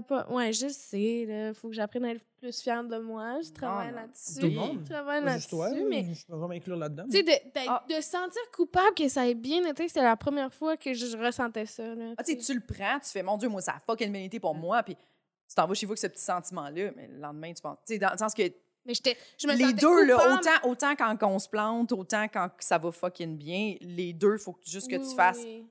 pas, 0.00 0.26
ouais, 0.30 0.52
je 0.54 0.68
sais, 0.68 1.26
là, 1.28 1.52
faut 1.52 1.68
que 1.68 1.74
j'apprenne 1.74 2.04
à 2.06 2.12
être 2.12 2.24
plus 2.38 2.62
fière 2.62 2.82
de 2.82 2.96
moi. 2.98 3.40
Je 3.42 3.50
travaille 3.50 3.92
là-dessus. 3.92 4.40
Tout 4.40 4.46
le 4.46 4.52
monde. 4.52 4.78
Je 4.84 4.90
travaille 4.90 5.22
là-dessus, 5.22 5.84
mais 5.90 6.14
je 6.14 6.24
peux 6.26 6.32
vraiment 6.36 6.54
inclure 6.54 6.76
là-dedans. 6.76 7.04
tu 7.10 7.18
sais, 7.18 7.22
de, 7.22 7.32
Ah. 7.68 7.84
de 7.88 8.00
sentir 8.00 8.40
coupable 8.54 8.94
que 8.94 9.06
ça 9.08 9.28
ait 9.28 9.34
bien 9.34 9.62
été, 9.66 9.88
c'était 9.88 10.02
la 10.02 10.16
première 10.16 10.54
fois 10.54 10.76
que 10.78 10.94
je 10.94 11.16
ressentais 11.18 11.66
ça. 11.66 11.94
Là, 11.94 12.14
Ah, 12.16 12.22
tu 12.24 12.32
sais, 12.32 12.38
tu 12.38 12.54
le 12.54 12.60
prends, 12.60 12.98
tu 13.00 13.10
fais, 13.10 13.22
mon 13.22 13.36
Dieu, 13.36 13.48
moi, 13.50 13.60
ça 13.60 13.72
a 13.72 13.80
fucking 13.80 14.10
bien 14.10 14.22
été 14.22 14.40
pour 14.40 14.54
moi, 14.54 14.82
puis 14.82 14.94
tu 14.94 15.54
t'en 15.54 15.66
vas 15.66 15.74
chez 15.74 15.84
vous 15.84 15.92
avec 15.92 15.98
ce 15.98 16.06
petit 16.06 16.22
sentiment-là, 16.24 16.92
mais 16.96 17.08
le 17.08 17.18
lendemain, 17.18 17.52
tu 17.52 17.60
penses. 17.60 17.76
Tu 17.86 17.94
sais, 17.94 17.98
dans 17.98 18.10
le 18.12 18.16
sens 18.16 18.32
que 18.32 18.42
Mais 18.86 18.94
je 18.94 19.46
me 19.46 19.54
les 19.54 19.72
deux, 19.74 20.06
là, 20.06 20.16
autant, 20.34 20.68
autant 20.70 20.96
quand 20.96 21.16
on 21.28 21.38
se 21.38 21.48
plante, 21.48 21.92
autant 21.92 22.26
quand 22.32 22.48
ça 22.58 22.78
va 22.78 22.90
fucking 22.90 23.36
bien, 23.36 23.76
les 23.80 24.12
deux, 24.12 24.38
faut 24.38 24.54
que- 24.54 24.64
juste 24.64 24.90
que 24.90 24.96
Oui, 24.96 25.08
tu 25.08 25.14
fasses. 25.14 25.38
oui. 25.44 25.66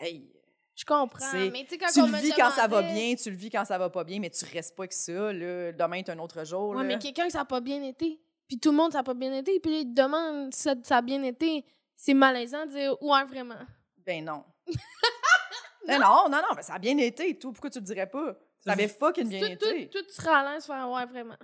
Hey, 0.00 0.32
Je 0.74 0.84
comprends. 0.84 1.32
Mais 1.34 1.64
tu 1.64 1.70
sais, 1.70 1.78
quand 1.78 1.92
tu 1.92 2.00
on 2.00 2.06
le 2.06 2.16
vis 2.16 2.32
quand 2.32 2.50
ça 2.50 2.66
va 2.66 2.82
bien, 2.82 3.14
tu 3.14 3.30
le 3.30 3.36
vis 3.36 3.50
quand 3.50 3.64
ça 3.64 3.76
va 3.78 3.90
pas 3.90 4.04
bien, 4.04 4.18
mais 4.20 4.30
tu 4.30 4.44
restes 4.46 4.74
pas 4.74 4.82
avec 4.84 4.92
ça. 4.92 5.32
Là. 5.32 5.72
Demain 5.72 5.96
est 5.96 6.08
un 6.08 6.18
autre 6.18 6.44
jour. 6.46 6.70
Ouais, 6.70 6.76
là. 6.78 6.82
mais 6.84 6.98
quelqu'un 6.98 7.26
que 7.26 7.32
ça 7.32 7.38
n'a 7.38 7.44
pas 7.44 7.60
bien 7.60 7.82
été. 7.82 8.20
Puis 8.48 8.58
tout 8.58 8.70
le 8.70 8.76
monde, 8.76 8.92
ça 8.92 8.98
n'a 8.98 9.04
pas 9.04 9.14
bien 9.14 9.32
été. 9.34 9.60
Puis 9.60 9.70
là, 9.70 9.78
il 9.78 9.94
te 9.94 10.02
demande 10.02 10.52
si 10.54 10.62
ça, 10.62 10.74
ça 10.82 10.96
a 10.98 11.02
bien 11.02 11.22
été. 11.22 11.64
C'est 11.94 12.14
malaisant 12.14 12.64
de 12.66 12.70
dire 12.70 13.02
ouais, 13.02 13.24
vraiment. 13.24 13.58
Ben 14.04 14.24
non. 14.24 14.44
ben 15.86 16.00
non, 16.00 16.28
non, 16.30 16.38
non, 16.38 16.54
mais 16.56 16.62
ça 16.62 16.74
a 16.74 16.78
bien 16.78 16.96
été 16.98 17.30
et 17.30 17.38
tout. 17.38 17.52
Pourquoi 17.52 17.70
tu 17.70 17.78
le 17.78 17.84
dirais 17.84 18.08
pas? 18.08 18.34
Ça 18.60 18.72
avait 18.72 18.88
fucking 18.88 19.28
bien 19.28 19.40
Tout, 19.56 19.66
tout, 19.66 19.74
été. 19.74 19.88
tout 19.88 20.04
sera 20.08 20.38
à 20.38 20.54
l'aise 20.54 20.64
faire 20.66 20.88
ouais, 20.90 21.06
vraiment. 21.06 21.36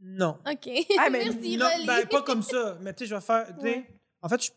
Non. 0.00 0.38
OK. 0.50 0.68
Ah, 0.98 1.10
mais 1.10 1.24
Merci, 1.24 1.56
non, 1.56 1.66
ben, 1.86 2.06
pas 2.06 2.22
comme 2.22 2.42
ça. 2.42 2.76
Mais 2.80 2.92
tu 2.94 3.00
sais, 3.00 3.06
je 3.06 3.14
vais 3.14 3.20
faire. 3.20 3.52
Ouais. 3.60 3.86
En 4.22 4.28
fait, 4.28 4.42
je- 4.44 4.50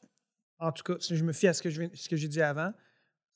en 0.60 0.72
tout 0.72 0.84
cas, 0.84 1.00
si 1.00 1.16
je 1.16 1.24
me 1.24 1.34
fie 1.34 1.48
à 1.48 1.54
ce 1.54 1.62
que 1.62 1.70
je 1.70 1.82
viens- 1.82 1.90
ce 1.94 2.08
que 2.08 2.16
j'ai 2.16 2.28
dit 2.28 2.42
avant. 2.42 2.72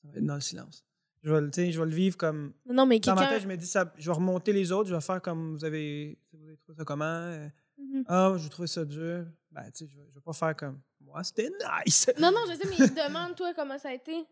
Ça 0.02 0.08
va 0.12 0.18
être 0.18 0.26
dans 0.26 0.34
le 0.34 0.40
silence. 0.40 0.84
Je 1.22 1.32
vais, 1.32 1.40
le- 1.40 1.50
je 1.52 1.78
vais 1.80 1.84
le 1.86 1.94
vivre 1.94 2.16
comme. 2.16 2.52
Non, 2.66 2.86
mais 2.86 3.00
Dans 3.00 3.14
ma 3.16 3.26
tête, 3.26 3.42
je 3.42 3.48
me 3.48 3.56
dis, 3.56 3.66
ça, 3.66 3.92
je 3.98 4.06
vais 4.08 4.14
remonter 4.14 4.52
les 4.52 4.70
autres, 4.72 4.88
je 4.88 4.94
vais 4.94 5.00
faire 5.00 5.20
comme 5.20 5.56
vous 5.56 5.64
avez, 5.64 6.16
vous 6.32 6.44
avez 6.44 6.56
trouvé 6.58 6.76
ça 6.76 6.84
comment. 6.84 7.04
euh, 7.04 7.48
Mhm. 7.80 8.04
Ah, 8.08 8.32
j'ai 8.36 8.48
trouvé 8.48 8.66
ça 8.66 8.84
dur. 8.84 9.24
Ben, 9.52 9.62
tu 9.70 9.84
sais, 9.84 9.86
je, 9.86 9.96
vais- 9.96 10.06
je 10.10 10.14
vais 10.16 10.20
pas 10.20 10.32
faire 10.32 10.54
comme. 10.56 10.80
Moi, 11.00 11.22
c'était 11.24 11.48
nice. 11.86 12.06
Non, 12.20 12.30
non, 12.32 12.40
je 12.48 12.54
sais, 12.56 12.68
mais 12.68 12.76
il 12.90 12.92
te 12.94 13.06
demande, 13.08 13.36
toi, 13.36 13.52
comment 13.54 13.78
ça 13.78 13.90
a 13.90 13.92
été. 13.94 14.24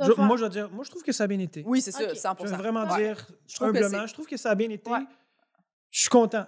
Je- 0.00 0.20
moi, 0.20 0.36
je 0.36 0.44
vais 0.44 0.50
dire, 0.50 0.70
moi, 0.70 0.84
je 0.84 0.90
trouve 0.90 1.02
que 1.02 1.12
ça 1.12 1.24
a 1.24 1.26
bien 1.26 1.38
été. 1.40 1.62
Oui, 1.66 1.80
c'est 1.80 1.92
ça, 1.92 2.04
Ok. 2.04 2.16
100 2.16 2.36
Je 2.44 2.50
vais 2.50 2.56
vraiment 2.56 2.84
Ouais. 2.88 3.02
dire 3.02 3.26
Je 3.48 3.54
trouve 3.56 3.72
que 3.72 3.78
humblement, 3.78 4.06
je 4.06 4.12
trouve 4.12 4.26
que 4.26 4.36
ça 4.36 4.50
a 4.50 4.54
bien 4.54 4.70
été. 4.70 4.90
Ouais. 4.90 5.04
Je 5.90 6.00
suis 6.00 6.08
content. 6.08 6.46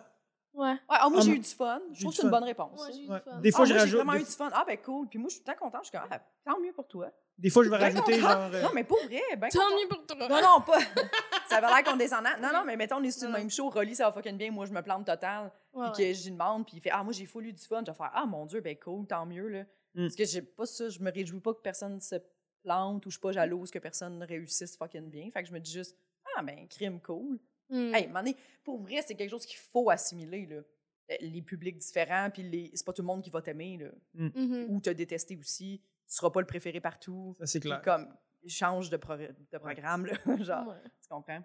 Ouais. 0.56 0.70
Ouais, 0.70 0.76
ah, 0.88 1.08
moi, 1.10 1.18
Ah, 1.20 1.24
j'ai 1.24 1.32
eu 1.32 1.38
du 1.38 1.48
fun. 1.48 1.80
Je 1.92 2.00
trouve 2.00 2.12
que 2.12 2.16
c'est 2.16 2.22
une 2.24 2.30
bonne 2.30 2.44
réponse. 2.44 2.80
Ouais, 2.80 2.92
j'ai 2.94 3.04
eu 3.04 3.08
Ouais. 3.10 3.18
du 3.18 3.24
fun. 3.24 3.40
Des 3.40 3.48
Ah, 3.48 3.52
fois, 3.52 3.58
moi, 3.60 3.66
je 3.66 3.72
j'ai 3.74 3.78
rajoute. 3.80 3.96
vraiment 3.96 4.12
Des, 4.14 4.20
eu 4.20 4.24
du 4.24 4.30
fun. 4.30 4.50
Ah, 4.54 4.64
ben 4.66 4.78
cool. 4.78 5.08
Puis 5.08 5.18
moi, 5.18 5.28
je 5.28 5.34
suis 5.34 5.44
très 5.44 5.54
contente. 5.56 5.80
Je 5.84 5.88
suis 5.90 5.98
comme, 5.98 6.08
ah, 6.10 6.20
tant 6.44 6.58
mieux 6.60 6.72
pour 6.72 6.88
toi. 6.88 7.10
des 7.38 7.50
fois, 7.50 7.62
je 7.64 7.68
vais 7.68 7.76
Bien 7.76 7.86
rajouter 7.88 8.16
content. 8.20 8.28
genre. 8.32 8.50
euh, 8.54 8.62
Non, 8.62 8.70
mais 8.74 8.84
pour 8.84 8.98
vrai, 9.04 9.20
ben 9.36 9.48
Tant 9.50 9.58
content. 9.60 9.76
mieux 9.76 9.88
pour 9.88 10.06
toi. 10.06 10.28
Non, 10.28 10.40
non, 10.40 10.60
pas. 10.62 10.78
ça 11.48 11.56
avait 11.58 11.66
l'air 11.66 11.84
condescendant. 11.84 12.30
Non, 12.40 12.48
non, 12.54 12.64
mais 12.64 12.76
mettons, 12.76 12.96
on 12.96 13.02
est 13.04 13.10
sur 13.10 13.28
le 13.28 13.34
même 13.34 13.50
show. 13.50 13.68
Rolly, 13.68 13.94
ça 13.94 14.06
va 14.06 14.12
fucking 14.12 14.38
bien. 14.38 14.50
Moi, 14.50 14.64
je 14.66 14.72
me 14.72 14.80
plante 14.82 15.04
total. 15.04 15.52
Ouais, 15.74 15.90
Puis 15.94 16.04
ouais. 16.04 16.08
que 16.12 16.14
j'y 16.18 16.30
demande. 16.30 16.64
Puis 16.66 16.76
il 16.78 16.80
fait, 16.80 16.90
ah, 16.90 17.04
moi, 17.04 17.12
j'ai 17.12 17.26
full 17.26 17.44
eu 17.46 17.52
du 17.52 17.62
fun. 17.62 17.82
Je 17.86 17.90
vais 17.90 17.96
faire, 17.96 18.10
ah, 18.14 18.24
mon 18.24 18.46
Dieu, 18.46 18.60
ben 18.62 18.74
cool, 18.78 19.06
tant 19.06 19.26
mieux, 19.26 19.48
là. 19.48 19.62
Mm. 19.94 20.04
Parce 20.04 20.16
que 20.16 20.24
j'ai 20.24 20.40
pas 20.42 20.64
ça. 20.64 20.88
Je 20.88 20.98
me 21.00 21.12
réjouis 21.12 21.40
pas 21.40 21.52
que 21.52 21.60
personne 21.60 22.00
se 22.00 22.16
plante 22.62 23.04
ou 23.04 23.10
je 23.10 23.14
suis 23.16 23.20
pas 23.20 23.32
jalouse 23.32 23.70
que 23.70 23.78
personne 23.78 24.22
réussisse 24.22 24.76
fucking 24.78 25.10
bien. 25.10 25.30
Fait 25.30 25.42
que 25.42 25.48
je 25.48 25.52
me 25.52 25.60
dis 25.60 25.70
juste, 25.72 25.96
ah, 26.36 26.42
ben, 26.42 26.66
crime 26.68 26.98
cool. 27.02 27.38
Hey, 27.70 28.06
mané, 28.08 28.36
pour 28.64 28.80
vrai, 28.80 29.02
c'est 29.06 29.14
quelque 29.14 29.30
chose 29.30 29.46
qu'il 29.46 29.58
faut 29.58 29.90
assimiler, 29.90 30.46
là. 30.46 30.56
euh, 30.56 31.14
les 31.20 31.42
publics 31.42 31.78
différents, 31.78 32.30
puis 32.30 32.42
les... 32.42 32.70
c'est 32.74 32.84
pas 32.84 32.92
tout 32.92 33.02
le 33.02 33.06
monde 33.06 33.22
qui 33.22 33.30
va 33.30 33.40
t'aimer, 33.42 33.76
là. 33.78 33.88
Mhm. 34.14 34.66
Ou 34.70 34.80
te 34.80 34.90
détester 34.90 35.36
aussi. 35.36 35.80
Tu 36.08 36.14
seras 36.14 36.30
pas 36.30 36.40
le 36.40 36.46
préféré 36.46 36.80
partout. 36.80 37.34
Ça, 37.38 37.46
c'est 37.46 37.60
clair. 37.60 37.82
comme, 37.82 38.12
change 38.46 38.90
de, 38.90 38.96
pro- 38.96 39.16
de 39.16 39.58
programme, 39.58 40.06
là. 40.06 40.14
Genre, 40.44 40.68
Ouais. 40.68 40.74
tu 41.02 41.08
comprends? 41.08 41.42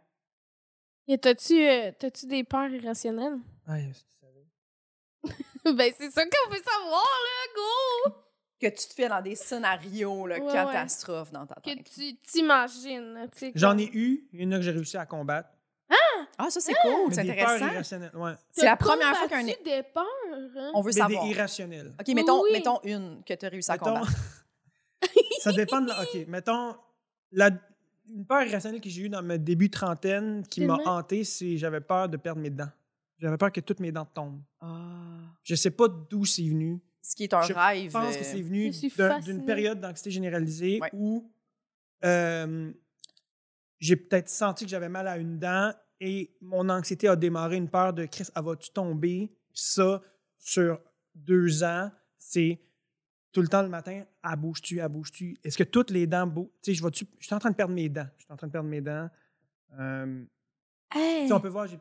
Et 1.08 1.18
t'as-tu 1.18 1.60
euh, 1.68 1.92
t'as-tu 1.98 2.28
des 2.28 2.44
peurs 2.44 2.70
irrationnelles? 2.70 3.40
Ouais, 3.68 3.90
si 3.94 4.06
tu 4.06 4.16
savais? 4.20 4.46
ben, 5.76 5.94
c'est 5.98 6.12
ça 6.12 6.24
qu'on 6.24 6.50
veut 6.52 6.62
savoir, 6.64 7.04
là, 7.04 7.54
go! 8.10 8.14
Que 8.60 8.68
tu 8.68 8.88
te 8.88 8.94
fais 8.94 9.10
dans 9.10 9.22
des 9.22 9.34
scénarios, 9.36 10.28
là, 10.28 10.38
Ouais, 10.38 10.46
ouais. 10.46 10.54
catastrophes 10.54 11.32
dans 11.32 11.48
ta 11.48 11.56
Que 11.56 11.74
tête. 11.76 11.90
tu 11.92 12.16
t'imagines, 12.18 13.14
là, 13.16 13.28
tu 13.30 13.40
sais. 13.40 13.52
J'en 13.56 13.76
ai 13.80 13.90
eu, 13.92 14.28
il 14.34 14.44
y 14.44 14.46
en 14.46 14.52
a 14.52 14.58
que 14.58 14.62
j'ai 14.62 14.72
réussi 14.72 14.98
à 14.98 15.06
combattre. 15.08 15.50
Ah, 16.38 16.50
ça, 16.50 16.60
c'est 16.60 16.74
cool, 16.82 17.14
c'est 17.14 17.22
intéressant. 17.22 18.00
Ouais. 18.16 18.34
C'est 18.52 18.66
la 18.66 18.76
première 18.78 19.16
fois 19.16 19.28
qu'un... 19.28 19.44
des 19.44 19.84
peurs, 19.94 20.06
hein? 20.58 20.72
On 20.74 20.82
veut 20.82 20.88
Mais 20.94 21.02
savoir. 21.02 21.24
des 21.24 21.30
irrationnelles. 21.32 21.94
OK, 22.00 22.08
mettons, 22.16 22.42
Oui. 22.44 22.50
mettons 22.54 22.80
une 22.84 23.24
que 23.24 23.34
tu 23.34 23.46
as 23.46 23.50
réussi 23.50 23.70
à 23.72 23.76
Mettons- 23.76 23.86
combattre. 23.94 24.12
ça 25.42 25.52
dépend 25.52 25.82
de 25.82 25.88
la... 25.90 26.02
OK, 26.02 26.28
mettons, 26.28 26.76
la... 27.32 27.50
une 28.10 28.26
peur 28.26 28.44
irrationnelle 28.44 28.82
que 28.82 28.90
j'ai 28.90 29.02
eue 29.04 29.10
dans 29.10 29.22
mes 29.22 29.38
débuts 29.38 29.70
trentaine 29.70 30.44
qui 30.48 30.66
m'a 30.66 30.78
Tellement. 30.78 30.96
hanté, 30.98 31.24
c'est 31.24 31.58
j'avais 31.58 31.82
peur 31.82 32.10
de 32.10 32.18
perdre 32.18 32.42
mes 32.42 32.50
dents. 32.50 32.70
J'avais 33.20 33.38
peur 33.38 33.52
que 33.52 33.62
toutes 33.62 33.80
mes 33.80 33.92
dents 33.92 34.06
tombent. 34.06 34.42
Ah. 34.62 34.78
Je 35.44 35.54
sais 35.56 35.72
pas 35.72 35.88
d'où 35.88 36.26
c'est 36.26 36.42
venu. 36.44 36.80
Ce 37.04 37.16
qui 37.16 37.24
est 37.24 37.34
un 37.34 37.42
Je 37.42 37.54
rêve. 37.54 37.88
Je 37.88 37.92
pense 37.92 38.16
que 38.16 38.22
euh, 38.22 38.26
c'est 38.26 38.42
venu 38.42 38.72
d'une 39.24 39.46
période 39.46 39.80
d'anxiété 39.80 40.12
généralisée 40.12 40.80
Ouais. 40.82 40.90
où 40.94 41.30
euh, 42.04 42.72
j'ai 43.80 43.96
peut-être 43.96 44.30
senti 44.30 44.66
que 44.66 44.70
j'avais 44.72 44.90
mal 44.90 45.08
à 45.08 45.18
une 45.18 45.40
dent 45.40 45.72
et 46.02 46.36
mon 46.42 46.68
anxiété 46.68 47.08
a 47.08 47.16
démarré 47.16 47.56
une 47.56 47.70
peur 47.70 47.94
de 47.94 48.06
Chris, 48.06 48.28
elle 48.36 48.44
va-tu 48.44 48.72
tomber? 48.72 49.32
Ça, 49.54 50.02
sur 50.38 50.82
deux 51.16 51.64
ans, 51.64 51.90
c'est 52.18 52.60
tout 53.32 53.42
le 53.42 53.48
temps 53.48 53.62
le 53.62 53.70
matin, 53.70 54.04
elle 54.24 54.36
bouge-tu, 54.36 54.80
elle 54.80 54.90
bouge-tu? 54.90 55.38
Est-ce 55.44 55.58
que 55.58 55.64
toutes 55.64 55.92
les 55.92 56.08
dents 56.08 56.28
bougent? 56.28 56.50
Tu 56.62 56.72
sais, 56.72 56.74
je 56.74 56.84
vais-tu- 56.84 57.06
je 57.20 57.26
suis 57.26 57.36
en 57.36 57.40
train 57.40 57.52
de 57.52 57.56
perdre 57.56 57.74
mes 57.74 57.88
dents. 57.88 58.08
Je 58.18 58.24
suis 58.26 58.34
en 58.34 58.36
train 58.36 58.48
de 58.48 58.52
perdre 58.52 58.68
mes 58.68 58.82
dents. 58.82 59.10
Euh, 59.80 60.26
Hey! 60.94 61.22
tu 61.22 61.28
sais, 61.30 61.34
on 61.34 61.40
peut 61.40 61.48
voir, 61.48 61.68
j'ai 61.68 61.78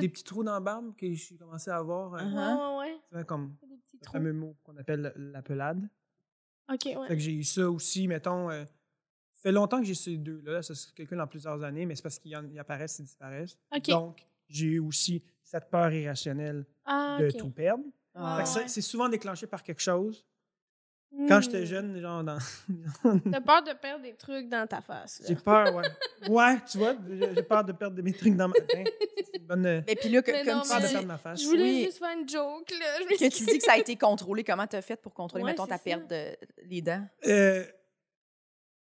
des 0.00 0.08
petits 0.08 0.24
trous 0.24 0.42
dans 0.42 0.54
la 0.54 0.60
barbe 0.60 0.96
que 0.96 1.12
j'ai 1.12 1.36
commencé 1.36 1.70
à 1.70 1.76
avoir. 1.76 2.14
euh, 2.14 2.18
Uh-huh. 2.18 2.34
Ouais, 2.34 2.78
ouais, 2.88 2.90
ouais. 2.94 2.98
tu 3.08 3.14
vois, 3.14 3.24
comme 3.24 3.54
Des 3.62 3.76
petits 3.76 3.96
le 3.98 4.00
trous. 4.00 4.12
fameux 4.14 4.32
mot 4.32 4.56
qu'on 4.64 4.76
appelle 4.78 5.12
l'appelade. 5.16 5.88
OK, 6.72 6.80
ouais. 6.86 7.08
Fait 7.08 7.14
que 7.16 7.20
j'ai 7.22 7.32
eu 7.34 7.44
ça 7.44 7.70
aussi, 7.70 8.08
mettons. 8.08 8.50
euh, 8.50 8.64
fait 9.42 9.52
longtemps 9.52 9.80
que 9.80 9.86
j'ai 9.86 9.94
ces 9.94 10.16
deux-là. 10.16 10.52
Là, 10.54 10.62
ça 10.62 10.74
se 10.74 10.92
calcule 10.92 11.18
dans 11.18 11.26
plusieurs 11.26 11.62
années, 11.62 11.86
mais 11.86 11.94
c'est 11.96 12.02
parce 12.02 12.18
qu'ils 12.18 12.36
en- 12.36 12.46
ils 12.50 12.58
apparaissent 12.58 13.00
et 13.00 13.02
disparaissent. 13.04 13.56
Donc, 13.88 14.24
j'ai 14.48 14.66
eu 14.66 14.78
aussi 14.80 15.22
cette 15.42 15.70
peur 15.70 15.92
irrationnelle 15.92 16.64
ah, 16.84 17.18
de 17.20 17.30
tout 17.30 17.50
perdre. 17.50 17.84
Ah. 18.14 18.38
Ouais. 18.38 18.68
c'est 18.68 18.80
souvent 18.80 19.08
déclenché 19.08 19.46
par 19.46 19.62
quelque 19.62 19.80
chose. 19.82 20.26
Quand 21.28 21.38
Hmm. 21.38 21.42
j'étais 21.42 21.66
jeune, 21.66 22.00
genre 22.00 22.22
dans. 22.22 22.38
T'as 23.32 23.40
peur 23.40 23.64
de 23.64 23.72
perdre 23.72 24.02
des 24.04 24.14
trucs 24.14 24.48
dans 24.48 24.64
ta 24.68 24.80
face. 24.80 25.20
là. 25.20 25.26
j'ai 25.28 25.34
peur, 25.34 25.74
ouais. 25.74 25.84
Ouais, 26.28 26.56
tu 26.70 26.78
vois, 26.78 26.94
j'ai 27.08 27.42
peur 27.42 27.64
de 27.64 27.72
perdre 27.72 28.00
mes 28.00 28.12
trucs 28.12 28.36
dans 28.36 28.46
ma. 28.46 28.54
Hein, 28.76 28.84
c'est 29.16 29.38
une 29.40 29.46
bonne. 29.46 29.66
euh, 29.66 29.80
Mais 29.88 29.96
puis 29.96 30.08
là, 30.08 30.22
que- 30.22 30.30
Mais 30.30 30.44
comme 30.44 30.58
non, 30.58 30.62
tu 30.62 30.68
peur 30.68 30.76
de 30.78 30.82
mais- 30.82 30.86
dis, 30.88 30.92
perdre 30.94 31.08
ma 31.08 31.18
face. 31.18 31.42
Je 31.42 31.46
voulais 31.46 31.62
Oui. 31.64 31.84
juste 31.84 31.98
faire 31.98 32.16
une 32.16 32.28
joke, 32.28 32.70
là. 32.70 32.98
Que 33.08 33.28
tu 33.36 33.44
dis 33.44 33.58
que 33.58 33.64
ça 33.64 33.72
a 33.72 33.78
été 33.78 33.96
contrôlé, 33.96 34.44
comment 34.44 34.68
tu 34.68 34.76
as 34.76 34.82
fait 34.82 34.94
pour 34.96 35.12
contrôler, 35.12 35.42
Ouais, 35.42 35.50
mettons, 35.50 35.66
ta 35.66 35.78
perte 35.78 36.08
de 36.08 36.36
les 36.64 36.80
dents? 36.80 37.04
Euh, 37.26 37.64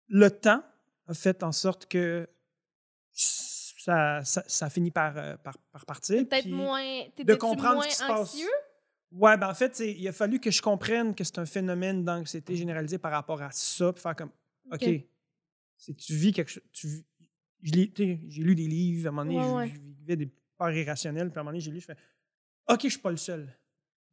le 0.09 0.31
temps 0.31 0.63
a 1.07 1.15
fait 1.15 1.43
en 1.43 1.53
sorte 1.53 1.87
que 1.87 2.29
ça, 3.13 4.23
ça, 4.25 4.43
ça 4.47 4.71
finit 4.71 4.91
par, 4.91 5.17
euh, 5.17 5.37
par, 5.37 5.59
par 5.73 5.85
partir. 5.87 6.27
Peut-être 6.29 6.49
moins. 6.49 7.05
de 7.19 7.35
comprendre 7.35 7.75
moins 7.77 7.85
ce 7.85 7.89
qui 7.89 7.95
se 7.97 8.07
passe. 8.07 8.35
anxieux? 8.35 8.49
Ouais, 9.13 9.37
ben 9.37 9.49
en 9.49 9.55
fait, 9.55 9.79
il 9.81 10.09
a 10.09 10.13
fallu 10.13 10.41
que 10.41 10.51
je 10.51 10.61
comprenne 10.61 11.15
que 11.15 11.23
c'est 11.23 11.39
un 11.39 11.47
phénomène 11.47 12.05
d'anxiété 12.05 12.57
généralisée 12.57 12.99
par 12.99 13.13
rapport 13.13 13.41
à 13.43 13.51
ça, 13.53 13.93
puis 13.93 14.03
faire 14.03 14.17
comme, 14.17 14.31
OK, 14.73 14.81
tu 15.99 16.15
vis 16.15 16.33
quelque 16.33 16.51
chose. 16.51 16.63
Tu, 16.73 16.89
vis- 16.89 17.05
j'ai 18.29 18.43
lu 18.43 18.55
des 18.57 18.67
livres, 18.67 19.07
à 19.07 19.09
un 19.11 19.13
moment 19.13 19.25
donné, 19.25 19.39
Ouais, 19.39 19.49
je, 19.49 19.55
ouais. 19.55 19.69
je 19.77 19.81
vivais 20.01 20.17
des 20.17 20.31
peurs 20.59 20.73
irrationnelles, 20.73 21.31
puis 21.31 21.39
à 21.39 21.41
un 21.41 21.45
moment 21.45 21.53
donné, 21.53 21.61
j'ai 21.61 21.71
lu, 21.71 21.81
je 21.81 21.87
fais, 21.87 21.97
OK, 22.69 22.81
je 22.85 22.89
suis 22.89 22.99
pas 22.99 23.11
le 23.11 23.17
seul. 23.17 23.49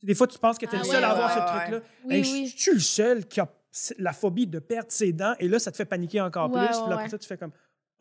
Des 0.04 0.14
fois, 0.16 0.28
tu 0.28 0.38
penses 0.38 0.58
que 0.58 0.66
tu 0.66 0.76
es 0.76 0.78
Ah 0.80 0.82
le 0.84 0.88
ouais, 0.88 0.94
seul 0.96 1.04
à 1.04 1.12
avoir 1.12 1.32
ce 1.32 1.38
truc-là. 1.60 1.90
Oui, 2.06 2.16
Hey, 2.16 2.22
oui. 2.22 2.54
Je 2.56 2.62
suis 2.62 2.74
le 2.74 2.80
seul 2.80 3.28
qui 3.28 3.40
a 3.40 3.52
la 3.98 4.14
phobie 4.14 4.48
de 4.48 4.60
perdre 4.60 4.92
ses 4.92 5.14
dents, 5.14 5.34
et 5.40 5.48
là, 5.48 5.60
ça 5.60 5.72
te 5.72 5.78
fait 5.78 5.86
paniquer 5.86 6.22
encore 6.22 6.52
Ouais, 6.52 6.66
plus. 6.68 6.76
ouais, 6.76 6.82
Puis 6.82 6.90
là, 6.90 6.96
après 6.96 7.10
ça, 7.10 7.18
tu 7.18 7.28
fais 7.28 7.38
comme, 7.38 7.52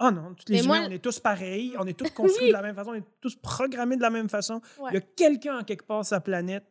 oh 0.01 0.11
non, 0.11 0.35
tous 0.35 0.45
les 0.49 0.57
Mais 0.59 0.65
humains, 0.65 0.79
moi- 0.81 0.89
on 0.89 0.93
est 0.93 0.99
tous 1.03 1.21
pareils, 1.21 1.75
on 1.79 1.87
est 1.87 1.97
tous 1.99 2.11
construits 2.15 2.47
Oui. 2.47 2.49
de 2.49 2.53
la 2.55 2.63
même 2.63 2.75
façon, 2.75 2.91
on 2.91 2.95
est 2.95 3.05
tous 3.21 3.37
programmés 3.37 3.97
de 3.97 4.03
la 4.03 4.11
même 4.11 4.29
façon. 4.29 4.61
Ouais. 4.79 4.91
Il 4.91 4.95
y 4.95 4.99
a 4.99 5.01
quelqu'un 5.01 5.59
en 5.59 5.65
quelque 5.65 5.85
part 5.87 6.05
sur 6.05 6.17
la 6.17 6.21
planète 6.21 6.65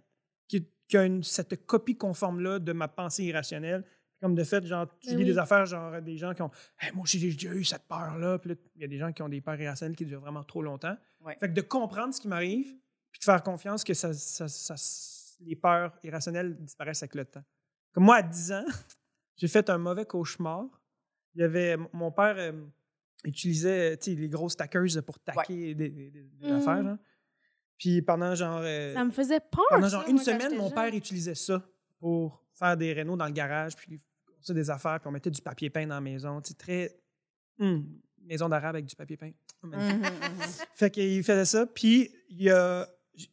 qui, 0.47 0.67
qui 0.87 0.97
a 0.97 1.05
une- 1.05 1.23
cette 1.23 1.65
copie 1.65 1.95
conforme-là 1.97 2.59
de 2.59 2.73
ma 2.73 2.87
pensée 2.87 3.23
irrationnelle. 3.25 3.83
Comme 4.21 4.35
de 4.35 4.43
fait, 4.43 4.65
genre, 4.65 4.85
tu 4.99 5.11
Ben 5.11 5.15
lis 5.17 5.23
oui. 5.23 5.29
des 5.29 5.37
affaires, 5.37 5.65
genre, 5.65 6.01
des 6.01 6.17
gens 6.17 6.33
qui 6.33 6.41
ont 6.41 6.51
Hey, 6.81 6.91
Moi 6.93 7.05
j'ai 7.07 7.19
déjà 7.19 7.53
eu 7.53 7.63
cette 7.63 7.87
peur-là. 7.87 8.37
Puis 8.39 8.49
là, 8.49 8.55
il 8.75 8.81
y 8.81 8.83
a 8.83 8.87
des 8.89 8.97
gens 8.97 9.13
qui 9.13 9.21
ont 9.21 9.29
des 9.29 9.39
peurs 9.39 9.61
irrationnelles 9.61 9.95
qui 9.95 10.05
durent 10.05 10.19
vraiment 10.19 10.43
trop 10.43 10.61
longtemps. 10.61 10.97
Ouais. 11.21 11.37
Fait 11.39 11.47
que 11.47 11.53
de 11.53 11.61
comprendre 11.61 12.13
ce 12.13 12.19
qui 12.19 12.27
m'arrive, 12.27 12.75
puis 13.11 13.19
de 13.19 13.23
faire 13.23 13.41
confiance 13.41 13.85
que 13.85 13.93
ça, 13.93 14.13
ça- 14.13 14.49
ça- 14.49 14.75
les 15.39 15.55
peurs 15.55 15.97
irrationnelles 16.03 16.57
disparaissent 16.57 17.01
avec 17.01 17.15
le 17.15 17.23
temps. 17.23 17.43
Comme 17.93 18.05
moi, 18.05 18.17
à 18.17 18.21
10 18.23 18.51
ans, 18.53 18.65
j'ai 19.37 19.47
fait 19.47 19.69
un 19.69 19.77
mauvais 19.77 20.05
cauchemar. 20.05 20.65
Il 21.35 21.41
y 21.41 21.43
avait, 21.43 21.77
mon 21.93 22.11
père 22.11 22.35
euh, 22.37 22.51
utilisait 23.23 23.97
les 24.07 24.29
grosses 24.29 24.55
taqueuses 24.57 25.01
pour 25.05 25.19
taquer 25.19 25.73
des, 25.75 25.89
des- 25.89 26.09
des- 26.11 26.23
des 26.23 26.47
Mhm. 26.47 26.55
affaires. 26.57 26.83
genre. 26.83 26.97
Puis 27.77 28.01
pendant 28.01 28.35
genre, 28.35 28.61
euh, 28.63 28.93
Ça 28.93 29.03
me 29.05 29.11
faisait 29.11 29.39
peur. 29.39 29.63
pendant 29.69 29.89
ça, 29.89 29.99
genre 29.99 30.07
une 30.07 30.15
moi, 30.15 30.23
semaine, 30.23 30.55
mon 30.57 30.65
jeune. 30.67 30.75
père 30.75 30.93
utilisait 30.93 31.35
ça 31.35 31.63
pour 31.99 32.43
faire 32.53 32.75
des 32.75 32.91
rénaux 32.93 33.15
dans 33.15 33.25
le 33.25 33.31
garage, 33.31 33.75
puis 33.75 34.01
ça 34.41 34.53
des 34.53 34.69
affaires, 34.69 34.99
puis 34.99 35.07
on 35.07 35.11
mettait 35.11 35.29
du 35.31 35.41
papier 35.41 35.69
peint 35.69 35.85
dans 35.87 35.95
la 35.95 36.01
maison. 36.01 36.41
Tu 36.41 36.53
très. 36.55 36.97
Hum, 37.59 37.85
maison 38.21 38.47
d'arabe 38.49 38.75
avec 38.75 38.85
du 38.85 38.95
papier 38.95 39.15
peint. 39.17 39.31
Oh. 39.63 39.67
Mhm, 39.67 39.75
mhm. 39.75 40.09
Fait 40.75 40.89
qu'il 40.91 41.23
faisait 41.23 41.45
ça. 41.45 41.65
Puis, 41.65 42.09
il 42.29 42.43
y 42.43 42.49
a, 42.49 42.87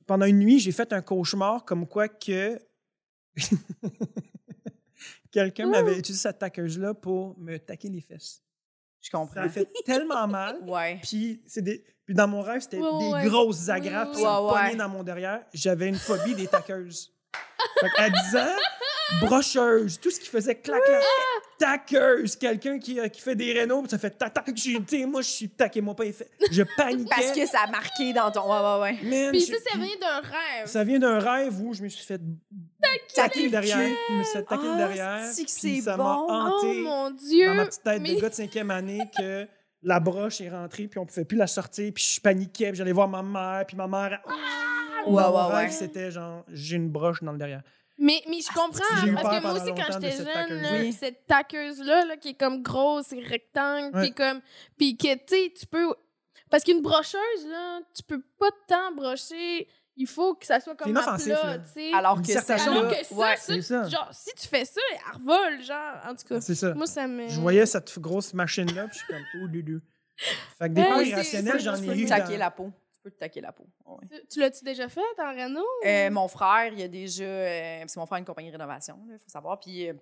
pendant 0.07 0.27
une 0.27 0.39
nuit, 0.39 0.59
j'ai 0.61 0.73
fait 0.73 0.93
un 0.93 1.03
cauchemar 1.03 1.65
comme 1.65 1.87
quoi 1.87 2.09
que 2.09 2.59
quelqu'un 5.37 5.67
m'avait 5.69 5.99
utilisé 5.99 6.23
cette 6.23 6.39
taqueuse-là 6.39 6.95
pour 6.95 7.39
me 7.39 7.59
taquer 7.59 7.91
les 7.91 8.01
fesses. 8.01 8.43
Je 9.03 9.11
Ça 9.11 9.19
comprends. 9.19 9.41
m'a 9.43 9.49
fait 9.51 9.69
tellement 9.85 10.27
mal. 10.41 10.59
Ouais. 10.67 10.99
Puis, 11.03 11.43
c'est 11.47 11.61
des, 11.61 11.85
puis 12.07 12.15
dans 12.15 12.27
mon 12.27 12.41
rêve, 12.41 12.63
c'était 12.63 12.79
Ouais, 12.79 12.99
des 12.99 13.13
ouais. 13.13 13.25
grosses 13.27 13.69
agrafes 13.69 14.13
qui 14.13 14.23
ça 14.23 14.43
ouais. 14.43 14.77
dans 14.77 14.89
mon 14.89 15.03
derrière. 15.03 15.45
J'avais 15.53 15.89
une 15.89 15.97
phobie 15.97 16.35
des 16.35 16.47
taqueuses. 16.47 17.13
Fait 17.81 18.03
à 18.03 18.09
10 18.09 18.37
ans, 18.37 19.27
brocheuse, 19.27 20.01
tout 20.01 20.11
ce 20.11 20.19
qui 20.21 20.29
faisait 20.29 20.55
clac, 20.55 20.83
clac. 20.83 21.03
Taqueuse, 21.59 22.37
quelqu'un 22.37 22.79
qui, 22.79 22.99
euh, 23.01 23.09
qui 23.09 23.21
fait 23.21 23.35
des 23.35 23.53
rénaux, 23.53 23.81
puis 23.83 23.91
ça 23.91 23.99
fait 23.99 24.11
tac, 24.11 24.33
tac. 24.35 24.51
j'ai- 24.55 24.75
tu 24.81 24.99
sais, 25.01 25.07
Moi, 25.07 25.23
je 25.23 25.29
suis 25.29 25.49
taquez-moi 25.49 25.95
pas 25.97 26.05
les 26.05 26.13
fesses. 26.13 26.29
Je 26.51 26.63
paniquais. 26.77 27.09
Parce 27.09 27.33
que 27.33 27.47
ça 27.47 27.61
a 27.61 27.71
marqué 27.71 28.13
dans 28.13 28.31
ton. 28.31 28.43
Ouais, 28.43 28.59
ouais, 28.61 28.81
ouais. 29.03 29.09
Man, 29.11 29.31
Puis 29.33 29.41
je- 29.41 29.47
ça, 29.47 29.59
ça 29.73 29.79
vient 29.79 29.97
d'un 30.01 30.21
rêve. 30.21 30.67
ça 30.67 30.85
vient 30.85 30.99
d'un 30.99 31.19
rêve 31.19 31.61
où 31.61 31.73
je 31.75 31.83
me 31.83 31.89
suis 31.89 32.05
fait 32.05 32.21
Taquer 33.15 33.49
derrière. 33.49 33.79
Je 34.11 34.15
me 34.15 34.23
suis 34.23 34.33
fait 34.35 34.43
taquer 34.45 34.67
Ah, 34.73 34.77
derrière. 34.77 35.23
puis 35.35 35.81
ça 35.83 35.97
m'a 35.97 36.05
bon? 36.05 36.27
Oh 36.29 36.33
hanté 36.33 36.81
mon 36.83 37.11
Dieu. 37.11 37.47
dans 37.47 37.55
ma 37.55 37.67
petite 37.67 37.83
tête 37.83 38.03
mais- 38.03 38.15
de 38.17 38.21
gars 38.21 38.29
de 38.29 38.35
cinquième 38.35 38.71
année 38.71 39.01
que 39.17 39.47
la 39.83 40.01
broche 40.01 40.41
est 40.41 40.51
rentrée, 40.51 40.89
puis 40.89 40.99
on 40.99 41.07
pouvait 41.07 41.25
plus 41.25 41.37
la 41.39 41.47
sortir, 41.47 41.91
puis 41.95 42.05
je 42.17 42.21
paniquais, 42.21 42.69
puis 42.69 42.77
j'allais 42.77 42.93
voir 42.93 43.09
ma 43.09 43.23
mère, 43.23 43.65
puis 43.67 43.77
ma 43.77 43.87
mère... 43.87 44.21
Ah! 44.27 44.33
Ouais, 45.09 45.23
mon 45.23 45.49
ouais, 45.49 45.55
rêve, 45.55 45.67
ouais. 45.69 45.71
c'était 45.71 46.11
genre, 46.11 46.45
j'ai 46.53 46.75
une 46.77 46.89
broche 46.89 47.23
dans 47.23 47.31
le 47.33 47.39
derrière. 47.39 47.63
Mais, 47.99 48.23
mais 48.29 48.41
je 48.41 48.49
Ah, 48.51 48.55
comprends, 48.55 49.23
parce 49.23 49.37
que 49.39 49.43
moi 49.43 49.53
aussi, 49.53 49.73
quand 49.75 49.93
j'étais 49.93 50.11
cette 50.13 50.27
jeune, 50.27 50.35
taqueuse. 50.35 50.63
là, 50.63 50.69
Oui. 50.73 50.93
cette 50.93 51.27
taqueuse-là, 51.27 52.05
là, 52.05 52.17
qui 52.19 52.29
est 52.31 52.35
comme 52.35 52.63
grosse 52.63 53.13
et 53.13 53.21
rectangle, 53.23 53.97
Ouais. 53.97 54.03
puis 54.03 54.15
comme... 54.15 54.41
Puis 54.77 54.97
que, 54.99 55.15
tu 55.15 55.21
sais, 55.29 55.53
tu 55.59 55.67
peux... 55.67 55.95
Parce 56.51 56.63
qu'une 56.63 56.83
brocheuse, 56.83 57.47
là, 57.49 57.81
tu 57.95 58.03
peux 58.03 58.21
pas 58.39 58.51
tant 58.69 58.93
brocher. 58.93 59.67
Il 59.97 60.07
faut 60.07 60.35
que 60.35 60.45
ça 60.45 60.61
soit 60.61 60.77
comme 60.77 60.93
là. 60.93 61.01
plat, 61.03 61.17
tu 61.17 61.25
sais. 61.73 61.93
Alors 61.95 62.21
que 62.21 62.27
ça. 62.31 62.55
Alors 62.57 62.89
que 62.91 63.03
ça, 63.03 63.15
ouais. 63.15 63.37
ça, 63.37 63.55
C'est 63.55 63.63
ça. 63.63 63.89
genre, 63.89 64.11
si 64.13 64.31
tu 64.39 64.47
fais 64.47 64.67
ça, 64.67 64.81
elle 64.93 65.17
revole, 65.19 65.63
genre, 65.63 65.95
en 66.07 66.15
tout 66.15 66.27
cas. 66.29 66.41
C'est 66.43 66.55
ça. 66.55 66.75
Moi, 66.75 66.87
ça 66.87 67.07
me... 67.09 67.27
Je 67.29 67.41
voyais 67.41 67.65
cette 67.65 67.99
grosse 67.99 68.35
machine-là, 68.35 68.89
puis 68.89 68.99
je 68.99 69.05
suis 69.05 69.07
comme, 69.07 69.25
oh, 69.43 69.47
Lulu. 69.47 69.81
Fait 70.59 70.69
que 70.69 70.75
des 70.75 70.83
Ouais, 70.83 71.09
irrationnelles, 71.09 71.55
c'est- 71.55 71.61
j'en 71.65 71.77
Tu 71.79 71.85
ai 71.85 71.87
peux 71.87 71.97
eu. 71.97 72.05
dans- 72.05 72.39
la 72.39 72.51
peau. 72.51 72.71
Peux 73.07 73.13
te 73.13 73.19
taquer 73.21 73.41
la 73.41 73.53
peau. 73.53 73.69
ouais. 73.87 74.05
Tu- 74.11 74.27
Tu 74.27 74.41
l'as-tu 74.41 74.65
déjà 74.65 74.89
fait 74.89 75.01
en 75.19 75.31
Renault? 75.31 75.65
Euh, 75.85 76.11
mon 76.11 76.27
frère, 76.27 76.73
il 76.73 76.81
y 76.81 76.83
a 76.83 76.89
déjà. 76.89 77.23
euh, 77.25 77.85
que 77.85 77.99
mon 78.01 78.05
frère 78.07 78.17
a 78.17 78.19
une 78.19 78.25
compagnie 78.25 78.49
de 78.49 78.53
rénovation, 78.57 78.99
il 79.09 79.17
faut 79.21 79.29
savoir. 79.29 79.61
Puis. 79.61 79.89
euh, 79.89 79.95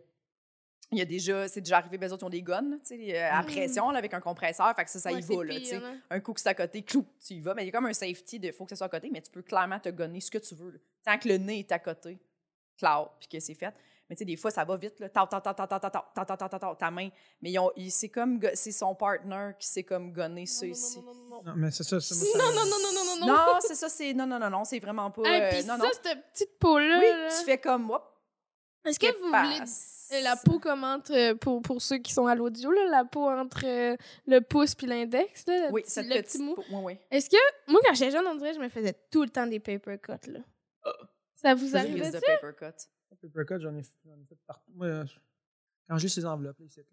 il 0.93 0.99
y 0.99 1.03
a 1.03 1.05
déjà, 1.07 1.49
c'est 1.49 1.61
déjà 1.63 1.79
arrivé, 1.79 1.99
ben, 1.99 2.11
autres, 2.13 2.23
ils 2.23 2.27
ont 2.27 2.31
des 2.31 2.43
guns, 2.43 2.79
tu 2.87 2.97
sais, 2.97 3.19
à 3.19 3.43
Mm. 3.43 3.47
pression, 3.47 3.91
là, 3.91 3.99
avec 3.99 4.15
un 4.15 4.21
compresseur, 4.21 4.75
fait 4.77 4.85
que 4.85 4.91
ça, 4.91 5.01
ça 5.01 5.13
y 5.13 5.21
va, 5.21 5.21
c'est 5.23 5.35
là, 5.45 5.55
pire, 5.55 5.85
hein. 5.85 5.99
Un 6.11 6.21
coup 6.21 6.33
que 6.35 6.41
c'est 6.41 6.49
à 6.51 6.55
côté, 6.55 6.83
clou, 6.83 7.05
tu 7.27 7.35
y 7.35 7.41
vas. 7.41 7.53
Mais 7.55 7.63
il 7.65 7.67
y 7.67 7.69
a 7.69 7.73
comme 7.73 7.87
un 7.87 7.93
safety 7.93 8.39
de 8.39 8.53
faut 8.53 8.65
que 8.65 8.71
ça 8.71 8.77
soit 8.77 8.87
à 8.87 8.91
côté, 8.91 9.11
mais 9.13 9.21
tu 9.21 9.31
peux 9.31 9.43
clairement 9.43 9.81
te 9.81 9.89
gonner 9.91 10.21
ce 10.21 10.31
que 10.31 10.39
tu 10.39 10.55
veux. 10.55 10.71
là. 10.71 10.79
Tant 11.05 11.19
que 11.19 11.29
le 11.29 11.37
nez 11.39 11.59
est 11.61 11.73
à 11.73 11.79
côté, 11.79 12.19
cloud, 12.79 13.09
puis 13.19 13.29
que 13.29 13.41
c'est 13.41 13.55
fait. 13.55 13.75
Mais 14.11 14.17
tu 14.17 14.21
sais, 14.21 14.25
des 14.27 14.37
fois, 14.37 14.51
ça 14.51 14.65
va 14.65 14.77
vite, 14.77 15.01
là. 15.01 15.09
Tau, 15.09 15.27
tau, 15.27 15.41
tau, 15.41 15.53
tau, 15.55 15.67
tau, 15.67 15.79
tau, 15.79 16.25
tau, 16.37 16.49
tau, 16.49 16.59
tau, 16.59 16.75
ta 16.75 16.91
main. 16.91 17.09
Mais 17.41 17.51
ils 17.53 17.59
ont- 17.59 17.71
c'est 17.89 18.11
comme, 18.11 18.39
c'est 18.55 18.71
son 18.73 18.95
partner 18.95 19.53
qui 19.59 19.67
s'est 19.67 19.83
comme 19.85 20.13
gonné 20.13 20.45
ça 20.47 20.67
Non, 20.67 20.73
non, 20.73 20.73
ici. 20.79 20.99
non, 20.99 21.05
non, 21.05 21.15
non, 21.15 21.43
non. 21.43 21.43
Non, 21.47 21.53
mais 21.57 21.71
c'est 21.71 21.85
ça. 21.85 22.01
c'est 22.01 22.15
Non, 22.39 22.45
non, 22.45 22.53
non, 22.53 22.65
non, 22.67 22.93
non, 22.93 23.05
non, 23.21 23.27
non. 23.27 23.33
Non, 23.33 23.59
c'est 23.61 23.75
ça, 23.75 23.89
c'est. 23.89 24.13
Non, 24.13 24.27
non, 24.27 24.39
non, 24.39 24.51
non, 24.51 24.65
c'est 24.65 24.79
vraiment 24.79 25.11
pas. 25.11 25.23
Euh, 25.23 25.49
puis 25.51 25.61
non, 25.65 25.77
ça, 25.79 25.79
non. 25.79 25.85
cette 26.03 26.33
petite 26.33 26.59
peau-là. 26.59 26.99
Oui, 26.99 27.07
tu 27.39 27.45
fais 27.45 27.59
comme. 27.59 27.91
Hop, 27.91 28.05
Est-ce 28.85 28.99
que 28.99 29.07
vous 29.19 29.27
voulez 29.29 29.61
euh, 30.13 30.21
la 30.21 30.37
peau 30.37 30.59
comme 30.59 30.85
entre, 30.85 31.13
euh, 31.15 31.35
pour, 31.35 31.63
pour 31.63 31.81
ceux 31.81 31.97
qui 31.97 32.13
sont 32.13 32.27
à 32.27 32.35
l'audio, 32.35 32.71
là, 32.71 32.85
la 32.91 33.05
peau 33.07 33.27
entre 33.31 33.65
euh, 33.65 33.97
le 34.27 34.41
pouce 34.41 34.75
puis 34.75 34.87
l'index, 34.87 35.47
là, 35.47 35.69
le 35.69 35.73
Oui, 35.73 35.81
petit- 35.81 35.91
cette 35.93 36.07
le 36.07 36.17
petite. 36.17 36.27
petit 36.33 36.43
mot. 36.43 36.55
peau- 36.57 36.65
Oui, 36.71 36.81
oui. 36.85 36.99
Est-ce 37.11 37.31
que, 37.31 37.37
moi, 37.73 37.81
quand 37.83 37.95
j'étais 37.95 38.11
jeune, 38.11 38.27
on 38.27 38.35
dirait 38.35 38.53
je 38.53 38.61
me 38.61 38.69
faisais 38.69 38.93
tout 39.11 39.23
le 39.23 39.31
temps 39.31 39.47
des 39.47 39.61
paper 39.61 39.97
cuts, 39.99 40.31
là. 40.31 40.41
Ça 41.37 41.55
vous 41.55 41.75
arrivait 41.75 42.11
de 42.11 42.19
ça? 42.19 42.75
Paper 43.15 43.45
cut. 43.47 43.61
J'en 43.61 43.75
ai, 43.77 43.83
j'en 44.05 44.21
ai 44.21 44.25
fait 44.29 44.39
partout. 44.47 44.71
Moi, 44.75 45.05
quand 45.89 45.99
j'ai 45.99 46.09
ces 46.09 46.25
enveloppes, 46.25 46.59
là, 46.59 46.67
ici. 46.67 46.81
là. 46.81 46.85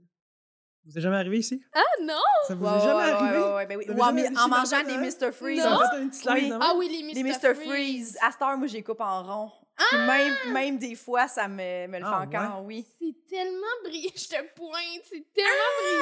Vous 0.83 0.97
êtes 0.97 1.03
jamais 1.03 1.17
arrivé 1.17 1.37
ici? 1.37 1.63
Ah 1.73 1.83
non! 2.01 2.15
Ça 2.47 2.55
vous 2.55 2.65
Ouais, 2.65 2.71
est 2.71 2.73
ouais, 2.73 2.79
jamais 2.81 2.95
ouais, 3.03 3.09
arrivé? 3.11 3.37
ouais, 3.43 3.53
ouais, 3.53 3.65
ben 3.67 3.77
oui. 3.77 3.85
Vous 3.87 3.93
Ou 3.93 4.03
avez 4.03 4.03
en, 4.03 4.05
jamais 4.07 4.21
mi- 4.23 4.29
vu 4.29 4.35
en 4.35 4.39
ça 4.39 4.47
mangeant 4.47 4.83
des 4.87 4.97
le- 4.97 5.01
Mr. 5.27 5.31
Freeze. 5.31 5.61
Ça 5.61 5.69
fait. 5.77 5.95
fait 5.97 6.01
une 6.01 6.09
petite 6.09 6.29
Oui. 6.31 6.51
Ah 6.59 6.73
oui, 6.75 6.89
les 6.89 7.03
Mr. 7.03 7.13
Les 7.13 7.23
Mr. 7.23 7.53
Freeze. 7.55 8.17
À 8.21 8.31
cette 8.31 8.41
heure, 8.41 8.57
moi, 8.57 8.65
j'ai 8.67 8.81
coupe 8.81 8.99
en 9.01 9.23
rond. 9.23 9.51
Puis 9.77 9.97
même, 9.97 10.33
même 10.53 10.77
des 10.79 10.95
fois, 10.95 11.27
ça 11.27 11.47
me, 11.47 11.87
me 11.87 11.97
le 11.99 12.03
fait 12.03 12.11
Ah, 12.11 12.21
encore, 12.47 12.65
oui. 12.65 12.85
C'est 12.99 13.15
tellement 13.27 13.67
brillant. 13.83 14.11
Je 14.15 14.27
te 14.27 14.53
pointe, 14.55 15.03
c'est 15.05 15.25
tellement 15.33 15.51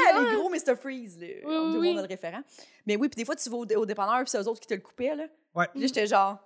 Ah, 0.08 0.14
brillant. 0.14 0.30
les 0.32 0.36
gros 0.38 0.50
Mr. 0.50 0.76
Freeze, 0.78 1.18
là. 1.20 1.28
Oui, 1.28 1.42
on 1.46 1.66
oui, 1.66 1.72
dit 1.72 1.78
oui. 1.80 1.92
on 1.96 1.98
a 1.98 2.02
le 2.02 2.08
référent. 2.08 2.42
Mais 2.86 2.96
oui, 2.96 3.10
puis 3.10 3.18
des 3.18 3.26
fois, 3.26 3.36
tu 3.36 3.50
vas 3.50 3.58
au, 3.58 3.66
au 3.66 3.86
dépanneur, 3.86 4.20
puis 4.20 4.30
c'est 4.30 4.38
eux 4.42 4.48
autres 4.48 4.62
qui 4.62 4.68
te 4.68 4.74
le 4.74 4.80
coupaient, 4.82 5.14
là. 5.16 5.28
Ouais. 5.54 5.68
Puis 5.72 5.82
là, 5.82 5.88
j'étais 5.88 6.08
genre, 6.08 6.38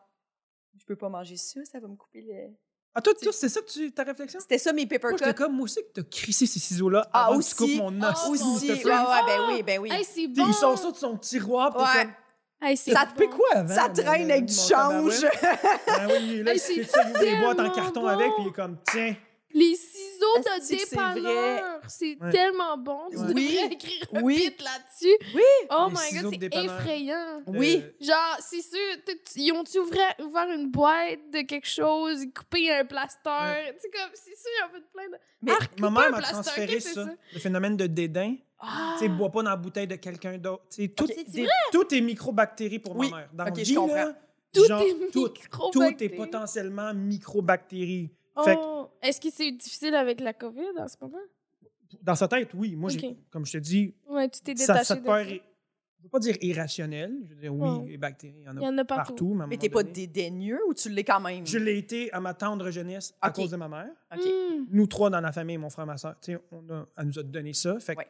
je 0.77 0.85
peux 0.85 0.95
pas 0.95 1.09
manger 1.09 1.37
ça, 1.37 1.63
ça 1.65 1.79
va 1.79 1.87
me 1.87 1.95
couper 1.95 2.21
le. 2.21 2.55
Ah, 2.95 3.01
toi, 3.01 3.13
toi, 3.19 3.31
c'est 3.33 3.49
ça 3.49 3.59
que 3.61 3.71
tu, 3.71 3.91
ta 3.91 4.03
réflexion? 4.03 4.39
C'était 4.39 4.59
ça, 4.59 4.71
mes 4.71 4.85
paper 4.85 5.07
Moi, 5.09 5.17
j'étais 5.17 5.33
cuts. 5.33 5.43
comme, 5.43 5.53
moi 5.53 5.63
aussi, 5.63 5.79
que 5.81 6.01
t'as 6.01 6.07
crissé 6.07 6.45
ces 6.45 6.59
ciseaux-là 6.59 7.07
Ah, 7.11 7.25
avant 7.27 7.37
aussi. 7.37 7.55
que 7.55 7.63
tu 7.63 7.77
coupes 7.77 7.77
mon 7.91 8.01
os. 8.03 8.13
Ah, 8.23 8.29
Aussi, 8.29 8.43
Mr. 8.43 8.69
ouais, 8.69 8.75
Freeze. 8.75 8.85
ouais, 8.85 9.21
ben 9.27 9.39
oui, 9.49 9.63
ben 9.63 9.79
oui. 9.79 9.89
Hey, 9.91 10.03
c'est 10.05 10.27
bon. 10.27 10.45
Ils 10.47 10.53
sont 10.53 10.75
ça 10.77 10.91
de 10.91 10.95
son 10.97 11.17
tiroir, 11.17 11.73
t'es 11.73 11.79
Ouais. 11.81 12.03
comme, 12.03 12.13
Hey, 12.69 12.77
c'est 12.77 12.91
Ça 12.93 13.05
te 13.05 13.23
quoi 13.25 13.47
avant? 13.55 13.75
ça 13.75 13.89
traîne 13.89 14.31
avec 14.31 14.45
du 14.45 14.53
change. 14.53 15.21
Ben 15.21 16.07
oui, 16.07 16.43
là, 16.43 16.53
Hey, 16.53 16.61
des 17.19 17.35
boîtes 17.41 17.59
en 17.59 17.69
carton 17.71 18.01
bon. 18.01 18.07
avec, 18.07 18.27
puis 18.35 18.43
il 18.45 18.47
est 18.49 18.51
comme, 18.53 18.77
tiens. 18.89 19.15
Les 19.55 19.75
ciseaux 19.75 20.39
de 20.39 20.77
dépanneur, 20.77 21.81
c'est 21.87 22.17
Ouais. 22.19 22.31
tellement 22.31 22.75
bon. 22.77 23.01
Tu 23.11 23.17
Oui. 23.17 23.27
devrais 23.27 23.73
écrire 23.73 24.05
un 24.13 24.21
Oui. 24.23 24.35
bit 24.37 24.61
là-dessus. 24.63 25.15
Oui. 25.35 25.41
Oh 25.69 25.87
Les 25.89 25.93
my 26.17 26.21
god, 26.23 26.33
c'est 26.41 26.55
effrayant. 26.65 27.41
Oui. 27.47 27.83
Euh, 27.83 28.05
Genre, 28.05 28.37
c'est 28.39 28.61
sûr, 28.61 28.79
ils 29.35 29.51
ont-tu 29.51 29.77
ouvert, 29.79 30.15
ouvert 30.23 30.49
une 30.49 30.71
boîte 30.71 31.19
de 31.31 31.41
quelque 31.41 31.67
chose, 31.67 32.25
coupé 32.35 32.71
un 32.71 32.83
plaster? 32.85 33.73
Tu 33.75 33.81
sais, 33.81 33.89
comme, 33.91 34.11
c'est 34.13 34.35
sûr, 34.35 34.49
ils 34.59 34.65
ont 34.65 34.73
fait 34.73 34.83
plein 34.91 35.05
de. 35.09 35.15
Mais 35.43 35.51
Ah, 35.59 35.65
Ma 35.79 35.89
mère 35.91 36.11
m'a 36.11 36.21
transféré 36.21 36.79
ça, 36.79 36.89
c'est 36.89 36.95
ça? 36.95 37.09
le 37.33 37.39
phénomène 37.39 37.77
de 37.77 37.85
dédain. 37.87 38.35
Ah. 38.59 38.95
Tu 38.97 39.05
sais, 39.05 39.09
bois 39.09 39.29
pas 39.29 39.43
dans 39.43 39.49
la 39.51 39.55
bouteille 39.57 39.87
de 39.87 39.95
quelqu'un 39.97 40.37
d'autre. 40.37 40.63
Tu 40.73 40.89
tout, 40.95 41.03
Ok, 41.03 41.13
c'est 41.15 41.29
des- 41.29 41.47
tout 41.71 41.93
est 41.93 42.01
microbactéries 42.01 42.79
pour 42.79 42.95
Oui. 42.95 43.11
ma 43.11 43.17
mère. 43.17 43.29
Dans 43.33 43.45
Ok, 43.47 43.57
la 43.57 43.63
je 43.63 43.73
comprends. 43.75 43.95
là, 43.95 44.15
Tout 44.53 44.65
genre, 44.65 44.81
est 44.81 45.11
tout, 45.11 45.27
microbactéries. 45.33 45.95
tout 45.97 46.03
est 46.03 46.09
potentiellement 46.09 46.93
microbactéries. 46.93 48.09
Oh. 48.35 48.89
Est-ce 49.01 49.21
que 49.21 49.29
c'est 49.31 49.51
difficile 49.51 49.95
avec 49.95 50.19
la 50.21 50.33
COVID 50.33 50.77
en 50.77 50.87
ce 50.87 50.95
moment? 51.01 51.17
dans 52.01 52.15
sa 52.15 52.27
tête, 52.27 52.49
oui. 52.55 52.75
Moi, 52.75 52.89
comme 53.29 53.45
je 53.45 53.51
te 53.53 53.57
dis, 53.59 53.93
Ouais, 54.07 54.27
tu 54.27 54.41
t'es 54.41 54.55
ça, 54.55 54.73
détaché 54.73 54.85
ça 54.85 54.95
te 54.95 55.01
de 55.01 55.05
peur, 55.05 55.23
je 55.25 55.33
veux 56.03 56.09
pas 56.09 56.17
dire 56.19 56.35
irrationnel. 56.41 57.13
Je 57.29 57.35
veux 57.35 57.39
dire, 57.41 57.53
oui, 57.53 57.91
les 57.91 57.97
bactéries, 57.97 58.33
il 58.39 58.43
y 58.45 58.49
en 58.49 58.57
a, 58.57 58.59
Il 58.61 58.63
y 58.63 58.67
en 58.67 58.77
a 58.79 58.83
partout. 58.83 59.11
partout. 59.13 59.33
mais 59.35 59.45
Mais 59.47 59.57
t'es 59.57 59.69
pas 59.69 59.83
dédaigneux 59.83 60.59
ou 60.67 60.73
tu 60.73 60.89
l'es 60.89 61.03
quand 61.03 61.19
même? 61.19 61.45
Je 61.45 61.59
l'ai 61.59 61.77
été 61.77 62.11
à 62.11 62.19
ma 62.19 62.33
tendre 62.33 62.71
jeunesse 62.71 63.13
à 63.21 63.29
cause 63.29 63.51
de 63.51 63.57
ma 63.57 63.67
mère. 63.67 63.89
Hmm. 64.11 64.65
Nous 64.71 64.87
trois 64.87 65.11
dans 65.11 65.21
la 65.21 65.31
famille, 65.31 65.57
mon 65.59 65.69
frère, 65.69 65.85
ma 65.85 65.97
soeur, 65.97 66.15
tu 66.19 66.33
sais, 66.33 66.39
on 66.51 66.67
a- 66.73 66.87
elle 66.97 67.05
nous 67.05 67.19
a 67.19 67.23
donné 67.23 67.53
ça. 67.53 67.79
Fait 67.79 67.95
Ouais. 67.95 68.07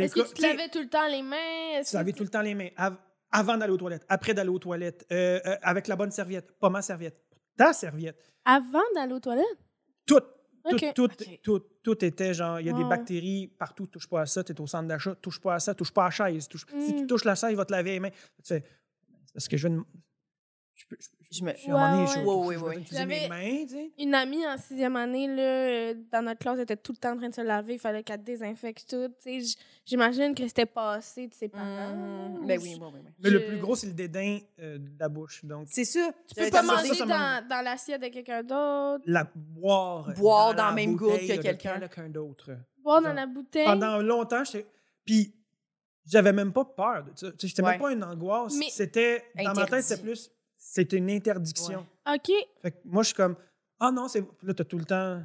Est-ce 0.00 0.14
que 0.14 0.28
tu 0.28 0.34
te 0.34 0.42
lavais 0.42 0.68
tout 0.68 0.80
le 0.80 0.88
temps 0.88 1.08
les 1.08 1.22
mains? 1.22 1.82
Tu 1.84 1.96
lavais 1.96 2.12
tout 2.12 2.22
le 2.22 2.28
temps 2.30 2.42
les 2.42 2.54
mains 2.54 2.68
av- 2.76 2.98
avant 3.30 3.56
d'aller 3.56 3.72
aux 3.72 3.78
toilettes, 3.78 4.04
après 4.08 4.34
d'aller 4.34 4.50
aux 4.50 4.58
toilettes, 4.58 5.06
euh, 5.10 5.40
euh, 5.46 5.56
avec 5.62 5.88
la 5.88 5.96
bonne 5.96 6.10
serviette, 6.10 6.52
pas 6.58 6.68
ma 6.70 6.82
serviette, 6.82 7.21
ta 7.56 7.72
serviette. 7.72 8.32
Avant 8.44 8.82
d'aller 8.94 9.12
aux 9.14 9.20
toilettes? 9.20 9.44
Tout, 10.06 10.20
tout, 10.68 10.76
tout, 10.94 11.08
tout, 11.42 11.58
tout 11.82 12.04
était 12.04 12.34
genre, 12.34 12.60
il 12.60 12.66
y 12.66 12.70
a 12.70 12.72
des 12.72 12.84
bactéries 12.84 13.48
partout, 13.58 13.86
touche 13.86 14.08
pas 14.08 14.22
à 14.22 14.26
ça, 14.26 14.44
tu 14.44 14.52
es 14.52 14.60
au 14.60 14.66
centre 14.66 14.86
d'achat, 14.88 15.14
touche 15.16 15.40
pas 15.40 15.54
à 15.54 15.58
ça, 15.60 15.74
touche 15.74 15.92
pas 15.92 16.02
à 16.02 16.06
la 16.06 16.10
chaise. 16.10 16.48
touche- 16.48 16.66
Si 16.80 16.94
tu 16.94 17.02
Mm. 17.02 17.06
touches 17.06 17.24
la 17.24 17.34
chaise, 17.34 17.50
il 17.50 17.56
va 17.56 17.64
te 17.64 17.72
laver 17.72 17.92
les 17.92 18.00
mains. 18.00 18.10
Tu 18.10 18.16
fais, 18.44 18.64
c'est 19.26 19.32
parce 19.34 19.48
que 19.48 19.56
je 19.56 19.68
veux. 19.68 19.74
une- 19.74 19.84
Je 20.82 20.86
peux. 20.88 20.96
Je, 21.00 21.38
Je 21.38 21.44
me- 21.44 21.52
je- 21.54 21.70
un 21.70 21.90
donné, 21.90 22.02
Ouais, 22.02 22.06
je- 22.08 22.94
je- 22.96 23.04
mes 23.06 23.28
mains, 23.28 23.64
tu 23.66 23.68
sais. 23.70 23.90
Une 23.98 24.14
amie 24.14 24.46
en 24.46 24.58
sixième 24.58 24.96
année, 24.96 25.28
là, 25.28 25.42
euh, 25.42 25.94
dans 26.12 26.22
notre 26.22 26.40
classe, 26.40 26.58
était 26.58 26.76
tout 26.76 26.92
le 26.92 26.98
temps 26.98 27.12
en 27.12 27.16
train 27.16 27.28
de 27.30 27.34
se 27.34 27.40
laver. 27.40 27.74
Il 27.74 27.78
fallait 27.78 28.02
qu'elle 28.02 28.22
désinfecte 28.22 28.84
tout. 28.90 29.08
tu 29.08 29.14
sais. 29.20 29.40
J- 29.40 29.56
J'imagine 29.86 30.34
que 30.34 30.46
c'était 30.46 30.66
passé 30.66 31.28
de 31.28 31.34
ses 31.34 31.48
parents. 31.48 31.64
Mmh, 31.94 32.38
ou 32.42 32.46
ben 32.46 32.60
je- 32.60 32.64
oui, 32.66 32.76
oui, 32.78 32.86
oui, 32.92 33.00
oui. 33.04 33.10
Mais 33.20 33.30
le 33.30 33.46
plus 33.46 33.58
gros, 33.58 33.74
c'est 33.76 33.86
le 33.86 33.94
dédain 33.94 34.38
euh, 34.60 34.78
de 34.78 34.90
la 35.00 35.08
bouche. 35.08 35.44
Donc, 35.44 35.66
C'est 35.70 35.84
ça. 35.84 36.10
Tu 36.28 36.34
peux 36.44 36.50
pas 36.50 36.62
manger 36.62 36.94
ça 36.94 37.06
dans, 37.06 37.48
dans 37.48 37.64
l'assiette 37.64 38.02
de 38.02 38.08
quelqu'un 38.08 38.42
d'autre, 38.42 39.02
la 39.06 39.24
boire. 39.34 40.12
Boire 40.16 40.54
dans 40.54 40.62
la 40.64 40.68
la 40.70 40.74
même 40.74 40.96
gourde 40.96 41.18
que 41.18 41.26
quelqu'un. 41.26 41.78
quelqu'un 41.80 42.08
d'autre. 42.10 42.50
boire 42.78 43.00
dans 43.02 43.12
la 43.12 43.26
bouteille. 43.26 43.64
Pendant 43.64 43.98
longtemps, 43.98 44.44
j'étais. 44.44 44.66
Puis, 45.04 45.34
j'avais 46.04 46.32
même 46.32 46.52
pas 46.52 46.64
peur 46.64 47.04
de 47.04 47.10
ça. 47.16 47.30
Tu 47.32 47.38
sais, 47.40 47.48
C'était 47.48 47.62
Ouais. 47.62 47.70
même 47.72 47.80
pas 47.80 47.92
une 47.92 48.04
angoisse. 48.04 48.54
Mais- 48.58 48.70
C'était. 48.70 49.24
Dans 49.42 49.54
ma 49.54 49.66
tête, 49.66 49.82
c'était 49.84 50.02
plus. 50.02 50.30
C'était 50.72 50.96
une 50.96 51.10
interdiction. 51.10 51.86
OK. 52.10 52.32
Fait 52.62 52.70
que 52.70 52.78
moi, 52.86 53.02
je 53.02 53.08
suis 53.08 53.14
comme. 53.14 53.36
Ah 53.78 53.90
non, 53.90 54.08
c'est. 54.08 54.24
Là, 54.42 54.54
t'as 54.54 54.64
tout 54.64 54.78
le 54.78 54.86
temps. 54.86 55.22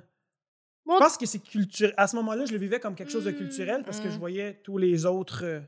Moi- 0.86 0.98
Je 0.98 1.04
pense 1.04 1.18
que 1.18 1.26
c'est 1.26 1.40
culturel. 1.40 1.94
À 1.96 2.06
ce 2.06 2.18
moment-là, 2.18 2.44
je 2.46 2.52
le 2.52 2.58
vivais 2.58 2.82
comme 2.82 2.96
quelque 2.96 3.12
chose 3.12 3.24
de 3.24 3.32
culturel 3.32 3.84
parce 3.86 4.02
que 4.02 4.10
mm. 4.10 4.12
je 4.12 4.20
voyais 4.20 4.54
tous 4.62 4.78
les 4.78 5.06
autres 5.06 5.46
euh, 5.46 5.62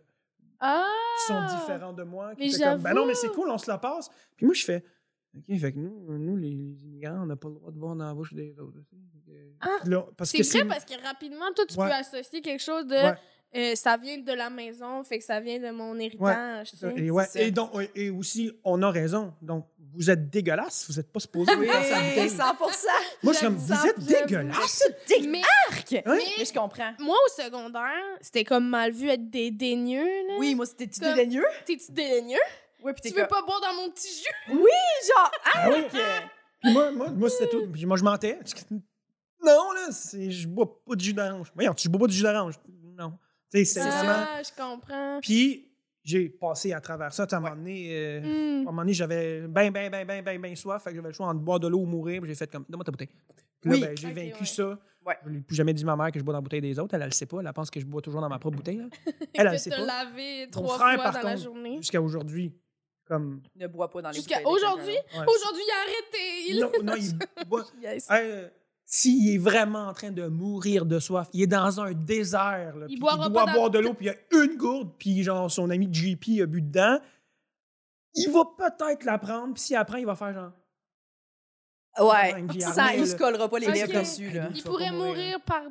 Ah! 0.59 0.85
qui 1.17 1.27
sont 1.27 1.45
différents 1.57 1.93
de 1.93 2.03
moi. 2.03 2.35
Qui 2.35 2.41
Mais 2.41 2.53
étaient 2.53 2.63
comme, 2.63 2.81
ben 2.81 2.93
non, 2.93 3.05
mais 3.05 3.13
c'est 3.13 3.29
cool, 3.29 3.49
on 3.49 3.57
se 3.57 3.71
la 3.71 3.77
passe. 3.77 4.09
Puis 4.35 4.45
moi, 4.45 4.53
je 4.53 4.65
fais. 4.65 4.83
OK, 5.37 5.57
fait 5.57 5.71
que 5.71 5.77
nous, 5.77 6.17
nous 6.17 6.35
les, 6.35 6.49
immigrants, 6.49 7.21
on 7.21 7.27
n'a 7.27 7.37
pas 7.37 7.47
le 7.47 7.53
droit 7.55 7.71
de 7.71 7.77
boire 7.77 7.95
dans 7.95 8.05
la 8.05 8.13
bouche 8.13 8.33
des 8.33 8.59
autres. 8.59 8.79
Ah, 9.61 9.77
C'est 10.23 10.57
vrai 10.57 10.67
parce 10.67 10.83
que 10.83 11.01
rapidement, 11.01 11.53
toi, 11.55 11.65
tu 11.65 11.79
Ouais. 11.79 11.87
peux 11.87 11.93
associer 11.93 12.41
quelque 12.41 12.63
chose 12.63 12.85
de 12.85 12.95
Ouais. 12.95 13.15
Euh, 13.55 13.75
ça 13.75 13.97
vient 13.97 14.17
de 14.19 14.31
la 14.33 14.49
maison, 14.49 15.03
fait 15.03 15.19
que 15.19 15.25
ça 15.25 15.39
vient 15.39 15.59
de 15.59 15.71
mon 15.71 15.97
héritage. 15.99 16.71
Et, 16.95 17.09
ouais, 17.09 17.51
donc, 17.51 17.71
et 17.95 18.09
aussi, 18.09 18.51
on 18.63 18.81
a 18.83 18.91
raison. 18.91 19.33
Donc, 19.41 19.65
vous 19.95 20.09
êtes 20.09 20.29
dégueulasse, 20.29 20.85
vous 20.89 20.95
n'êtes 20.97 21.11
pas 21.11 21.19
supposé 21.19 21.51
Oui, 21.55 21.67
faire 21.67 21.83
ça 21.83 21.97
à 21.97 22.01
la 22.03 22.09
bouteille. 22.09 22.29
100 22.29 22.43
Moi, 23.23 23.33
je 23.33 23.37
suis 23.37 23.45
comme, 23.47 23.55
vous 23.55 23.73
êtes 23.73 23.99
dégueulasse? 23.99 24.83
Mais 25.09 25.27
Mais, 25.27 25.41
Ouais. 25.91 26.23
mais 26.37 26.45
je 26.45 26.53
comprends. 26.53 26.93
moi, 26.99 27.15
au 27.25 27.41
secondaire, 27.41 27.89
c'était 28.21 28.43
comme 28.43 28.67
mal 28.69 28.91
vu 28.91 29.09
être 29.09 29.29
dédaigneux. 29.29 30.05
Là. 30.27 30.35
Oui, 30.37 30.53
moi, 30.53 30.65
c'était 30.67 30.87
tu 30.87 30.99
dédaigneux. 30.99 31.45
T'es-tu 31.65 31.91
dédaigneux? 31.91 32.37
Oui, 32.83 32.93
puis 32.93 33.01
t'es 33.01 33.09
Tu 33.09 33.15
veux 33.19 33.27
pas 33.27 33.41
boire 33.41 33.59
dans 33.61 33.73
mon 33.81 33.89
petit 33.89 34.07
jus? 34.07 34.47
Genre, 34.47 35.31
Ah 35.55 35.69
oui? 35.69 35.83
arc! 35.85 36.29
Puis 36.61 36.71
moi, 36.73 36.91
moi, 36.91 37.09
moi 37.09 37.29
c'était 37.29 37.49
tout. 37.49 37.67
Puis 37.71 37.85
moi, 37.85 37.97
je 37.97 38.03
mentais. 38.03 38.37
Non, 39.43 39.71
là, 39.73 39.87
c'est- 39.91 40.31
je 40.31 40.47
bois 40.47 40.81
pas 40.85 40.95
de 40.95 41.01
jus 41.01 41.13
d'orange. 41.13 41.51
Voyons, 41.55 41.73
tu 41.73 41.87
bois 41.89 41.99
pas 42.01 42.07
de 42.07 42.11
jus 42.11 42.23
d'orange. 42.23 42.55
Tu 43.51 43.59
sais, 43.59 43.65
c'est 43.65 43.79
vraiment. 43.79 44.25
Ah, 44.27 44.41
je 44.43 44.61
comprends. 44.61 45.19
Puis, 45.21 45.65
j'ai 46.03 46.29
passé 46.29 46.73
à 46.73 46.81
travers 46.81 47.13
ça. 47.13 47.23
À 47.29 47.35
un 47.35 47.39
moment 47.39 47.55
donné, 47.55 47.89
euh, 47.91 48.19
à 48.19 48.23
un 48.23 48.63
moment 48.63 48.81
donné, 48.81 48.93
j'avais 48.93 49.41
ben, 49.41 49.71
ben, 49.71 49.89
ben, 49.89 50.05
ben, 50.05 50.23
ben, 50.23 50.41
ben 50.41 50.55
soif. 50.55 50.83
Fait 50.83 50.91
que 50.91 50.95
j'avais 50.95 51.09
le 51.09 51.13
choix 51.13 51.27
entre 51.27 51.39
boire 51.41 51.59
de 51.59 51.67
l'eau 51.67 51.79
ou 51.79 51.85
mourir. 51.85 52.21
J'ai 52.25 52.35
fait 52.35 52.51
comme, 52.51 52.65
donne-moi 52.69 52.83
ta 52.85 52.91
bouteille. 52.91 53.09
Puis 53.61 53.69
là, 53.71 53.75
Oui. 53.75 53.81
ben, 53.81 53.97
j'ai 53.97 54.11
vaincu 54.11 54.39
ouais. 54.39 54.45
ça. 54.45 54.79
Ouais. 55.05 55.17
Je 55.25 55.29
n'ai 55.29 55.39
plus 55.41 55.55
jamais 55.55 55.73
dit 55.73 55.83
à 55.83 55.85
ma 55.85 55.95
mère 55.95 56.11
que 56.11 56.19
je 56.19 56.23
bois 56.23 56.33
dans 56.33 56.37
la 56.39 56.41
bouteille 56.41 56.61
des 56.61 56.77
autres. 56.79 56.93
Elle, 56.93 57.01
elle 57.01 57.07
le 57.09 57.13
sait 57.13 57.25
pas. 57.25 57.39
Elle 57.39 57.53
pense 57.53 57.69
que 57.69 57.79
je 57.79 57.85
bois 57.85 58.01
toujours 58.01 58.21
dans 58.21 58.29
ma 58.29 58.39
propre 58.39 58.57
bouteille. 58.57 58.77
là. 58.77 58.85
Elle, 59.33 59.47
elle 59.47 59.51
le 59.53 59.57
sait 59.57 59.69
pas. 59.69 59.85
laver 59.85 60.47
Ton 60.51 60.61
trois 60.61 60.77
frère, 60.77 60.95
fois 60.95 61.11
par 61.11 61.21
dans 61.21 61.29
la 61.29 61.35
journée. 61.35 61.77
Jusqu'à 61.77 62.01
aujourd'hui, 62.01 62.53
comme. 63.05 63.41
Ne 63.55 63.67
bois 63.67 63.89
pas 63.89 64.01
dans 64.01 64.09
les 64.09 64.15
Jusqu'à 64.15 64.39
aujourd'hui? 64.45 64.95
Aujourd'hui, 65.13 65.63
il 65.65 65.71
a 65.71 65.81
arrêté. 65.81 66.49
Il... 66.49 66.59
Non, 66.59 66.71
non, 66.83 66.95
il 66.95 67.45
boit. 67.47 67.65
Yes. 67.81 68.09
Hey, 68.09 68.31
euh, 68.31 68.47
S'il 68.91 69.29
est 69.35 69.37
vraiment 69.37 69.87
en 69.87 69.93
train 69.93 70.09
de 70.09 70.25
mourir 70.27 70.83
de 70.83 70.97
soif, 70.99 71.27
il 71.31 71.43
est 71.43 71.47
dans 71.47 71.79
un 71.79 71.93
désert. 71.93 72.75
Là, 72.75 72.87
Il 72.89 72.93
il 72.93 72.99
doit 72.99 73.15
dans- 73.45 73.53
boire 73.53 73.69
de 73.69 73.77
l'eau, 73.77 73.93
puis 73.93 74.07
il 74.07 74.09
y 74.09 74.39
a 74.39 74.43
une 74.43 74.57
gourde, 74.57 74.89
puis 74.97 75.21
genre 75.21 75.51
son 75.51 75.69
ami 75.69 75.87
JP 75.91 76.41
a 76.41 76.47
bu 76.47 76.63
dedans. 76.63 76.99
Il 78.15 78.31
va 78.31 78.41
peut-être 78.57 79.03
la 79.05 79.19
prendre, 79.19 79.53
puis 79.53 79.61
s'il 79.61 79.75
la 79.75 79.85
prend, 79.85 79.97
il 79.97 80.07
va 80.07 80.15
faire 80.15 80.33
genre. 80.33 80.51
Ouais. 81.99 82.33
Armé, 82.33 82.97
il 82.97 83.07
se 83.07 83.15
collera 83.15 83.47
pas 83.47 83.59
les 83.59 83.67
lèvres 83.67 83.99
dessus, 83.99 84.31
là. 84.31 84.49
Il 84.55 84.63
pourrait 84.63 84.91
mourir 84.91 85.39
par 85.45 85.61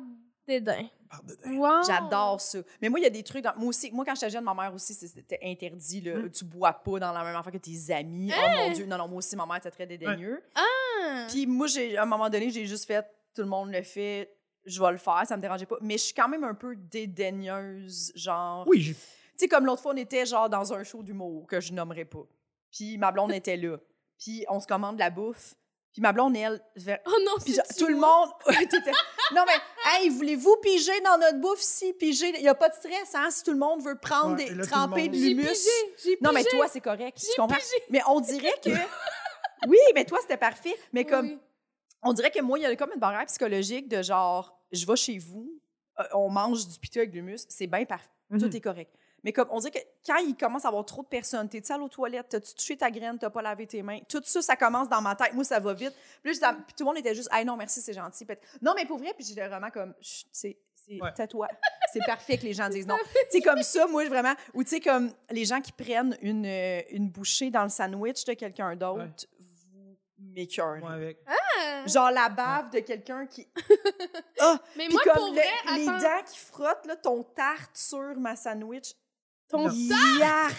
dédain. 0.49 0.87
par. 1.09 1.21
Wow. 1.45 1.83
J'adore 1.87 2.41
ça. 2.41 2.59
Mais 2.81 2.89
moi, 2.89 2.99
il 2.99 3.03
y 3.03 3.05
a 3.05 3.09
des 3.09 3.23
trucs. 3.23 3.43
Dans... 3.43 3.55
Moi 3.55 3.69
aussi, 3.69 3.91
moi, 3.91 4.03
quand 4.05 4.15
j'étais 4.15 4.29
jeune, 4.29 4.43
ma 4.43 4.53
mère 4.53 4.73
aussi, 4.73 4.93
c'était 4.93 5.39
interdit. 5.43 6.01
Là. 6.01 6.15
Mm. 6.17 6.31
Tu 6.31 6.43
bois 6.45 6.73
pas 6.73 6.99
dans 6.99 7.11
la 7.13 7.23
même 7.23 7.35
affaire 7.35 7.53
que 7.53 7.57
tes 7.57 7.93
amis. 7.93 8.31
Oh 8.35 8.49
mon 8.57 8.71
Dieu. 8.73 8.85
Non, 8.85 8.97
non, 8.97 9.07
moi 9.07 9.17
aussi, 9.19 9.35
ma 9.35 9.45
mère 9.45 9.55
était 9.57 9.71
très 9.71 9.87
dédaigneux. 9.87 10.43
Ah. 10.55 11.25
Puis 11.29 11.47
moi, 11.47 11.67
j'ai, 11.67 11.97
à 11.97 12.03
un 12.03 12.05
moment 12.05 12.29
donné, 12.29 12.49
j'ai 12.49 12.65
juste 12.65 12.85
fait 12.85 13.05
tout 13.33 13.41
le 13.43 13.47
monde 13.47 13.71
le 13.71 13.83
fait, 13.83 14.35
je 14.65 14.81
vais 14.81 14.91
le 14.91 14.97
faire, 14.97 15.23
ça 15.25 15.37
me 15.37 15.41
dérangeait 15.41 15.65
pas. 15.65 15.77
Mais 15.81 15.97
je 15.97 16.03
suis 16.03 16.13
quand 16.13 16.27
même 16.27 16.43
un 16.43 16.53
peu 16.55 16.75
dédaigneuse, 16.75 18.11
genre. 18.15 18.67
Oui, 18.67 18.81
j'ai- 18.81 18.93
Tu 18.93 18.99
sais, 19.37 19.47
comme 19.47 19.65
l'autre 19.65 19.81
fois, 19.81 19.93
on 19.93 19.97
était 19.97 20.25
genre 20.25 20.49
dans 20.49 20.73
un 20.73 20.83
show 20.83 21.01
d'humour 21.03 21.47
que 21.47 21.61
je 21.61 21.71
nommerai 21.71 22.05
pas. 22.05 22.25
Puis 22.71 22.97
ma 22.97 23.11
blonde 23.11 23.31
était 23.31 23.55
là. 23.57 23.77
Puis 24.19 24.45
on 24.49 24.59
se 24.59 24.67
commande 24.67 24.95
de 24.95 24.99
la 24.99 25.09
bouffe. 25.09 25.55
Puis 25.93 26.01
ma 26.01 26.11
blonde, 26.11 26.35
elle, 26.35 26.61
Oh 27.05 27.17
non, 27.25 27.33
puis 27.43 27.53
genre, 27.53 27.65
tout 27.77 27.87
le 27.87 27.95
monde. 27.95 28.29
Non, 29.35 29.43
mais, 29.45 29.53
hey, 30.01 30.09
voulez-vous 30.09 30.55
piger 30.61 30.99
dans 31.01 31.17
notre 31.17 31.37
bouffe? 31.39 31.61
Ici? 31.61 31.93
Piger. 31.93 32.29
Il 32.35 32.41
n'y 32.41 32.47
a 32.47 32.55
pas 32.55 32.69
de 32.69 32.73
stress, 32.73 33.13
hein? 33.15 33.29
Si 33.31 33.43
tout 33.43 33.51
le 33.51 33.57
monde 33.57 33.81
veut 33.83 33.97
prendre 33.97 34.35
Ouais, 34.37 34.45
des. 34.45 34.51
et 34.51 34.55
là, 34.55 34.65
tremper 34.65 35.03
monde- 35.03 35.11
de 35.11 35.17
J'ai 35.17 35.29
l'humus. 35.29 36.17
Non, 36.21 36.31
mais 36.33 36.43
toi, 36.43 36.67
c'est 36.67 36.81
correct. 36.81 37.17
Tu 37.19 37.39
comprends? 37.39 37.55
pigé. 37.57 37.83
Mais 37.89 38.01
on 38.07 38.19
dirait 38.19 38.53
que. 38.63 38.69
Oui, 39.67 39.77
mais 39.93 40.05
toi, 40.05 40.19
c'était 40.21 40.37
parfait. 40.37 40.73
Mais 40.93 41.03
comme. 41.03 41.25
Oui. 41.27 41.39
On 42.01 42.13
dirait 42.13 42.31
que 42.31 42.41
moi, 42.41 42.57
il 42.57 42.61
y 42.61 42.65
a 42.65 42.73
comme 42.77 42.91
une 42.93 42.99
barrière 42.99 43.25
psychologique 43.25 43.89
de 43.89 44.01
genre, 44.01 44.57
je 44.71 44.85
vais 44.85 44.95
chez 44.95 45.17
vous, 45.17 45.51
euh, 45.99 46.03
on 46.13 46.29
mange 46.29 46.65
du 46.65 46.79
piteux 46.79 47.01
avec 47.01 47.11
de 47.11 47.15
l'humus, 47.17 47.39
c'est 47.49 47.67
bien 47.67 47.83
parfait. 47.83 48.07
Mhm. 48.29 48.39
Tout 48.39 48.55
est 48.55 48.61
correct. 48.61 48.95
Mais 49.23 49.33
comme 49.33 49.47
on 49.51 49.59
dirait 49.59 49.71
que 49.71 49.79
quand 50.05 50.17
il 50.17 50.35
commence 50.35 50.65
à 50.65 50.69
avoir 50.69 50.85
trop 50.85 51.01
de 51.03 51.07
personnes, 51.07 51.47
t'es 51.49 51.61
allé 51.71 51.83
aux 51.83 51.89
toilettes, 51.89 52.29
t'as-tu 52.29 52.53
touché 52.53 52.77
ta 52.77 52.89
graine, 52.89 53.17
t'as 53.19 53.29
pas 53.29 53.41
lavé 53.41 53.67
tes 53.67 53.81
mains, 53.83 53.99
tout 54.07 54.21
ça, 54.25 54.41
ça 54.41 54.55
commence 54.55 54.87
dans 54.89 55.01
ma 55.01 55.15
tête. 55.15 55.33
Moi, 55.33 55.43
ça 55.43 55.59
va 55.59 55.73
vite. 55.73 55.93
Puis, 56.23 56.31
là, 56.31 56.33
j'étais- 56.33 56.61
puis 56.65 56.73
tout 56.77 56.83
le 56.83 56.85
monde 56.85 56.97
était 56.97 57.13
juste, 57.15 57.29
ah 57.31 57.43
non, 57.43 57.57
merci, 57.57 57.81
c'est 57.81 57.93
gentil. 57.93 58.25
Puis, 58.25 58.37
non, 58.61 58.73
mais 58.75 58.85
pour 58.85 58.97
vrai, 58.97 59.13
puis 59.15 59.25
j'étais 59.25 59.47
vraiment 59.47 59.69
comme, 59.69 59.93
Chut, 60.01 60.27
c'est. 60.31 60.57
C'est 60.87 60.99
Ouais. 61.01 61.47
C'est 61.93 62.03
parfait 62.05 62.37
que 62.37 62.43
les 62.43 62.53
gens 62.53 62.67
disent 62.69 62.87
non. 62.87 62.95
sais, 63.29 63.41
comme 63.41 63.61
ça, 63.61 63.85
moi, 63.85 64.07
vraiment. 64.07 64.33
Ou 64.55 64.63
tu 64.63 64.69
sais, 64.71 64.79
comme 64.79 65.11
les 65.29 65.45
gens 65.45 65.61
qui 65.61 65.71
prennent 65.71 66.17
une, 66.21 66.45
euh, 66.47 66.81
une 66.89 67.09
bouchée 67.09 67.51
dans 67.51 67.61
le 67.63 67.69
sandwich 67.69 68.23
de 68.25 68.33
quelqu'un 68.33 68.75
d'autre, 68.75 69.03
Ouais. 69.03 69.11
vous 69.37 69.95
m'écœurez. 70.33 70.79
Moi, 70.79 70.91
avec. 70.93 71.19
Ah. 71.27 71.85
Genre 71.85 72.09
la 72.11 72.29
bave 72.29 72.71
de 72.71 72.79
quelqu'un 72.79 73.27
qui. 73.27 73.47
Ah! 74.39 74.57
Mais 74.77 74.87
moi, 74.89 75.01
comme 75.03 75.13
pour 75.13 75.27
le- 75.27 75.33
vrai, 75.33 75.77
les 75.77 75.87
attends, 75.87 75.99
dents 75.99 76.23
qui 76.25 76.39
frottent 76.39 76.85
là, 76.85 76.95
ton 76.95 77.23
tarte 77.23 77.75
sur 77.75 78.15
ma 78.17 78.35
sandwich. 78.35 78.93
Ton 79.49 79.67
Non. 79.67 79.73
Yark! 80.19 80.55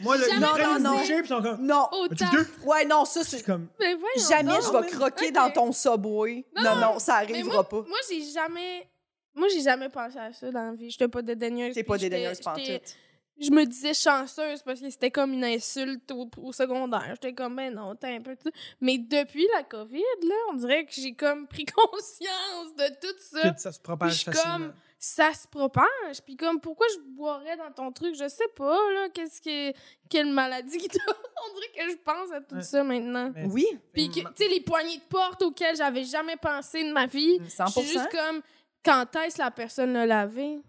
Moi, 0.00 0.16
le, 0.16 0.24
Jamais 0.24 0.36
ils 0.40 0.40
prennent 0.50 0.76
une 0.78 0.82
pensé. 0.84 0.98
bouchée, 1.00 1.14
puis 1.22 1.24
ils 1.24 1.28
sont 1.28 1.42
comme. 1.42 1.66
Non! 1.66 1.88
au 1.92 2.04
As-tu 2.04 2.14
tarte. 2.16 2.34
deux? 2.34 2.46
Ouais, 2.64 2.84
non, 2.84 3.04
ça, 3.04 3.24
C'est 3.24 3.38
c'est. 3.38 3.42
comme. 3.44 3.68
Mais 3.80 3.94
voyons 3.94 4.28
Jamais 4.28 4.52
donc. 4.52 4.62
je 4.62 4.70
vais 4.72 4.80
mais- 4.82 4.90
croquer 4.90 5.26
Ok. 5.28 5.32
dans 5.32 5.50
ton 5.50 5.72
subway. 5.72 6.44
Non, 6.56 6.62
Non, 6.62 6.76
non, 6.76 6.98
ça 6.98 7.18
Mais 7.20 7.32
arrivera 7.32 7.54
moi, 7.54 7.68
pas. 7.68 7.82
moi 7.88 7.98
j'ai 8.08 8.22
jamais... 8.30 8.88
Moi, 9.34 9.48
j'ai 9.48 9.62
jamais 9.62 9.88
pensé 9.88 10.18
à 10.18 10.32
ça 10.32 10.50
dans 10.50 10.66
la 10.70 10.72
vie. 10.74 10.90
J'étais 10.90 11.08
pas 11.08 11.22
dédaigneuse. 11.22 11.74
T'es 11.74 11.82
pas 11.84 11.96
j'étais- 11.96 12.10
dédaigneuse 12.10 12.36
j'étais- 12.38 12.78
pantoute. 12.78 12.96
Je 13.40 13.50
me 13.50 13.64
disais 13.64 13.94
chanceuse 13.94 14.62
parce 14.62 14.78
que 14.78 14.90
c'était 14.90 15.10
comme 15.10 15.32
une 15.32 15.42
insulte 15.44 16.10
au, 16.12 16.28
au 16.36 16.52
secondaire. 16.52 17.08
J'étais 17.12 17.32
comme, 17.32 17.56
ben 17.56 17.72
non, 17.74 17.94
t'es 17.96 18.08
un 18.14 18.20
peu... 18.20 18.36
tout- 18.36 18.52
Mais 18.82 18.98
depuis 18.98 19.46
la 19.56 19.62
COVID, 19.62 20.02
là, 20.28 20.34
on 20.50 20.54
dirait 20.54 20.84
que 20.84 20.92
j'ai 20.92 21.14
comme 21.14 21.48
pris 21.48 21.64
conscience 21.74 22.74
de 22.76 22.88
tout 23.00 23.16
ça. 23.18 23.50
que 23.52 23.60
ça 23.60 23.72
se 23.72 23.80
propage 23.80 24.10
Puis 24.10 24.16
je 24.16 24.22
suis 24.22 24.32
facilement. 24.32 24.58
comme- 24.68 24.74
Ça 25.04 25.34
se 25.34 25.48
propage. 25.48 26.22
Puis 26.24 26.36
comme, 26.36 26.60
pourquoi 26.60 26.86
je 26.94 27.00
boirais 27.00 27.56
dans 27.56 27.72
ton 27.72 27.90
truc? 27.90 28.14
Je 28.14 28.28
sais 28.28 28.46
pas, 28.54 28.78
là, 28.92 29.08
qu'est-ce 29.08 29.40
que... 29.42 29.76
Quelle 30.08 30.28
maladie 30.30 30.78
qui 30.78 30.86
t'a... 30.86 31.00
on 31.50 31.54
dirait 31.56 31.72
que 31.86 31.90
je 31.90 31.96
pense 31.96 32.30
à 32.30 32.40
tout 32.40 32.54
Ouais. 32.54 32.62
ça 32.62 32.84
maintenant. 32.84 33.32
Mais- 33.34 33.46
Oui, 33.46 33.66
Puis, 33.92 34.08
que- 34.10 34.20
tu 34.20 34.26
sais, 34.36 34.48
les 34.48 34.60
poignées 34.60 34.98
de 34.98 35.02
porte 35.08 35.42
auxquelles 35.42 35.74
j'avais 35.74 36.04
jamais 36.04 36.36
pensé 36.36 36.84
de 36.84 36.92
ma 36.92 37.06
vie. 37.06 37.40
100 37.48 37.66
Je 37.66 37.72
suis 37.80 37.82
juste 37.98 38.10
comme, 38.12 38.42
quand 38.84 39.16
est-ce 39.16 39.38
la 39.38 39.50
personne 39.50 39.92
l'a 39.92 40.06
lavé? 40.06 40.60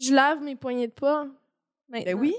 Je 0.00 0.14
lave 0.14 0.40
mes 0.42 0.56
poignées 0.56 0.86
de 0.88 0.92
porte. 0.92 1.28
Ben 1.90 1.98
maintenant. 2.04 2.20
oui. 2.20 2.34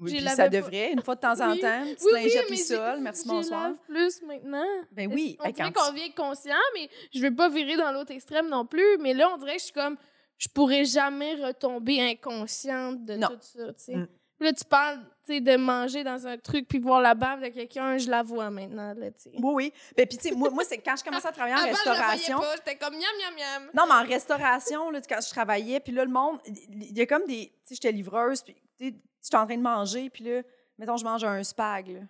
Oui, 0.00 0.12
J'ai 0.12 0.18
puis 0.18 0.28
ça 0.28 0.36
pas- 0.44 0.48
devrait, 0.48 0.92
une 0.92 1.02
fois 1.02 1.16
de 1.16 1.20
temps 1.20 1.40
en 1.40 1.50
Oui. 1.52 1.60
temps, 1.60 1.82
petite 1.82 1.98
Oui, 2.04 2.10
oui, 2.14 2.22
lingette 2.22 2.50
mais 2.50 2.56
sol, 2.56 3.00
merci, 3.00 3.26
bonsoir. 3.28 3.62
lave 3.64 3.76
plus 3.88 4.22
maintenant. 4.22 4.64
Ben 4.92 5.12
oui, 5.12 5.36
On 5.40 5.44
hey, 5.44 5.52
dirait 5.52 5.72
qu'on 5.72 5.92
vient 5.92 6.10
conscient, 6.16 6.54
mais 6.74 6.88
je 7.12 7.20
veux 7.20 7.34
pas 7.34 7.48
virer 7.50 7.76
dans 7.76 7.90
l'autre 7.92 8.12
extrême 8.12 8.48
non 8.48 8.64
plus. 8.64 8.96
Mais 9.00 9.12
là, 9.12 9.28
on 9.34 9.38
dirait 9.38 9.54
que 9.56 9.58
je 9.58 9.64
suis 9.64 9.72
comme, 9.74 9.96
je 10.38 10.48
pourrais 10.48 10.84
jamais 10.84 11.34
retomber 11.34 12.00
inconsciente 12.00 13.04
de 13.04 13.14
Non. 13.14 13.28
tout 13.28 13.38
ça, 13.40 13.72
tu 13.74 13.84
sais. 13.84 13.96
Mm. 13.96 14.08
Là, 14.40 14.52
tu 14.52 14.64
parles, 14.64 15.00
de 15.28 15.56
manger 15.56 16.04
dans 16.04 16.26
un 16.26 16.38
truc 16.38 16.66
puis 16.68 16.78
voir 16.78 17.00
la 17.00 17.14
bave 17.14 17.42
de 17.42 17.48
quelqu'un, 17.48 17.98
je 17.98 18.08
la 18.08 18.22
vois 18.22 18.50
maintenant, 18.50 18.94
là. 18.94 19.08
Oui, 19.26 19.52
oui. 19.54 19.72
Ben, 19.96 20.06
puis, 20.06 20.16
tu 20.16 20.28
sais, 20.28 20.34
moi, 20.34 20.48
moi 20.48 20.64
c'est 20.64 20.78
quand 20.78 20.96
je 20.96 21.04
commençais 21.04 21.28
à 21.28 21.32
travailler 21.32 21.54
en 21.54 21.58
Avant, 21.64 21.70
restauration. 21.70 22.40
j'étais 22.56 22.76
comme 22.76 22.94
miam, 22.94 23.02
miam, 23.20 23.34
miam. 23.36 23.70
Non, 23.74 23.84
mais 23.86 23.94
en 23.94 24.08
restauration, 24.08 24.90
là, 24.90 25.00
quand 25.06 25.20
je 25.20 25.28
travaillais, 25.28 25.80
puis 25.80 25.92
là, 25.92 26.04
le 26.04 26.10
monde, 26.10 26.38
il 26.46 26.96
y 26.96 27.00
a 27.00 27.06
comme 27.06 27.26
des. 27.26 27.48
Tu 27.48 27.54
sais, 27.64 27.74
j'étais 27.74 27.92
livreuse, 27.92 28.42
puis 28.42 28.56
j'étais 28.78 29.36
en 29.36 29.44
train 29.44 29.56
de 29.56 29.62
manger, 29.62 30.08
puis 30.08 30.24
là, 30.24 30.42
mettons, 30.78 30.96
je 30.96 31.04
mange 31.04 31.24
un 31.24 31.42
spag, 31.42 31.88
là. 31.88 32.00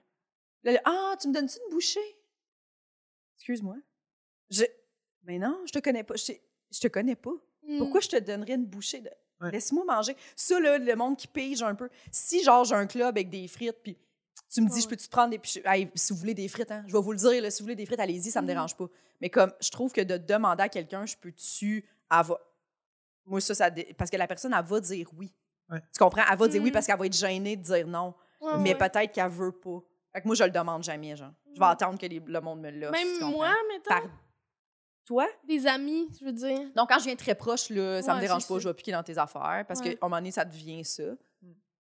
Là, 0.64 0.80
ah, 0.84 1.16
tu 1.20 1.28
me 1.28 1.34
donnes-tu 1.34 1.58
une 1.64 1.70
bouchée? 1.70 2.18
Excuse-moi. 3.36 3.76
Je. 4.50 4.64
Mais 5.22 5.38
non, 5.38 5.60
je 5.66 5.72
te 5.72 5.78
connais 5.78 6.04
pas. 6.04 6.14
Je, 6.16 6.32
je 6.70 6.80
te 6.80 6.88
connais 6.88 7.16
pas. 7.16 7.34
Mm. 7.68 7.78
Pourquoi 7.78 8.00
je 8.00 8.08
te 8.08 8.16
donnerais 8.18 8.54
une 8.54 8.64
bouchée 8.66 9.00
de. 9.00 9.10
Ouais. 9.40 9.52
Laisse-moi 9.52 9.84
manger. 9.84 10.16
Ça, 10.34 10.58
là, 10.58 10.78
le 10.78 10.96
monde 10.96 11.16
qui 11.16 11.28
pige 11.28 11.62
un 11.62 11.74
peu. 11.76 11.88
Si, 12.10 12.42
genre, 12.42 12.64
j'ai 12.64 12.74
un 12.74 12.86
club 12.86 13.06
avec 13.08 13.30
des 13.30 13.46
frites, 13.46 13.76
puis 13.82 13.96
tu 14.52 14.60
me 14.62 14.68
dis, 14.68 14.74
Ouais, 14.76 14.80
je 14.80 14.88
peux-tu 14.88 15.06
te 15.06 15.10
prendre 15.10 15.30
des. 15.30 15.38
puis 15.38 15.52
je- 15.64 15.68
hey, 15.70 15.88
si 15.94 16.12
vous 16.12 16.18
voulez 16.18 16.34
des 16.34 16.48
frites, 16.48 16.70
hein, 16.72 16.82
je 16.88 16.92
vais 16.92 17.00
vous 17.02 17.12
le 17.12 17.18
dire, 17.18 17.40
là, 17.42 17.50
si 17.50 17.60
vous 17.62 17.66
voulez 17.66 17.76
des 17.76 17.86
frites, 17.86 18.00
allez-y, 18.00 18.30
ça 18.30 18.40
me 18.40 18.46
Mhm. 18.46 18.54
dérange 18.54 18.76
pas. 18.76 18.86
Mais 19.20 19.30
comme, 19.30 19.52
je 19.60 19.70
trouve 19.70 19.92
que 19.92 20.00
de 20.00 20.16
demander 20.16 20.62
à 20.64 20.68
quelqu'un, 20.68 21.06
je 21.06 21.14
peux-tu 21.16 21.84
avoir. 22.10 22.40
Moi, 23.26 23.40
ça, 23.40 23.54
ça. 23.54 23.70
Parce 23.96 24.10
que 24.10 24.16
la 24.16 24.26
personne, 24.26 24.54
elle 24.58 24.64
va 24.64 24.80
dire 24.80 25.08
oui. 25.16 25.32
Ouais. 25.70 25.80
Tu 25.92 25.98
comprends? 25.98 26.22
Elle 26.30 26.38
va 26.38 26.48
dire 26.48 26.62
oui 26.62 26.68
Mhm. 26.70 26.72
parce 26.72 26.86
qu'elle 26.86 26.98
va 26.98 27.06
être 27.06 27.16
gênée 27.16 27.56
de 27.56 27.62
dire 27.62 27.86
non. 27.86 28.14
Ouais, 28.40 28.52
mais 28.58 28.70
ouais. 28.70 28.74
peut-être 28.78 29.12
qu'elle 29.12 29.28
veut 29.30 29.52
pas. 29.52 29.80
Fait 30.14 30.22
que 30.22 30.26
moi, 30.26 30.34
je 30.34 30.44
le 30.44 30.50
demande 30.50 30.82
jamais, 30.82 31.14
genre. 31.14 31.32
Je 31.54 31.60
vais 31.60 31.66
attendre 31.66 31.98
que 31.98 32.06
les- 32.06 32.22
le 32.24 32.40
monde 32.40 32.60
me 32.60 32.70
l'offre. 32.70 32.92
Même 32.92 33.30
moi, 33.30 33.52
mettons, 33.68 33.88
Par- 33.90 34.02
Toi? 35.08 35.26
des 35.46 35.66
amis, 35.66 36.06
je 36.20 36.24
veux 36.26 36.32
dire. 36.32 36.60
Donc, 36.76 36.90
quand 36.90 36.98
je 36.98 37.04
viens 37.04 37.16
très 37.16 37.34
proche, 37.34 37.70
là, 37.70 38.02
ça 38.02 38.12
me 38.12 38.16
Ouais, 38.20 38.26
dérange 38.26 38.42
c'est 38.42 38.48
pas, 38.48 38.54
ça. 38.54 38.60
je 38.60 38.68
vais 38.68 38.74
piquer 38.74 38.92
dans 38.92 39.02
tes 39.02 39.16
affaires 39.16 39.64
parce 39.66 39.80
Ouais. 39.80 39.94
qu'à 39.94 40.04
un 40.04 40.08
moment 40.08 40.16
donné, 40.16 40.30
ça 40.30 40.44
devient 40.44 40.84
ça. 40.84 41.02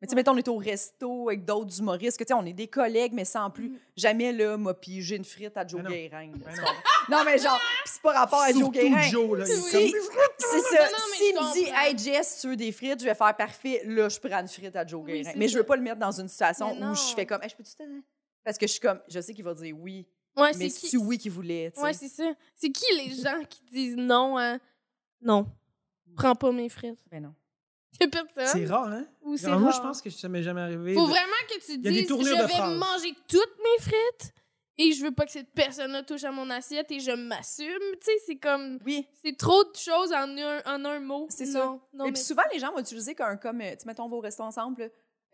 Mais 0.01 0.07
tu 0.07 0.09
sais, 0.09 0.09
Ouais. 0.11 0.15
mettons, 0.17 0.33
on 0.33 0.37
est 0.37 0.47
au 0.47 0.57
resto 0.57 1.29
avec 1.29 1.43
d'autres 1.45 1.79
humoristes, 1.79 2.19
que 2.19 2.23
tu 2.23 2.27
sais, 2.27 2.33
on 2.35 2.45
est 2.45 2.53
des 2.53 2.67
collègues, 2.67 3.13
mais 3.13 3.25
sans 3.25 3.49
plus. 3.49 3.69
Mm. 3.69 3.77
Jamais, 3.95 4.31
là, 4.33 4.57
m'a 4.57 4.73
pigé 4.75 5.15
une 5.15 5.23
frite 5.25 5.57
à 5.57 5.65
Joe 5.65 5.81
Mais 5.81 5.89
non. 5.89 5.95
Guérin. 5.95 6.25
là, 6.27 6.31
Mais 6.45 6.53
tu 6.53 6.59
non. 6.59 6.65
comprends? 6.67 6.81
non, 7.17 7.23
mais 7.25 7.37
genre, 7.39 7.57
pis 7.83 7.91
c'est 7.91 8.01
pas 8.01 8.11
rapport 8.13 8.41
à 8.41 8.49
Joe 8.51 8.57
Surtout 8.57 8.71
Guérin. 8.73 9.01
Joe, 9.03 9.39
là. 9.39 9.45
Oui. 9.47 9.91
Comme- 9.91 10.19
C'est 10.37 10.59
ça. 10.59 10.87
S'il 11.15 11.33
me 11.35 11.53
dit, 11.53 11.69
hey 11.73 11.97
Jess, 11.97 12.39
tu 12.41 12.47
veux 12.49 12.55
des 12.57 12.71
frites, 12.71 12.99
je 12.99 13.05
vais 13.05 13.15
faire 13.15 13.35
parfait. 13.35 13.81
Là, 13.85 14.07
je 14.09 14.19
prends 14.19 14.39
une 14.39 14.47
frite 14.47 14.75
à 14.75 14.85
Joe 14.85 15.01
Oui, 15.03 15.21
Guérin. 15.21 15.31
mais 15.37 15.47
je 15.47 15.55
veux 15.57 15.63
ça. 15.63 15.67
pas 15.67 15.75
le 15.77 15.81
mettre 15.81 15.97
dans 15.99 16.11
une 16.21 16.27
situation 16.27 16.71
où 16.73 16.93
je 16.93 17.15
fais 17.15 17.25
comme, 17.25 17.41
hey, 17.41 17.49
je 17.49 17.55
peux-tu 17.55 17.73
te. 17.73 17.83
Parce 18.43 18.57
que 18.59 18.67
je 18.67 18.73
suis 18.73 18.81
comme, 18.81 18.99
je 19.07 19.19
sais 19.21 19.33
qu'il 19.33 19.43
va 19.45 19.55
dire 19.55 19.75
oui. 19.79 20.05
Ouais, 20.37 20.51
mais 20.57 20.69
c'est 20.69 20.87
qui? 20.89 20.97
oui 20.97 21.17
qu'il 21.17 21.31
voulait. 21.31 21.71
Ouais, 21.77 21.93
c'est 21.93 22.07
ça. 22.09 22.31
C'est 22.55 22.69
qui 22.69 22.85
les 22.97 23.15
gens 23.15 23.41
qui 23.49 23.61
disent 23.71 23.95
non 23.95 24.37
à. 24.37 24.57
Non. 25.21 25.47
Prends 26.15 26.35
pas 26.35 26.51
mes 26.51 26.69
frites. 26.69 26.99
Ben 27.09 27.23
non. 27.23 27.33
C'est 28.45 28.65
rare, 28.65 28.87
hein? 28.87 29.05
Ou 29.21 29.37
c'est 29.37 29.47
Moi, 29.57 29.71
je 29.71 29.79
pense 29.79 30.01
que 30.01 30.09
ça 30.09 30.27
m'est 30.27 30.43
jamais 30.43 30.59
arrivé. 30.59 30.93
Faut 30.93 31.05
de- 31.05 31.09
vraiment 31.11 31.31
que 31.49 31.65
tu 31.65 31.77
dises 31.77 32.07
je 32.09 32.13
vais 32.13 32.75
manger 32.77 33.15
toutes 33.25 33.57
mes 33.63 33.81
frites 33.81 34.33
et 34.77 34.91
je 34.91 35.01
veux 35.05 35.11
pas 35.13 35.25
que 35.25 35.31
cette 35.31 35.51
personne-là 35.53 36.03
touche 36.03 36.25
à 36.25 36.31
mon 36.31 36.49
assiette 36.49 36.91
et 36.91 36.99
je 36.99 37.11
m'assume. 37.11 37.67
Tu 37.93 37.97
sais, 38.01 38.11
c'est 38.25 38.35
comme. 38.35 38.79
Oui. 38.85 39.07
C'est 39.23 39.37
trop 39.37 39.63
de 39.63 39.75
choses 39.77 40.11
en 40.11 40.27
un, 40.37 40.61
en 40.65 40.83
un 40.83 40.99
mot. 40.99 41.25
C'est 41.29 41.45
ça. 41.45 41.79
Non, 41.93 42.03
Et 42.03 42.07
mais- 42.07 42.11
puis 42.13 42.21
souvent, 42.21 42.43
les 42.51 42.59
gens 42.59 42.73
vont 42.73 42.79
utiliser 42.79 43.15
comme, 43.15 43.39
comme 43.39 43.61
euh, 43.61 43.75
tu 43.79 43.87
mettons, 43.87 44.03
on 44.03 44.09
va 44.09 44.17
au 44.17 44.21
resto 44.21 44.43
ensemble. 44.43 44.91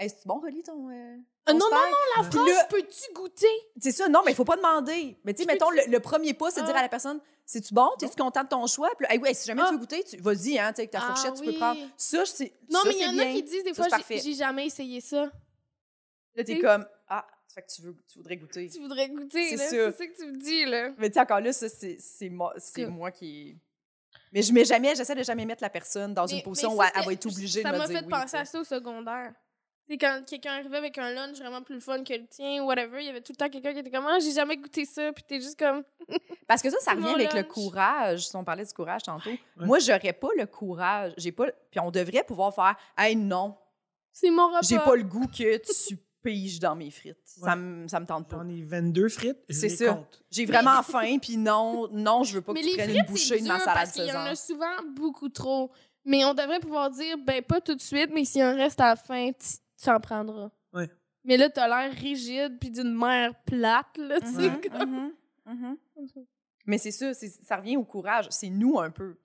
C'est 0.10 0.26
bon, 0.28 0.40
Rolly, 0.40 0.64
ton. 0.64 0.90
euh, 0.90 1.18
Ah, 1.46 1.52
ton 1.54 1.58
non, 1.58 1.66
non, 1.72 1.78
spag? 1.78 1.92
la 2.18 2.24
phrase, 2.32 2.48
là- 2.56 2.64
peux-tu 2.70 3.14
goûter? 3.14 3.48
C'est 3.80 3.92
ça, 3.92 4.08
non, 4.10 4.22
mais 4.26 4.32
il 4.32 4.36
faut 4.36 4.46
pas 4.46 4.56
demander. 4.58 5.18
Mais 5.24 5.34
tu 5.34 5.42
sais, 5.44 5.48
mettons, 5.48 5.70
le, 5.72 5.82
le 5.88 6.00
premier 6.00 6.34
pas, 6.34 6.52
c'est 6.52 6.62
de 6.62 6.66
dire 6.66 6.76
Ah. 6.76 6.80
à 6.80 6.84
la 6.84 6.90
personne 6.90 7.20
C'est-tu 7.46 7.74
bon? 7.74 7.90
T'es-tu 8.00 8.16
content 8.16 8.44
de 8.44 8.48
ton 8.50 8.66
choix? 8.68 8.90
Puis 8.98 9.06
là, 9.08 9.14
hey, 9.14 9.20
ouais, 9.20 9.34
si 9.34 9.46
jamais 9.48 9.62
Ah. 9.64 9.68
tu 9.68 9.74
veux 9.74 9.80
goûter, 9.80 10.04
tu... 10.06 10.16
vas-y, 10.18 10.58
hein, 10.58 10.68
avec 10.68 10.90
ta 10.92 11.00
Ah 11.02 11.08
fourchette, 11.14 11.34
tu 11.34 11.44
peux 11.44 11.58
prendre. 11.58 11.82
Ça, 11.98 12.24
c'est. 12.26 12.54
Non, 12.70 12.80
ça, 12.80 12.88
mais 12.90 12.96
il 12.96 13.02
y 13.02 13.06
en 13.06 13.18
a 13.20 13.26
qui 13.26 13.44
disent 13.44 13.64
des 13.66 13.74
Ça, 13.74 13.90
fois, 13.90 13.98
j'ai- 14.10 14.34
jamais 14.34 14.68
essayé 14.68 15.02
ça. 15.02 15.30
Là, 16.36 16.44
t'es 16.46 16.60
comme 16.60 16.86
Ah, 17.10 17.26
ça 17.48 17.56
fait 17.56 17.64
que 17.64 17.72
tu, 17.74 17.82
veux, 17.82 17.96
tu 18.10 18.20
voudrais 18.20 18.38
goûter. 18.38 18.70
Tu 18.70 18.80
voudrais 18.80 19.10
goûter, 19.10 19.50
C'est 19.50 19.56
là. 19.58 19.64
ça. 19.66 19.92
C'est 19.92 19.98
ça 19.98 20.08
que 20.08 20.16
tu 20.16 20.28
me 20.32 20.38
dis, 20.38 20.66
là. 20.66 20.92
Mais 20.98 21.10
tu 21.10 21.16
sais, 21.16 21.20
encore 21.20 21.42
là, 21.42 21.52
ça, 21.52 21.68
c'est 21.68 21.98
c'est 22.00 22.30
moi, 22.30 22.54
c'est 22.58 22.86
moi 22.86 23.12
qui. 23.12 23.58
Mais 24.32 24.42
je 24.42 24.54
mets 24.54 24.64
jamais, 24.64 24.96
j'essaie 24.96 25.16
de 25.16 25.24
jamais 25.24 25.44
mettre 25.46 25.62
la 25.62 25.70
personne 25.70 26.14
dans 26.14 26.26
Mais- 26.28 26.38
une 26.38 26.44
position 26.44 26.74
où 26.74 26.78
ça, 26.82 26.88
elle, 26.88 27.02
elle 27.02 27.06
va 27.06 27.12
être 27.14 27.26
obligée 27.26 27.62
ça 27.64 27.70
de 27.70 27.74
me 27.74 27.80
m'a 27.80 27.88
dire 27.88 28.00
fait 28.00 28.06
oui. 28.06 28.10
penser 28.12 28.38
à 28.38 28.46
ça 28.46 28.62
au 28.62 28.64
secondaire. 28.64 29.34
Tu 29.92 29.98
quand 29.98 30.22
quelqu'un 30.26 30.54
arrivait 30.54 30.78
avec 30.78 30.98
un 30.98 31.12
lunch 31.12 31.38
vraiment 31.38 31.62
plus 31.62 31.76
le 31.76 31.82
fun 31.82 32.02
que 32.04 32.14
le 32.14 32.26
tien, 32.26 32.64
whatever, 32.64 33.02
il 33.02 33.08
y 33.08 33.10
avait 33.10 33.20
tout 33.20 33.34
le 33.34 33.36
temps 33.36 33.50
quelqu'un 33.50 33.74
qui 33.74 33.80
était 33.80 33.92
comme 33.92 34.06
Ah, 34.08 34.20
j'ai 34.22 34.32
jamais 34.32 34.56
goûté 34.56 34.86
ça, 34.86 35.12
puis 35.12 35.22
t'es 35.28 35.42
juste 35.42 35.60
comme. 35.60 35.84
Parce 36.48 36.62
que 36.62 36.70
ça, 36.70 36.78
ça 36.80 36.92
revient 36.94 37.14
avec 37.14 37.34
le 37.34 37.44
courage. 37.44 38.28
Si 38.28 38.36
on 38.38 38.44
parlait 38.46 38.64
du 38.66 38.72
courage 38.74 39.04
tantôt. 39.04 39.32
Moi, 39.58 39.80
j'aurais 39.80 40.14
pas 40.14 40.30
le 40.38 40.46
courage. 40.46 41.14
J'ai 41.18 41.34
pas. 41.34 41.48
Puis 41.70 41.80
on 41.82 41.92
devrait 41.92 42.24
pouvoir 42.24 42.56
faire 42.56 42.76
Hey, 42.98 43.16
non, 43.18 43.56
C'est 44.14 44.30
mon 44.32 44.48
repas. 44.48 44.62
j'ai 44.62 44.78
pas 44.80 44.96
le 44.96 45.04
goût 45.04 45.28
que 45.28 45.58
tu 45.58 45.98
piges 46.24 46.60
dans 46.60 46.76
mes 46.76 46.90
frites. 46.92 47.18
Ça, 47.26 47.48
Ouais. 47.48 47.56
me, 47.58 47.88
ça 47.90 48.00
me 48.00 48.06
tente 48.06 48.30
pas. 48.30 48.38
J'en 48.38 48.48
ai 48.48 48.62
22 48.62 49.10
frites, 49.10 49.40
je 49.50 49.56
C'est 49.56 49.68
les 49.68 49.76
ça. 49.76 49.94
compte. 49.94 50.24
J'ai 50.32 50.46
vraiment 50.46 50.82
faim, 50.84 51.18
puis 51.22 51.36
non, 51.36 51.90
non, 51.92 52.24
je 52.24 52.36
veux 52.36 52.42
pas 52.42 52.54
que 52.54 52.60
Mais 52.60 52.64
tu 52.64 52.70
les 52.70 52.76
prennes 52.78 52.90
frites, 52.92 53.00
une 53.08 53.12
bouchée 53.12 53.42
de 53.42 53.48
ma 53.48 53.60
salade 53.60 53.76
parce 53.76 53.92
qu'il 53.92 54.06
y 54.06 54.12
en 54.14 54.20
a 54.26 54.36
souvent 54.36 54.78
beaucoup 54.96 55.28
trop. 55.30 55.70
Mais 56.06 56.24
on 56.26 56.34
devrait 56.34 56.60
pouvoir 56.60 56.90
dire, 56.92 57.18
ben 57.18 57.42
pas 57.44 57.60
tout 57.62 57.76
de 57.76 57.82
suite, 57.82 58.10
mais 58.14 58.24
s'il 58.26 58.42
en 58.44 58.56
reste 58.56 58.80
à 58.80 58.88
la 58.90 58.96
fin, 58.96 59.32
tu 59.82 59.90
en 59.90 60.00
prendras. 60.00 60.52
Ouais. 60.74 60.90
Mais 61.24 61.38
là, 61.38 61.50
t'as 61.50 61.68
l'air 61.68 61.94
rigide 61.96 62.58
puis 62.60 62.72
d'une 62.72 62.94
mère 62.98 63.34
plate, 63.44 63.98
là, 63.98 64.20
tu 64.22 64.28
sais. 64.28 64.50
Mhm, 64.50 64.62
comme- 64.62 64.90
mhm, 64.92 65.14
mhm. 65.56 65.78
Mais 66.66 66.78
c'est 66.78 66.92
ça, 66.92 67.14
c'est- 67.14 67.44
ça 67.44 67.58
revient 67.58 67.78
au 67.78 67.84
courage. 67.84 68.28
C'est 68.30 68.50
nous 68.50 68.80
un 68.80 68.92
peu. 68.92 69.18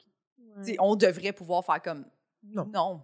Ouais. 0.56 0.76
On 0.80 0.96
devrait 0.96 1.32
pouvoir 1.32 1.64
faire 1.64 1.82
comme 1.82 2.04
Non. 2.42 2.66
non. 2.66 3.02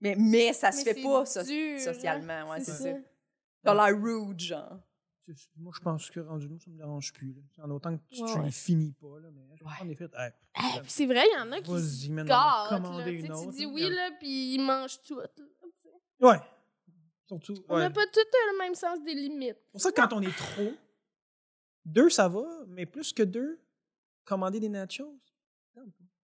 Mais, 0.00 0.14
mais 0.18 0.52
ça 0.52 0.72
se 0.72 0.82
fait 0.82 0.94
pas 1.02 1.26
so- 1.26 1.42
dur, 1.42 1.76
hein. 1.76 1.78
socialement. 1.78 2.50
Ouais, 2.50 2.60
c'est 2.60 2.72
ça. 2.72 2.84
ça. 2.92 2.96
Dans 3.64 3.74
l'air 3.74 3.94
rude, 4.00 4.40
genre. 4.40 4.78
moi, 5.56 5.72
je 5.76 5.80
pense 5.80 6.10
que 6.10 6.20
rendu 6.20 6.48
nous, 6.48 6.58
ça 6.58 6.70
me 6.70 6.76
dérange 6.76 7.12
plus. 7.12 7.34
Là. 7.34 7.64
En 7.64 7.70
autant 7.70 7.96
que 7.96 8.02
tu, 8.10 8.22
Ouais, 8.22 8.32
tu 8.32 8.42
les 8.42 8.50
finis 8.50 8.92
pas. 8.92 9.20
Là, 9.20 9.28
mais 9.32 9.42
je 9.56 9.62
prendre 9.62 9.86
des 9.88 9.94
frites. 9.94 10.14
Hey, 10.54 10.80
puis 10.80 10.90
c'est 10.90 11.06
vrai, 11.06 11.22
il 11.32 11.38
y 11.38 11.40
en 11.40 11.52
a 11.52 11.60
qui 11.60 11.70
se 11.70 12.06
gâtent. 12.24 12.82
tu 13.42 13.48
dis 13.56 13.66
oui, 13.66 13.88
là, 13.90 14.10
puis 14.18 14.54
ils 14.54 14.58
mangent 14.60 15.00
tout. 15.02 15.20
là, 15.20 15.28
tu. 16.20 16.26
Ouais. 16.26 16.36
Surtout. 17.26 17.54
On 17.68 17.74
ouais. 17.76 17.80
n'a 17.82 17.90
pas 17.90 18.06
tout 18.06 18.20
le 18.52 18.58
même 18.58 18.74
sens 18.74 19.02
des 19.04 19.14
limites. 19.14 19.56
C'est 19.66 19.72
pour 19.72 19.80
ça 19.80 19.92
que 19.92 20.00
quand 20.00 20.12
on 20.12 20.20
est 20.22 20.36
trop, 20.36 20.72
deux, 21.84 22.10
ça 22.10 22.28
va, 22.28 22.44
mais 22.68 22.86
plus 22.86 23.12
que 23.12 23.22
deux, 23.22 23.58
commander 24.24 24.60
des 24.60 24.68
nachos. 24.68 25.18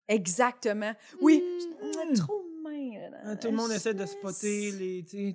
Exactement. 0.07 0.93
Oui. 1.21 1.41
Mm. 1.41 2.11
Mm, 2.11 2.13
Trop 2.15 2.41
de 2.43 2.61
main. 2.63 3.11
Hein, 3.23 3.35
Tout 3.37 3.47
le 3.47 3.55
monde 3.55 3.71
essaie 3.71 3.93
de 3.93 4.05
spotter 4.05 4.71
les. 4.71 5.03
Tu 5.03 5.33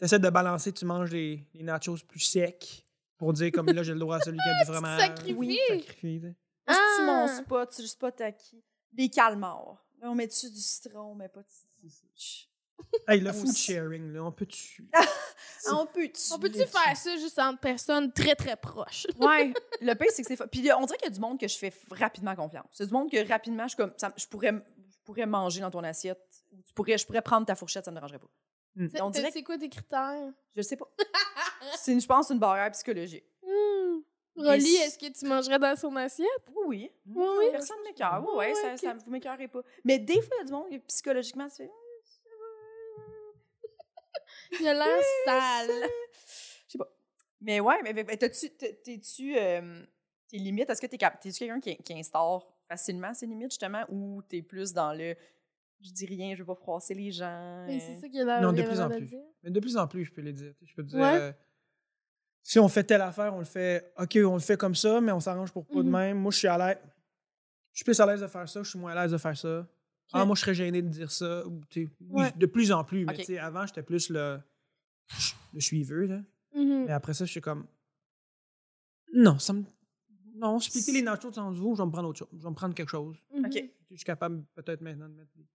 essaies 0.00 0.18
de 0.18 0.30
balancer, 0.30 0.72
tu 0.72 0.84
manges 0.84 1.10
les, 1.12 1.44
les 1.54 1.62
nachos 1.62 1.96
plus 2.06 2.20
secs 2.20 2.86
pour 3.16 3.32
dire 3.32 3.50
comme 3.52 3.66
là, 3.66 3.82
j'ai 3.82 3.92
le 3.94 4.00
droit 4.00 4.16
à 4.16 4.20
celui 4.20 4.38
qui 4.38 4.48
a 4.48 4.64
du 4.64 4.64
fromage. 4.72 5.00
sacrifies. 5.00 5.34
Oui. 5.34 5.58
Sacrifié, 5.68 6.20
tu 6.20 6.34
Ah! 6.66 6.98
mon 7.02 7.28
spot, 7.28 7.68
c'est 7.72 7.82
le 7.82 7.88
spot 7.88 8.20
à 8.20 8.32
qui? 8.32 8.62
Des 8.92 9.08
calmars. 9.08 9.84
Là, 10.00 10.10
on 10.10 10.14
met 10.14 10.26
dessus 10.26 10.50
du 10.50 10.58
citron, 10.60 11.12
on 11.12 11.14
met 11.14 11.28
pas 11.28 11.42
de 11.42 11.48
citron. 11.48 12.08
Hey, 13.08 13.20
le 13.20 13.32
food 13.32 13.54
sharing, 13.54 14.12
là, 14.12 14.24
on 14.24 14.32
peut 14.32 14.46
tu. 14.46 14.88
Ah, 15.66 15.76
on 15.80 15.86
peut 15.86 16.10
On 16.34 16.38
peut-tu 16.38 16.58
faire 16.66 16.94
ça 16.94 17.16
juste 17.16 17.38
entre 17.38 17.58
personnes 17.58 18.12
très, 18.12 18.34
très 18.34 18.54
proches? 18.54 19.06
Ouais. 19.18 19.52
Le 19.80 19.94
pire, 19.94 20.08
c'est 20.10 20.20
que 20.22 20.28
c'est. 20.28 20.36
fa- 20.36 20.46
Puis 20.46 20.60
on 20.76 20.84
dirait 20.84 20.98
qu'il 20.98 21.08
y 21.08 21.10
a 21.10 21.14
du 21.14 21.20
monde 21.20 21.40
que 21.40 21.48
je 21.48 21.56
fais 21.56 21.72
rapidement 21.90 22.34
confiance. 22.36 22.66
C'est 22.72 22.86
du 22.86 22.92
monde 22.92 23.10
que 23.10 23.26
rapidement, 23.26 23.66
je, 23.66 23.74
comme, 23.74 23.92
ça- 23.96 24.12
je, 24.16 24.26
pourrais, 24.26 24.52
je 24.52 24.98
pourrais 25.04 25.24
manger 25.24 25.62
dans 25.62 25.70
ton 25.70 25.82
assiette. 25.82 26.20
Tu 26.66 26.74
pourrais, 26.74 26.98
je 26.98 27.06
pourrais 27.06 27.22
prendre 27.22 27.46
ta 27.46 27.54
fourchette, 27.54 27.86
ça 27.86 27.90
ne 27.90 27.94
me 27.94 28.00
dérangerait 28.00 28.18
pas. 28.18 28.28
C'est 28.92 29.00
On 29.00 29.08
dirait 29.08 29.28
que- 29.28 29.32
c'est 29.32 29.42
quoi 29.42 29.56
tes 29.56 29.70
critères? 29.70 30.32
Je 30.54 30.60
sais 30.62 30.76
pas. 30.76 30.86
C'est, 31.78 31.92
une- 31.92 32.00
je 32.00 32.06
pense, 32.06 32.28
une 32.30 32.38
barrière 32.38 32.70
psychologique. 32.72 33.24
Hmm. 33.42 34.00
Rolly, 34.36 34.60
si- 34.66 34.76
est-ce 34.76 34.98
que 34.98 35.18
tu 35.18 35.26
mangerais 35.26 35.58
dans 35.58 35.76
son 35.76 35.96
assiette? 35.96 36.28
Oui, 36.66 36.90
oui. 37.06 37.44
Personne 37.52 37.78
ne 37.78 37.84
m'écœure. 37.88 38.22
Oui, 38.28 38.36
Ouais, 38.36 38.52
ouais, 38.52 38.54
ça, 38.54 38.72
ok. 38.72 38.78
ça 38.80 38.92
vous 39.04 39.10
m'écœurez 39.10 39.48
pas. 39.48 39.60
Mais 39.84 39.98
des 39.98 40.20
fois, 40.20 40.36
il 40.36 40.38
y 40.38 40.42
a 40.42 40.44
du 40.44 40.52
monde 40.52 40.68
que 40.70 40.76
psychologiquement, 40.88 41.48
tu 41.48 41.56
fais. 41.56 41.70
Il 44.60 44.68
a 44.68 44.74
l'air 44.74 45.02
sale. 45.24 45.70
Je 46.66 46.72
sais 46.72 46.78
pas. 46.78 46.88
Mais 47.40 47.60
ouais, 47.60 47.80
mais, 47.82 47.92
mais 47.92 48.16
t'as-tu, 48.16 48.50
t'es- 48.50 48.74
t'es-tu, 48.82 49.36
euh, 49.38 49.84
tes 50.28 50.38
limites, 50.38 50.70
est-ce 50.70 50.80
que 50.80 50.86
t'es, 50.86 50.98
cap- 50.98 51.20
t'es-tu 51.20 51.38
quelqu'un 51.40 51.60
qui, 51.60 51.76
qui 51.76 51.92
instaure 51.98 52.54
facilement 52.68 53.12
ses 53.14 53.26
limites, 53.26 53.50
justement, 53.50 53.84
ou 53.88 54.22
t'es 54.22 54.42
plus 54.42 54.72
dans 54.72 54.92
le 54.92 55.14
je 55.80 55.90
dis 55.90 56.06
rien, 56.06 56.34
je 56.34 56.38
veux 56.42 56.46
pas 56.46 56.54
froisser 56.54 56.94
les 56.94 57.10
gens? 57.12 57.64
Mais 57.66 57.76
euh, 57.76 57.80
c'est 57.86 58.00
ça 58.00 58.08
qu'il 58.08 58.20
a 58.20 58.24
l'air 58.24 58.40
Non, 58.40 58.52
de 58.52 58.62
plus 58.62 58.80
en 58.80 58.88
plus. 58.88 59.02
dire. 59.06 59.20
Mais 59.42 59.50
de 59.50 59.60
plus 59.60 59.76
en 59.76 59.86
plus, 59.86 60.04
je 60.06 60.12
peux 60.12 60.22
les 60.22 60.32
dire. 60.32 60.54
Je 60.62 60.74
peux 60.74 60.82
te 60.82 60.88
dire. 60.88 60.98
Ouais. 60.98 61.18
euh, 61.20 61.32
si 62.42 62.58
on 62.58 62.68
fait 62.68 62.84
telle 62.84 63.02
affaire, 63.02 63.34
on 63.34 63.38
le 63.40 63.44
fait. 63.44 63.92
OK, 63.98 64.16
on 64.24 64.34
le 64.34 64.40
fait 64.40 64.56
comme 64.56 64.74
ça, 64.74 65.00
mais 65.02 65.12
on 65.12 65.20
s'arrange 65.20 65.52
pour 65.52 65.66
pas 65.66 65.74
de 65.76 65.82
Mhm. 65.82 65.90
même. 65.90 66.18
Moi, 66.18 66.30
je 66.32 66.38
suis 66.38 66.48
à 66.48 66.56
l'aise. 66.56 66.78
Je 67.72 67.78
suis 67.78 67.84
plus 67.84 67.98
à 68.00 68.06
l'aise 68.06 68.20
de 68.22 68.26
faire 68.28 68.48
ça, 68.48 68.62
je 68.62 68.70
suis 68.70 68.78
moins 68.78 68.92
à 68.96 69.02
l'aise 69.02 69.12
de 69.12 69.18
faire 69.18 69.36
ça. 69.36 69.66
Ah, 70.12 70.24
moi, 70.24 70.34
je 70.36 70.40
serais 70.42 70.54
gêné 70.54 70.80
de 70.82 70.88
dire 70.88 71.10
ça. 71.10 71.42
Ouais. 72.10 72.32
de 72.36 72.46
plus 72.46 72.70
en 72.72 72.84
plus. 72.84 73.04
Mais 73.04 73.12
Ok. 73.12 73.18
tu 73.20 73.24
sais, 73.24 73.38
avant, 73.38 73.66
j'étais 73.66 73.82
plus 73.82 74.10
le, 74.10 74.38
le 75.52 75.60
suiveux. 75.60 76.06
Là. 76.06 76.20
Mhm. 76.54 76.84
Mais 76.86 76.92
après 76.92 77.14
ça, 77.14 77.24
je 77.24 77.30
suis 77.30 77.40
comme. 77.40 77.66
Non, 79.12 79.38
ça 79.38 79.52
me. 79.52 79.64
Non, 80.36 80.58
splitter 80.58 80.92
les 80.92 81.02
nachos 81.02 81.38
en 81.38 81.52
vous, 81.52 81.74
je 81.76 81.82
vais 81.82 81.86
me 81.86 81.92
prendre 81.92 82.08
autre 82.08 82.18
chose. 82.18 82.28
Je 82.32 82.42
vais 82.42 82.50
me 82.50 82.54
prendre 82.54 82.74
quelque 82.74 82.88
chose. 82.90 83.16
Mhm. 83.32 83.46
OK. 83.46 83.64
Je 83.90 83.96
suis 83.96 84.04
capable 84.04 84.44
peut-être 84.54 84.80
maintenant 84.80 85.08
de 85.08 85.14
mettre 85.14 85.30
des- 85.36 85.46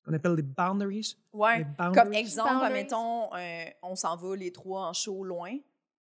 ce 0.00 0.04
qu'on 0.04 0.12
appelle 0.12 0.36
des 0.36 0.42
boundaries. 0.42 1.16
Ouais. 1.32 1.58
Les 1.60 1.94
Comme 1.94 2.12
exemple, 2.12 2.72
mettons, 2.72 3.32
euh, 3.34 3.64
on 3.82 3.94
s'en 3.96 4.16
va 4.16 4.36
les 4.36 4.52
trois 4.52 4.88
en 4.88 4.92
show 4.92 5.24
loin. 5.24 5.56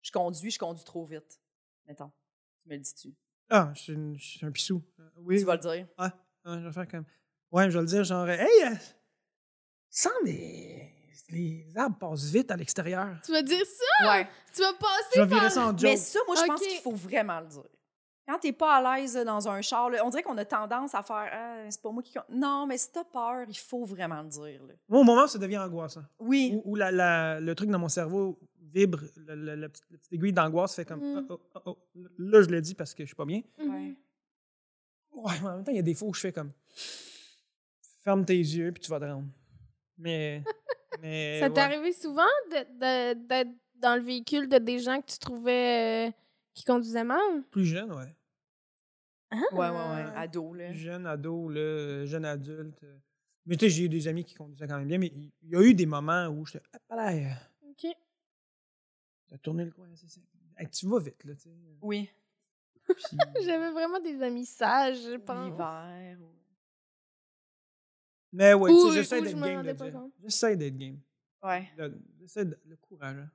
Je 0.03 0.11
conduis, 0.12 0.51
je 0.51 0.59
conduis 0.59 0.84
trop 0.84 1.05
vite. 1.05 1.40
Mettons. 1.86 2.11
Tu 2.62 2.68
me 2.68 2.74
le 2.74 2.80
dis-tu? 2.80 3.12
Ah, 3.51 3.72
je 3.74 3.80
suis, 3.82 3.93
une- 3.93 4.16
je 4.16 4.24
suis 4.24 4.47
un 4.47 4.51
pissou. 4.53 4.82
Euh, 5.01 5.09
oui. 5.18 5.38
Tu 5.40 5.45
vas 5.45 5.57
le 5.57 5.61
dire. 5.61 5.86
Ah, 5.99 6.12
ah, 6.45 6.59
je 6.61 6.64
vais 6.66 6.72
faire 6.72 6.88
comme. 6.88 7.05
Ouais, 7.53 7.70
je 7.70 7.74
vais 7.76 7.82
le 7.82 7.86
dire 7.86 8.03
genre, 8.05 8.28
hey, 8.28 8.46
euh, 8.66 8.74
sans 9.90 10.11
les. 10.24 10.88
Les 11.30 11.66
arbres 11.76 11.96
passent 11.96 12.24
vite 12.30 12.50
à 12.50 12.57
l'extérieur. 12.57 13.09
Tu 13.24 13.32
vas 13.32 13.40
dire 13.40 13.64
ça? 13.64 14.11
Ouais. 14.12 14.28
Tu 14.53 14.61
vas 14.61 14.74
passer 14.74 14.92
Je 15.16 15.20
vais 15.20 15.26
virer 15.28 15.40
par... 15.40 15.50
ça 15.50 15.62
en 15.66 15.70
joke. 15.70 15.82
Mais 15.82 15.96
ça, 15.96 16.18
moi, 16.26 16.36
je 16.36 16.44
pense 16.44 16.61
Ok. 16.61 16.66
qu'il 16.68 16.78
faut 16.80 16.92
vraiment 16.92 17.40
le 17.40 17.46
dire. 17.46 17.64
Quand 18.28 18.38
t'es 18.38 18.53
pas 18.53 18.76
à 18.76 18.98
l'aise 19.00 19.14
là, 19.16 19.24
dans 19.24 19.48
un 19.48 19.62
char, 19.62 19.88
là, 19.88 20.05
on 20.05 20.11
dirait 20.11 20.22
qu'on 20.22 20.36
a 20.36 20.44
tendance 20.44 20.94
à 20.94 21.03
faire 21.03 21.28
Ah, 21.32 21.64
c'est 21.70 21.80
pas 21.80 21.90
moi 21.90 22.03
qui. 22.03 22.14
Non, 22.28 22.66
mais 22.66 22.76
si 22.76 22.92
t'as 22.92 23.05
peur, 23.05 23.46
il 23.48 23.57
faut 23.57 23.82
vraiment 23.86 24.20
le 24.20 24.28
dire. 24.28 24.62
là. 24.62 24.74
Moi, 24.88 25.00
au 25.00 25.05
moment 25.05 25.24
où 25.24 25.26
ça 25.26 25.38
devient 25.38 25.57
angoissant, 25.57 26.03
Oui. 26.18 26.53
où, 26.66 26.72
où 26.72 26.76
la, 26.76 26.90
la- 26.92 27.40
le 27.40 27.55
truc 27.55 27.70
dans 27.70 27.78
mon 27.78 27.88
cerveau 27.88 28.38
vibre, 28.61 29.00
le- 29.16 29.34
le- 29.34 29.55
la, 29.55 29.68
petite, 29.70 29.84
la 29.90 29.96
petite 29.96 30.12
aiguille 30.12 30.32
d'angoisse 30.34 30.74
fait 30.76 30.84
comme. 30.84 31.00
Mm. 31.00 31.26
Oh, 31.30 31.40
oh, 31.55 31.61
oh, 31.64 31.78
oh. 31.94 32.03
Là, 32.18 32.42
je 32.42 32.48
le 32.50 32.61
dis 32.61 32.74
parce 32.74 32.92
que 32.92 33.05
je 33.05 33.09
suis 33.09 33.16
pas 33.16 33.24
bien. 33.24 33.40
Mhm. 33.59 33.70
Ouais. 33.70 33.96
Ouais, 35.12 35.32
mais 35.42 35.48
en 35.48 35.55
même 35.57 35.64
temps, 35.64 35.72
il 35.72 35.76
y 35.76 35.80
a 35.80 35.82
des 35.82 35.94
fois 35.94 36.09
où 36.09 36.14
je 36.14 36.20
fais 36.20 36.32
comme. 36.32 36.53
Ferme 38.03 38.24
tes 38.24 38.36
yeux, 38.36 38.72
puis 38.72 38.82
tu 38.82 38.90
vas 38.90 39.00
te 39.00 39.05
rendre. 39.05 39.28
Mais. 39.98 40.42
mais 41.00 41.40
Ça 41.40 41.48
t'est 41.48 41.57
ouais. 41.57 41.61
arrivé 41.62 41.92
souvent 41.92 42.22
d'être 42.50 43.48
dans 43.76 43.96
le 43.96 44.03
véhicule 44.03 44.48
de 44.48 44.59
des 44.59 44.78
gens 44.78 45.00
que 45.00 45.07
tu 45.11 45.18
trouvais 45.18 46.09
euh, 46.09 46.12
qui 46.55 46.64
conduisaient 46.64 47.05
mal? 47.05 47.42
Plus 47.50 47.64
jeune, 47.64 47.92
ouais. 47.92 48.14
Ouais, 49.53 49.68
ouais, 49.70 49.70
ouais. 49.70 50.05
Ado, 50.16 50.53
là. 50.53 50.68
Plus 50.68 50.78
jeune 50.78 51.07
ado, 51.07 51.48
là, 51.48 52.05
jeune 52.05 52.24
adulte. 52.24 52.82
euh. 52.84 52.98
Mais 53.46 53.57
tu 53.57 53.64
sais, 53.64 53.70
j'ai 53.70 53.84
eu 53.84 53.88
des 53.88 54.07
amis 54.07 54.24
qui 54.24 54.34
conduisaient 54.34 54.68
quand 54.68 54.78
même 54.78 54.86
bien, 54.86 54.98
mais 54.98 55.09
il 55.42 55.50
y 55.50 55.57
a 55.57 55.62
eu 55.62 55.74
des 55.74 55.86
moments 55.86 56.26
où 56.28 56.44
j'étais. 56.46 56.64
Ah, 56.90 57.12
là, 57.14 57.34
OK. 57.68 57.86
t'as 59.28 59.38
tourné 59.38 59.64
le 59.64 59.70
coin, 59.70 59.88
c'est 59.94 60.09
ça. 60.11 60.20
Hey, 60.59 60.68
tu 60.68 60.86
vas 60.86 60.98
vite, 61.00 61.24
là, 61.24 61.34
tu 61.34 61.40
sais. 61.42 61.50
Oui. 61.80 62.11
Puis- 62.84 63.16
J'avais 63.46 63.70
vraiment 63.70 64.00
des 64.00 64.20
amis 64.22 64.44
sages, 64.46 64.98
je 65.03 65.16
pense. 65.16 65.50
L'hiver. 65.50 66.18
ou- 66.20 66.41
Mais 68.33 68.55
ouais, 68.55 68.70
Ou- 68.70 68.89
tu 68.89 68.89
sais, 68.91 68.99
j'essaie 68.99 69.22
d'être 69.22 69.37
me 69.37 69.47
game. 69.47 69.62
de 69.66 69.72
dire. 69.72 70.01
J'essaie 70.22 70.57
d'être 70.57 70.76
game. 70.78 70.99
Ouais. 71.43 71.68
Le- 71.76 72.01
J'essaie 72.20 72.45
de. 72.45 72.59
Le 72.64 72.76
courage. 72.76 73.16
hein. 73.18 73.30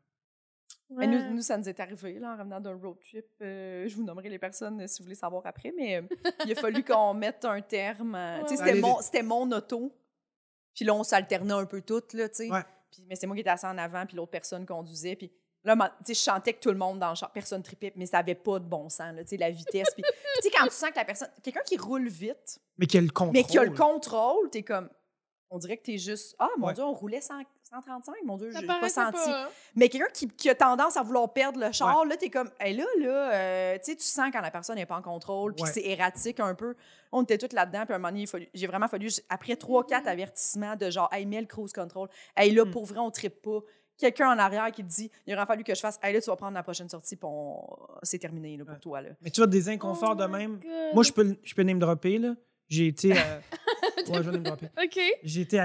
Mais 0.89 1.05
nous, 1.05 1.35
nous, 1.35 1.41
ça 1.41 1.57
nous 1.57 1.67
est 1.67 1.79
arrivé 1.81 2.17
là, 2.17 2.33
en 2.33 2.37
revenant 2.37 2.61
d'un 2.61 2.75
road 2.75 2.97
trip. 3.01 3.25
Euh, 3.41 3.85
je 3.89 3.95
vous 3.95 4.03
nommerai 4.03 4.29
les 4.29 4.39
personnes 4.39 4.79
euh, 4.81 4.87
si 4.87 4.99
vous 4.99 5.03
voulez 5.05 5.15
savoir 5.15 5.45
après, 5.45 5.73
mais 5.75 5.97
euh, 5.97 6.01
il 6.45 6.51
a 6.53 6.55
fallu 6.55 6.81
qu'on 6.85 7.13
mette 7.13 7.43
un 7.43 7.59
terme. 7.61 8.15
à- 8.15 8.39
tu 8.47 8.55
sais, 8.55 8.61
Ouais. 8.61 8.67
C'était 8.69 8.79
mon, 8.79 9.01
c'était 9.01 9.23
mon 9.23 9.51
auto. 9.51 9.93
Puis 10.73 10.85
là, 10.85 10.93
on 10.93 11.03
s'alternait 11.03 11.53
un 11.53 11.65
peu 11.65 11.81
toutes, 11.81 12.13
là, 12.13 12.29
tu 12.29 12.35
sais. 12.35 12.49
Ouais. 12.51 12.63
Puis, 12.91 13.03
mais 13.05 13.15
c'est 13.17 13.27
moi 13.27 13.35
qui 13.35 13.41
étais 13.41 13.49
assis 13.49 13.65
en 13.65 13.77
avant, 13.77 14.05
puis 14.05 14.15
l'autre 14.15 14.31
personne 14.31 14.65
conduisait. 14.65 15.17
Puis 15.17 15.29
là, 15.65 15.75
ma- 15.75 15.89
tu 15.89 15.95
sais, 16.05 16.13
je 16.13 16.19
chantais 16.21 16.53
que 16.53 16.59
tout 16.61 16.71
le 16.71 16.77
monde 16.77 16.99
dans 16.99 17.09
le 17.09 17.15
char, 17.15 17.33
personne 17.33 17.61
tripait, 17.63 17.91
mais 17.97 18.05
ça 18.05 18.19
avait 18.19 18.35
pas 18.35 18.57
de 18.59 18.65
bon 18.65 18.87
sens, 18.87 19.13
là, 19.13 19.23
tu 19.23 19.31
sais, 19.31 19.37
la 19.37 19.49
vitesse. 19.51 19.89
Puis, 19.93 20.03
puis 20.03 20.11
tu 20.41 20.41
sais, 20.43 20.55
quand 20.57 20.63
tu 20.67 20.73
sens 20.73 20.91
que 20.91 20.95
la 20.95 21.03
personne, 21.05 21.29
quelqu'un 21.43 21.63
qui 21.65 21.75
roule 21.77 22.07
vite, 22.07 22.59
Mais 22.77 22.85
qui 22.87 22.97
a 22.97 23.01
le 23.01 23.09
contrôle. 23.09 23.33
mais 23.33 23.43
qui 23.43 23.57
a 23.57 23.63
le 23.63 23.71
contrôle, 23.71 24.49
t'es 24.49 24.63
comme, 24.63 24.89
on 25.49 25.57
dirait 25.57 25.77
que 25.77 25.83
t'es 25.83 25.97
juste, 25.97 26.35
ah, 26.39 26.49
mon 26.57 26.67
Ouais. 26.67 26.73
Dieu, 26.73 26.83
on 26.83 26.93
roulait 26.93 27.21
100 27.21 27.35
135, 27.63 28.15
mon 28.25 28.37
Dieu, 28.37 28.49
j'ai 28.57 28.65
pas 28.65 28.87
senti. 28.87 29.17
pas. 29.29 29.49
Mais 29.75 29.89
quelqu'un 29.89 30.07
qui, 30.13 30.27
qui 30.29 30.49
a 30.49 30.55
tendance 30.55 30.95
à 30.95 31.03
vouloir 31.03 31.33
perdre 31.33 31.59
le 31.59 31.71
char, 31.73 32.05
là, 32.05 32.15
t'es 32.15 32.29
comme, 32.29 32.49
hey, 32.61 32.73
là, 32.75 32.85
là, 32.99 33.33
euh, 33.33 33.77
tu 33.77 33.91
sais, 33.91 33.95
tu 33.97 34.03
sens 34.05 34.29
quand 34.31 34.39
la 34.41 34.51
personne 34.51 34.75
n'est 34.75 34.85
pas 34.85 34.95
en 34.97 35.01
contrôle, 35.01 35.53
puis 35.53 35.63
Ouais. 35.63 35.71
c'est 35.73 35.85
erratique 35.85 36.39
un 36.39 36.55
peu. 36.55 36.75
On 37.11 37.23
était 37.23 37.37
toutes 37.37 37.51
là-dedans, 37.53 37.83
puis 37.85 37.93
à 37.93 37.95
un 37.97 37.99
moment 37.99 38.11
donné, 38.13 38.25
j'ai 38.53 38.67
vraiment 38.67 38.87
fallu, 38.87 39.09
après 39.29 39.55
trois, 39.57 39.85
quatre 39.85 40.03
Mhm. 40.05 40.09
avertissements 40.11 40.75
de 40.77 40.89
genre, 40.89 41.09
hey, 41.11 41.25
mets 41.25 41.41
le 41.41 41.47
cruise 41.47 41.73
control, 41.73 42.07
hey, 42.37 42.51
là, 42.53 42.63
Mm. 42.63 42.71
pour 42.71 42.85
vrai, 42.85 42.99
on 42.99 43.11
trippe 43.11 43.41
pas. 43.41 43.59
Quelqu'un 43.97 44.29
en 44.29 44.37
arrière 44.37 44.71
qui 44.71 44.83
te 44.83 44.89
dit, 44.89 45.09
il 45.25 45.33
aurait 45.35 45.45
fallu 45.47 45.63
que 45.63 45.73
je 45.75 45.79
fasse, 45.81 45.99
hey, 46.03 46.13
là, 46.13 46.21
tu 46.21 46.29
vas 46.29 46.35
prendre 46.37 46.53
la 46.53 46.63
prochaine 46.63 46.87
sortie, 46.87 47.15
puis 47.17 47.27
on- 47.29 47.59
c'est 48.03 48.19
terminé, 48.19 48.55
là, 48.55 48.63
pour 48.63 48.73
Ouais. 48.75 48.79
toi, 48.79 49.01
là. 49.01 49.09
Mais 49.21 49.29
tu 49.31 49.41
vois, 49.41 49.47
des 49.47 49.67
inconforts 49.69 50.11
Oh 50.13 50.21
de 50.21 50.25
même. 50.25 50.59
God. 50.59 50.93
Moi, 50.93 51.03
je 51.03 51.11
peux, 51.11 51.35
je 51.43 51.53
peux 51.55 51.63
name 51.63 51.79
dropper, 51.79 52.17
là. 52.19 52.35
J'ai 52.67 52.87
été 52.87 53.13
à. 53.17 53.41
ouais, 54.09 54.23
je 54.23 54.29
vais. 54.29 54.41
J'ai 55.23 55.41
été 55.41 55.59
à, 55.59 55.63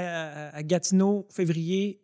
à- 0.50 0.56
à 0.56 0.62
Gatineau, 0.62 1.26
février. 1.30 2.00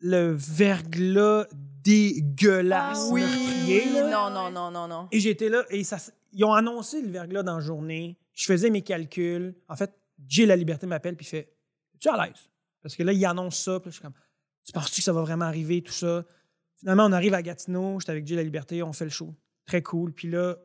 Le 0.00 0.32
verglas 0.32 1.46
dégueulasse. 1.52 3.06
Ah 3.08 3.12
oui. 3.12 3.22
non, 4.10 4.30
non, 4.30 4.50
non, 4.50 4.70
non, 4.70 4.88
non. 4.88 5.08
Et 5.12 5.20
j'étais 5.20 5.48
là, 5.48 5.64
et 5.70 5.84
ça, 5.84 5.98
ils 6.32 6.44
ont 6.44 6.52
annoncé 6.52 7.00
le 7.02 7.08
verglas 7.08 7.42
dans 7.42 7.56
la 7.58 7.64
journée. 7.64 8.16
Je 8.34 8.44
faisais 8.46 8.70
mes 8.70 8.82
calculs. 8.82 9.54
En 9.68 9.76
fait, 9.76 9.92
Jay 10.26 10.44
La 10.46 10.56
Liberté 10.56 10.86
m'appelle, 10.86 11.16
puis 11.16 11.26
fait 11.26 11.52
Es-tu 11.94 12.08
à 12.08 12.24
l'aise? 12.26 12.48
Parce 12.82 12.96
que 12.96 13.02
là, 13.04 13.12
il 13.12 13.24
annonce 13.24 13.58
ça, 13.58 13.78
puis 13.78 13.88
là, 13.88 13.90
je 13.90 13.94
suis 13.96 14.02
comme 14.02 14.14
Tu 14.64 14.72
penses-tu 14.72 15.00
que 15.00 15.04
ça 15.04 15.12
va 15.12 15.20
vraiment 15.22 15.44
arriver, 15.44 15.82
tout 15.82 15.92
ça? 15.92 16.24
Finalement, 16.78 17.06
on 17.06 17.12
arrive 17.12 17.34
à 17.34 17.42
Gatineau, 17.42 18.00
j'étais 18.00 18.10
avec 18.12 18.26
Jay 18.26 18.34
La 18.34 18.42
Liberté, 18.42 18.82
on 18.82 18.92
fait 18.92 19.04
le 19.04 19.10
show. 19.10 19.32
Très 19.66 19.82
cool. 19.82 20.12
Puis 20.12 20.28
là, 20.28 20.56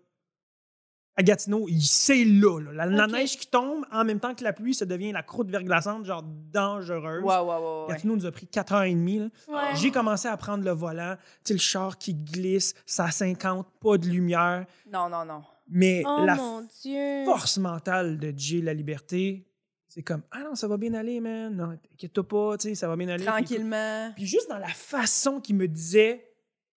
à 1.18 1.24
Gatineau, 1.24 1.66
il- 1.68 1.82
c'est 1.82 2.24
là, 2.24 2.60
là. 2.60 2.86
La, 2.86 3.08
neige 3.08 3.38
qui 3.38 3.48
tombe, 3.48 3.84
en 3.92 4.06
même 4.06 4.20
temps 4.20 4.36
que 4.36 4.44
la 4.44 4.54
pluie, 4.54 4.74
ça 4.76 4.86
devient 4.86 5.12
la 5.12 5.24
croûte 5.24 5.50
verglaçante, 5.50 6.06
genre 6.06 6.24
dangereuse. 6.24 7.24
Ouais, 7.24 7.38
ouais, 7.40 7.56
ouais. 7.56 7.86
Gatineau 7.94 8.16
nous 8.16 8.26
a 8.26 8.32
pris 8.32 8.46
4h30. 8.48 9.20
Là. 9.20 9.26
Ouais. 9.48 9.76
J'ai 9.76 9.92
commencé 9.92 10.28
à 10.28 10.38
prendre 10.38 10.64
le 10.64 10.72
volant. 10.72 11.16
Tu 11.44 11.48
sais, 11.50 11.54
le 11.56 11.60
char 11.60 11.98
qui 11.98 12.14
glisse, 12.14 12.74
ça 12.86 13.06
à 13.06 13.12
50, 13.12 13.68
pas 13.82 13.98
de 13.98 14.06
lumière. 14.08 14.66
Non, 14.92 15.10
non, 15.10 15.26
non. 15.26 15.42
Mais 15.70 16.04
Oh 16.06 16.24
la 16.26 16.36
mon 16.36 16.62
Dieu. 16.84 17.26
force 17.26 17.58
mentale 17.58 18.18
de 18.20 18.34
Jay 18.38 18.62
La 18.62 18.74
Liberté, 18.74 19.46
c'est 19.88 20.02
comme 20.04 20.22
Ah 20.32 20.44
non, 20.44 20.56
ça 20.56 20.68
va 20.68 20.78
bien 20.78 20.94
aller, 20.94 21.20
man. 21.20 21.54
Non, 21.56 21.76
t'inquiète 21.90 22.22
pas, 22.22 22.58
tu 22.58 22.70
sais, 22.70 22.76
ça 22.76 22.88
va 22.88 22.96
bien 22.96 23.10
aller. 23.10 23.26
Tranquillement. 23.26 24.12
Puis, 24.16 24.26
juste 24.28 24.50
dans 24.50 24.60
la 24.60 24.68
façon 24.70 25.42
qu'il 25.42 25.56
me 25.56 25.68
disait 25.68 26.30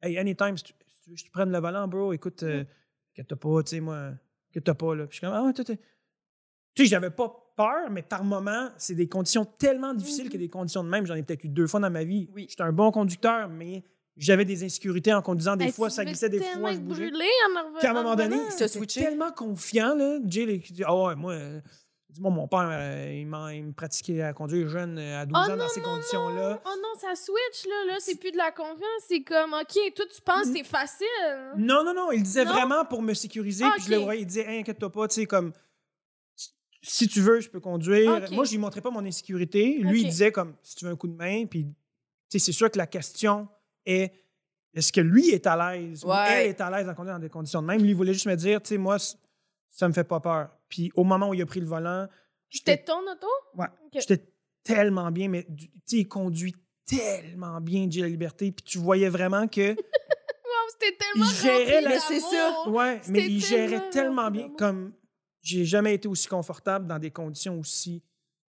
Hey, 0.02 0.18
anytime, 0.18 0.56
si 0.58 0.64
tu, 0.64 0.74
si 0.86 1.02
tu 1.02 1.10
veux 1.10 1.16
que 1.16 1.20
je 1.22 1.26
te 1.26 1.32
prenne 1.32 1.52
le 1.52 1.58
volant, 1.60 1.88
bro? 1.88 2.14
Écoute, 2.14 2.44
euh, 2.44 2.64
inquiète-toi 3.14 3.38
pas, 3.40 3.64
tu 3.64 3.70
sais, 3.72 3.80
moi, 3.82 4.12
inquiète-toi 4.58 4.76
pas, 4.76 4.96
là. 4.96 5.06
Puis 5.08 5.20
je 5.22 5.26
suis 5.26 5.28
comme, 5.28 5.36
ah, 5.36 5.52
Tu 6.76 6.84
sais, 6.84 6.86
j'avais 6.86 7.10
pas 7.10 7.34
peur, 7.56 7.90
mais 7.90 8.02
par 8.04 8.24
moment, 8.24 8.70
c'est 8.78 8.94
des 8.96 9.08
conditions 9.08 9.46
tellement 9.46 9.94
difficiles 9.94 10.30
que 10.30 10.38
des 10.38 10.50
conditions 10.50 10.84
de 10.84 10.90
même. 10.90 11.06
J'en 11.06 11.16
ai 11.16 11.24
peut-être 11.24 11.44
eu 11.44 11.50
deux 11.50 11.68
fois 11.68 11.80
dans 11.80 11.90
ma 11.90 12.04
vie. 12.04 12.30
Oui. 12.34 12.46
J'étais 12.50 12.64
un 12.64 12.72
bon 12.72 12.92
conducteur, 12.92 13.50
mais 13.50 13.84
j'avais 14.16 14.46
des 14.46 14.64
insécurités 14.64 15.14
en 15.14 15.22
conduisant. 15.22 15.56
Des 15.56 15.66
Hey, 15.66 15.72
fois, 15.72 15.90
tu 15.90 15.96
ça 15.96 16.06
glissait, 16.06 16.30
des 16.30 16.40
fois, 16.40 16.74
je 16.74 16.80
bougeais. 16.80 17.10
brûlé 17.10 17.26
en 17.50 17.60
en 17.60 17.78
Puis 17.80 17.88
à 17.88 17.92
un 17.92 17.94
moment 17.94 18.16
donné, 18.16 18.38
switché? 18.52 19.02
tellement 19.02 19.32
confiant, 19.32 19.96
là. 19.96 20.20
Jay, 20.26 20.60
qui 20.60 20.74
dit 20.74 20.84
Ah 20.86 20.96
ouais, 20.96 21.16
moi, 21.16 21.34
euh, 21.34 21.62
dis-moi, 22.18 22.32
mon 22.32 22.48
père, 22.48 22.68
euh, 22.72 23.14
il, 23.16 23.28
m'a- 23.28 23.54
il 23.54 23.64
me 23.66 23.72
pratiquait 23.74 24.22
à 24.22 24.34
conduire 24.34 24.68
jeune 24.70 24.98
euh, 24.98 25.22
à 25.22 25.26
12 25.26 25.38
Oh 25.38 25.46
ans 25.52 25.56
non, 25.56 25.64
dans 25.64 25.70
ces 25.70 25.82
conditions-là. 25.82 26.62
Oh 26.66 26.70
non, 26.82 27.00
ça 27.00 27.16
switch, 27.16 27.66
là. 27.70 27.86
Là, 27.94 27.96
c'est 28.00 28.20
plus 28.20 28.32
de 28.32 28.38
la 28.38 28.52
confiance. 28.52 28.82
C'est 29.08 29.22
comme, 29.24 29.54
OK, 29.54 29.94
toi, 29.96 30.06
tu 30.14 30.22
penses 30.22 30.48
que 30.48 30.58
c'est 30.58 30.64
facile. 30.64 31.08
Non, 31.58 31.84
non, 31.84 31.94
non, 31.94 32.12
il 32.12 32.24
disait 32.24 32.46
Non? 32.46 32.52
vraiment 32.54 32.86
pour 32.86 33.02
me 33.02 33.14
sécuriser. 33.14 33.66
Ah, 33.66 33.72
Puis 33.76 33.86
je 33.86 33.92
le 33.92 33.98
voyais, 33.98 34.22
il 34.22 34.26
disait 34.26 34.46
Hey, 34.52 34.60
inquiète-toi 34.62 34.92
pas, 34.92 35.08
tu 35.08 35.16
sais, 35.16 35.26
comme 35.26 35.54
si 36.82 37.08
tu 37.08 37.22
veux, 37.22 37.40
je 37.40 37.50
peux 37.50 37.60
conduire. 37.60 38.32
Moi, 38.32 38.46
je 38.46 38.52
lui 38.52 38.58
montrais 38.58 38.82
pas 38.82 38.92
mon 38.92 39.06
insécurité. 39.06 39.78
Lui, 39.80 40.02
il 40.02 40.08
disait 40.08 40.32
comme 40.32 40.56
si 40.62 40.76
tu 40.76 40.86
veux 40.86 40.92
un 40.92 40.96
coup 40.96 41.08
de 41.08 41.16
main. 41.16 41.46
Puis, 41.46 41.66
tu 41.66 41.74
sais, 42.30 42.40
c'est 42.40 42.52
sûr 42.52 42.70
que 42.72 42.78
la 42.78 42.88
question 42.88 43.48
est 43.86 44.14
est-ce 44.74 44.92
que 44.92 45.02
lui 45.02 45.30
est 45.30 45.48
à 45.48 45.56
l'aise 45.76 46.06
ou 46.06 46.12
elle 46.14 46.48
est 46.48 46.62
à 46.62 46.70
l'aise 46.70 46.88
à 46.88 46.94
conduire 46.94 47.16
dans 47.16 47.20
des 47.22 47.30
conditions 47.30 47.62
de 47.62 47.68
même? 47.68 47.82
Lui, 47.82 47.90
il 47.90 47.96
voulait 47.96 48.14
juste 48.14 48.28
me 48.28 48.36
dire, 48.36 48.62
tu 48.62 48.70
sais, 48.70 48.78
moi, 48.78 48.98
ça 49.72 49.88
me 49.88 49.94
fait 49.94 50.04
pas 50.04 50.20
peur. 50.20 50.50
Puis, 50.70 50.92
au 50.96 51.04
moment 51.04 51.30
où 51.30 51.34
il 51.34 51.42
a 51.42 51.46
pris 51.46 51.60
le 51.60 51.66
volant, 51.68 52.08
C'était 52.50 52.84
ton 52.84 53.00
auto? 53.00 53.28
Ouais. 53.56 53.68
J'étais 53.94 54.26
tellement 54.64 55.12
bien, 55.12 55.28
mais 55.30 55.46
tu 55.58 55.68
sais, 55.86 55.98
il 56.00 56.08
conduit 56.08 56.56
tellement 56.86 57.60
bien, 57.62 57.88
Dieu 57.88 58.04
la 58.04 58.10
liberté. 58.10 58.52
Puis 58.52 58.64
tu 58.64 58.78
voyais 58.78 59.10
vraiment 59.10 59.48
que. 59.48 59.76
Wow, 60.48 60.70
c'était 60.80 60.98
tellement 60.98 61.26
Il 61.30 61.36
gérait 61.36 61.82
la- 61.82 61.90
Mais 61.90 62.00
c'est 62.00 62.20
ça. 62.22 62.70
Ouais, 62.70 63.02
mais 63.10 63.20
il 63.28 63.42
tellement 63.44 63.68
gérait 63.68 63.90
tellement 63.90 64.32
bien. 64.32 64.50
Comme 64.58 64.94
j'ai 65.42 65.66
jamais 65.66 65.94
été 65.94 66.08
aussi 66.08 66.28
confortable 66.28 66.88
dans 66.88 66.98
des 67.00 67.12
conditions 67.12 67.60
aussi 67.60 68.02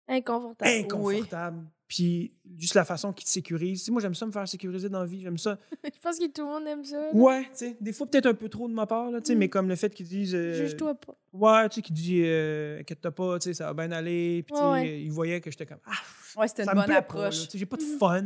Inconfortable. 0.07 0.71
inconfortables. 0.71 1.67
Puis 1.89 2.35
juste 2.59 2.75
la 2.75 2.85
façon 2.85 3.15
qu'il 3.15 3.25
te 3.25 3.31
sécurise. 3.31 3.89
Moi, 3.91 4.03
j'aime 4.03 4.15
ça 4.15 4.27
me 4.27 4.31
faire 4.31 4.47
sécuriser 4.47 4.91
dans 4.91 5.01
la 5.01 5.07
vie. 5.07 5.23
J'aime 5.23 5.39
ça. 5.39 5.59
Je 5.85 5.99
pense 6.03 6.19
que 6.19 6.27
tout 6.31 6.43
le 6.43 6.47
monde 6.49 6.67
aime 6.67 6.85
ça. 6.85 7.01
là. 7.01 7.11
Ouais, 7.15 7.45
tu 7.45 7.49
sais, 7.55 7.77
des 7.81 7.95
fois 7.95 8.07
peut-être 8.07 8.27
un 8.27 8.35
peu 8.35 8.51
trop 8.51 8.69
de 8.69 8.75
ma 8.75 8.87
part, 8.87 9.11
là, 9.11 9.23
tu 9.23 9.29
sais, 9.29 9.35
Mm. 9.35 9.39
mais 9.39 9.49
comme 9.49 9.69
le 9.69 9.75
fait 9.77 9.95
qu'ils 9.95 10.07
disent. 10.07 10.35
euh, 10.35 10.53
Juge-toi 10.53 10.95
pas. 10.97 11.17
Ouais, 11.33 11.67
tu 11.71 11.77
sais, 11.77 11.83
qu'ils 11.83 11.95
disent, 11.97 12.23
euh, 12.27 12.81
inquiète-toi 12.81 13.11
pas, 13.13 13.39
tu 13.39 13.45
sais, 13.45 13.55
ça 13.55 13.73
va 13.73 13.87
bien 13.87 13.97
aller. 13.97 14.43
Puis 14.43 14.53
tu 14.53 14.59
sais, 14.59 14.65
Ouais, 14.67 14.71
ouais. 14.83 15.03
il 15.03 15.11
voyait 15.11 15.41
que 15.41 15.51
j'étais 15.51 15.65
comme, 15.67 15.81
ah, 15.87 16.41
Ouais, 16.41 16.47
c'était 16.49 16.65
une 16.65 16.75
bonne 16.75 16.91
approche. 16.91 17.45
tu 17.47 17.51
sais, 17.53 17.59
j'ai 17.59 17.67
pas 17.67 17.79
de 17.79 17.85
Mhm. 17.85 17.99
fun. 17.99 18.25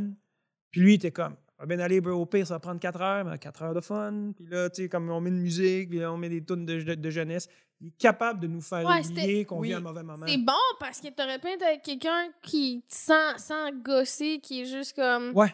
Puis 0.73 0.81
lui, 0.81 0.93
il 0.93 0.97
était 0.97 1.13
comme, 1.13 1.37
bien 1.67 1.79
aller, 1.81 2.01
bro, 2.01 2.13
au 2.13 2.27
pire, 2.27 2.47
ça 2.47 2.55
va 2.55 2.61
prendre 2.61 2.81
4 2.81 3.01
heures, 3.01 3.25
mais 3.25 3.39
4 3.39 3.63
heures 3.63 3.75
de 3.75 3.81
fun. 3.81 4.33
Puis 4.37 4.47
là, 4.47 4.69
tu 4.71 4.83
sais, 4.83 4.89
comme 4.89 5.11
on 5.11 5.21
met 5.21 5.31
de 5.31 5.37
musique, 5.37 5.91
puis 5.91 5.99
là, 6.01 6.13
on 6.13 6.17
met 6.17 6.29
des 6.29 6.45
tunes 6.45 6.65
de, 6.67 6.83
de- 6.83 6.95
de 6.95 7.11
jeunesse. 7.11 7.49
Il 7.81 7.89
est 7.89 7.99
capable 7.99 8.39
de 8.41 8.47
nous 8.47 8.61
faire 8.61 8.87
Ouais, 8.87 9.05
oublier 9.07 9.45
qu'on 9.45 9.59
oui. 9.59 9.69
vit 9.69 9.75
un 9.75 9.81
mauvais 9.81 10.03
moment. 10.05 10.25
C'est 10.29 10.37
bon 10.39 10.53
parce 10.79 11.01
que 11.01 11.09
t'aurais 11.09 11.39
pu 11.41 11.49
être 11.49 11.63
avec 11.65 11.83
quelqu'un 11.83 12.29
qui 12.43 12.85
sans, 12.89 13.37
sans 13.39 13.73
gosser, 13.73 14.39
qui 14.41 14.63
est 14.63 14.67
juste 14.67 14.95
comme 14.95 15.33
Ouais. 15.37 15.53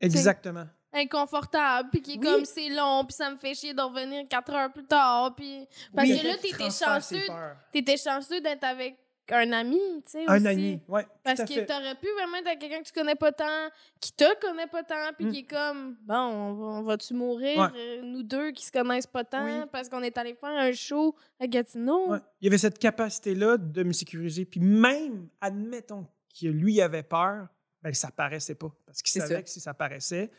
Exactement. 0.00 0.66
inconfortable, 0.92 1.88
puis 1.90 2.02
qui 2.02 2.12
est 2.14 2.18
Oui. 2.18 2.24
comme 2.24 2.44
c'est 2.44 2.68
long, 2.68 3.04
puis 3.04 3.14
ça 3.14 3.30
me 3.30 3.36
fait 3.36 3.54
chier 3.54 3.74
de 3.74 3.80
revenir 3.80 4.28
quatre 4.28 4.52
heures 4.52 4.72
plus 4.72 4.84
tard, 4.84 5.34
puis 5.34 5.66
parce 5.94 6.08
Oui. 6.08 6.20
que 6.20 6.26
là 6.26 6.36
t'étais 6.36 6.70
chanceux, 6.70 7.26
t'étais 7.72 7.96
chanceux 7.96 8.40
d'être 8.40 8.62
avec 8.64 8.96
un 9.32 9.52
ami, 9.52 9.78
tu 10.04 10.12
sais 10.12 10.24
Un 10.28 10.36
aussi. 10.36 10.46
ami, 10.48 10.80
ouais. 10.88 11.06
Parce 11.22 11.40
que 11.40 11.64
t'aurais 11.66 11.94
pu 11.94 12.06
vraiment 12.12 12.36
être 12.36 12.46
avec 12.46 12.58
quelqu'un 12.58 12.80
que 12.82 12.86
tu 12.86 12.92
connais 12.92 13.14
pas 13.14 13.32
tant, 13.32 13.68
qui 14.00 14.12
te 14.12 14.38
connaît 14.40 14.66
pas 14.66 14.82
tant, 14.82 15.12
puis 15.16 15.26
Mm. 15.26 15.32
qui 15.32 15.38
est 15.40 15.42
comme, 15.46 15.96
bon, 16.02 16.14
on, 16.14 16.52
va, 16.54 16.82
va-tu 16.82 17.14
mourir, 17.14 17.58
Ouais. 17.58 17.68
euh, 17.76 18.02
nous 18.02 18.22
deux 18.22 18.50
qui 18.52 18.64
se 18.66 18.72
connaissent 18.72 19.06
pas 19.06 19.24
tant, 19.24 19.44
Oui. 19.44 19.66
parce 19.72 19.88
qu'on 19.88 20.02
est 20.02 20.16
allé 20.18 20.34
faire 20.34 20.50
un 20.50 20.72
show 20.72 21.14
à 21.40 21.46
Gatineau? 21.46 22.10
Ouais. 22.10 22.18
Il 22.40 22.44
y 22.44 22.48
avait 22.48 22.58
cette 22.58 22.78
capacité-là 22.78 23.56
de 23.56 23.82
me 23.82 23.92
sécuriser. 23.92 24.44
Puis 24.44 24.60
même, 24.60 25.28
admettons 25.40 26.06
que 26.38 26.46
lui 26.46 26.80
avait 26.80 27.02
peur, 27.02 27.48
ben 27.82 27.92
ça 27.94 28.10
paraissait 28.10 28.54
pas. 28.56 28.70
Parce 28.86 29.02
qu'il 29.02 29.20
savait 29.20 29.36
ça. 29.36 29.42
que 29.42 29.48
si 29.50 29.60
ça 29.60 29.72
paraissait, 29.74 30.30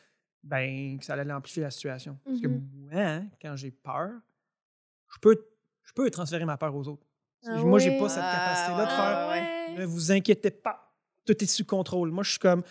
ben 0.44 0.98
que 1.00 1.06
ça 1.06 1.14
allait 1.14 1.32
amplifier 1.34 1.64
la 1.64 1.72
situation. 1.72 2.18
Parce 2.24 2.40
que 2.40 2.48
Mhm. 2.48 2.70
moi, 2.74 2.92
hein, 3.02 3.28
quand 3.42 3.56
j'ai 3.56 3.72
peur, 3.72 4.12
je 5.14 5.20
peux, 5.20 5.36
je 5.84 5.94
peux 5.94 6.10
transférer 6.12 6.46
ma 6.46 6.58
peur 6.58 6.76
aux 6.76 6.88
autres. 6.88 7.05
Ah 7.48 7.56
moi, 7.64 7.80
j'ai 7.80 7.98
pas 7.98 8.10
cette 8.10 8.24
Ah, 8.24 8.32
capacité-là 8.36 8.78
de 8.78 8.90
ouais, 8.90 8.96
faire 8.96 9.68
Ah 9.78 9.80
ne 9.80 9.86
vous 9.86 10.12
inquiétez 10.12 10.52
pas, 10.52 10.94
tout 11.26 11.44
est 11.44 11.48
sous 11.48 11.66
contrôle. 11.66 12.12
Moi, 12.12 12.24
je 12.24 12.32
suis 12.32 12.40
comme 12.40 12.64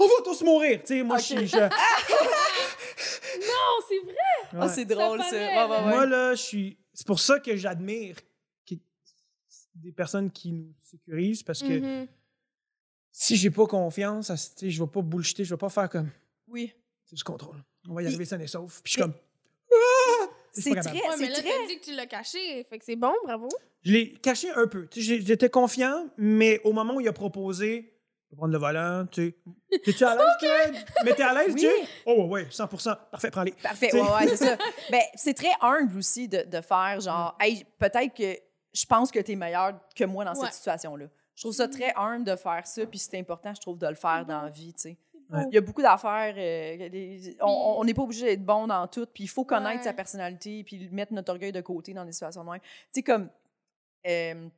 on 0.00 0.06
va 0.06 0.14
tous 0.24 0.42
mourir. 0.42 0.80
Tu 0.80 0.86
sais, 0.98 1.02
moi, 1.02 1.18
je 1.18 1.24
suis. 1.24 1.46
je- 1.48 1.56
Non, 3.40 3.84
c'est 3.88 3.98
vrai. 4.04 4.14
Ah, 4.52 4.66
Ouais. 4.66 4.68
c'est 4.72 4.84
drôle, 4.84 5.20
ça. 5.22 5.30
Ouais, 5.32 5.38
ouais, 5.38 5.54
là. 5.54 5.68
ouais. 5.84 5.90
Moi, 5.90 6.06
là, 6.06 6.34
je 6.34 6.42
suis. 6.42 6.78
C'est 6.92 7.06
pour 7.06 7.20
ça 7.20 7.38
que 7.40 7.56
j'admire 7.56 8.16
des 9.74 9.92
personnes 9.92 10.28
qui 10.32 10.50
nous 10.52 10.74
sécurisent 10.82 11.44
parce 11.44 11.60
que 11.62 11.78
Mhm. 12.02 12.08
si 13.12 13.36
j'ai 13.36 13.50
pas 13.50 13.66
confiance, 13.66 14.28
à- 14.30 14.34
tu 14.36 14.42
sais, 14.56 14.70
je 14.70 14.82
vais 14.82 14.90
pas 14.90 15.02
bullshiter, 15.02 15.44
je 15.44 15.54
vais 15.54 15.58
pas 15.58 15.68
faire 15.68 15.88
comme 15.88 16.10
Oui. 16.48 16.72
c'est 17.04 17.14
du 17.14 17.22
contrôle. 17.22 17.62
On 17.88 17.94
va 17.94 18.02
y 18.02 18.06
arriver 18.06 18.24
sain 18.24 18.40
et 18.40 18.48
sauf. 18.48 18.80
Puis 18.82 18.90
je 18.90 18.92
suis 18.94 19.02
comme 19.02 19.14
Ah! 19.16 19.27
C'est 20.60 20.74
très. 20.74 20.92
Ouais, 20.92 21.00
mais 21.18 21.26
c'est 21.26 21.30
là, 21.30 21.40
très... 21.42 21.66
dit 21.66 21.78
que 21.80 21.84
tu 21.84 21.94
l'as 21.94 22.06
caché, 22.06 22.64
fait 22.64 22.78
que 22.78 22.84
c'est 22.84 22.96
bon, 22.96 23.12
bravo. 23.24 23.48
Je 23.82 23.92
l'ai 23.92 24.12
caché 24.14 24.50
un 24.50 24.66
peu. 24.66 24.86
Tu 24.88 25.00
J'étais 25.00 25.48
confiant, 25.50 26.06
mais 26.16 26.60
au 26.64 26.72
moment 26.72 26.94
où 26.94 27.00
il 27.00 27.08
a 27.08 27.12
proposé 27.12 27.94
de 28.30 28.36
prendre 28.36 28.52
le 28.52 28.58
volant, 28.58 29.06
tu 29.10 29.34
sais. 29.70 29.78
T'es-tu 29.84 30.04
à 30.04 30.14
l'aise? 30.14 30.84
Mais 31.04 31.14
t'es 31.14 31.22
à 31.22 31.32
l'aise, 31.32 31.54
Oui. 31.54 31.60
Jay? 31.60 31.72
Oh, 32.04 32.24
ouais, 32.24 32.42
ouais, 32.42 32.46
100 32.50 32.66
Parfait, 33.10 33.30
prends-les. 33.30 33.52
Parfait, 33.52 33.88
Tu 33.90 33.96
ouais, 33.96 34.02
ouais, 34.02 34.28
c'est 34.28 34.36
ça. 34.36 34.58
Ben, 34.90 35.00
c'est 35.14 35.34
très 35.34 35.52
humble 35.62 35.96
aussi 35.96 36.28
de, 36.28 36.42
de 36.42 36.60
faire 36.60 37.00
genre, 37.00 37.36
Mm. 37.40 37.42
hey, 37.44 37.64
peut-être 37.78 38.14
que 38.14 38.38
je 38.74 38.84
pense 38.86 39.10
que 39.10 39.18
tu 39.20 39.32
es 39.32 39.36
meilleur 39.36 39.80
que 39.96 40.04
moi 40.04 40.24
dans 40.26 40.34
Ouais. 40.34 40.44
cette 40.46 40.54
situation-là. 40.54 41.06
Je 41.34 41.42
trouve 41.42 41.54
ça 41.54 41.68
très 41.68 41.92
humble 41.96 42.24
de 42.24 42.36
faire 42.36 42.66
ça, 42.66 42.84
puis 42.84 42.98
c'est 42.98 43.16
important, 43.18 43.54
je 43.54 43.60
trouve, 43.60 43.78
de 43.78 43.86
le 43.86 43.94
faire 43.94 44.26
dans 44.26 44.42
la 44.42 44.50
vie, 44.50 44.74
tu 44.74 44.80
sais. 44.82 44.98
Il 45.30 45.54
y 45.54 45.58
a 45.58 45.60
beaucoup 45.60 45.82
d'affaires. 45.82 46.34
euh, 46.38 47.34
on 47.42 47.84
n'est 47.84 47.92
pas 47.94 48.02
obligé 48.02 48.24
d'être 48.26 48.44
bon 48.44 48.66
dans 48.66 48.86
tout, 48.88 49.06
puis 49.12 49.24
il 49.24 49.28
faut 49.28 49.44
connaître 49.44 49.78
Ouais. 49.80 49.84
sa 49.84 49.92
personnalité, 49.92 50.64
puis 50.64 50.88
mettre 50.90 51.12
notre 51.12 51.30
orgueil 51.32 51.52
de 51.52 51.60
côté 51.60 51.92
dans 51.92 52.04
des 52.04 52.12
situations 52.12 52.44
de 52.44 52.50
même. 52.50 52.60
Tu 52.60 52.68
sais, 52.92 53.02
comme. 53.02 53.28
euh, 54.06 54.48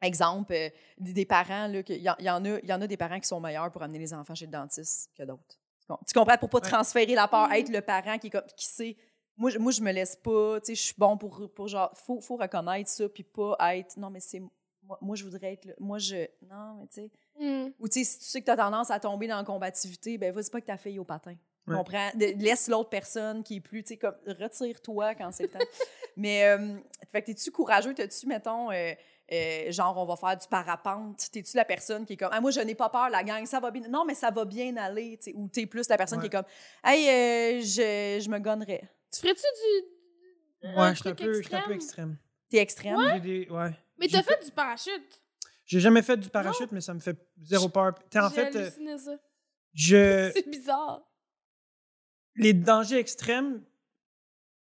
exemple, 0.00 0.52
euh, 0.54 0.68
des, 0.98 1.12
des 1.12 1.24
parents, 1.26 1.66
il 1.72 2.02
y, 2.02 2.10
en- 2.10 2.16
il 2.18 2.24
y 2.24 2.30
en 2.30 2.44
a, 2.44 2.58
il 2.60 2.68
y 2.68 2.72
en 2.72 2.80
a 2.80 2.86
des 2.86 2.96
parents 2.96 3.20
qui 3.20 3.28
sont 3.28 3.40
meilleurs 3.40 3.70
pour 3.70 3.82
amener 3.82 3.98
les 4.00 4.12
enfants 4.14 4.34
chez 4.34 4.46
le 4.46 4.52
dentiste 4.52 5.10
que 5.16 5.22
d'autres. 5.22 5.58
Tu 5.80 5.86
com- 5.86 5.98
Tu 6.06 6.12
comprends? 6.14 6.36
Pour 6.38 6.48
pas 6.48 6.58
Ouais. 6.58 6.68
transférer 6.68 7.14
la 7.14 7.28
peur, 7.28 7.48
Mhm. 7.48 7.54
être 7.54 7.68
le 7.68 7.80
parent 7.82 8.18
qui, 8.18 8.30
comme- 8.30 8.42
qui 8.56 8.66
sait. 8.66 8.96
Moi, 9.36 9.50
je- 9.50 9.58
moi, 9.58 9.72
je 9.72 9.80
me 9.80 9.92
laisse 9.92 10.16
pas, 10.16 10.60
tu 10.60 10.66
sais, 10.66 10.74
je 10.74 10.82
suis 10.82 10.94
bon 10.98 11.16
pour, 11.16 11.48
pour 11.54 11.68
genre, 11.68 11.90
faut, 11.94 12.20
faut 12.20 12.36
reconnaître 12.36 12.90
ça, 12.90 13.08
puis 13.08 13.22
pas 13.22 13.56
être, 13.76 13.96
non, 13.96 14.10
mais 14.10 14.20
c'est, 14.20 14.40
moi, 14.82 14.98
moi, 15.00 15.14
je 15.16 15.24
voudrais 15.24 15.52
être, 15.54 15.64
le- 15.66 15.76
moi, 15.78 15.98
je, 15.98 16.26
non, 16.50 16.74
mais 16.80 16.86
tu 16.88 16.94
sais, 17.02 17.10
Mm. 17.40 17.68
ou 17.80 17.88
tu 17.88 18.00
sais, 18.00 18.04
si 18.04 18.18
tu 18.18 18.24
sais 18.26 18.40
que 18.40 18.44
tu 18.46 18.50
as 18.50 18.56
tendance 18.56 18.90
à 18.90 19.00
tomber 19.00 19.26
dans 19.26 19.38
la 19.38 19.44
combativité, 19.44 20.18
ben 20.18 20.32
vas-y 20.32 20.50
pas 20.50 20.60
que 20.60 20.66
ta 20.66 20.76
fille 20.76 20.98
au 20.98 21.04
patin. 21.04 21.34
Ouais. 21.66 21.76
comprends? 21.76 22.10
De- 22.14 22.42
laisse 22.42 22.68
l'autre 22.68 22.90
personne 22.90 23.42
qui 23.44 23.56
est 23.56 23.60
plus, 23.60 23.82
tu 23.84 23.90
sais, 23.90 23.96
comme, 23.96 24.16
retire-toi 24.26 25.14
quand 25.14 25.30
c'est 25.32 25.44
le 25.44 25.48
temps. 25.50 25.58
Mais, 26.16 26.44
euh, 26.44 26.76
fait 27.12 27.22
que 27.22 27.26
t'es-tu 27.26 27.50
courageux? 27.52 27.94
T'as-tu, 27.94 28.26
mettons, 28.26 28.70
euh, 28.72 28.92
euh, 29.32 29.70
genre, 29.72 29.96
on 29.96 30.04
va 30.04 30.16
faire 30.16 30.36
du 30.36 30.46
parapente? 30.48 31.30
T'es-tu 31.30 31.56
la 31.56 31.64
personne 31.64 32.04
qui 32.04 32.14
est 32.14 32.16
comme, 32.16 32.30
ah, 32.32 32.40
moi, 32.40 32.50
je 32.50 32.60
n'ai 32.60 32.74
pas 32.74 32.88
peur, 32.90 33.08
la 33.10 33.22
gang, 33.22 33.46
ça 33.46 33.60
va 33.60 33.70
bien? 33.70 33.86
Non, 33.88 34.04
mais 34.04 34.14
ça 34.14 34.30
va 34.30 34.44
bien 34.44 34.76
aller, 34.76 35.16
tu 35.18 35.30
sais. 35.30 35.36
Ou 35.36 35.48
t'es 35.48 35.66
plus 35.66 35.88
la 35.88 35.96
personne 35.96 36.18
Ouais. 36.18 36.28
qui 36.28 36.34
est 36.36 36.38
comme, 36.40 36.48
hey, 36.84 37.08
euh, 37.08 37.60
je, 37.62 38.20
je 38.24 38.28
me 38.28 38.38
gonnerais. 38.40 38.82
Tu 39.12 39.20
ferais-tu 39.20 39.42
du. 39.42 40.68
Ouais, 40.76 40.90
je 40.94 41.00
suis 41.00 41.08
un, 41.08 41.14
peu- 41.14 41.74
extrême? 41.74 42.16
T'es 42.50 42.58
extrême? 42.58 43.20
Des- 43.20 43.48
ouais. 43.48 43.70
Mais 43.98 44.08
t'as 44.08 44.22
fait 44.22 44.44
du 44.44 44.50
parachute. 44.50 45.21
J'ai 45.72 45.80
jamais 45.80 46.02
fait 46.02 46.18
du 46.18 46.28
parachute, 46.28 46.70
mais 46.70 46.82
ça 46.82 46.92
me 46.92 47.00
fait 47.00 47.16
zéro 47.42 47.70
peur. 47.70 47.94
En 48.16 48.28
fait, 48.28 48.54
euh, 48.56 48.98
ça. 48.98 49.12
je. 49.72 50.30
C'est 50.34 50.46
bizarre. 50.50 51.00
les 52.36 52.52
dangers 52.52 52.98
extrêmes, 52.98 53.62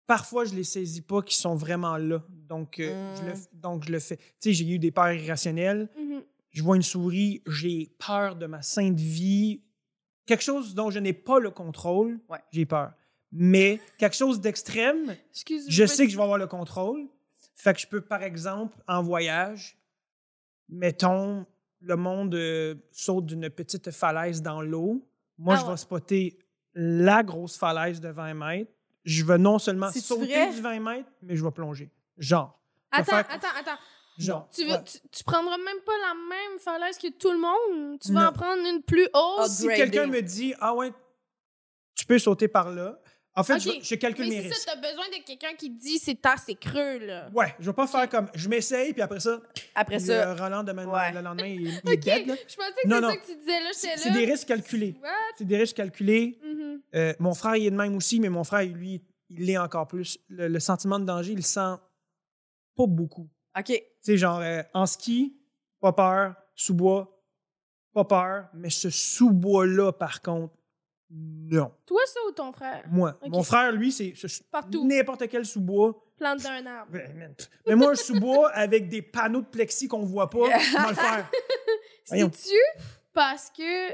parfois, 0.07 0.45
je 0.45 0.55
les 0.55 0.63
saisis 0.63 1.03
pas 1.03 1.21
qui 1.23 1.35
sont 1.35 1.57
vraiment 1.57 1.97
là. 1.97 2.23
Donc, 2.29 2.79
euh, 2.79 3.17
je, 3.17 3.23
le, 3.25 3.33
Mm. 3.33 3.47
donc 3.55 3.85
je 3.85 3.91
le 3.91 3.99
fais. 3.99 4.17
Tu 4.17 4.25
sais, 4.41 4.53
j'ai 4.53 4.69
eu 4.71 4.79
des 4.79 4.93
peurs 4.93 5.11
irrationnelles. 5.11 5.89
Mhm. 5.99 6.23
Je 6.51 6.63
vois 6.63 6.77
une 6.77 6.83
souris, 6.83 7.43
j'ai 7.49 7.91
peur 7.99 8.37
de 8.37 8.47
ma 8.47 8.63
sainte 8.63 9.01
vie. 9.01 9.61
Quelque 10.25 10.45
chose 10.45 10.73
dont 10.77 10.89
je 10.91 11.01
n'ai 11.01 11.15
pas 11.15 11.41
le 11.41 11.51
contrôle, 11.51 12.21
Ouais. 12.29 12.39
j'ai 12.53 12.65
peur. 12.65 12.93
Mais 13.33 13.81
quelque 13.99 14.15
chose 14.15 14.41
d'extrême, 14.41 15.17
je 15.69 15.85
sais 15.87 16.05
que 16.07 16.13
je 16.13 16.17
vais 16.17 16.23
avoir 16.23 16.39
le 16.39 16.47
contrôle. 16.47 17.09
Fait 17.57 17.75
que 17.75 17.81
je 17.81 17.89
peux, 17.89 18.03
par 18.03 18.23
exemple, 18.23 18.77
en 18.87 19.03
voyage, 19.03 19.77
mettons, 20.73 21.47
le 21.81 21.97
monde 21.97 22.35
euh, 22.35 22.75
saute 22.91 23.27
d'une 23.27 23.49
petite 23.51 23.91
falaise 23.91 24.43
dans 24.43 24.61
l'eau. 24.63 25.07
Moi, 25.39 25.55
Ah 25.57 25.61
je 25.61 25.65
ouais. 25.65 25.71
vais 25.73 25.77
spotter 25.77 26.39
la 26.75 27.23
grosse 27.23 27.57
falaise 27.57 28.01
de 28.01 28.09
20 28.09 28.35
mètres. 28.35 28.73
Je 29.05 29.25
vais 29.25 29.39
non 29.39 29.59
seulement 29.59 29.91
sauter 29.91 30.51
du 30.53 30.61
20 30.61 30.81
mètres, 30.81 31.09
mais 31.23 31.37
je 31.37 31.45
vais 31.45 31.51
plonger. 31.51 31.91
Genre. 32.19 32.59
Attends, 32.91 33.05
faire- 33.05 33.27
attends, 33.31 33.49
attends. 33.61 33.79
Genre. 34.19 34.49
Tu, 34.55 34.65
veux, 34.65 34.73
Ouais. 34.73 34.85
tu, 34.85 34.99
tu 35.11 35.25
prendras 35.25 35.57
même 35.59 35.81
pas 35.85 35.93
la 36.07 36.15
même 36.15 36.59
falaise 36.61 36.99
que 36.99 37.09
tout 37.11 37.33
le 37.33 37.39
monde. 37.39 37.99
Tu 38.01 38.13
vas 38.13 38.21
Non. 38.23 38.27
en 38.29 38.33
prendre 38.33 38.63
une 38.69 38.83
plus 38.83 39.09
haute. 39.15 39.49
Si 39.49 39.67
quelqu'un 39.69 40.07
me 40.07 40.21
dit, 40.21 40.55
ah 40.61 40.75
ouais, 40.75 40.93
tu 41.95 42.07
peux 42.07 42.19
sauter 42.19 42.47
par 42.49 42.71
là, 42.71 42.99
En 43.35 43.43
fait, 43.45 43.55
Ok, 43.55 43.61
je, 43.81 43.85
je 43.89 43.95
calcule 43.95 44.29
Mais 44.29 44.37
mes 44.37 44.43
si 44.43 44.49
risques. 44.49 44.61
ça, 44.69 44.73
t'as 44.75 44.81
besoin 44.91 45.09
de 45.09 45.25
quelqu'un 45.25 45.55
qui 45.57 45.75
te 45.75 45.81
dit 45.81 45.99
c'est 45.99 46.25
assez 46.27 46.55
creux, 46.55 46.99
là. 46.99 47.31
Ouais, 47.35 47.55
je 47.59 47.65
vais 47.71 47.73
pas 47.73 47.87
faire 47.87 48.07
comme 48.09 48.29
je 48.35 48.47
m'essaye, 48.49 48.93
puis 48.93 49.01
après 49.01 49.21
ça, 49.21 49.41
Après 49.75 49.99
le 49.99 50.05
ça, 50.05 50.35
Roland 50.35 50.63
demain, 50.63 50.87
Ouais. 50.87 51.13
le 51.13 51.23
lendemain, 51.23 51.47
il, 51.47 51.63
il 51.63 51.69
est 51.69 51.79
Ok, 51.95 52.01
dead. 52.01 52.27
là. 52.27 52.35
je 52.47 52.57
pensais 52.57 52.73
que 52.73 52.89
c'est 52.89 53.01
ça 53.01 53.17
que 53.17 53.27
tu 53.27 53.37
disais, 53.39 53.61
là, 53.63 53.71
C'est 53.73 53.97
c'est 53.97 54.11
des 54.11 54.25
risques 54.27 54.49
calculés. 54.49 54.95
C'est 55.39 55.45
des 55.47 55.57
risques 55.57 55.77
calculés. 55.77 56.39
Euh, 56.95 57.15
mon 57.21 57.33
frère, 57.33 57.57
il 57.57 57.67
est 57.67 57.71
de 57.71 57.77
même 57.77 57.97
aussi, 57.97 58.21
mais 58.21 58.29
mon 58.29 58.45
frère, 58.45 58.67
lui, 58.67 59.03
il 59.31 59.47
l'est 59.47 59.57
encore 59.57 59.87
plus. 59.89 60.19
Le, 60.29 60.49
le 60.49 60.61
sentiment 60.61 60.99
de 60.99 61.07
danger, 61.07 61.33
il 61.33 61.37
le 61.37 61.43
sent 61.43 61.77
pas 62.77 62.87
beaucoup. 62.87 63.31
OK. 63.59 63.65
Tu 63.67 63.81
sais, 64.03 64.19
genre, 64.19 64.41
euh, 64.41 64.63
en 64.75 64.85
ski, 64.85 65.39
pas 65.81 65.93
peur. 65.95 66.35
Sous-bois, 66.55 67.19
pas 67.95 68.05
peur. 68.05 68.49
Mais 68.53 68.69
ce 68.69 68.91
sous-bois-là, 68.91 69.93
par 69.93 70.21
contre, 70.21 70.55
non. 71.15 71.71
Toi, 71.85 72.01
ça 72.07 72.21
ou 72.27 72.33
ton 72.33 72.53
frère? 72.53 72.85
Moi, 72.91 73.19
mon 73.29 73.43
frère, 73.43 73.73
lui, 73.73 73.93
c'est 73.93 74.15
Partout. 74.51 74.87
n'importe 74.87 75.29
quel 75.29 75.45
sous-bois. 75.45 76.03
Plante 76.17 76.41
d'un 76.43 76.65
arbre. 76.65 76.93
Ben. 76.93 77.35
Mais 77.67 77.75
moi, 77.75 77.91
un 77.91 77.95
sous-bois 77.95 78.51
avec 78.51 78.89
des 78.89 79.03
panneaux 79.03 79.43
de 79.43 79.47
plexi 79.47 79.89
qu'on 79.89 80.05
voit 80.05 80.31
pas, 80.31 80.59
je 80.59 80.89
le 80.89 80.95
faire. 80.95 81.31
C'est-tu 82.05 82.57
parce 83.13 83.51
que 83.51 83.91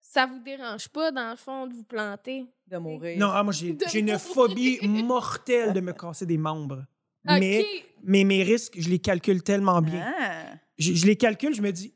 ça 0.00 0.26
vous 0.26 0.40
dérange 0.40 0.88
pas, 0.88 1.12
dans 1.12 1.30
le 1.30 1.36
fond, 1.36 1.68
de 1.68 1.74
vous 1.74 1.84
planter? 1.84 2.46
De 2.66 2.76
mourir. 2.78 3.18
Non, 3.18 3.30
ah, 3.32 3.42
moi, 3.44 3.52
j'ai 3.52 3.98
une 3.98 4.18
phobie 4.18 4.80
mortelle 4.86 5.72
de 5.72 5.80
me 5.80 5.92
casser 5.92 6.26
des 6.26 6.38
membres. 6.38 6.84
Mais, 7.24 7.64
mais 8.02 8.24
mes 8.24 8.42
risques, 8.42 8.74
je 8.76 8.88
les 8.88 8.98
calcule 8.98 9.42
tellement 9.44 9.80
bien. 9.80 10.12
Ah. 10.18 10.54
Je, 10.76 10.92
je 10.94 11.06
les 11.06 11.14
calcule, 11.14 11.54
je 11.54 11.62
me 11.62 11.70
dis, 11.70 11.94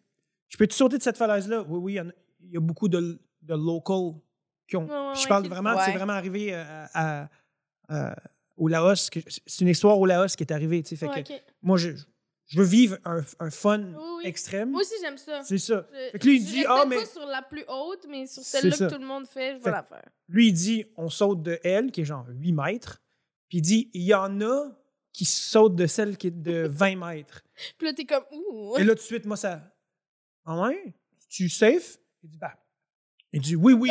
je 0.48 0.56
peux-tu 0.56 0.76
sauter 0.76 0.98
de 0.98 1.02
cette 1.02 1.16
falaise-là? 1.16 1.64
Oui, 1.68 1.78
oui, 1.78 1.92
il 2.40 2.50
y 2.50 2.54
y, 2.54 2.56
a 2.56 2.60
beaucoup 2.60 2.88
de, 2.88 3.20
de 3.42 3.54
locals 3.54 4.14
qui 4.66 4.76
ont. 4.76 4.86
Ouais, 4.86 5.14
je 5.16 5.26
parle 5.28 5.46
vraiment, 5.46 5.78
c'est 5.84 5.92
vraiment 5.92 6.12
arrivé 6.14 6.54
euh, 6.54 6.64
à, 6.94 7.22
à- 7.24 7.28
à- 7.88 8.16
au 8.56 8.68
Laos. 8.68 9.10
C'est 9.46 9.60
une 9.60 9.68
histoire 9.68 9.98
au 9.98 10.06
Laos 10.06 10.34
qui 10.36 10.42
est 10.44 10.52
arrivée. 10.52 10.82
tu 10.82 10.96
sais, 10.96 11.08
Fait 11.12 11.22
que 11.22 11.32
moi, 11.62 11.76
je, 11.76 11.90
je 12.46 12.58
veux 12.58 12.64
vivre 12.64 12.96
un, 13.04 13.20
un 13.40 13.50
fun 13.50 13.78
Oui, 13.80 13.94
oui. 14.18 14.22
extrême. 14.26 14.70
Moi 14.70 14.80
aussi, 14.80 14.94
j'aime 15.00 15.18
ça. 15.18 15.42
C'est 15.44 15.58
ça. 15.58 15.86
Je- 15.92 16.10
Fait 16.12 16.18
que 16.18 16.26
lui, 16.26 16.36
il 16.36 16.44
dit, 16.44 16.64
ah, 16.66 16.76
peut-être 16.76 16.88
mais- 16.88 16.96
pas 16.96 17.06
sur 17.06 17.26
la 17.26 17.42
plus 17.42 17.64
haute, 17.68 18.06
mais 18.08 18.26
sur 18.26 18.42
celle-là 18.42 18.76
que 18.76 18.94
tout 18.94 19.00
le 19.00 19.06
monde 19.06 19.26
fait, 19.26 19.58
je 19.58 19.62
vais 19.64 19.70
la 19.70 19.82
faire. 19.82 20.08
Lui, 20.28 20.48
il 20.48 20.52
dit, 20.52 20.84
on 20.96 21.08
saute 21.08 21.42
de 21.42 21.58
elle, 21.64 21.90
qui 21.90 22.00
est 22.02 22.04
genre 22.04 22.26
8 22.28 22.52
mètres. 22.52 23.02
Puis 23.48 23.58
il 23.58 23.62
dit, 23.62 23.90
il 23.94 24.02
y 24.02 24.14
en 24.14 24.40
a 24.40 24.70
qui 25.12 25.24
sautent 25.24 25.76
de 25.76 25.86
celle 25.86 26.16
qui 26.16 26.26
est 26.28 26.30
de 26.42 26.66
20 26.70 26.96
mètres. 26.96 27.42
Puis 27.78 27.86
là, 27.86 27.92
t'es 27.94 28.04
comme, 28.04 28.24
ouh. 28.32 28.76
Et 28.78 28.84
là, 28.84 28.94
tout 28.94 29.00
de 29.00 29.06
suite, 29.06 29.26
moi, 29.26 29.36
ça. 29.36 29.62
Ah 30.44 30.60
ouais? 30.62 30.94
Tu 31.28 31.48
safe? 31.48 31.98
Il 32.22 32.30
dit, 32.30 32.38
bah. 32.38 32.54
Il 33.32 33.40
dit, 33.40 33.56
oui, 33.56 33.72
oui. 33.74 33.90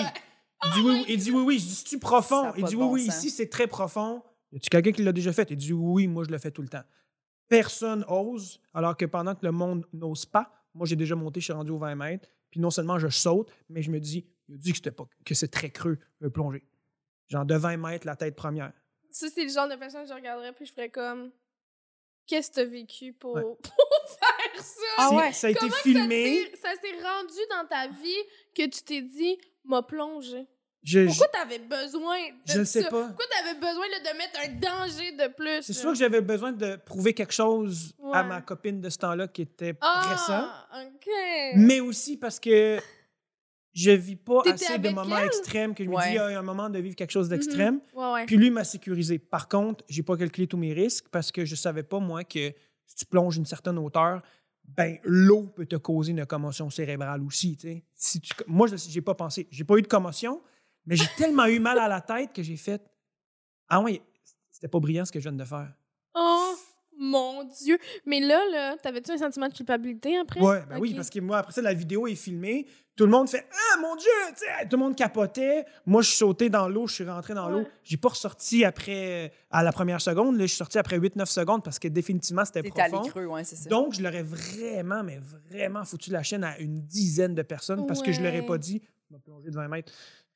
Il 0.63 0.71
dit, 0.71 0.81
oui, 0.81 0.91
oui. 0.93 1.05
Il 1.09 1.17
dit, 1.17 1.31
oui, 1.31 1.41
oui. 1.45 1.59
Je 1.59 1.83
dis, 1.85 1.97
profond? 1.97 2.53
Il 2.57 2.63
dit, 2.63 2.75
oui, 2.75 2.81
bon 2.81 2.91
oui, 2.91 3.05
sens. 3.05 3.17
ici, 3.17 3.29
c'est 3.29 3.49
très 3.49 3.67
profond. 3.67 4.23
Y 4.51 4.57
a-tu 4.57 4.69
quelqu'un 4.69 4.91
qui 4.91 5.03
l'a 5.03 5.11
déjà 5.11 5.33
fait? 5.33 5.49
Il 5.51 5.57
dit, 5.57 5.73
oui, 5.73 6.03
oui, 6.03 6.07
moi, 6.07 6.23
je 6.23 6.31
le 6.31 6.37
fais 6.37 6.51
tout 6.51 6.61
le 6.61 6.67
temps. 6.69 6.83
Personne 7.47 8.03
ose, 8.07 8.59
alors 8.73 8.97
que 8.97 9.05
pendant 9.05 9.35
que 9.35 9.45
le 9.45 9.51
monde 9.51 9.85
n'ose 9.93 10.25
pas, 10.25 10.51
moi, 10.73 10.85
j'ai 10.87 10.95
déjà 10.95 11.15
monté, 11.15 11.39
je 11.39 11.45
suis 11.45 11.53
rendu 11.53 11.71
aux 11.71 11.77
20 11.77 11.95
mètres. 11.95 12.27
Puis 12.49 12.59
non 12.59 12.69
seulement 12.71 12.97
je 12.99 13.09
saute, 13.09 13.51
mais 13.69 13.81
je 13.81 13.91
me 13.91 13.99
dis, 13.99 14.25
il 14.47 14.55
a 14.55 14.57
dit 14.57 14.71
que, 14.71 14.77
c'était 14.77 14.91
pas, 14.91 15.07
que 15.25 15.33
c'est 15.35 15.49
très 15.49 15.69
creux, 15.69 15.99
de 16.21 16.27
plonger. 16.29 16.63
Genre 17.27 17.45
de 17.45 17.55
20 17.55 17.77
mètres, 17.77 18.07
la 18.07 18.15
tête 18.15 18.35
première. 18.35 18.71
Ça, 19.11 19.27
c'est 19.33 19.43
le 19.43 19.49
genre 19.49 19.67
de 19.67 19.75
personne 19.75 20.03
que 20.03 20.09
je 20.09 20.13
regarderais, 20.13 20.53
puis 20.53 20.65
je 20.65 20.71
ferais 20.71 20.89
comme, 20.89 21.31
qu'est-ce 22.27 22.49
que 22.49 22.55
t'as 22.55 22.65
vécu 22.65 23.13
pour, 23.13 23.35
Ouais. 23.35 23.43
pour 23.43 24.09
faire 24.09 24.63
ça? 24.63 24.81
Ah 24.97 25.13
ouais? 25.15 25.31
Ça 25.33 25.47
a 25.47 25.49
été 25.51 25.59
Comment 25.59 25.71
filmé. 25.73 26.51
Ça 26.55 26.69
s'est 26.81 27.01
rendu 27.01 27.39
dans 27.51 27.67
ta 27.67 27.87
vie 27.89 28.23
que 28.55 28.63
tu 28.69 28.81
t'es 28.83 29.01
dit, 29.01 29.37
m'a 29.67 29.81
plongé. 29.83 30.45
Je, 30.83 31.07
Pourquoi 31.07 31.27
t'avais 31.29 31.57
besoin 31.57 32.17
de 32.45 32.53
je 32.53 32.59
ne 32.59 32.63
sais 32.63 32.83
ça? 32.83 32.89
pas. 32.91 33.07
Pourquoi 33.07 33.25
t'avais 33.31 33.59
besoin 33.59 33.85
là, 33.89 34.11
de 34.11 34.17
mettre 34.19 34.39
un 34.39 34.49
danger 34.53 35.11
de 35.13 35.33
plus? 35.33 35.63
C'est 35.63 35.73
sûr 35.73 35.93
que 35.93 35.97
j'avais 35.97 36.21
besoin 36.21 36.51
de 36.51 36.75
prouver 36.75 37.13
quelque 37.15 37.33
chose 37.33 37.93
à 38.13 38.21
ma 38.23 38.41
copine 38.41 38.79
de 38.81 38.89
ce 38.91 38.97
temps-là 38.99 39.27
qui 39.27 39.41
était 39.41 39.73
récent. 39.81 40.45
Ah, 40.47 40.67
OK. 40.85 41.11
Mais 41.55 41.79
aussi 41.79 42.17
parce 42.17 42.39
que 42.39 42.77
je 43.73 43.89
vis 43.91 44.15
pas 44.15 44.41
assez 44.45 44.77
de 44.77 44.89
moments 44.89 45.17
elle? 45.17 45.25
extrêmes 45.25 45.73
que 45.73 45.83
je 45.83 45.89
me 45.89 45.95
Ouais. 45.95 46.11
dis, 46.11 46.17
ah, 46.19 46.29
il 46.29 46.33
y 46.33 46.35
a 46.35 46.39
un 46.39 46.43
moment 46.43 46.69
de 46.69 46.77
vivre 46.77 46.95
quelque 46.95 47.11
chose 47.11 47.29
d'extrême. 47.29 47.79
Ouais, 47.95 48.11
ouais. 48.13 48.25
Puis 48.27 48.37
lui 48.37 48.51
m'a 48.51 48.63
sécurisé. 48.63 49.17
Par 49.17 49.49
contre, 49.49 49.83
j'ai 49.89 50.03
pas 50.03 50.15
calculé 50.15 50.45
tous 50.45 50.57
mes 50.57 50.71
risques 50.73 51.07
parce 51.09 51.31
que 51.31 51.45
je 51.45 51.55
savais 51.55 51.83
pas, 51.83 51.99
moi, 51.99 52.23
que 52.23 52.53
si 52.85 52.95
tu 52.95 53.05
plonges 53.07 53.37
une 53.37 53.45
certaine 53.47 53.79
hauteur, 53.79 54.21
ben 54.67 54.97
l'eau 55.03 55.43
peut 55.43 55.65
te 55.65 55.75
causer 55.75 56.11
une 56.11 56.25
commotion 56.25 56.69
cérébrale 56.69 57.21
aussi. 57.23 57.57
Si 57.93 58.21
tu, 58.21 58.33
moi, 58.47 58.67
je 58.67 58.75
j'ai 58.75 59.01
pas 59.01 59.15
pensé. 59.15 59.47
J'ai 59.51 59.63
pas 59.63 59.77
eu 59.77 59.81
de 59.81 59.87
commotion, 59.87 60.41
mais 60.85 60.95
j'ai 60.95 61.07
tellement 61.17 61.45
eu 61.45 61.59
mal 61.59 61.79
à 61.79 61.87
la 61.87 62.01
tête 62.01 62.33
que 62.33 62.43
j'ai 62.43 62.57
fait 62.57 62.81
Ah 63.67 63.81
ouais, 63.81 64.01
c'était 64.51 64.67
pas 64.67 64.79
brillant 64.79 65.05
ce 65.05 65.11
que 65.11 65.19
je 65.19 65.29
viens 65.29 65.37
de 65.37 65.43
faire. 65.43 65.73
Oh 66.13 66.55
mon 66.97 67.43
Dieu. 67.43 67.77
Mais 68.05 68.19
là, 68.19 68.41
là, 68.51 68.75
t'avais-tu 68.77 69.11
un 69.11 69.17
sentiment 69.17 69.47
de 69.47 69.53
culpabilité 69.53 70.17
après? 70.17 70.39
Ouais, 70.41 70.63
ben 70.69 70.77
oui, 70.79 70.93
parce 70.93 71.09
que 71.09 71.19
moi, 71.19 71.37
après 71.39 71.51
ça, 71.53 71.61
la 71.61 71.73
vidéo 71.73 72.07
est 72.07 72.15
filmée. 72.15 72.65
Tout 72.95 73.05
le 73.05 73.11
monde 73.11 73.29
fait 73.29 73.45
Ah, 73.51 73.79
mon 73.81 73.95
Dieu! 73.97 74.07
tu 74.29 74.35
sais, 74.45 74.67
Tout 74.69 74.77
le 74.77 74.83
monde 74.83 74.95
capotait. 74.95 75.65
Moi, 75.85 76.01
je 76.01 76.07
suis 76.09 76.17
sauté 76.17 76.49
dans 76.49 76.69
l'eau, 76.69 76.87
je 76.87 76.93
suis 76.95 77.09
rentré 77.09 77.33
dans 77.33 77.49
l'eau. 77.49 77.65
J'ai 77.83 77.97
pas 77.97 78.07
ressorti 78.09 78.63
après, 78.63 79.33
à 79.51 79.63
la 79.63 79.73
première 79.73 79.99
seconde. 79.99 80.35
Là, 80.37 80.43
je 80.43 80.47
suis 80.47 80.57
sorti 80.57 80.77
après 80.77 80.97
8-9 80.97 81.25
secondes 81.25 81.63
parce 81.63 81.77
que 81.77 81.89
définitivement, 81.89 82.45
c'était 82.45 82.61
T'es 82.61 82.79
allé 82.81 82.93
profond. 82.93 83.09
creux, 83.09 83.25
ouais, 83.25 83.43
c'est 83.43 83.57
ça. 83.57 83.69
Donc, 83.69 83.93
je 83.93 84.01
l'aurais 84.01 84.23
vraiment, 84.23 85.03
mais 85.03 85.19
vraiment 85.51 85.83
foutu 85.83 86.09
la 86.11 86.23
chaîne 86.23 86.45
à 86.45 86.57
une 86.59 86.81
dizaine 86.83 87.35
de 87.35 87.41
personnes 87.41 87.85
parce 87.85 88.01
que 88.01 88.13
je 88.13 88.21
l'aurais 88.21 88.39
Ouais. 88.39 88.45
pas 88.45 88.57
dit. 88.57 88.81
Je 89.09 89.15
vais 89.15 89.19
plonger 89.21 89.49
de 89.49 89.55
20 89.55 89.67
mètres. 89.67 89.91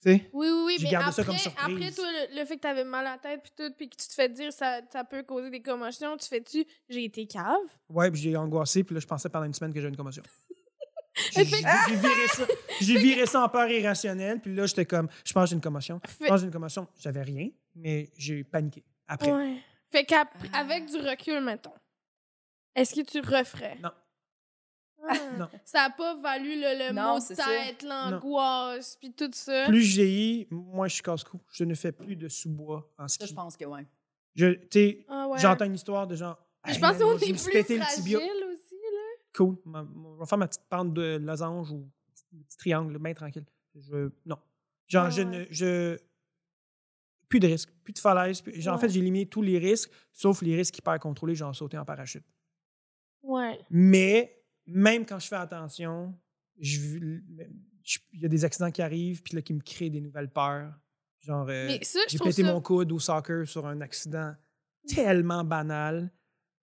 Oui, 0.05 0.21
oui, 0.33 0.49
oui. 0.65 0.77
Mais 0.83 0.95
après, 0.95 1.11
ça 1.11 1.23
comme 1.23 1.37
surprise. 1.37 1.75
après, 1.75 1.91
toi, 1.91 2.05
le, 2.09 2.39
le 2.39 2.45
fait 2.45 2.55
que 2.55 2.61
t'avais 2.61 2.83
mal 2.85 3.05
à 3.05 3.11
la 3.11 3.17
tête, 3.17 3.41
puis 3.43 3.51
tout, 3.55 3.73
puis 3.75 3.89
que 3.89 3.95
tu 3.97 4.07
te 4.07 4.13
fais 4.13 4.29
dire 4.29 4.53
ça, 4.53 4.79
ça 4.91 5.03
peut 5.03 5.23
causer 5.23 5.49
des 5.49 5.61
commotions, 5.61 6.15
tu 6.17 6.27
fais-tu, 6.27 6.65
j'ai 6.87 7.03
été 7.05 7.25
cave? 7.27 7.57
Ouais, 7.89 8.09
puis 8.09 8.21
j'ai 8.21 8.37
angoissé, 8.37 8.83
puis 8.83 8.93
là, 8.95 9.01
je 9.01 9.07
pensais 9.07 9.27
pendant 9.29 9.45
une 9.45 9.53
semaine 9.53 9.73
que 9.73 9.79
j'avais 9.79 9.89
une 9.91 9.97
commotion. 9.97 10.23
J'ai 11.33 11.43
viré 11.43 12.27
ça. 12.29 12.45
J'ai 12.79 12.97
viré 12.97 13.25
ça 13.25 13.43
en 13.43 13.49
peur 13.49 13.69
irrationnelle, 13.69 14.39
puis 14.39 14.55
là, 14.55 14.65
j'étais 14.67 14.85
comme, 14.85 15.09
je 15.25 15.33
pense 15.33 15.43
que 15.45 15.49
j'ai 15.49 15.55
une 15.55 15.61
commotion. 15.61 15.99
Je 16.07 16.15
pense 16.27 16.29
que 16.29 16.37
j'ai 16.37 16.45
une 16.45 16.51
commotion. 16.53 16.87
J'avais 16.97 17.23
rien, 17.23 17.49
mais 17.75 18.09
j'ai 18.15 18.45
paniqué 18.45 18.85
après. 19.05 19.29
ouais. 19.31 19.57
fait 19.91 20.05
qu'avec 20.05 20.43
Ah. 20.53 20.63
du 20.91 20.97
recul, 21.05 21.41
mettons, 21.43 21.73
est-ce 22.73 22.95
que 22.95 23.01
tu 23.01 23.19
referais? 23.19 23.77
Non. 23.83 23.91
Non. 25.37 25.47
Ça 25.65 25.87
n'a 25.87 25.89
pas 25.91 26.15
valu 26.15 26.55
le, 26.55 26.87
le 26.89 26.93
Non, 26.93 27.13
mot 27.13 27.19
de 27.19 27.23
ça. 27.35 27.45
tête, 27.45 27.83
l'angoisse, 27.83 28.95
puis 28.97 29.11
tout 29.13 29.29
ça. 29.33 29.65
Plus 29.67 29.81
je 29.83 30.01
vieillis, 30.01 30.47
moins 30.51 30.87
je 30.87 30.93
suis 30.95 31.03
casse-cou. 31.03 31.39
Je 31.51 31.63
ne 31.63 31.73
fais 31.75 31.91
plus 31.91 32.15
de 32.15 32.27
sous-bois 32.27 32.91
en 32.97 33.07
Ça, 33.07 33.15
ski. 33.15 33.27
je 33.27 33.33
pense 33.33 33.55
que 33.57 33.65
oui. 33.65 33.81
Je, 34.35 34.47
tu 34.53 34.67
sais, 34.71 35.05
Ah 35.07 35.27
ouais. 35.27 35.39
j'entends 35.39 35.65
une 35.65 35.75
histoire 35.75 36.05
de 36.07 36.15
genre. 36.15 36.37
Je 36.67 36.77
pense 36.79 36.97
qu'on 36.97 37.05
moi, 37.05 37.15
est 37.15 37.19
plus 37.19 37.37
fragile 37.37 37.83
tibia. 37.95 38.17
aussi, 38.19 38.75
là. 38.75 38.99
Cool. 39.35 39.57
Ma- 39.65 39.83
ma- 39.83 40.09
Je 40.15 40.19
vais 40.19 40.25
faire 40.25 40.37
ma 40.37 40.47
petite 40.47 40.65
pente 40.69 40.93
de 40.93 41.17
losange 41.21 41.71
ou 41.71 41.89
petit, 42.13 42.25
petit 42.47 42.57
triangle, 42.57 42.97
bien 42.99 43.13
tranquille. 43.13 43.45
Je, 43.75 44.09
non. 44.25 44.37
Genre, 44.87 45.05
Ah 45.05 45.09
je 45.09 45.21
ne. 45.21 45.45
Je, 45.49 45.97
plus 47.27 47.39
de 47.39 47.47
risques, 47.47 47.71
plus 47.83 47.93
de 47.93 47.99
falaise. 47.99 48.41
plus- 48.41 48.59
genre, 48.59 48.75
En 48.75 48.79
fait, 48.79 48.89
j'ai 48.89 48.99
éliminé 48.99 49.25
tous 49.27 49.41
les 49.41 49.57
risques, 49.59 49.91
sauf 50.11 50.41
les 50.41 50.55
risques 50.55 50.77
hyper 50.77 50.99
contrôlés, 50.99 51.35
genre 51.35 51.55
sauter 51.55 51.77
en 51.77 51.85
parachute. 51.85 52.23
Ouais. 53.21 53.59
Mais 53.69 54.38
même 54.69 55.05
quand 55.05 55.19
je 55.19 55.27
fais 55.27 55.35
attention, 55.35 56.13
je 56.59 56.79
vis- 56.79 57.23
je- 57.83 57.99
il 58.13 58.21
y 58.21 58.25
a 58.25 58.29
des 58.29 58.45
accidents 58.45 58.71
qui 58.71 58.81
arrivent, 58.81 59.21
puis 59.23 59.35
là, 59.35 59.41
qui 59.41 59.53
me 59.53 59.61
créent 59.61 59.89
des 59.89 60.01
nouvelles 60.01 60.29
peurs. 60.29 60.73
Genre, 61.19 61.47
euh, 61.49 61.67
j'ai 62.07 62.17
pété 62.19 62.43
ça... 62.43 62.53
mon 62.53 62.61
coude 62.61 62.91
au 62.91 62.99
soccer 62.99 63.45
sur 63.47 63.65
un 63.67 63.81
accident 63.81 64.33
tellement 64.87 65.43
banal. 65.43 66.11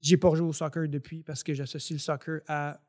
J'ai 0.00 0.16
pas 0.16 0.34
joué 0.34 0.46
au 0.48 0.52
soccer 0.52 0.88
depuis 0.88 1.22
parce 1.22 1.42
que 1.42 1.52
j'associe 1.54 1.92
le 1.98 2.00
soccer 2.00 2.40
à 2.48 2.80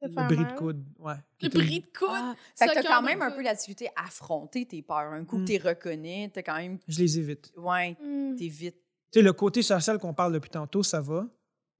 le 0.00 0.08
bris 0.08 0.36
de 0.36 0.56
coude. 0.56 0.84
Ouais. 0.98 1.16
Le 1.42 1.48
bris 1.48 1.80
de 1.80 1.86
coude? 1.86 2.08
Ah, 2.12 2.34
fait 2.56 2.66
que 2.68 2.74
t'as 2.74 2.82
Soccer 2.82 2.90
quand 2.96 3.02
même 3.02 3.20
un 3.20 3.32
peu 3.32 3.42
la 3.42 3.54
difficulté 3.54 3.88
à 3.96 4.04
affronter 4.06 4.64
tes 4.64 4.80
peurs. 4.82 5.12
Un 5.12 5.24
coup 5.24 5.38
Mm. 5.38 5.44
que 5.44 5.46
t'es 5.48 5.58
reconnais, 5.58 6.30
t'as 6.32 6.42
quand 6.42 6.56
même. 6.56 6.78
Je 6.86 6.98
les 7.00 7.18
évite. 7.18 7.52
Ouais, 7.56 7.96
Hmm. 8.00 8.36
t'es 8.36 8.46
vite. 8.48 8.76
Tu 9.10 9.18
sais, 9.18 9.22
le 9.22 9.32
côté 9.32 9.62
social 9.62 9.98
qu'on 9.98 10.14
parle 10.14 10.32
depuis 10.34 10.50
tantôt, 10.50 10.82
ça 10.84 11.00
va, 11.00 11.26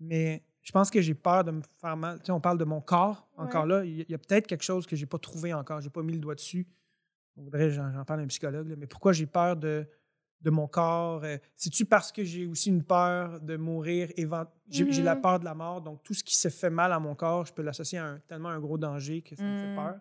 mais 0.00 0.42
je 0.68 0.72
pense 0.72 0.90
que 0.90 1.00
j'ai 1.00 1.14
peur 1.14 1.44
de 1.44 1.50
me 1.50 1.62
faire 1.80 1.96
mal. 1.96 2.18
Tu 2.18 2.26
sais, 2.26 2.32
on 2.32 2.42
parle 2.42 2.58
de 2.58 2.64
mon 2.64 2.82
corps, 2.82 3.26
encore 3.38 3.64
là. 3.64 3.86
Il 3.86 4.04
y 4.06 4.14
a, 4.14 4.18
peut-être 4.18 4.46
quelque 4.46 4.62
chose 4.62 4.86
que 4.86 4.96
j'ai 4.96 5.06
pas 5.06 5.16
trouvé 5.18 5.54
encore. 5.54 5.80
J'ai 5.80 5.88
pas 5.88 6.02
mis 6.02 6.12
le 6.12 6.18
doigt 6.18 6.34
dessus. 6.34 6.66
On 7.38 7.42
voudrait, 7.44 7.70
j'en 7.70 7.90
j'en 7.90 8.04
parle 8.04 8.20
à 8.20 8.22
un 8.24 8.26
psychologue, 8.26 8.68
là, 8.68 8.76
mais 8.76 8.86
pourquoi 8.86 9.14
j'ai 9.14 9.24
peur 9.24 9.56
de, 9.56 9.88
de 10.42 10.50
mon 10.50 10.68
corps? 10.68 11.24
euh, 11.24 11.38
C'est-tu 11.56 11.86
parce 11.86 12.12
que 12.12 12.22
j'ai 12.22 12.44
aussi 12.44 12.68
une 12.68 12.84
peur 12.84 13.40
de 13.40 13.56
mourir? 13.56 14.10
J'ai 14.68 14.84
la 15.02 15.14
Mhm. 15.14 15.22
peur 15.22 15.40
de 15.40 15.46
la 15.46 15.54
mort, 15.54 15.80
donc 15.80 16.02
tout 16.02 16.12
ce 16.12 16.22
qui 16.22 16.36
se 16.36 16.50
fait 16.50 16.68
mal 16.68 16.92
à 16.92 16.98
mon 16.98 17.14
corps, 17.14 17.46
je 17.46 17.54
peux 17.54 17.62
l'associer 17.62 17.96
à 17.98 18.04
un, 18.04 18.18
tellement 18.28 18.50
un 18.50 18.60
gros 18.60 18.76
danger 18.76 19.22
que 19.22 19.36
ça 19.36 19.44
me 19.44 19.56
fait 19.56 19.72
Mm. 19.72 19.74
peur. 19.74 20.00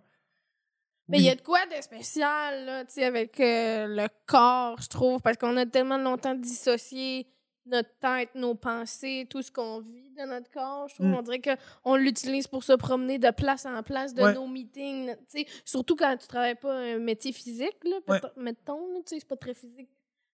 Mais 1.07 1.19
il 1.19 1.23
y 1.23 1.29
a 1.29 1.35
de 1.35 1.41
quoi 1.41 1.65
de 1.65 1.81
spécial, 1.81 2.65
là, 2.65 2.83
avec 3.05 3.39
euh, 3.39 3.87
le 3.87 4.09
corps, 4.25 4.81
je 4.81 4.89
trouve, 4.89 5.21
parce 5.21 5.37
qu'on 5.37 5.55
a 5.55 5.65
tellement 5.65 5.97
longtemps 5.97 6.35
dissocié 6.35 7.25
notre 7.67 7.89
tête, 7.99 8.29
nos 8.35 8.55
pensées, 8.55 9.27
tout 9.29 9.41
ce 9.41 9.51
qu'on 9.51 9.79
vit 9.81 10.09
de 10.11 10.23
notre 10.23 10.49
corps. 10.51 10.87
Je 10.89 10.95
trouve 10.95 11.07
Mm. 11.07 11.13
on 11.15 11.21
dirait 11.21 11.41
qu'on 11.83 11.95
l'utilise 11.95 12.47
pour 12.47 12.63
se 12.63 12.73
promener 12.73 13.19
de 13.19 13.29
place 13.31 13.65
en 13.65 13.81
place 13.83 14.13
de 14.13 14.23
Ouais. 14.23 14.33
nos 14.33 14.47
meetings, 14.47 15.15
tu 15.15 15.43
sais, 15.43 15.45
surtout 15.65 15.95
quand 15.95 16.15
tu 16.17 16.27
travailles 16.27 16.55
pas 16.55 16.73
un 16.73 16.97
métier 16.99 17.31
physique, 17.31 17.77
là, 17.83 17.97
Ouais. 18.07 18.19
mettons, 18.37 18.93
là, 18.93 18.99
tu 19.05 19.09
sais, 19.15 19.19
c'est 19.19 19.27
pas 19.27 19.35
très 19.37 19.53
physique 19.53 19.89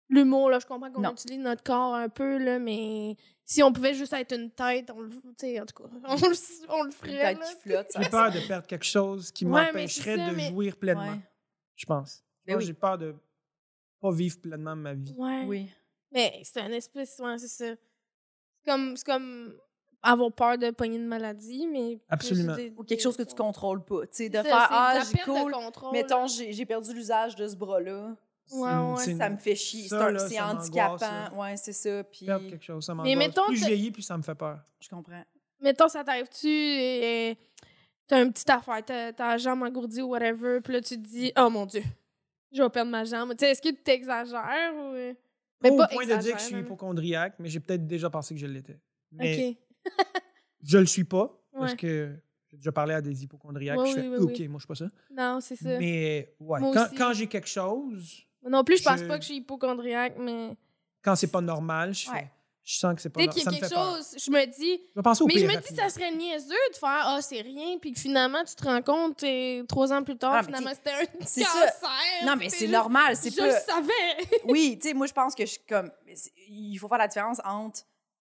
l'humour, 0.09 0.49
là, 0.51 0.59
je 0.59 0.67
comprends 0.67 0.91
qu'on 0.91 1.11
utilise 1.11 1.39
notre 1.39 1.63
corps 1.63 1.95
un 1.95 2.07
peu, 2.09 2.37
là, 2.37 2.59
mais 2.59 3.15
si 3.45 3.63
on 3.63 3.73
pouvait 3.73 3.95
juste 3.95 4.13
être 4.13 4.35
une 4.35 4.51
tête, 4.51 4.91
on 4.95 5.01
le, 5.01 5.09
tu 5.09 5.17
sais, 5.37 5.59
en 5.59 5.65
tout 5.65 5.81
cas, 5.81 5.89
on 6.07 6.15
le, 6.29 6.69
on 6.69 6.83
le 6.83 6.87
Une 6.87 6.91
ferait, 6.91 7.17
tête 7.17 7.39
là, 7.39 7.45
qui 7.47 7.55
flotte. 7.69 7.91
ça- 7.91 8.01
J'ai 8.01 8.09
peur 8.09 8.31
de 8.31 8.39
perdre 8.47 8.67
quelque 8.67 8.85
chose 8.85 9.31
qui 9.31 9.45
Ouais, 9.45 9.65
m'empêcherait 9.67 10.17
de 10.29 10.35
mais- 10.35 10.49
jouir 10.49 10.77
pleinement, 10.77 11.13
Ouais. 11.13 11.19
je 11.75 11.85
pense. 11.87 12.23
Ben 12.45 12.53
Moi, 12.53 12.59
oui. 12.59 12.65
j'ai 12.67 12.73
peur 12.73 12.97
de 12.99 13.15
pas 14.01 14.11
vivre 14.11 14.37
pleinement 14.39 14.75
ma 14.75 14.93
vie. 14.93 15.15
Ouais. 15.17 15.45
Oui. 15.47 15.69
Mais 16.13 16.41
c'est 16.43 16.61
un 16.61 16.71
espèce, 16.71 17.19
ouais, 17.19 17.37
c'est 17.37 17.47
ça. 17.47 17.65
C'est 17.75 18.71
comme, 18.71 18.95
c'est 18.95 19.05
comme 19.05 19.55
avoir 20.01 20.31
peur 20.31 20.57
de 20.57 20.69
pogner 20.71 20.97
une 20.97 21.07
maladie, 21.07 21.65
mais. 21.67 21.99
Absolument. 22.09 22.55
des- 22.55 22.73
Ou 22.77 22.83
quelque 22.83 23.01
chose 23.01 23.17
que 23.17 23.23
tu 23.23 23.35
contrôles 23.35 23.83
pas. 23.83 24.01
Tu 24.03 24.09
sais, 24.13 24.29
de 24.29 24.35
ça, 24.37 24.43
faire 24.43 24.67
Ah, 24.69 24.99
j'ai 25.11 25.17
cool. 25.19 25.51
contrôle, 25.51 25.91
Mettons, 25.93 26.21
là. 26.21 26.27
j'ai 26.27 26.53
j'ai 26.53 26.65
perdu 26.65 26.93
l'usage 26.93 27.35
de 27.35 27.47
ce 27.47 27.55
bras-là. 27.55 28.15
Ouais, 28.51 28.59
ouais. 28.61 28.95
c'est 28.97 29.15
Ça 29.15 29.29
me 29.29 29.37
fait 29.37 29.55
chier. 29.55 29.83
C'est 29.83 29.89
ça, 29.89 30.07
un- 30.07 30.11
là, 30.11 30.19
c'est 30.19 30.35
ça 30.35 30.41
m'angoisse, 30.47 30.63
handicapant. 30.67 30.99
là. 30.99 31.33
Ouais, 31.33 31.57
c'est 31.57 31.71
ça. 31.73 32.03
Puis, 32.03 32.25
Perdre 32.25 32.49
quelque 32.49 32.63
chose, 32.65 32.85
ça 32.85 32.93
Mais 32.95 33.15
mettons 33.15 33.45
Plus 33.45 33.55
je 33.57 33.65
vieillis, 33.65 33.91
plus 33.91 34.01
ça 34.01 34.17
me 34.17 34.21
fait 34.23 34.35
peur. 34.35 34.59
je 34.81 34.89
comprends. 34.89 35.23
Mettons, 35.61 35.87
ça 35.87 36.03
t'arrive-tu 36.03 36.49
et 36.49 37.37
t'as 38.05 38.21
une 38.21 38.33
petite 38.33 38.49
affaire, 38.49 38.83
t'as 38.85 39.13
t'as 39.13 39.29
la 39.29 39.37
jambe 39.37 39.63
engourdie 39.63 40.01
ou 40.01 40.09
whatever, 40.09 40.59
puis 40.61 40.73
là, 40.73 40.81
tu 40.81 40.95
te 41.01 41.07
dis, 41.07 41.31
oh 41.37 41.49
mon 41.49 41.65
Dieu, 41.65 41.81
je 42.51 42.61
vais 42.61 42.69
perdre 42.69 42.91
ma 42.91 43.05
jambe. 43.05 43.31
Tu 43.31 43.37
sais, 43.45 43.51
est-ce 43.51 43.61
que 43.61 43.69
tu 43.69 43.81
t'exagères 43.81 44.73
ou. 44.75 45.15
Euh? 45.71 45.77
Pas 45.77 45.87
Mais 45.87 45.93
au 45.95 45.97
point 45.97 46.05
de 46.17 46.21
dire 46.21 46.33
que 46.35 46.39
je 46.39 46.45
suis 46.45 46.55
mais- 46.55 46.61
hypochondriaque, 46.61 47.35
mais 47.39 47.49
j'ai 47.49 47.59
peut-être 47.59 47.85
déjà 47.87 48.09
pensé 48.09 48.33
que 48.33 48.39
je 48.39 48.45
l'étais. 48.47 48.79
Mais 49.11 49.49
Ok. 49.49 49.85
je 50.63 50.77
le 50.77 50.85
suis 50.85 51.03
pas, 51.03 51.39
parce 51.53 51.75
que 51.75 52.15
j'ai 52.49 52.57
déjà 52.57 52.71
parlé 52.71 52.93
à 52.93 53.01
des 53.01 53.23
hypochondriaques. 53.23 53.79
Ouais, 53.79 53.89
je 53.89 53.93
fais, 53.95 54.07
oui, 54.07 54.17
OK, 54.17 54.31
oui. 54.39 54.47
moi, 54.47 54.59
je 54.59 54.63
suis 54.63 54.67
pas 54.67 54.75
ça. 54.75 54.89
Non, 55.11 55.39
c'est 55.41 55.55
ça. 55.55 55.77
Mais 55.79 56.35
ouais, 56.39 56.59
Moi 56.59 56.89
quand, 56.97 57.13
j'ai 57.13 57.27
quelque 57.27 57.47
chose, 57.49 58.21
Non 58.47 58.63
plus, 58.63 58.77
je 58.79 58.83
pense 58.83 58.99
je- 58.99 59.05
pas 59.05 59.17
que 59.17 59.23
je 59.23 59.27
suis 59.29 59.37
hypochondriaque, 59.37 60.15
mais 60.19 60.55
quand 61.01 61.15
c'est 61.15 61.31
pas 61.31 61.41
normal, 61.41 61.93
je, 61.93 62.05
fais, 62.05 62.11
Ouais. 62.11 62.31
Je 62.63 62.77
sens 62.77 62.95
que 62.95 63.01
c'est 63.01 63.09
pas 63.09 63.19
dès 63.19 63.25
normal. 63.27 63.43
qu'il 63.43 63.51
y 63.51 63.55
a 63.55 63.59
quelque 63.59 63.73
peur. 63.73 63.95
chose, 63.97 64.15
je 64.25 64.31
me 64.31 64.45
dis. 64.45 64.81
Je 64.95 64.99
vais 64.99 65.03
penser 65.03 65.23
au 65.23 65.27
Mais 65.27 65.37
je 65.37 65.45
me 65.45 65.55
dis, 65.57 65.75
ça 65.75 65.89
serait 65.89 66.11
niaiseux 66.11 66.55
de 66.71 66.77
faire 66.77 67.03
Ah, 67.05 67.19
c'est 67.21 67.41
rien, 67.41 67.77
puis 67.79 67.91
que 67.93 67.99
finalement, 67.99 68.43
tu 68.45 68.55
te 68.55 68.63
rends 68.63 68.81
compte, 68.81 69.21
et 69.23 69.63
trois 69.67 69.91
ans 69.91 70.01
plus 70.03 70.17
tard, 70.17 70.33
Ah, 70.37 70.43
finalement, 70.43 70.71
c'était 70.73 70.91
un 70.91 71.05
c'est 71.25 71.43
cancer. 71.43 71.73
ça. 71.81 71.89
Non, 72.25 72.35
mais 72.37 72.49
c'est 72.49 72.67
normal. 72.67 73.15
C'est 73.17 73.31
Je 73.31 73.37
pas. 73.37 73.47
le 73.47 73.51
savais. 73.51 74.41
Oui, 74.45 74.77
tu 74.81 74.87
sais, 74.87 74.93
moi, 74.93 75.07
je 75.07 75.13
pense 75.13 75.35
que 75.35 75.45
je 75.45 75.51
suis 75.51 75.63
comme. 75.67 75.91
Il 76.47 76.77
faut 76.77 76.87
faire 76.87 76.97
la 76.99 77.07
différence 77.07 77.39
entre 77.43 77.81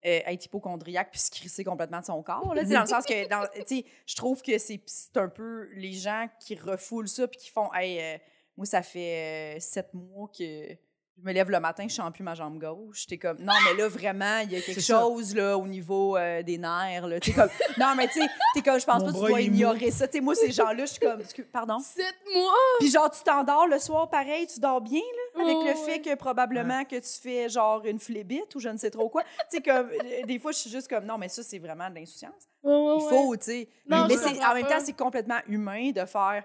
euh, 0.07 0.20
être 0.26 0.45
hypochondriaque 0.45 1.11
puis 1.11 1.18
se 1.20 1.30
crisser 1.32 1.64
complètement 1.64 1.99
de 1.99 2.05
son 2.05 2.22
corps. 2.22 2.55
Là, 2.55 2.62
dans 2.62 2.80
le 2.82 2.86
sens 2.86 3.05
que, 3.05 3.28
dans- 3.28 3.49
tu 3.66 3.78
sais, 3.78 3.84
je 4.07 4.14
trouve 4.14 4.41
que 4.43 4.57
c'est 4.59 4.80
c'est 4.86 5.16
un 5.16 5.28
peu 5.28 5.68
les 5.74 5.93
gens 5.95 6.28
qui 6.39 6.55
refoulent 6.55 7.09
ça 7.09 7.26
puis 7.26 7.41
qui 7.41 7.51
font, 7.51 7.72
hey, 7.74 7.99
euh, 8.01 8.18
moi, 8.57 8.66
ça 8.66 8.82
fait 8.82 9.57
euh, 9.57 9.61
sept 9.61 9.93
mois 9.95 10.28
que 10.28 10.76
je 11.20 11.26
me 11.26 11.32
lève 11.32 11.50
le 11.50 11.58
matin, 11.60 11.84
je 11.88 11.94
sens 11.94 12.12
plus 12.12 12.22
ma 12.22 12.34
jambe 12.34 12.58
gauche. 12.58 13.00
J'étais 13.00 13.18
comme, 13.18 13.38
non, 13.40 13.52
mais 13.64 13.74
là, 13.80 13.88
vraiment, 13.88 14.38
il 14.44 14.52
y 14.52 14.56
a 14.56 14.60
quelque 14.60 14.80
chose 14.80 15.34
là, 15.34 15.58
au 15.58 15.66
niveau 15.66 16.16
euh, 16.16 16.42
des 16.42 16.58
nerfs. 16.58 17.06
Là, 17.06 17.16
sais, 17.22 17.32
comme, 17.32 17.48
non, 17.76 17.94
mais 17.96 18.06
tu 18.08 18.20
sais, 18.20 18.26
t'es 18.54 18.62
comme, 18.62 18.78
je 18.78 18.86
pense 18.86 19.00
Mon 19.00 19.06
pas 19.06 19.12
que 19.12 19.16
tu 19.16 19.20
dois 19.20 19.30
mou. 19.30 19.44
ignorer 19.44 19.90
ça. 19.90 20.06
Tu 20.06 20.18
sais, 20.18 20.20
moi, 20.20 20.34
ces 20.34 20.52
gens-là, 20.52 20.84
je 20.86 20.92
suis 20.92 21.00
comme, 21.00 21.20
pardon? 21.52 21.78
Sept 21.80 22.14
mois. 22.34 22.52
Puis 22.78 22.90
genre, 22.90 23.10
tu 23.10 23.22
t'endors 23.24 23.66
le 23.66 23.78
soir 23.78 24.08
pareil, 24.08 24.46
tu 24.46 24.60
dors 24.60 24.80
bien, 24.80 25.00
là, 25.00 25.42
avec 25.42 25.56
Oh, 25.56 25.62
le 25.64 25.70
ouais. 25.70 25.74
fait 25.74 26.00
que 26.00 26.14
probablement 26.14 26.84
que 26.84 26.96
tu 26.96 27.20
fais 27.20 27.48
genre 27.48 27.84
une 27.84 27.98
flébite 27.98 28.54
ou 28.54 28.60
je 28.60 28.68
ne 28.68 28.76
sais 28.76 28.90
trop 28.90 29.08
quoi. 29.08 29.22
tu 29.50 29.56
sais, 29.56 29.60
comme, 29.62 29.88
euh, 29.90 30.24
des 30.26 30.38
fois, 30.38 30.52
je 30.52 30.58
suis 30.58 30.70
juste 30.70 30.88
comme, 30.88 31.04
non, 31.04 31.18
mais 31.18 31.28
ça, 31.28 31.42
c'est 31.42 31.58
vraiment 31.58 31.90
de 31.90 31.94
l'insouciance. 31.96 32.32
Ouais, 32.62 32.72
Il 32.74 33.02
ouais. 33.04 33.08
faut, 33.10 33.36
tu 33.36 33.44
sais. 33.44 33.68
Mais 33.86 33.96
en 33.96 34.54
même 34.54 34.66
temps, 34.66 34.80
c'est 34.84 34.96
complètement 34.96 35.38
humain 35.48 35.90
de 35.90 36.04
faire, 36.04 36.44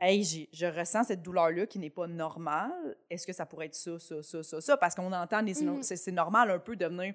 hey, 0.00 0.22
j'ai- 0.24 0.48
je 0.52 0.66
ressens 0.66 1.04
cette 1.04 1.22
douleur-là 1.22 1.66
qui 1.66 1.78
n'est 1.78 1.90
pas 1.90 2.06
normale. 2.06 2.96
Est-ce 3.10 3.26
que 3.26 3.32
ça 3.32 3.46
pourrait 3.46 3.66
être 3.66 3.74
ça, 3.74 3.98
ça, 3.98 4.22
ça, 4.22 4.42
ça, 4.42 4.60
ça? 4.60 4.76
Parce 4.76 4.94
qu'on 4.94 5.12
entend, 5.12 5.42
Mhm. 5.42 5.82
c'est 5.82 5.96
c'est 5.96 6.12
normal 6.12 6.50
un 6.50 6.58
peu 6.58 6.76
de 6.76 6.84
devenir 6.84 7.14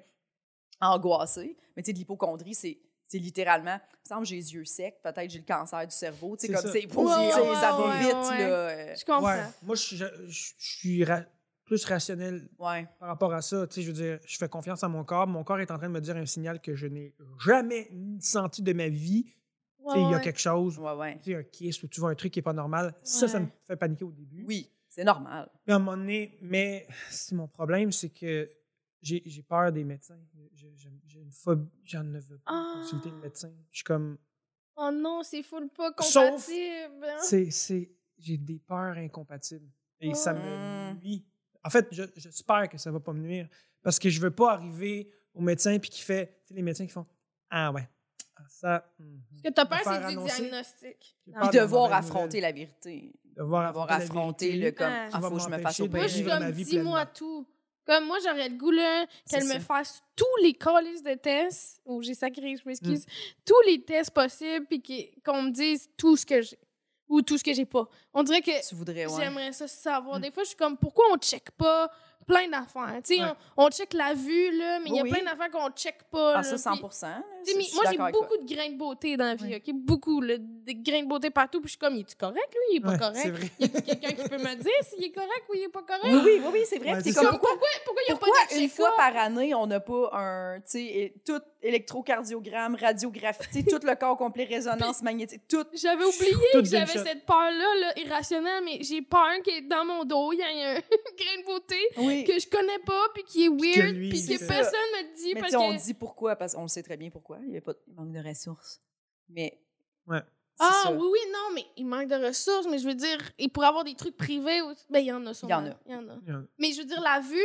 angoissé. 0.81 1.57
Mais 1.75 1.83
tu 1.83 1.87
sais, 1.87 1.93
de 1.93 1.97
l'hypochondrie, 1.99 2.53
c'est. 2.55 2.79
C'est 3.11 3.17
littéralement, 3.17 3.73
il 3.73 3.97
me 4.03 4.07
semble 4.07 4.21
que 4.21 4.27
j'ai 4.29 4.35
les 4.35 4.53
yeux 4.53 4.65
secs, 4.65 4.99
peut-être 5.01 5.31
j'ai 5.31 5.39
le 5.39 5.43
cancer 5.45 5.83
du 5.87 5.95
cerveau. 5.95 6.37
Tu 6.37 6.41
sais, 6.45 6.47
C'est 6.47 6.53
comme 6.53 6.61
ça. 6.61 6.71
c'est, 6.71 7.41
ouais, 7.41 7.55
ça 7.55 7.71
va 7.71 7.87
ouais, 7.87 7.99
vite, 8.01 8.13
ouais. 8.13 8.37
là. 8.37 8.69
euh, 8.69 8.95
Je 8.95 9.03
comprends. 9.03 9.25
Ouais. 9.25 9.43
Moi, 9.63 9.75
je, 9.75 9.95
je- 9.95 10.05
je- 10.27 10.31
je 10.59 10.77
suis 10.77 11.03
ra- 11.03 11.23
plus 11.65 11.83
rationnel 11.85 12.47
ouais. 12.59 12.87
par 12.99 13.07
rapport 13.09 13.33
à 13.33 13.41
ça. 13.41 13.65
Tu 13.65 13.73
sais, 13.73 13.81
je 13.81 13.87
veux 13.87 13.93
dire, 13.93 14.19
je 14.27 14.37
fais 14.37 14.47
confiance 14.47 14.83
à 14.83 14.87
mon 14.89 15.03
corps. 15.03 15.25
Mon 15.25 15.43
corps 15.43 15.59
est 15.59 15.71
en 15.71 15.79
train 15.79 15.87
de 15.87 15.93
me 15.93 16.01
dire 16.01 16.17
un 16.17 16.27
signal 16.27 16.61
que 16.61 16.75
je 16.75 16.85
n'ai 16.85 17.15
jamais 17.43 17.89
senti 18.19 18.61
de 18.61 18.73
ma 18.73 18.89
vie. 18.89 19.25
Ouais, 19.79 19.93
Il 19.97 20.01
y 20.01 20.13
a 20.13 20.17
ouais. 20.17 20.21
quelque 20.21 20.39
chose, 20.39 20.77
Ouais, 20.77 21.17
tu 21.19 21.31
sais, 21.31 21.35
un 21.35 21.43
kiss 21.43 21.81
ou 21.83 21.87
tu 21.87 21.99
vois 22.01 22.11
un 22.11 22.15
truc 22.15 22.33
qui 22.33 22.39
n'est 22.39 22.43
pas 22.43 22.53
normal. 22.53 22.93
Ça, 23.03 23.27
ça 23.27 23.39
me 23.39 23.47
fait 23.65 23.75
paniquer 23.77 24.03
au 24.03 24.11
début. 24.11 24.43
Oui, 24.45 24.69
c'est 24.87 25.03
normal. 25.03 25.49
Puis 25.65 25.71
à 25.73 25.77
un 25.77 25.79
moment 25.79 25.97
donné, 25.97 26.37
mais 26.41 26.87
c'est 27.09 27.35
mon 27.35 27.47
problème, 27.47 27.91
c'est 27.91 28.09
que 28.09 28.49
j'ai 29.01 29.43
peur 29.47 29.71
des 29.71 29.83
médecins. 29.83 30.19
J'ai 30.53 31.19
une 31.21 31.31
phobie, 31.31 31.69
j'en 31.83 32.03
ne 32.03 32.19
veux 32.19 32.37
pas 32.39 32.51
Ah. 32.51 32.73
consulter 32.81 33.09
le 33.09 33.17
médecin. 33.17 33.51
Je 33.71 33.77
suis 33.77 33.83
comme, 33.85 34.17
Oh 34.75 34.91
non, 34.93 35.23
c'est 35.23 35.43
full 35.43 35.69
pas 35.69 35.91
compatible. 35.91 37.05
hein. 37.05 37.17
c'est, 37.49 37.89
j'ai 38.17 38.37
des 38.37 38.59
peurs 38.59 38.97
incompatibles. 38.97 39.69
Et 40.01 40.13
ça 40.13 40.33
me 40.33 40.93
nuit. 41.01 41.25
En 41.63 41.69
fait, 41.69 41.87
je- 41.91 42.03
j'espère 42.15 42.69
que 42.69 42.77
ça 42.77 42.89
va 42.91 42.99
pas 43.01 43.11
me 43.13 43.19
nuire. 43.21 43.47
Parce 43.81 43.99
que 43.99 44.09
je 44.09 44.19
veux 44.21 44.31
pas 44.31 44.53
arriver 44.53 45.11
au 45.33 45.41
médecin 45.41 45.77
puis 45.79 45.89
qui 45.89 46.01
fait, 46.01 46.27
tu 46.45 46.49
sais, 46.49 46.53
les 46.53 46.61
médecins 46.61 46.85
qui 46.85 46.91
font, 46.93 47.05
ah 47.49 47.71
ouais, 47.73 47.87
ah, 47.89 47.93
ça. 48.47 48.85
Ce 49.37 49.41
que 49.43 49.49
t'as 49.53 49.65
Me 49.65 49.69
peur, 49.69 49.79
c'est 49.83 49.99
du 49.99 50.05
annoncer. 50.05 50.41
diagnostic. 50.41 51.15
Puis 51.25 51.49
de 51.53 51.59
devoir 51.59 51.93
affronter 51.93 52.41
la 52.41 52.51
vérité. 52.51 53.11
Devoir 53.35 53.65
affronter, 53.67 53.93
affronter 53.93 54.51
le 54.57 54.71
comme, 54.71 54.87
Ah. 54.89 55.09
ah, 55.13 55.21
faut 55.21 55.31
que 55.35 55.39
je 55.41 55.49
me 55.49 55.57
fasse 55.59 55.77
de 55.77 55.83
Moi, 55.83 55.89
opérer. 55.89 56.07
je 56.09 56.13
suis 56.15 56.25
comme, 56.25 56.51
dis-moi 56.51 57.05
tout. 57.07 57.45
Comme 57.85 58.05
moi, 58.05 58.17
j'aurais 58.23 58.49
le 58.49 58.55
goût, 58.55 58.69
là, 58.69 59.05
qu'elle 59.29 59.45
me 59.45 59.53
ça. 59.53 59.59
fasse 59.61 60.03
tous 60.15 60.25
les 60.43 60.53
calices 60.53 61.01
de 61.01 61.15
tests. 61.15 61.81
Oh, 61.85 62.01
j'ai 62.03 62.13
sacré, 62.13 62.55
je 62.55 62.61
m'excuse. 62.67 63.05
Mm. 63.05 63.09
Tous 63.45 63.61
les 63.65 63.81
tests 63.83 64.11
possibles, 64.11 64.65
puis 64.67 65.11
qu'on 65.25 65.41
me 65.43 65.49
dise 65.51 65.89
tout 65.97 66.15
ce 66.15 66.25
que 66.25 66.41
j'ai. 66.41 66.59
Ou 67.07 67.23
tout 67.23 67.39
ce 67.39 67.43
que 67.43 67.51
j'ai 67.53 67.65
pas. 67.65 67.89
On 68.13 68.21
dirait 68.21 68.41
que 68.41 68.67
Tu 68.69 68.75
voudrais, 68.75 69.07
ouais. 69.07 69.13
j'aimerais 69.17 69.51
ça 69.53 69.67
savoir. 69.67 70.19
Mm. 70.19 70.21
Des 70.21 70.31
fois, 70.31 70.43
je 70.43 70.49
suis 70.49 70.57
comme, 70.57 70.77
pourquoi 70.77 71.05
on 71.11 71.17
check 71.17 71.49
pas 71.51 71.89
plein 72.33 72.47
d'affaires? 72.47 73.01
Tu 73.03 73.15
sais, 73.15 73.21
Ouais. 73.23 73.29
on, 73.57 73.65
on 73.65 73.69
check 73.69 73.93
la 73.93 74.13
vue, 74.13 74.57
là, 74.57 74.79
mais 74.79 74.89
il 74.89 74.95
y 74.95 74.99
a 74.99 75.03
plein 75.03 75.23
d'affaires 75.23 75.51
qu'on 75.51 75.69
check 75.71 76.03
pas. 76.11 76.33
Ah, 76.35 76.37
là, 76.37 76.43
ça, 76.43 76.55
puis- 76.55 76.61
100 76.61 76.71
là, 76.71 76.77
Tu 76.79 76.85
sais, 76.85 77.51
ça, 77.51 77.57
mais 77.57 77.63
je 77.63 77.67
suis 77.67 77.75
moi, 77.75 77.83
j'ai 77.91 77.97
beaucoup 78.11 78.37
de 78.37 78.53
grains 78.53 78.69
de 78.69 78.77
beauté 78.77 79.17
dans 79.17 79.25
la 79.25 79.35
vie, 79.35 79.45
Ouais. 79.45 79.63
OK? 79.65 79.73
Beaucoup, 79.75 80.21
là, 80.21 80.35
des 80.39 80.75
grains 80.75 81.03
de 81.03 81.07
beauté 81.07 81.29
partout. 81.29 81.59
Puis 81.61 81.67
je 81.67 81.71
suis 81.71 81.77
comme, 81.79 81.95
il 81.95 82.01
est 82.01 82.15
correct, 82.19 82.49
lui? 82.53 82.59
Il 82.73 82.77
est 82.77 82.79
pas 82.81 82.91
Ouais, 82.91 82.97
correct? 82.99 83.27
vrai. 83.29 83.49
Y 83.59 83.63
a 83.65 83.81
quelqu'un 83.81 84.11
qui 84.23 84.29
peut 84.29 84.37
me 84.37 84.55
dire 84.55 84.71
s'il 84.89 85.03
est 85.03 85.11
correct 85.11 85.43
ou 85.49 85.53
il 85.55 85.61
est 85.63 85.69
pas 85.69 85.81
correct? 85.83 86.03
Oui, 86.05 86.19
oui, 86.23 86.41
oui, 86.43 86.49
oui, 86.53 86.59
c'est 86.65 86.77
vrai. 86.79 86.99
C'est 87.03 87.13
comme, 87.13 87.29
Pourquoi, 87.29 87.49
pourquoi, 87.51 87.67
pourquoi, 87.85 88.01
il 88.07 88.11
n'y 88.11 88.15
a 88.15 88.17
pourquoi 88.17 88.35
pas 88.49 88.55
de 88.55 88.59
une 88.61 88.69
fois 88.69 88.91
par 88.97 89.15
année, 89.17 89.53
on 89.55 89.67
n'a 89.67 89.79
pas 89.79 90.09
un, 90.13 90.59
tu 90.59 90.63
sais, 90.67 91.13
tout 91.25 91.39
électrocardiogramme, 91.61 92.75
radiographie, 92.75 93.47
tu 93.51 93.61
sais, 93.61 93.63
tout 93.63 93.85
le 93.85 93.95
corps 93.95 94.17
complet, 94.17 94.45
résonance 94.45 95.01
magnétique, 95.01 95.41
tout. 95.47 95.65
J'avais 95.73 96.03
oublié 96.05 96.31
Tout 96.53 96.59
que 96.61 96.65
j'avais 96.67 96.85
cette 96.99 97.25
peur-là, 97.25 97.75
là, 97.79 97.93
irrationnelle, 97.99 98.63
mais 98.63 98.79
j'ai 98.81 99.01
peur 99.01 99.29
que 99.45 99.67
dans 99.67 99.85
mon 99.85 100.03
dos, 100.03 100.31
il 100.33 100.39
y 100.39 100.41
ait 100.41 100.65
un 100.65 100.73
grain 101.17 101.41
de 101.41 101.45
beauté 101.45 101.75
Oui. 101.97 102.18
Que 102.23 102.39
je 102.39 102.47
connais 102.49 102.79
pas, 102.79 103.07
puis 103.13 103.23
qui 103.23 103.45
est 103.45 103.49
que 103.49 103.61
weird, 103.79 103.95
lui, 103.95 104.09
puis 104.09 104.25
que 104.25 104.37
ça. 104.37 104.47
personne 104.47 104.73
me 104.73 105.15
dit. 105.15 105.33
Mais 105.35 105.41
parce 105.41 105.55
on 105.55 105.75
que... 105.75 105.83
dit 105.83 105.93
pourquoi, 105.93 106.35
parce 106.35 106.53
qu'on 106.55 106.67
sait 106.67 106.83
très 106.83 106.97
bien 106.97 107.09
pourquoi. 107.09 107.39
Il 107.45 107.53
y 107.53 107.57
a 107.57 107.61
pas 107.61 107.73
de 107.73 107.79
manque 107.93 108.11
de 108.11 108.19
ressources. 108.27 108.81
Mais. 109.29 109.59
Ouais. 110.07 110.21
Ah 110.61 110.81
ça. 110.83 110.91
oui, 110.91 111.07
oui, 111.09 111.19
non, 111.31 111.55
mais 111.55 111.65
il 111.77 111.85
manque 111.85 112.09
de 112.09 112.15
ressources, 112.25 112.67
mais 112.69 112.79
je 112.79 112.85
veux 112.87 112.95
dire, 112.95 113.17
il 113.37 113.49
pourrait 113.49 113.67
avoir 113.67 113.83
des 113.85 113.95
trucs 113.95 114.17
privés 114.17 114.61
aussi. 114.61 114.83
Ben, 114.89 114.99
il 114.99 115.05
y 115.05 115.11
en 115.13 115.25
a 115.25 115.33
sûrement. 115.33 115.63
Il 115.85 115.91
y 115.91 115.95
en 115.95 116.09
a. 116.09 116.15
Il 116.25 116.29
y 116.29 116.35
en 116.35 116.39
a. 116.39 116.43
Mais 116.57 116.71
je 116.73 116.79
veux 116.79 116.85
dire, 116.85 116.99
la 117.01 117.21
vue, 117.21 117.37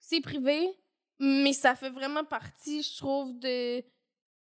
c'est 0.00 0.20
privé, 0.22 0.70
mais 1.20 1.52
ça 1.52 1.74
fait 1.74 1.90
vraiment 1.90 2.24
partie, 2.24 2.82
je 2.82 2.96
trouve, 2.96 3.38
de, 3.38 3.80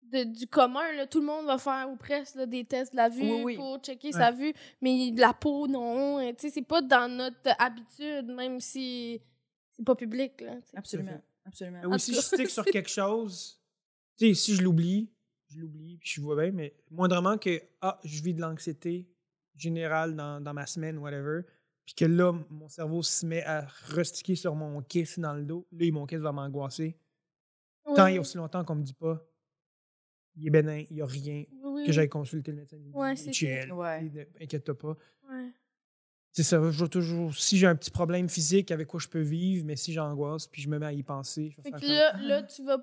de- 0.03 0.25
du 0.25 0.47
commun. 0.47 0.93
Là. 0.93 1.07
Tout 1.07 1.21
le 1.21 1.27
monde 1.27 1.47
va 1.47 1.57
faire, 1.57 1.89
ou 1.91 1.97
presque, 1.97 2.35
là, 2.35 2.45
des 2.45 2.65
tests 2.67 2.93
de 2.93 2.99
la 2.99 3.09
vue 3.09 3.23
Oui, 3.23 3.43
oui. 3.43 3.57
pour 3.57 3.79
checker 3.79 4.09
Ouais. 4.09 4.13
sa 4.13 4.31
vue, 4.33 4.53
mais 4.83 5.13
de 5.13 5.21
la 5.21 5.33
peau, 5.33 5.67
non. 5.67 6.21
Tu 6.35 6.41
sais, 6.41 6.51
c'est 6.51 6.63
pas 6.63 6.83
dans 6.83 7.11
notre 7.11 7.39
habitude, 7.59 8.27
même 8.27 8.61
si 8.61 9.23
pas 9.85 9.95
public. 9.97 10.41
Là. 10.41 10.57
Absolument. 10.75 11.23
Absolument. 11.45 11.81
Oui, 11.85 11.95
En 11.95 11.99
si 11.99 12.15
je 12.15 12.21
stick 12.21 12.49
sur 12.51 12.65
quelque 12.67 12.91
chose, 12.91 13.61
tu 14.17 14.29
sais, 14.29 14.35
si 14.35 14.55
je 14.57 14.63
l'oublie, 14.63 15.11
je 15.49 15.59
l'oublie, 15.59 15.97
puis 15.99 16.11
je 16.15 16.21
vois 16.21 16.37
bien, 16.41 16.53
mais 16.53 16.75
moindrement 16.91 17.39
que, 17.39 17.61
ah, 17.81 17.99
je 18.05 18.23
vis 18.23 18.35
de 18.35 18.41
l'anxiété 18.41 19.09
générale 19.57 20.15
dans, 20.15 20.41
dans 20.41 20.55
ma 20.55 20.67
semaine, 20.67 20.99
whatever, 20.99 21.43
puis 21.85 21.95
que 21.95 22.05
là, 22.05 22.33
mon 22.51 22.69
cerveau 22.69 23.03
se 23.03 23.27
met 23.27 23.43
à 23.45 23.67
rustiquer 23.89 24.37
sur 24.37 24.55
mon 24.55 24.81
kiss 24.83 25.19
dans 25.19 25.35
le 25.35 25.45
dos, 25.45 25.67
là, 25.73 25.91
mon 25.93 26.07
kiss 26.07 26.19
va 26.19 26.31
m'angoisser. 26.33 26.97
Tant 27.97 28.05
Ouais. 28.05 28.15
et 28.15 28.19
aussi 28.19 28.37
longtemps 28.37 28.65
qu'on 28.65 28.77
me 28.77 28.83
dit 28.85 28.93
pas, 28.95 29.27
il 30.37 30.47
est 30.47 30.51
bénin, 30.51 30.85
il 30.91 30.95
n'y 30.97 31.03
a 31.03 31.07
rien, 31.07 31.45
Oui, 31.65 31.83
que 31.83 31.89
oui. 31.89 31.93
j'aille 31.93 32.09
consulter 32.09 32.53
le 32.53 32.59
médecin. 32.59 32.77
Ouais, 32.93 33.17
c'est 33.17 33.33
chill, 33.33 33.73
Ouais. 33.73 34.29
inquiète-toi 34.41 34.79
pas. 34.79 34.97
Ouais. 35.29 35.51
C'est 36.33 36.43
ça, 36.45 36.61
je 36.71 36.85
toujours, 36.87 37.35
si 37.35 37.59
j'ai 37.59 37.67
un 37.67 37.75
petit 37.75 37.91
problème 37.91 38.29
physique 38.29 38.71
avec 38.71 38.87
quoi 38.87 39.01
je 39.01 39.09
peux 39.09 39.21
vivre, 39.21 39.65
mais 39.67 39.75
si 39.77 39.93
j'angoisse, 39.93 40.47
puis 40.47 40.63
je 40.63 40.69
me 40.69 40.79
mets 40.79 40.87
à 40.87 40.93
y 40.93 41.03
penser, 41.03 41.51
je 41.51 41.57
vais 41.57 41.63
Fait 41.65 41.71
faire 41.71 41.81
que 41.81 41.87
là, 41.87 42.13
Ah. 42.15 42.23
là, 42.23 42.43
tu 42.45 42.63
vas 42.65 42.79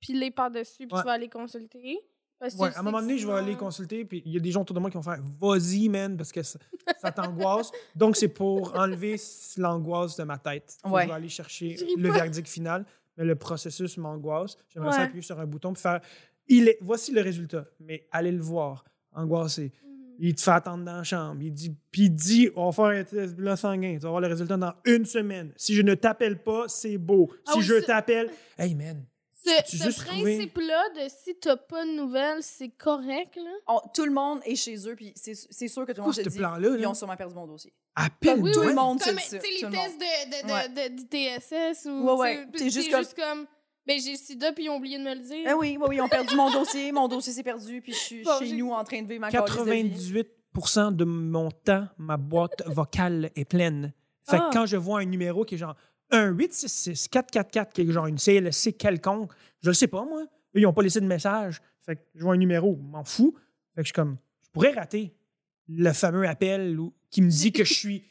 piler 0.00 0.30
par-dessus, 0.30 0.86
puis 0.86 0.94
Ouais. 0.94 1.00
tu 1.00 1.06
vas 1.06 1.12
aller 1.12 1.28
consulter. 1.28 1.98
Parce 2.38 2.54
Ouais, 2.56 2.68
à 2.74 2.80
un 2.80 2.82
moment 2.82 3.00
donné, 3.00 3.16
je 3.16 3.26
vais 3.26 3.32
aller 3.32 3.54
consulter, 3.56 4.04
puis 4.04 4.22
il 4.26 4.32
y 4.32 4.36
a 4.36 4.40
des 4.40 4.50
gens 4.50 4.60
autour 4.60 4.74
de 4.74 4.80
moi 4.80 4.90
qui 4.90 4.96
vont 4.96 5.02
faire 5.02 5.20
Vas-y, 5.40 5.88
man, 5.88 6.16
parce 6.18 6.32
que 6.32 6.42
ça, 6.42 6.58
ça 7.00 7.10
t'angoisse. 7.12 7.70
Donc, 7.96 8.16
c'est 8.16 8.28
pour 8.28 8.74
enlever 8.76 9.16
l'angoisse 9.56 10.16
de 10.16 10.24
ma 10.24 10.36
tête. 10.38 10.76
Ouais. 10.84 11.02
Je 11.04 11.08
vais 11.08 11.14
aller 11.14 11.28
chercher 11.30 11.76
le 11.96 12.08
pas. 12.10 12.14
verdict 12.14 12.48
final, 12.48 12.84
mais 13.16 13.24
le 13.24 13.36
processus 13.36 13.96
m'angoisse. 13.96 14.56
J'aimerais 14.68 14.92
ça 14.92 14.98
Ouais. 14.98 15.04
appuyer 15.04 15.22
sur 15.22 15.38
un 15.40 15.46
bouton 15.46 15.72
puis 15.72 15.82
faire 15.82 16.00
il 16.48 16.68
est, 16.68 16.78
Voici 16.82 17.10
le 17.12 17.22
résultat, 17.22 17.66
mais 17.80 18.06
allez 18.12 18.32
le 18.32 18.42
voir, 18.42 18.84
angoissé. 19.12 19.72
Mhm. 19.82 19.95
Il 20.18 20.34
te 20.34 20.40
fait 20.42 20.50
attendre 20.50 20.84
dans 20.84 20.96
la 20.96 21.02
chambre. 21.04 21.40
Il 21.42 21.52
dit, 21.52 21.74
puis 21.90 22.02
il 22.04 22.10
dit, 22.14 22.50
on 22.56 22.70
va 22.70 22.72
faire 22.72 23.00
un 23.00 23.04
test 23.04 23.34
bilan 23.36 23.56
sanguin. 23.56 23.94
Tu 23.94 24.00
vas 24.00 24.08
avoir 24.08 24.20
le 24.20 24.28
résultat 24.28 24.56
dans 24.56 24.72
une 24.84 25.04
semaine. 25.04 25.52
Si 25.56 25.74
je 25.74 25.82
ne 25.82 25.94
t'appelle 25.94 26.38
pas, 26.42 26.64
c'est 26.68 26.96
beau. 26.98 27.30
Ah 27.46 27.52
si 27.52 27.58
oui, 27.58 27.64
je 27.64 27.74
t'appelle, 27.84 28.30
hey 28.58 28.74
man, 28.74 29.04
Ce, 29.32 30.04
principe-là 30.04 30.82
de 30.96 31.08
si 31.08 31.34
t'as 31.36 31.56
pas 31.56 31.84
de 31.84 31.92
nouvelles, 31.92 32.42
c'est 32.42 32.70
correct, 32.70 33.36
là? 33.36 33.50
On- 33.68 33.80
tout 33.94 34.04
le 34.04 34.10
monde 34.10 34.40
est 34.44 34.56
chez 34.56 34.76
eux, 34.88 34.96
puis 34.96 35.12
c'est 35.14 35.34
c'est 35.34 35.68
sûr 35.68 35.86
que 35.86 35.92
tout 35.92 36.00
le 36.00 36.06
monde 36.06 36.14
se 36.14 36.22
ce 36.24 36.28
dit 36.28 36.38
plan-là? 36.38 36.68
ils 36.76 36.82
là? 36.82 36.90
ont 36.90 36.94
sûrement 36.94 37.16
perdu 37.16 37.34
mon 37.34 37.46
dossier. 37.46 37.72
Appelle 37.94 38.40
Tout 38.52 38.60
le 38.62 38.74
monde 38.74 39.00
sait 39.00 39.14
tu 39.14 39.20
sais, 39.22 39.38
les 39.38 39.60
tests 39.70 39.98
de, 40.00 40.46
de, 40.48 40.52
Ouais. 40.52 40.68
de, 40.68 40.96
du 40.96 41.04
TSS 41.04 41.86
ou. 41.86 42.10
Ouais, 42.16 42.46
T'es 42.56 42.70
juste 42.70 42.90
comme- 42.90 43.04
comme. 43.16 43.46
Ben, 43.86 44.00
j'ai 44.00 44.12
le 44.12 44.16
sida, 44.18 44.52
puis 44.52 44.64
ils 44.64 44.68
ont 44.68 44.76
oublié 44.78 44.98
de 44.98 45.04
me 45.04 45.14
le 45.14 45.20
dire. 45.20 45.46
Ah 45.48 45.56
oui, 45.56 45.76
oui, 45.80 45.86
oui, 45.88 45.96
ils 45.96 46.00
ont 46.00 46.08
perdu 46.08 46.34
mon 46.34 46.50
dossier, 46.50 46.90
mon 46.92 47.06
dossier 47.08 47.32
s'est 47.32 47.42
perdu, 47.44 47.80
puis 47.80 47.92
je 47.92 47.98
suis 47.98 48.22
Bon, 48.24 48.38
chez 48.40 48.46
j'ai- 48.46 48.56
nous 48.56 48.70
en 48.72 48.82
train 48.82 49.00
de 49.02 49.06
vivre 49.06 49.20
ma 49.20 49.30
calice 49.30 49.54
de 49.56 49.62
vie. 49.62 50.24
98% 50.24 50.90
de 50.92 51.04
mon 51.04 51.50
temps, 51.50 51.86
ma 51.98 52.16
boîte 52.16 52.62
vocale 52.66 53.30
est 53.36 53.44
pleine. 53.44 53.92
Fait 54.28 54.38
Ah. 54.40 54.48
que 54.50 54.52
quand 54.56 54.66
je 54.66 54.76
vois 54.76 55.00
un 55.00 55.04
numéro 55.04 55.44
qui 55.44 55.54
est 55.54 55.58
genre 55.58 55.76
1 56.10 56.30
866 56.32 57.08
444 57.08 57.72
qui 57.72 57.82
est 57.82 57.92
genre 57.92 58.06
une 58.06 58.18
CLSC 58.18 58.72
quelconque, 58.76 59.32
je 59.62 59.68
le 59.70 59.74
sais 59.74 59.86
pas 59.86 60.04
moi. 60.04 60.22
Eux, 60.22 60.28
ils 60.60 60.62
n'ont 60.62 60.72
pas 60.72 60.82
laissé 60.82 61.00
de 61.00 61.06
message. 61.06 61.60
Fait 61.82 61.94
que 61.96 62.00
je 62.14 62.22
vois 62.24 62.34
un 62.34 62.38
numéro, 62.38 62.74
m'en 62.76 63.04
fous. 63.04 63.34
Fait 63.74 63.82
que 63.82 63.86
je 63.86 63.88
suis 63.88 63.92
comme 63.92 64.16
je 64.42 64.48
pourrais 64.50 64.72
rater 64.72 65.14
le 65.68 65.92
fameux 65.92 66.26
appel 66.26 66.78
ou- 66.80 66.92
qui 67.10 67.22
me 67.22 67.28
dit 67.30 67.52
que 67.52 67.62
je 67.64 67.72
suis 67.74 68.04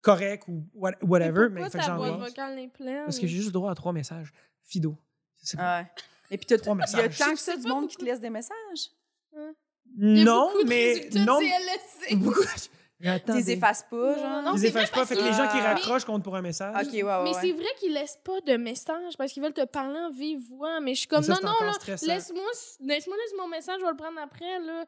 correct 0.00 0.44
ou 0.48 0.64
what- 0.74 0.92
Mais 1.02 1.08
whatever, 1.08 1.48
mais, 1.50 1.60
pourquoi 1.62 1.70
fait 1.70 1.78
que 1.78 1.84
ta 1.84 1.96
boîte 1.96 2.18
vocale 2.20 2.54
n'est 2.56 2.68
pleine? 2.68 3.04
Parce 3.04 3.18
que 3.20 3.26
j'ai 3.26 3.36
juste 3.36 3.52
droit 3.52 3.70
à 3.70 3.74
trois 3.74 3.92
messages. 3.92 4.32
Fido. 4.66 4.96
C'est 5.36 5.56
ça. 5.56 5.80
Ouais. 5.80 5.86
Et 6.30 6.38
puis, 6.38 6.46
il 6.48 6.52
y 6.52 6.54
a 6.54 7.08
tant 7.08 7.32
que 7.32 7.38
ça 7.38 7.56
du 7.56 7.66
monde 7.66 7.88
qui 7.88 7.96
te 7.96 8.04
laisse 8.04 8.20
des 8.20 8.30
messages. 8.30 8.90
A 9.34 9.38
Non, 9.96 10.50
mais 10.66 11.08
non. 11.14 11.38
Beaucoup. 12.16 12.40
Les 12.98 13.50
effaces 13.50 13.84
pas, 13.90 14.16
Non, 14.16 14.22
genre. 14.22 14.42
non, 14.42 14.54
effacent 14.56 14.90
vrai 14.90 15.00
pas. 15.00 15.06
Fait 15.06 15.16
que 15.16 15.22
les 15.22 15.32
gens 15.32 15.48
qui 15.48 15.60
raccrochent 15.60 16.06
comptent 16.06 16.24
pour 16.24 16.34
un 16.34 16.40
message. 16.40 16.74
Ok, 16.74 16.92
ouais, 16.94 17.02
ouais. 17.02 17.24
Mais 17.24 17.34
ouais. 17.34 17.40
c'est 17.40 17.52
vrai 17.52 17.68
qu'ils 17.78 17.92
laissent 17.92 18.18
pas 18.24 18.40
de 18.40 18.56
messages 18.56 19.16
parce 19.18 19.32
qu'ils 19.32 19.42
veulent 19.42 19.52
te 19.52 19.66
parler 19.66 19.98
en 19.98 20.10
vive 20.10 20.40
voix. 20.48 20.80
Mais 20.80 20.94
je 20.94 21.00
suis 21.00 21.08
comme, 21.08 21.22
ça, 21.22 21.34
non, 21.34 21.50
non, 21.60 21.72
laisse-moi 21.86 22.44
laisse-moi 22.80 23.16
laisse 23.16 23.34
mon 23.38 23.48
message, 23.48 23.76
je 23.80 23.84
vais 23.84 23.90
le 23.90 23.96
prendre 23.96 24.18
après, 24.18 24.58
là. 24.60 24.86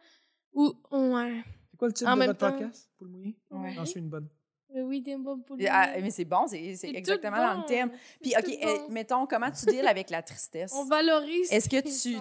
Ou, 0.54 0.74
ouais. 0.90 1.44
C'est 1.70 1.76
quoi 1.76 1.88
le 1.88 1.94
titre 1.94 2.16
de 2.16 2.24
votre 2.24 2.38
podcast? 2.38 2.90
Pour 2.96 3.06
le 3.06 3.12
mouiller? 3.12 3.38
Ouais. 3.50 3.74
J'en 3.74 3.84
suis 3.84 4.00
une 4.00 4.08
bonne. 4.08 4.28
Euh, 4.76 4.82
Oui, 4.82 5.02
t'es 5.02 5.16
bon 5.16 5.38
pour 5.40 5.56
Ah, 5.70 5.92
mais 6.00 6.10
c'est 6.10 6.24
bon, 6.24 6.46
c'est 6.46 6.76
exactement 6.84 7.36
dans 7.38 7.60
le 7.62 7.66
thème. 7.66 7.90
Puis, 8.22 8.32
OK, 8.36 8.44
eh, 8.48 8.64
bon. 8.64 8.88
mettons, 8.90 9.26
comment 9.26 9.50
tu 9.50 9.66
deals 9.66 9.86
avec 9.86 10.10
la 10.10 10.22
tristesse? 10.22 10.72
On 10.74 10.84
valorise. 10.84 11.50
Est-ce 11.52 11.68
que 11.68 11.80
tes 11.80 11.90
tu- 11.90 12.16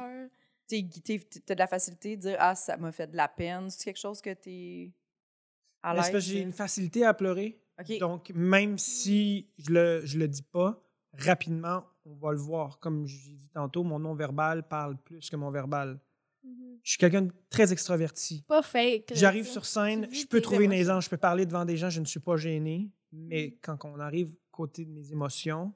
as 1.51 1.53
de 1.55 1.59
la 1.59 1.67
facilité 1.67 2.15
de 2.15 2.21
dire 2.21 2.37
«Ah, 2.39 2.55
ça 2.55 2.77
m'a 2.77 2.91
fait 2.91 3.07
de 3.07 3.15
la 3.17 3.27
peine». 3.27 3.69
C'est 3.71 3.85
quelque 3.85 3.99
chose 3.99 4.21
que 4.21 4.33
tu 4.33 4.49
es 4.49 4.91
à 5.83 5.93
Mais 5.93 6.01
l'aise? 6.01 6.11
que 6.11 6.19
j'ai 6.19 6.39
une 6.41 6.51
facilité 6.53 7.05
à 7.05 7.13
pleurer. 7.13 7.61
OK. 7.79 7.97
Donc, 7.99 8.31
même 8.33 8.77
si 8.77 9.49
je 9.57 9.71
le, 9.71 10.01
je 10.05 10.17
le 10.17 10.27
dis 10.27 10.41
pas, 10.41 10.81
rapidement, 11.13 11.83
on 12.05 12.15
va 12.15 12.31
le 12.31 12.37
voir. 12.39 12.79
Comme 12.79 13.05
j'ai 13.05 13.31
dit 13.31 13.49
tantôt, 13.53 13.83
mon 13.83 13.99
non-verbal 13.99 14.67
parle 14.67 14.97
plus 14.97 15.29
que 15.29 15.35
mon 15.35 15.51
verbal. 15.51 15.99
Mhm. 16.47 16.79
Je 16.83 16.89
suis 16.91 16.97
quelqu'un 16.97 17.23
de 17.23 17.33
très 17.49 17.71
extraverti. 17.73 18.43
Pas 18.47 18.61
fake. 18.61 19.11
J'arrive 19.13 19.45
sur 19.47 19.65
scène, 19.65 20.07
je 20.11 20.25
peux 20.25 20.41
trouver 20.41 20.65
une 20.65 20.71
aisance, 20.73 21.05
je 21.05 21.09
peux 21.09 21.17
parler 21.17 21.45
devant 21.45 21.65
des 21.65 21.75
gens, 21.77 21.89
je 21.89 21.99
ne 21.99 22.05
suis 22.05 22.19
pas 22.21 22.37
gêné. 22.37 22.89
Mais 23.11 23.51
quand 23.61 23.83
on 23.85 23.99
arrive 23.99 24.35
côté 24.51 24.85
de 24.85 24.91
mes 24.91 25.11
émotions, 25.11 25.73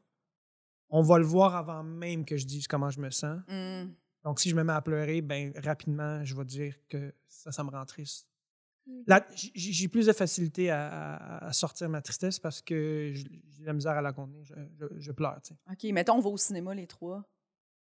on 0.89 1.02
va 1.02 1.18
le 1.18 1.26
voir 1.26 1.56
avant 1.56 1.84
même 1.84 2.26
que 2.26 2.35
je 2.38 2.45
dise 2.45 2.68
comment 2.68 2.89
je 2.89 2.99
me 2.99 3.10
sens. 3.10 3.39
Hmm. 3.48 3.91
Donc, 4.23 4.39
si 4.39 4.49
je 4.49 4.56
me 4.56 4.64
mets 4.64 4.73
à 4.73 4.81
pleurer, 4.81 5.22
ben 5.22 5.52
rapidement, 5.57 6.23
je 6.23 6.35
vais 6.35 6.45
dire 6.45 6.76
que 6.88 7.14
ça, 7.27 7.52
ça 7.52 7.64
me 7.64 7.69
rend 7.72 7.85
triste. 7.85 8.27
Mhm. 8.88 9.03
Là, 9.07 9.26
j'ai 9.34 9.88
plus 9.88 10.07
de 10.07 10.14
facilité 10.14 10.69
à, 10.69 10.88
à- 11.15 11.48
à 11.48 11.53
sortir 11.53 11.88
ma 11.89 12.02
tristesse 12.02 12.39
parce 12.39 12.61
que 12.61 13.11
j'ai 13.14 13.64
la 13.64 13.73
misère 13.73 13.93
à 13.93 14.02
la 14.02 14.11
contenir. 14.14 14.43
Je, 14.43 14.53
je- 14.80 14.99
je 14.99 15.11
pleure, 15.11 15.39
tu 15.41 15.53
sais. 15.53 15.60
OK, 15.72 15.93
mettons, 15.93 16.15
on 16.15 16.19
va 16.22 16.30
au 16.30 16.38
cinéma 16.38 16.73
les 16.76 16.88
trois, 16.88 17.23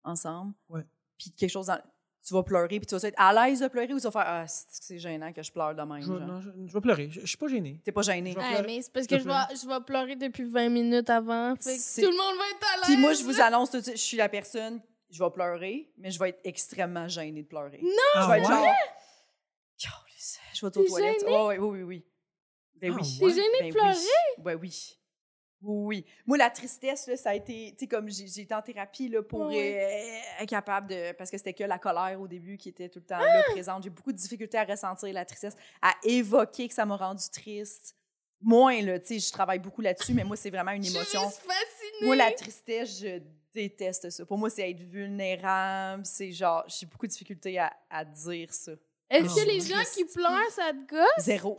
ensemble. 0.04 0.54
Ouais. 0.68 0.86
Puis 1.18 1.30
quelque 1.32 1.50
chose 1.50 1.66
dans... 1.66 1.80
Tu 2.26 2.32
vas 2.32 2.42
pleurer, 2.42 2.78
puis 2.80 2.86
tu 2.86 2.94
vas 2.96 3.06
être 3.06 3.20
à 3.20 3.32
l'aise 3.48 3.60
de 3.60 3.68
pleurer 3.68 3.92
ou 3.92 3.98
tu 3.98 4.04
vas 4.04 4.10
faire 4.10 4.24
«Ah, 4.26 4.46
c'est 4.48 4.66
c'est 4.70 4.98
gênant 4.98 5.30
que 5.32 5.42
je 5.42 5.52
pleure 5.52 5.74
de 5.74 5.82
même. 5.82 6.00
Je, 6.00 6.12
non, 6.12 6.40
je, 6.40 6.48
je 6.66 6.72
vais 6.72 6.80
pleurer. 6.80 7.10
Je, 7.10 7.20
je 7.20 7.26
suis 7.26 7.36
pas 7.36 7.48
gêné. 7.48 7.80
T'es 7.84 7.92
pas 7.92 8.00
gêné. 8.00 8.32
Je 8.32 8.38
vais 8.38 8.42
Ouais, 8.44 8.62
mais 8.66 8.80
c'est 8.80 8.92
parce 8.92 9.06
que 9.06 9.18
je 9.18 9.24
vais, 9.24 9.54
je 9.54 9.68
vais 9.68 9.80
pleurer 9.84 10.16
depuis 10.16 10.44
20 10.44 10.70
minutes 10.70 11.10
avant. 11.10 11.54
Fait 11.56 11.76
que 11.76 11.80
C'est- 11.82 12.00
tout 12.02 12.10
le 12.10 12.16
monde 12.16 12.36
va 12.38 12.44
être 12.50 12.66
à 12.72 12.76
l'aise. 12.76 12.84
Puis 12.86 12.96
moi, 12.96 13.12
je 13.12 13.22
vous 13.24 13.40
annonce 13.42 13.70
tout 13.70 13.76
de 13.78 13.82
suite, 13.82 13.96
je 13.98 14.02
suis 14.02 14.16
la 14.16 14.30
personne, 14.30 14.80
je 15.10 15.22
vais 15.22 15.30
pleurer, 15.30 15.92
mais 15.98 16.10
je 16.10 16.18
vais 16.18 16.30
être 16.30 16.40
extrêmement 16.44 17.08
gênée 17.08 17.42
de 17.42 17.46
pleurer. 17.46 17.80
Ah, 18.14 18.22
je 18.22 18.30
vais 18.32 18.38
être 18.38 18.48
ouais? 18.48 18.56
genre... 18.56 18.74
Je 20.54 20.60
vais 20.60 20.68
être 20.68 20.76
aux 20.78 20.82
T'es 20.82 20.88
toilettes. 20.88 21.20
gênée? 21.20 21.32
Ouais, 21.32 21.58
oui, 21.58 21.68
oui, 21.78 21.82
oui. 21.82 22.06
Ben 22.76 22.92
Ah, 22.94 22.96
oui. 23.00 23.18
T'es 23.20 23.28
gênée 23.30 23.46
Ben 23.60 23.68
de 23.68 23.72
pleurer? 23.74 23.92
Oui. 24.38 24.42
Ben 24.44 24.58
oui. 24.60 24.98
Oui, 25.64 25.86
oui. 25.98 26.04
Moi, 26.26 26.36
la 26.38 26.50
tristesse, 26.50 27.06
là, 27.06 27.16
ça 27.16 27.30
a 27.30 27.34
été, 27.34 27.70
tu 27.72 27.84
sais, 27.84 27.86
comme 27.88 28.08
j'ai 28.08 28.42
été 28.42 28.54
en 28.54 28.62
thérapie 28.62 29.08
là, 29.08 29.22
pour 29.22 29.46
Ouais. 29.46 29.78
euh, 30.38 30.42
être 30.42 30.48
capable 30.48 30.88
de. 30.88 31.12
Parce 31.12 31.30
que 31.30 31.38
c'était 31.38 31.54
que 31.54 31.64
la 31.64 31.78
colère 31.78 32.20
au 32.20 32.28
début 32.28 32.56
qui 32.58 32.68
était 32.68 32.88
tout 32.88 32.98
le 32.98 33.06
temps 33.06 33.18
Ah! 33.18 33.24
là, 33.38 33.42
présente. 33.50 33.82
J'ai 33.82 33.90
beaucoup 33.90 34.12
de 34.12 34.16
difficultés 34.18 34.58
à 34.58 34.64
ressentir 34.64 35.12
la 35.12 35.24
tristesse, 35.24 35.56
à 35.80 35.92
évoquer 36.04 36.68
que 36.68 36.74
ça 36.74 36.84
m'a 36.84 36.96
rendu 36.96 37.24
triste. 37.32 37.96
Moins, 38.40 38.82
là, 38.82 38.98
tu 39.00 39.06
sais, 39.06 39.18
je 39.18 39.32
travaille 39.32 39.58
beaucoup 39.58 39.80
là-dessus, 39.80 40.12
mais 40.12 40.22
moi, 40.24 40.36
c'est 40.36 40.50
vraiment 40.50 40.72
une 40.72 40.82
Je 40.82 40.88
suis 40.90 40.96
émotion. 40.96 41.22
fascinée. 41.30 42.06
Moi, 42.06 42.16
la 42.16 42.30
tristesse, 42.32 43.00
je 43.00 43.20
déteste 43.54 44.10
ça. 44.10 44.26
Pour 44.26 44.36
moi, 44.36 44.50
c'est 44.50 44.68
être 44.70 44.82
vulnérable. 44.82 46.04
C'est 46.04 46.30
genre, 46.32 46.62
j'ai 46.66 46.84
beaucoup 46.86 47.06
de 47.06 47.12
difficultés 47.12 47.58
à, 47.58 47.72
à 47.88 48.04
dire 48.04 48.52
ça. 48.52 48.72
Est-ce 49.14 49.32
Oh, 49.32 49.34
que 49.36 49.46
les 49.46 49.60
gens 49.60 49.82
qui 49.94 50.04
pleurent, 50.06 50.50
ça 50.50 50.72
te 50.72 50.90
gosse? 50.94 51.24
Zéro. 51.24 51.56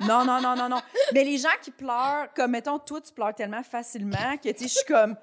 Non, 0.00 0.24
non, 0.24 0.40
non, 0.40 0.56
non, 0.56 0.68
non. 0.68 0.80
Mais 1.12 1.24
les 1.24 1.36
gens 1.38 1.48
qui 1.62 1.70
pleurent, 1.70 2.32
comme 2.34 2.52
mettons, 2.52 2.78
toi, 2.78 3.00
tu 3.00 3.12
pleures 3.12 3.34
tellement 3.34 3.62
facilement 3.62 4.36
que, 4.38 4.48
tu 4.50 4.62
sais, 4.62 4.68
je 4.68 4.74
suis 4.78 4.86
comme. 4.86 5.16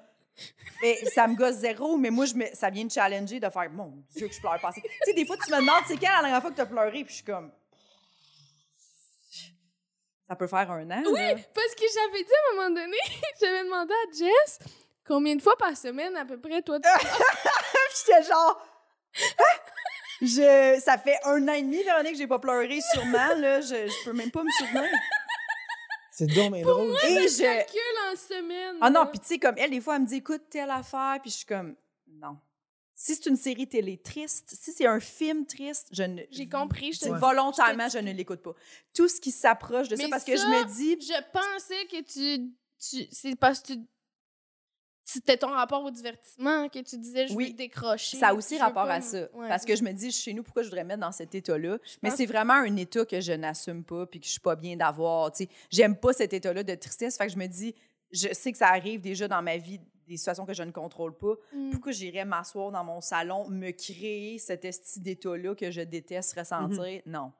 Mais 0.82 0.96
ça 1.14 1.26
me 1.26 1.34
gosse 1.36 1.56
zéro, 1.56 1.96
mais 1.96 2.10
moi, 2.10 2.26
je 2.26 2.34
me, 2.34 2.46
ça 2.54 2.70
vient 2.70 2.84
me 2.84 2.90
challenger 2.90 3.38
de 3.40 3.48
faire, 3.48 3.70
mon 3.70 3.92
Dieu, 4.14 4.28
que 4.28 4.34
je 4.34 4.40
pleure 4.40 4.60
pas 4.60 4.68
assez. 4.68 4.82
Tu 4.82 4.88
sais, 5.04 5.12
des 5.14 5.24
fois, 5.26 5.36
tu 5.44 5.50
me 5.50 5.56
demandes, 5.58 5.82
c'est 5.86 5.96
quand 5.96 6.12
la 6.12 6.22
dernière 6.22 6.40
fois 6.40 6.50
que 6.50 6.56
tu 6.56 6.60
as 6.62 6.66
pleuré, 6.66 7.04
puis 7.04 7.08
je 7.08 7.14
suis 7.14 7.24
comme. 7.24 7.50
Ça 10.28 10.36
peut 10.36 10.46
faire 10.46 10.70
un 10.70 10.90
an. 10.90 11.02
Oui, 11.06 11.12
là. 11.20 11.34
parce 11.54 11.74
que 11.74 11.84
j'avais 11.92 12.24
dit 12.24 12.30
à 12.32 12.52
un 12.52 12.56
moment 12.56 12.80
donné, 12.80 12.96
j'avais 13.40 13.64
demandé 13.64 13.92
à 13.92 14.12
Jess 14.12 14.58
combien 15.06 15.36
de 15.36 15.42
fois 15.42 15.56
par 15.56 15.76
semaine 15.76 16.16
à 16.16 16.24
peu 16.24 16.40
près 16.40 16.62
toi 16.62 16.80
tu 16.80 16.88
Puis 16.98 17.08
j'étais 18.06 18.22
genre. 18.22 18.66
Hein? 19.38 19.60
Je, 20.20 20.80
ça 20.80 20.98
fait 20.98 21.16
un 21.24 21.48
an 21.48 21.52
et 21.52 21.62
demi 21.62 21.82
l'année 21.84 22.12
que 22.12 22.18
j'ai 22.18 22.26
pas 22.26 22.38
pleuré, 22.38 22.80
sûrement. 22.92 23.34
Là, 23.36 23.60
je, 23.60 23.88
je 23.88 24.04
peux 24.04 24.12
même 24.12 24.30
pas 24.30 24.42
me 24.42 24.50
souvenir. 24.50 24.88
C'est 26.16 26.26
bien 26.26 26.48
drôle. 26.48 26.94
Et 27.08 27.28
je. 27.28 27.42
calcules 27.42 27.80
en 28.12 28.16
semaine. 28.16 28.76
Ah 28.80 28.90
non, 28.90 29.06
puis 29.06 29.18
tu 29.18 29.26
sais, 29.26 29.38
comme 29.38 29.56
elle, 29.58 29.70
des 29.70 29.80
fois, 29.80 29.96
elle 29.96 30.02
me 30.02 30.06
dit 30.06 30.16
écoute 30.16 30.42
telle 30.48 30.70
affaire, 30.70 31.18
puis 31.20 31.30
je 31.30 31.38
suis 31.38 31.46
comme 31.46 31.74
non. 32.06 32.38
Si 32.94 33.16
c'est 33.16 33.26
une 33.26 33.36
série 33.36 33.66
télé 33.66 33.98
triste, 33.98 34.54
si 34.56 34.72
c'est 34.72 34.86
un 34.86 35.00
film 35.00 35.44
triste, 35.44 35.88
je 35.90 36.04
ne. 36.04 36.22
J'ai 36.30 36.48
compris, 36.48 36.92
je 36.92 37.00
te. 37.00 37.08
Volontairement, 37.08 37.88
je 37.88 37.94
te 37.94 37.98
je 37.98 38.04
dis. 38.04 38.12
ne 38.12 38.16
l'écoute 38.16 38.42
pas. 38.42 38.54
Tout 38.94 39.08
ce 39.08 39.20
qui 39.20 39.32
s'approche 39.32 39.88
de 39.88 39.96
ça, 39.96 40.06
parce 40.08 40.22
que 40.22 40.36
je 40.36 40.46
me 40.46 40.64
dis. 40.66 40.96
Je 41.00 41.20
pensais 41.32 41.86
que 41.86 42.02
tu. 42.02 42.52
tu 42.78 43.08
c'est 43.10 43.34
parce 43.34 43.60
que 43.60 43.72
tu. 43.72 43.80
C'était 45.06 45.36
ton 45.36 45.48
rapport 45.50 45.84
au 45.84 45.90
divertissement 45.90 46.68
que 46.68 46.78
tu 46.78 46.96
disais 46.96 47.26
je 47.28 47.34
Oui. 47.34 47.48
veux 47.48 47.52
décrocher. 47.56 48.16
Ça 48.16 48.28
a 48.28 48.34
aussi 48.34 48.56
rapport 48.58 48.88
à 48.88 48.98
me- 48.98 49.04
ça. 49.04 49.18
Ouais. 49.34 49.48
Parce 49.48 49.64
que 49.66 49.76
je 49.76 49.84
me 49.84 49.92
dis, 49.92 50.10
chez 50.10 50.32
nous, 50.32 50.42
pourquoi 50.42 50.62
je 50.62 50.68
voudrais 50.68 50.84
mettre 50.84 51.00
dans 51.00 51.12
cet 51.12 51.34
état-là? 51.34 51.78
Mais 52.02 52.10
c'est 52.10 52.26
vraiment 52.26 52.54
un 52.54 52.74
état 52.76 53.04
que 53.04 53.20
je 53.20 53.32
n'assume 53.32 53.84
pas 53.84 54.06
puis 54.06 54.18
que 54.20 54.26
je 54.26 54.30
suis 54.32 54.40
pas 54.40 54.56
bien 54.56 54.76
d'avoir. 54.76 55.30
tu 55.32 55.44
sais. 55.44 55.50
J'aime 55.70 55.96
pas 55.96 56.12
cet 56.14 56.32
état-là 56.32 56.62
de 56.62 56.74
tristesse. 56.74 57.16
Fait 57.18 57.26
que 57.26 57.32
je 57.32 57.38
me 57.38 57.46
dis, 57.46 57.74
je 58.12 58.32
sais 58.32 58.50
que 58.50 58.58
ça 58.58 58.68
arrive 58.68 59.00
déjà 59.02 59.28
dans 59.28 59.42
ma 59.42 59.56
vie, 59.58 59.78
des 60.06 60.16
situations 60.16 60.46
que 60.46 60.54
je 60.54 60.62
ne 60.62 60.70
contrôle 60.70 61.16
pas. 61.16 61.34
Mm. 61.52 61.70
Pourquoi 61.70 61.92
j'irais 61.92 62.24
m'asseoir 62.24 62.70
dans 62.70 62.84
mon 62.84 63.00
salon, 63.00 63.48
me 63.48 63.70
créer 63.72 64.38
cet 64.38 64.64
esti 64.64 65.00
d'état-là 65.00 65.54
que 65.54 65.70
je 65.70 65.80
déteste 65.82 66.38
ressentir? 66.38 67.02
Non. 67.06 67.32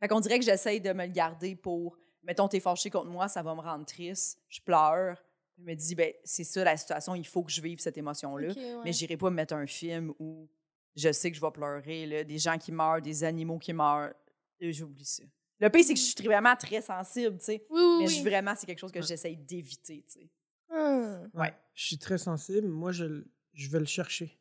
Fait 0.00 0.08
qu'on 0.08 0.20
dirait 0.20 0.38
que 0.38 0.44
j'essaye 0.44 0.80
de 0.80 0.92
me 0.94 1.04
le 1.06 1.12
garder 1.12 1.54
pour, 1.54 1.96
mettons, 2.22 2.48
t'es 2.48 2.60
fâché 2.60 2.88
contre 2.90 3.08
moi, 3.10 3.28
ça 3.28 3.42
va 3.42 3.54
me 3.54 3.60
rendre 3.60 3.84
triste, 3.84 4.38
je 4.48 4.60
pleure. 4.60 5.16
Je 5.60 5.64
me 5.70 5.74
dis, 5.74 5.94
ben, 5.94 6.12
c'est 6.24 6.44
ça 6.44 6.64
la 6.64 6.76
situation, 6.76 7.14
il 7.14 7.26
faut 7.26 7.42
que 7.42 7.52
je 7.52 7.60
vive 7.60 7.80
cette 7.80 7.98
émotion-là. 7.98 8.50
Ok, 8.50 8.56
ouais. 8.56 8.76
Mais 8.84 8.92
j'irai 8.92 9.16
pas 9.16 9.28
me 9.30 9.36
mettre 9.36 9.54
un 9.54 9.66
film 9.66 10.12
où 10.18 10.48
je 10.96 11.12
sais 11.12 11.30
que 11.30 11.36
je 11.36 11.40
vais 11.40 11.50
pleurer, 11.50 12.06
là, 12.06 12.24
des 12.24 12.38
gens 12.38 12.56
qui 12.56 12.72
meurent, 12.72 13.02
des 13.02 13.24
animaux 13.24 13.58
qui 13.58 13.72
meurent. 13.72 14.12
J'oublie 14.60 15.04
ça. 15.04 15.22
Le 15.58 15.68
pire, 15.68 15.84
c'est 15.84 15.92
que 15.94 15.98
je 16.00 16.04
suis 16.04 16.24
vraiment 16.24 16.56
très 16.56 16.80
sensible, 16.80 17.36
tu 17.38 17.44
sais. 17.44 17.66
Oui, 17.68 17.80
oui, 17.80 17.98
Mais 18.00 18.06
je- 18.08 18.22
vraiment, 18.22 18.54
c'est 18.56 18.66
quelque 18.66 18.78
chose 18.78 18.92
que 18.92 19.02
j'essaye 19.02 19.36
d'éviter, 19.36 20.02
tu 20.10 20.20
sais. 20.20 20.30
Ah. 20.70 21.22
Ouais. 21.34 21.54
Je 21.74 21.84
suis 21.86 21.98
très 21.98 22.16
sensible. 22.18 22.66
Moi, 22.68 22.92
je, 22.92 23.24
je 23.52 23.68
vais 23.68 23.80
le 23.80 23.84
chercher. 23.86 24.38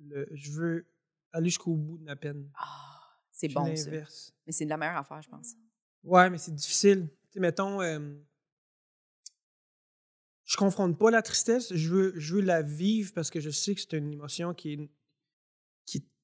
Le- 0.00 0.28
je 0.32 0.50
veux 0.50 0.86
aller 1.32 1.48
jusqu'au 1.48 1.74
bout 1.74 1.96
de 1.98 2.04
ma 2.04 2.16
peine. 2.16 2.50
Ah, 2.54 3.00
c'est 3.30 3.48
bon, 3.48 3.74
ça. 3.76 3.90
Mais 4.46 4.52
c'est 4.52 4.64
de 4.64 4.70
la 4.70 4.76
meilleure 4.76 4.96
affaire, 4.98 5.22
je 5.22 5.28
pense. 5.28 5.54
Ouais, 6.04 6.28
mais 6.30 6.38
c'est 6.38 6.54
difficile. 6.54 7.08
Tu 7.08 7.32
sais, 7.34 7.40
mettons, 7.40 7.80
euh, 7.80 7.98
je 10.48 10.56
confronte 10.56 10.98
pas 10.98 11.10
la 11.10 11.20
tristesse, 11.20 11.74
je 11.74 11.88
veux, 11.90 12.40
la 12.40 12.62
vivre 12.62 13.12
parce 13.14 13.30
que 13.30 13.38
je 13.38 13.50
sais 13.50 13.74
que 13.74 13.82
c'est 13.82 13.92
une 13.92 14.10
émotion 14.10 14.54
qui 14.54 14.72
est, 14.72 14.90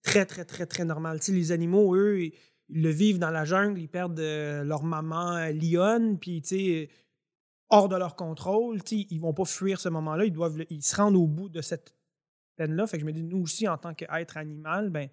très, 0.03 0.25
très, 0.25 0.45
très, 0.45 0.67
très 0.67 0.85
normale. 0.85 1.19
Les 1.29 1.53
animaux, 1.53 1.95
eux, 1.95 2.25
ils, 2.25 2.33
le 2.71 2.89
vivent 2.89 3.19
dans 3.19 3.31
la 3.31 3.45
jungle, 3.45 3.81
ils 3.81 3.89
perdent 3.89 4.19
euh, 4.21 4.65
leur 4.65 4.83
maman 4.83 5.37
euh, 5.37 5.53
lionne, 5.53 6.19
puis, 6.19 6.41
tu 6.41 6.89
hors 7.69 7.89
de 7.89 7.97
leur 7.97 8.17
contrôle, 8.17 8.83
tu 8.83 9.01
sais, 9.01 9.07
ils 9.11 9.21
vont 9.21 9.35
pas 9.35 9.45
fuir 9.45 9.79
ce 9.79 9.91
moment-là, 9.91 10.25
ils 10.25 10.33
doivent, 10.33 10.65
ils 10.71 10.83
se 10.83 10.97
rendent 10.97 11.17
au 11.17 11.27
bout 11.27 11.51
de 11.51 11.61
cette 11.61 11.95
peine-là. 12.57 12.87
Fait 12.87 12.97
que 12.97 13.03
je 13.03 13.07
me 13.07 13.13
dis, 13.13 13.23
nous 13.23 13.43
aussi, 13.43 13.69
en 13.69 13.77
tant 13.77 13.93
qu'être 13.93 14.37
animal, 14.39 14.89
ben, 14.89 15.09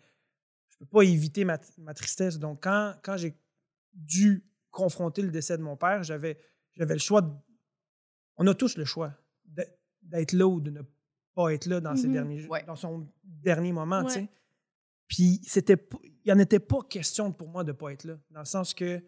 je 0.70 0.78
peux 0.78 0.86
pas 0.86 1.04
éviter 1.04 1.44
ma, 1.44 1.60
ma 1.80 1.94
tristesse. 1.94 2.40
Donc, 2.40 2.64
quand, 2.64 2.96
quand 3.04 3.18
j'ai 3.18 3.36
dû 3.94 4.46
confronter 4.70 5.22
le 5.22 5.32
décès 5.32 5.58
de 5.58 5.64
mon 5.64 5.76
père, 5.76 6.04
j'avais, 6.04 6.38
j'avais 6.74 6.94
le 6.94 7.00
choix. 7.00 7.22
de- 7.22 7.34
on 8.44 8.48
a 8.48 8.54
tous 8.56 8.76
le 8.78 8.86
choix 8.86 9.14
d'être 10.02 10.34
là 10.34 10.48
ou 10.48 10.60
de 10.60 10.72
ne 10.72 10.82
pas 11.36 11.54
être 11.54 11.68
là 11.68 11.80
dans, 11.80 11.96
ses 11.96 12.08
Mhm. 12.08 12.14
derniers, 12.14 12.48
Ouais. 12.48 12.64
dans 12.66 12.76
son 12.76 13.08
dernier 13.24 13.72
moment. 13.72 14.04
Ouais. 14.04 14.28
Puis, 15.08 15.40
c'était, 15.44 15.78
il 16.04 16.12
n'y 16.26 16.32
en 16.32 16.40
était 16.40 16.60
pas 16.60 16.80
question 16.90 17.32
pour 17.32 17.48
moi 17.50 17.64
de 17.64 17.72
ne 17.72 17.78
pas 17.78 17.90
être 17.94 18.04
là. 18.06 18.18
Dans 18.32 18.40
le 18.40 18.46
sens 18.46 18.74
que 18.74 19.02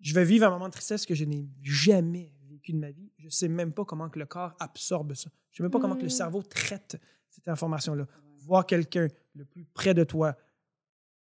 je 0.00 0.14
vais 0.14 0.24
vivre 0.24 0.46
un 0.46 0.50
moment 0.50 0.68
de 0.68 0.72
tristesse 0.72 1.04
que 1.04 1.14
je 1.14 1.24
n'ai 1.24 1.48
jamais 1.62 2.32
vécu 2.48 2.72
de 2.72 2.78
ma 2.78 2.90
vie. 2.90 3.10
Je 3.18 3.24
ne 3.26 3.30
sais 3.30 3.48
même 3.48 3.72
pas 3.72 3.84
comment 3.84 4.08
que 4.08 4.18
le 4.18 4.26
corps 4.26 4.54
absorbe 4.60 5.14
ça. 5.14 5.30
Je 5.50 5.54
ne 5.54 5.56
sais 5.56 5.62
même 5.64 5.70
pas 5.72 5.80
comment 5.80 5.96
que 5.96 6.00
le 6.02 6.06
Mm. 6.06 6.10
cerveau 6.10 6.42
traite 6.42 6.96
cette 7.30 7.48
information-là. 7.48 8.06
Voir 8.46 8.66
quelqu'un 8.66 9.08
le 9.34 9.44
plus 9.44 9.64
près 9.64 9.94
de 9.94 10.04
toi, 10.04 10.36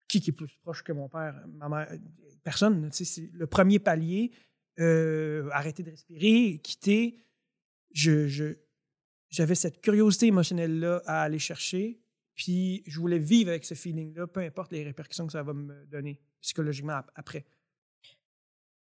qui, 0.09 0.21
qui 0.21 0.31
est 0.31 0.33
plus 0.33 0.57
proche 0.63 0.83
que 0.85 0.93
mon 0.93 1.09
père, 1.09 1.43
ma 1.49 1.69
mère, 1.69 1.89
euh, 1.91 1.97
personne. 2.45 2.89
C'est 2.93 3.29
le 3.33 3.47
premier 3.47 3.79
palier. 3.81 4.31
Euh, 4.79 5.49
arrêter 5.53 5.83
de 5.83 5.91
respirer, 5.91 6.59
quitter. 6.63 7.19
Je, 7.93 8.27
je- 8.29 8.55
j'avais 9.31 9.55
cette 9.55 9.81
curiosité 9.81 10.27
émotionnelle-là 10.27 11.03
à 11.07 11.23
aller 11.23 11.39
chercher. 11.39 12.01
Puis 12.35 12.83
je 12.87 13.01
voulais 13.01 13.19
vivre 13.19 13.49
avec 13.51 13.65
ce 13.65 13.75
feeling-là, 13.75 14.27
peu 14.27 14.41
importe 14.41 14.71
les 14.73 14.85
répercussions 14.85 15.27
que 15.27 15.33
ça 15.33 15.43
va 15.43 15.55
me 15.55 15.87
donner 15.87 16.21
psychologiquement 16.43 16.93
ap- 16.95 17.11
après. 17.15 17.47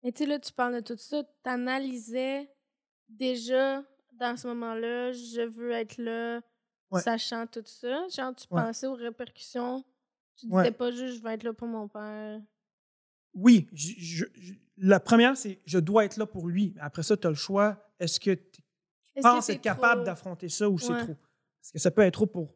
Mais 0.03 0.13
tu 0.13 0.19
sais, 0.25 0.27
là, 0.27 0.39
tu 0.39 0.53
parles 0.53 0.75
de 0.77 0.81
tout 0.81 0.97
ça. 0.97 1.23
T'analysais 1.43 2.49
déjà 3.09 3.85
dans 4.13 4.37
ce 4.37 4.47
moment-là, 4.49 5.13
je 5.13 5.43
veux 5.43 5.71
être 5.73 5.99
là, 5.99 6.41
Ouais. 6.91 7.01
sachant 7.01 7.47
tout 7.47 7.63
ça. 7.65 8.07
Genre, 8.09 8.35
tu 8.35 8.47
Ouais. 8.51 8.63
pensais 8.63 8.87
aux 8.87 8.95
répercussions. 8.95 9.85
Tu 10.37 10.47
disais 10.47 10.57
Ouais. 10.57 10.71
pas 10.73 10.91
juste, 10.91 11.19
je 11.19 11.23
vais 11.23 11.35
être 11.35 11.43
là 11.45 11.53
pour 11.53 11.67
mon 11.69 11.89
père. 11.89 12.41
Oui, 13.37 13.69
je- 13.73 13.93
je- 13.99 14.25
je- 14.35 14.55
la 14.79 14.99
première, 14.99 15.37
c'est 15.37 15.61
je 15.67 15.79
dois 15.79 16.05
être 16.05 16.17
là 16.17 16.27
pour 16.27 16.49
lui. 16.49 16.75
Après 16.81 17.03
ça, 17.03 17.17
tu 17.17 17.27
as 17.27 17.31
le 17.31 17.37
choix. 17.37 17.77
Est-ce 18.01 18.19
que 18.19 18.33
tu 18.35 18.63
que 19.15 19.21
penses 19.23 19.47
c'est 19.47 19.55
être 19.55 19.61
capable 19.63 20.05
d'affronter 20.05 20.49
ça 20.49 20.69
ou 20.69 20.79
c'est 20.79 20.99
trop? 20.99 21.15
Parce 21.61 21.73
que 21.73 21.79
ça 21.79 21.91
peut 21.91 22.03
être 22.03 22.15
trop 22.15 22.27
pour. 22.27 22.55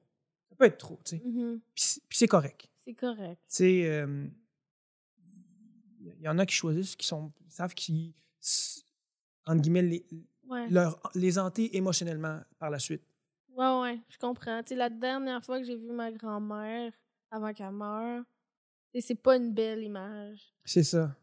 Ça 0.48 0.56
peut 0.56 0.64
être 0.64 0.78
trop, 0.78 0.98
tu 1.04 1.16
sais. 1.16 1.22
Mhm. 1.24 1.60
Puis 1.74 1.84
c'est- 1.84 2.00
puis 2.08 2.18
c'est 2.18 2.26
correct. 2.28 2.68
C'est 2.86 2.94
correct. 2.94 3.40
Tu 3.48 3.54
sais, 3.56 3.82
euh, 3.86 4.26
il 6.00 6.20
y 6.22 6.28
en 6.28 6.38
a 6.38 6.46
qui 6.46 6.54
choisissent, 6.54 6.96
qui 6.96 7.06
sont, 7.06 7.32
ils 7.46 7.50
savent 7.52 7.74
qu'ils, 7.74 8.12
entre 9.46 9.60
guillemets, 9.60 9.82
les, 9.82 10.06
Ouais. 10.48 10.68
leur, 10.68 11.00
les 11.14 11.38
hanter 11.38 11.76
émotionnellement 11.76 12.40
par 12.58 12.70
la 12.70 12.78
suite. 12.78 13.02
Ouais, 13.50 13.80
ouais, 13.80 14.00
je 14.08 14.18
comprends. 14.18 14.62
Tu 14.62 14.70
sais, 14.70 14.76
la 14.76 14.90
dernière 14.90 15.44
fois 15.44 15.58
que 15.60 15.64
j'ai 15.66 15.76
vu 15.76 15.92
ma 15.92 16.10
grand-mère 16.10 16.92
avant 17.30 17.52
qu'elle 17.52 17.70
meure, 17.72 18.24
sais, 18.94 19.00
c'est 19.00 19.14
pas 19.14 19.36
une 19.36 19.52
belle 19.52 19.82
image. 19.82 20.52
C'est 20.64 20.82
ça. 20.82 21.16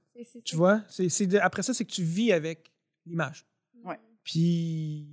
Tu 0.45 0.55
vois? 0.55 0.83
C'est, 0.89 1.09
c'est 1.09 1.27
de- 1.27 1.37
après 1.37 1.61
ça, 1.63 1.73
c'est 1.73 1.85
que 1.85 1.91
tu 1.91 2.03
vis 2.03 2.31
avec 2.31 2.71
l'image. 3.05 3.45
Ouais. 3.83 3.99
Puis, 4.23 5.07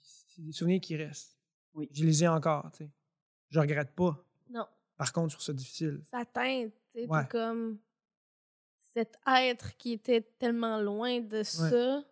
c'est 0.00 0.42
des 0.42 0.52
souvenirs 0.52 0.80
qui 0.80 0.96
restent. 0.96 1.36
Oui. 1.74 1.88
Je 1.92 2.04
les 2.04 2.24
ai 2.24 2.28
encore, 2.28 2.70
tu 2.72 2.84
sais. 2.84 2.90
Je 3.50 3.60
regrette 3.60 3.92
pas. 3.94 4.24
Non, 4.48 4.66
Par 4.96 5.12
contre, 5.12 5.30
sur 5.32 5.42
ça 5.42 5.52
difficile. 5.52 6.02
ça 6.10 6.24
teinte. 6.24 6.72
Tu 6.92 7.00
sais, 7.02 7.06
Ouais. 7.06 7.26
comme 7.30 7.78
cet 8.92 9.16
être 9.26 9.76
qui 9.76 9.92
était 9.92 10.20
tellement 10.20 10.80
loin 10.80 11.20
de 11.20 11.42
ça. 11.44 12.04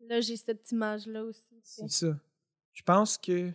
Là, 0.00 0.20
j'ai 0.20 0.36
cette 0.36 0.70
image-là 0.70 1.24
aussi. 1.24 1.58
C'est 1.62 1.90
ça. 1.90 2.18
Je 2.72 2.82
pense 2.82 3.18
que 3.18 3.52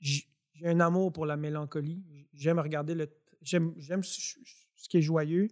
j'ai 0.00 0.26
un 0.64 0.80
amour 0.80 1.12
pour 1.12 1.26
la 1.26 1.36
mélancolie. 1.36 2.02
J'aime 2.34 2.58
regarder 2.58 2.94
le. 2.94 3.08
J'aime, 3.42 3.72
j'aime 3.76 4.02
ce 4.02 4.88
qui 4.88 4.98
est 4.98 5.02
joyeux, 5.02 5.48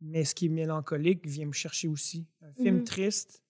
mais 0.00 0.24
ce 0.24 0.34
qui 0.34 0.46
est 0.46 0.50
mélancolique 0.50 1.26
vient 1.26 1.46
me 1.46 1.52
chercher 1.52 1.88
aussi. 1.88 2.26
Un 2.42 2.52
film 2.54 2.76
Mhm. 2.78 2.84
triste, 2.84 3.42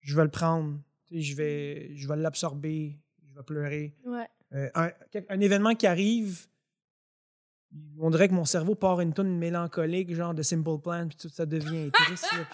je 0.00 0.16
vais 0.16 0.24
le 0.24 0.30
prendre. 0.30 0.80
Je 1.10 1.34
vais, 1.34 1.94
je 1.94 2.08
vais 2.08 2.16
l'absorber, 2.16 2.98
je 3.26 3.34
vais 3.34 3.42
pleurer. 3.42 3.94
Ouais. 4.04 4.28
Euh, 4.54 4.70
un, 4.74 5.40
événement 5.40 5.74
qui 5.74 5.86
arrive, 5.86 6.46
on 7.98 8.10
dirait 8.10 8.28
que 8.28 8.34
mon 8.34 8.44
cerveau 8.44 8.74
part 8.74 9.00
une 9.00 9.12
tonne 9.14 9.36
mélancolique, 9.38 10.14
genre 10.14 10.34
de 10.34 10.42
Simple 10.42 10.78
Plan, 10.82 11.06
puis 11.08 11.16
tout 11.16 11.28
ça 11.28 11.44
devient 11.46 11.90
triste. 11.90 12.26
comme- 12.30 12.46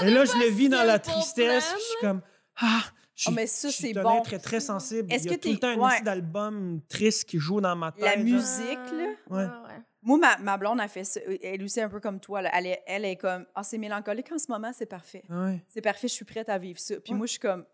Et 0.08 0.10
là, 0.12 0.24
je 0.24 0.32
le 0.44 0.50
vis 0.54 0.68
dans 0.68 0.84
la 0.84 0.98
tristesse, 0.98 1.66
puis 1.72 1.80
je 1.80 1.84
suis 1.86 2.00
comme 2.00 2.20
Ah! 2.56 2.82
Je, 3.14 3.28
Oh, 3.28 3.32
mais 3.32 3.46
ça, 3.46 3.68
je 3.68 3.74
suis 3.74 3.92
c'est 3.92 3.98
un 3.98 4.02
bon. 4.02 4.18
être 4.22 4.38
très 4.42 4.58
sensible. 4.60 5.12
Est-ce 5.12 5.24
Il 5.24 5.30
y 5.30 5.34
a 5.34 5.36
que 5.36 5.42
tout 5.42 5.52
le 5.52 5.58
temps 5.58 5.68
un 5.68 5.76
ouais. 5.78 6.02
d'album 6.02 6.80
triste 6.88 7.24
qui 7.28 7.38
joue 7.38 7.60
dans 7.60 7.76
ma 7.76 7.92
tête. 7.92 8.02
La 8.04 8.16
musique, 8.16 8.78
là? 8.92 9.06
Ouais. 9.30 9.46
Ah, 9.48 9.62
ouais. 9.68 9.82
Moi, 10.02 10.18
ma, 10.18 10.36
ma 10.38 10.56
blonde 10.58 10.80
a 10.80 10.88
fait 10.88 11.04
ça. 11.04 11.20
Elle 11.42 11.62
aussi, 11.62 11.80
un 11.80 11.88
peu 11.88 12.00
comme 12.00 12.18
toi. 12.20 12.42
là. 12.42 12.50
Elle, 12.52 12.66
est, 12.66 12.82
elle 12.86 13.04
est 13.04 13.16
comme 13.16 13.46
Ah, 13.54 13.62
c'est 13.62 13.78
mélancolique 13.78 14.30
en 14.32 14.38
ce 14.38 14.50
moment, 14.50 14.70
c'est 14.74 14.86
parfait. 14.86 15.22
Ah 15.30 15.44
Ouais. 15.44 15.64
C'est 15.68 15.80
parfait, 15.80 16.08
je 16.08 16.12
suis 16.14 16.24
prête 16.24 16.48
à 16.48 16.58
vivre 16.58 16.78
ça. 16.80 16.96
Puis 17.00 17.12
Ouais. 17.12 17.18
moi, 17.18 17.26
je 17.26 17.30
suis 17.32 17.40
comme. 17.40 17.64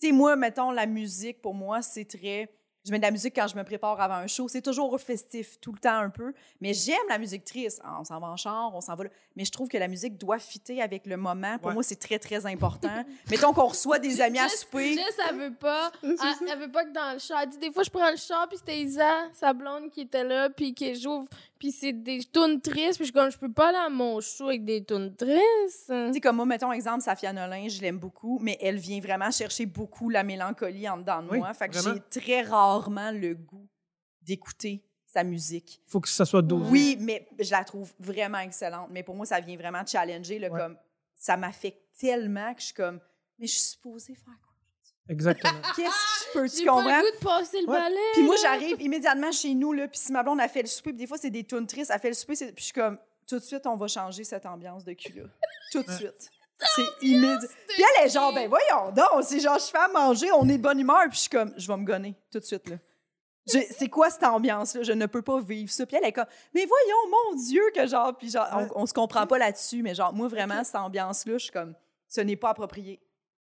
Tu 0.00 0.06
sais, 0.08 0.12
moi, 0.12 0.34
mettons, 0.34 0.70
la 0.70 0.86
musique, 0.86 1.42
pour 1.42 1.54
moi, 1.54 1.82
c'est 1.82 2.06
très. 2.06 2.48
Je 2.86 2.92
mets 2.92 2.98
de 2.98 3.02
la 3.04 3.10
musique 3.10 3.34
quand 3.36 3.46
je 3.46 3.56
me 3.56 3.62
prépare 3.62 4.00
avant 4.00 4.14
un 4.14 4.26
show. 4.26 4.48
C'est 4.48 4.62
toujours 4.62 4.98
festif, 4.98 5.60
tout 5.60 5.70
le 5.72 5.78
temps 5.78 5.98
un 5.98 6.08
peu. 6.08 6.32
Mais 6.62 6.72
j'aime 6.72 6.96
la 7.10 7.18
musique 7.18 7.44
triste. 7.44 7.80
Ah, 7.84 7.98
on 8.00 8.04
s'en 8.04 8.18
va 8.18 8.28
en 8.28 8.36
char, 8.36 8.74
on 8.74 8.80
s'en 8.80 8.94
va 8.94 9.04
là. 9.04 9.10
Mais 9.36 9.44
je 9.44 9.52
trouve 9.52 9.68
que 9.68 9.76
la 9.76 9.86
musique 9.86 10.16
doit 10.16 10.38
fitter 10.38 10.80
avec 10.80 11.06
le 11.06 11.16
moment. 11.18 11.58
Pour 11.58 11.68
Ouais. 11.68 11.74
moi, 11.74 11.82
c'est 11.82 11.98
très, 12.00 12.18
très 12.18 12.46
important. 12.46 13.04
Mettons 13.30 13.52
qu'on 13.52 13.66
reçoit 13.66 13.98
des 13.98 14.20
amis 14.22 14.38
à 14.38 14.46
Jess- 14.46 14.60
souper. 14.62 14.94
Jess, 14.94 15.14
elle 15.28 15.36
veut 15.36 15.54
pas. 15.54 15.92
Elle, 16.02 16.16
ça. 16.16 16.32
elle 16.50 16.58
veut 16.58 16.70
pas 16.72 16.84
que 16.84 16.92
dans 16.92 17.12
le 17.12 17.18
char. 17.18 17.40
Elle 17.42 17.50
dit 17.50 17.58
des 17.58 17.70
fois, 17.70 17.82
je 17.82 17.90
prends 17.90 18.10
le 18.10 18.16
char, 18.16 18.48
puis 18.48 18.56
c'était 18.56 18.78
Isa, 18.80 19.28
sa 19.34 19.52
blonde, 19.52 19.90
qui 19.90 20.00
était 20.02 20.24
là, 20.24 20.48
puis 20.48 20.72
qui 20.74 20.94
joue. 20.98 21.26
Puis 21.60 21.70
c'est 21.72 21.92
des 21.92 22.20
tunes 22.24 22.60
tristes, 22.60 22.96
puis 22.96 23.00
je 23.00 23.04
suis 23.04 23.12
comme, 23.12 23.30
je 23.30 23.38
peux 23.38 23.52
pas 23.52 23.68
aller 23.68 23.78
à 23.78 23.88
mon 23.90 24.18
show 24.20 24.48
avec 24.48 24.64
des 24.64 24.82
tunes 24.82 25.14
tristes. 25.14 25.86
Tu 25.88 26.12
sais, 26.14 26.20
comme 26.20 26.36
moi, 26.36 26.46
mettons, 26.46 26.72
exemple, 26.72 27.02
Safia 27.02 27.32
Nolin, 27.32 27.68
je 27.68 27.80
l'aime 27.82 27.98
beaucoup, 27.98 28.38
mais 28.40 28.56
elle 28.62 28.78
vient 28.78 28.98
vraiment 28.98 29.30
chercher 29.30 29.66
beaucoup 29.66 30.08
la 30.08 30.24
mélancolie 30.24 30.88
en 30.88 30.96
dedans 30.96 31.22
de 31.22 31.28
Oui, 31.30 31.38
moi. 31.38 31.52
Fait 31.54 31.68
que 31.68 31.76
j'ai 31.78 32.00
très 32.10 32.40
rarement 32.42 33.12
le 33.12 33.34
goût 33.34 33.68
d'écouter 34.22 34.82
sa 35.06 35.22
musique. 35.22 35.82
Faut 35.86 36.00
que 36.00 36.08
ça 36.08 36.24
soit 36.24 36.40
dosé. 36.42 36.70
Oui, 36.70 36.96
mais 36.98 37.28
je 37.38 37.50
la 37.50 37.62
trouve 37.62 37.92
vraiment 37.98 38.38
excellente. 38.38 38.88
Mais 38.90 39.02
pour 39.02 39.14
moi, 39.14 39.26
ça 39.26 39.38
vient 39.40 39.56
vraiment 39.56 39.84
challenger. 39.84 40.38
Là, 40.38 40.48
Ouais. 40.50 40.58
comme, 40.58 40.76
ça 41.14 41.36
m'affecte 41.36 41.82
tellement 41.98 42.54
que 42.54 42.60
je 42.60 42.66
suis 42.66 42.74
comme, 42.74 43.00
mais 43.38 43.46
je 43.46 43.52
suis 43.52 43.62
supposée 43.62 44.14
faire 44.14 44.24
quoi? 44.42 44.54
Exactement. 45.08 45.60
Qu'est-ce 45.76 45.88
que 45.88 46.19
je 46.19 46.19
peux, 46.32 46.48
tu 46.48 46.56
J'ai 46.58 46.64
pas 46.64 46.72
comprends? 46.72 46.98
le 46.98 47.02
goût 47.10 47.18
de 47.18 47.24
passer 47.24 47.60
le 47.60 47.68
Ouais. 47.68 47.78
balai. 47.78 47.96
Puis 48.14 48.22
moi, 48.22 48.36
j'arrive 48.42 48.80
immédiatement 48.80 49.32
chez 49.32 49.54
nous, 49.54 49.72
là, 49.72 49.88
puis 49.88 49.98
si 49.98 50.12
ma 50.12 50.22
blonde 50.22 50.40
a 50.40 50.48
fait 50.48 50.62
le 50.62 50.68
souper, 50.68 50.90
puis 50.90 50.98
des 50.98 51.06
fois, 51.06 51.18
c'est 51.18 51.30
des 51.30 51.44
tunes 51.44 51.66
tristes, 51.66 51.90
elle 51.94 52.00
fait 52.00 52.08
le 52.08 52.14
souper, 52.14 52.34
puis 52.36 52.52
je 52.58 52.62
suis 52.64 52.72
comme, 52.72 52.98
tout 53.28 53.38
de 53.38 53.44
suite, 53.44 53.66
on 53.66 53.76
va 53.76 53.86
changer 53.88 54.24
cette 54.24 54.46
ambiance 54.46 54.84
de 54.84 54.92
cul-là. 54.92 55.24
Tout 55.72 55.82
de 55.82 55.90
suite. 55.92 56.30
C'est 56.76 57.06
immédiat. 57.06 57.48
Puis 57.68 57.82
elle 58.00 58.06
est 58.06 58.10
genre, 58.10 58.34
ben 58.34 58.46
voyons 58.48 58.90
donc, 58.92 59.22
c'est 59.24 59.40
genre, 59.40 59.58
je 59.58 59.64
fais 59.64 59.78
à 59.78 59.88
manger, 59.88 60.30
on 60.32 60.46
est 60.48 60.58
de 60.58 60.62
bonne 60.62 60.78
humeur, 60.78 61.02
puis 61.08 61.12
je 61.14 61.20
suis 61.20 61.30
comme, 61.30 61.54
je 61.56 61.66
vais 61.66 61.76
me 61.78 61.84
gonner 61.84 62.14
tout 62.30 62.38
de 62.38 62.44
suite, 62.44 62.68
là. 62.68 62.76
C'est 63.46 63.88
quoi 63.88 64.10
cette 64.10 64.22
ambiance-là? 64.22 64.82
Je 64.84 64.92
ne 64.92 65.06
peux 65.06 65.22
pas 65.22 65.40
vivre 65.40 65.72
ça. 65.72 65.84
Puis 65.84 65.96
elle 65.96 66.04
est 66.06 66.12
comme, 66.12 66.26
mais 66.54 66.66
voyons, 66.66 67.10
mon 67.30 67.34
Dieu, 67.36 67.62
que 67.74 67.84
genre, 67.86 68.16
puis 68.16 68.30
genre, 68.30 68.46
on, 68.76 68.82
on 68.82 68.86
se 68.86 68.92
comprend 68.92 69.26
pas 69.26 69.38
là-dessus, 69.38 69.82
mais 69.82 69.94
genre, 69.94 70.12
moi, 70.12 70.28
vraiment, 70.28 70.62
cette 70.62 70.76
ambiance-là, 70.76 71.32
je 71.38 71.44
suis 71.44 71.50
comme, 71.52 71.74
ce 72.06 72.20
n'est 72.20 72.36
pas 72.36 72.50
approprié. 72.50 73.00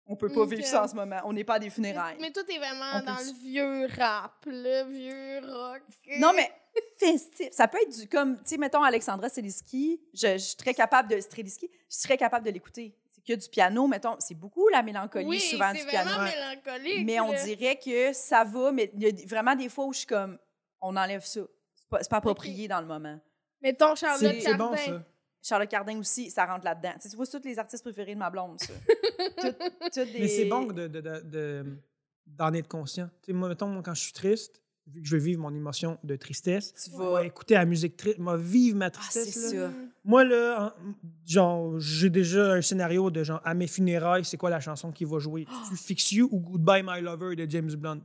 On 0.07 0.15
peut 0.15 0.29
pas 0.29 0.45
vivre 0.45 0.63
ça 0.65 0.83
en 0.83 0.87
ce 0.87 0.95
moment. 0.95 1.19
On 1.25 1.33
n'est 1.33 1.43
pas 1.43 1.55
à 1.55 1.59
des 1.59 1.65
Mais, 1.65 1.71
funérailles. 1.71 2.17
mais 2.19 2.31
toi, 2.31 2.43
t'es 2.45 2.57
vraiment 2.57 2.85
On 2.95 3.03
dans 3.03 3.15
peut- 3.15 3.23
le 3.25 3.33
vieux 3.39 3.87
rap, 3.97 4.33
le 4.45 4.83
vieux 4.91 5.39
rock. 5.51 5.81
Non, 6.19 6.31
mais 6.35 6.51
festif. 6.99 7.49
Ça 7.51 7.67
peut 7.67 7.79
être 7.81 7.97
du 7.99 8.07
comme, 8.07 8.35
tu 8.37 8.41
sais, 8.45 8.57
mettons 8.57 8.83
Alexandra 8.83 9.29
Streliski, 9.29 9.99
je, 10.13 10.33
je 10.33 10.37
suis 10.37 10.55
très 10.57 10.73
capable 10.73 11.09
de 11.09 11.19
Streliski, 11.19 11.69
je 11.89 11.95
serais 11.97 12.17
capable 12.17 12.45
de 12.45 12.51
l'écouter. 12.51 12.95
C'est 13.09 13.23
que 13.25 13.39
du 13.41 13.49
piano, 13.49 13.87
mettons, 13.87 14.15
c'est 14.19 14.35
beaucoup 14.35 14.67
la 14.69 14.83
mélancolie, 14.83 15.25
oui, 15.25 15.39
souvent 15.39 15.71
du 15.73 15.83
piano. 15.85 16.11
mélancolique. 16.23 17.05
Mais 17.05 17.19
on 17.19 17.33
dirait 17.33 17.77
que 17.83 18.13
ça 18.13 18.43
va, 18.43 18.71
mais 18.71 18.91
il 18.93 19.01
y 19.03 19.07
a 19.07 19.27
vraiment 19.27 19.55
des 19.55 19.69
fois 19.69 19.85
où 19.85 19.93
je 19.93 19.99
suis 19.99 20.07
comme, 20.07 20.37
on 20.81 20.95
enlève 20.95 21.25
ça. 21.25 21.41
C'est 21.73 21.89
pas, 21.89 21.99
pas 21.99 22.17
approprié 22.17 22.67
dans 22.67 22.79
le 22.81 22.85
moment. 22.87 23.19
Mettons 23.61 23.95
Charlotte 23.95 24.19
C'est 24.35 24.41
c'est 24.41 24.53
bon, 24.55 24.75
ça. 24.75 25.01
Charlotte 25.47 25.69
Cardin 25.69 25.99
aussi, 25.99 26.31
ça 26.31 26.45
rentre 26.45 26.65
là-dedans. 26.65 26.93
Tu 26.99 27.07
vois, 27.15 27.25
c'est 27.25 27.39
tous 27.39 27.47
les 27.47 27.59
artistes 27.59 27.83
préférés 27.83 28.15
de 28.15 28.19
ma 28.19 28.29
blonde, 28.31 28.59
ça. 28.59 28.73
Mais 30.19 30.27
c'est 30.27 30.45
bon 30.45 30.65
de, 30.65 30.87
de, 30.87 31.01
de- 31.01 31.21
de- 31.23 31.77
d'en 32.25 32.51
être 32.53 32.67
conscient. 32.67 33.07
Tu 33.21 33.27
sais, 33.27 33.33
moi, 33.33 33.47
mettons, 33.49 33.67
moi, 33.67 33.83
quand 33.83 33.93
je 33.93 34.01
suis 34.03 34.13
triste, 34.13 34.61
vu 34.87 35.01
que 35.01 35.07
je 35.07 35.15
veux 35.17 35.21
vivre 35.21 35.41
mon 35.41 35.53
émotion 35.53 35.97
de 36.03 36.15
tristesse, 36.15 36.73
Tu 36.73 36.91
vas. 36.91 37.21
vais 37.21 37.27
écouter 37.27 37.55
la 37.55 37.65
musique 37.65 37.97
triste, 37.97 38.19
moi 38.19 38.37
vivre 38.37 38.77
ma 38.77 38.85
Ah, 38.85 38.89
tristesse. 38.91 39.53
là. 39.53 39.69
Moi, 40.03 40.23
là, 40.23 40.75
en- 40.79 40.93
genre, 41.25 41.79
j'ai 41.79 42.11
déjà 42.11 42.53
un 42.53 42.61
scénario 42.61 43.09
de 43.09 43.23
genre, 43.23 43.41
à 43.43 43.53
mes 43.55 43.65
funérailles, 43.67 44.23
c'est 44.23 44.37
quoi 44.37 44.51
la 44.51 44.59
chanson 44.59 44.91
qui 44.91 45.03
va 45.05 45.17
jouer? 45.17 45.47
Tu 45.69 45.75
Fix 45.75 46.11
You 46.11 46.29
ou 46.31 46.39
Goodbye 46.39 46.83
My 46.85 47.01
Lover 47.01 47.35
de 47.35 47.49
James 47.49 47.73
Blunt? 47.75 48.01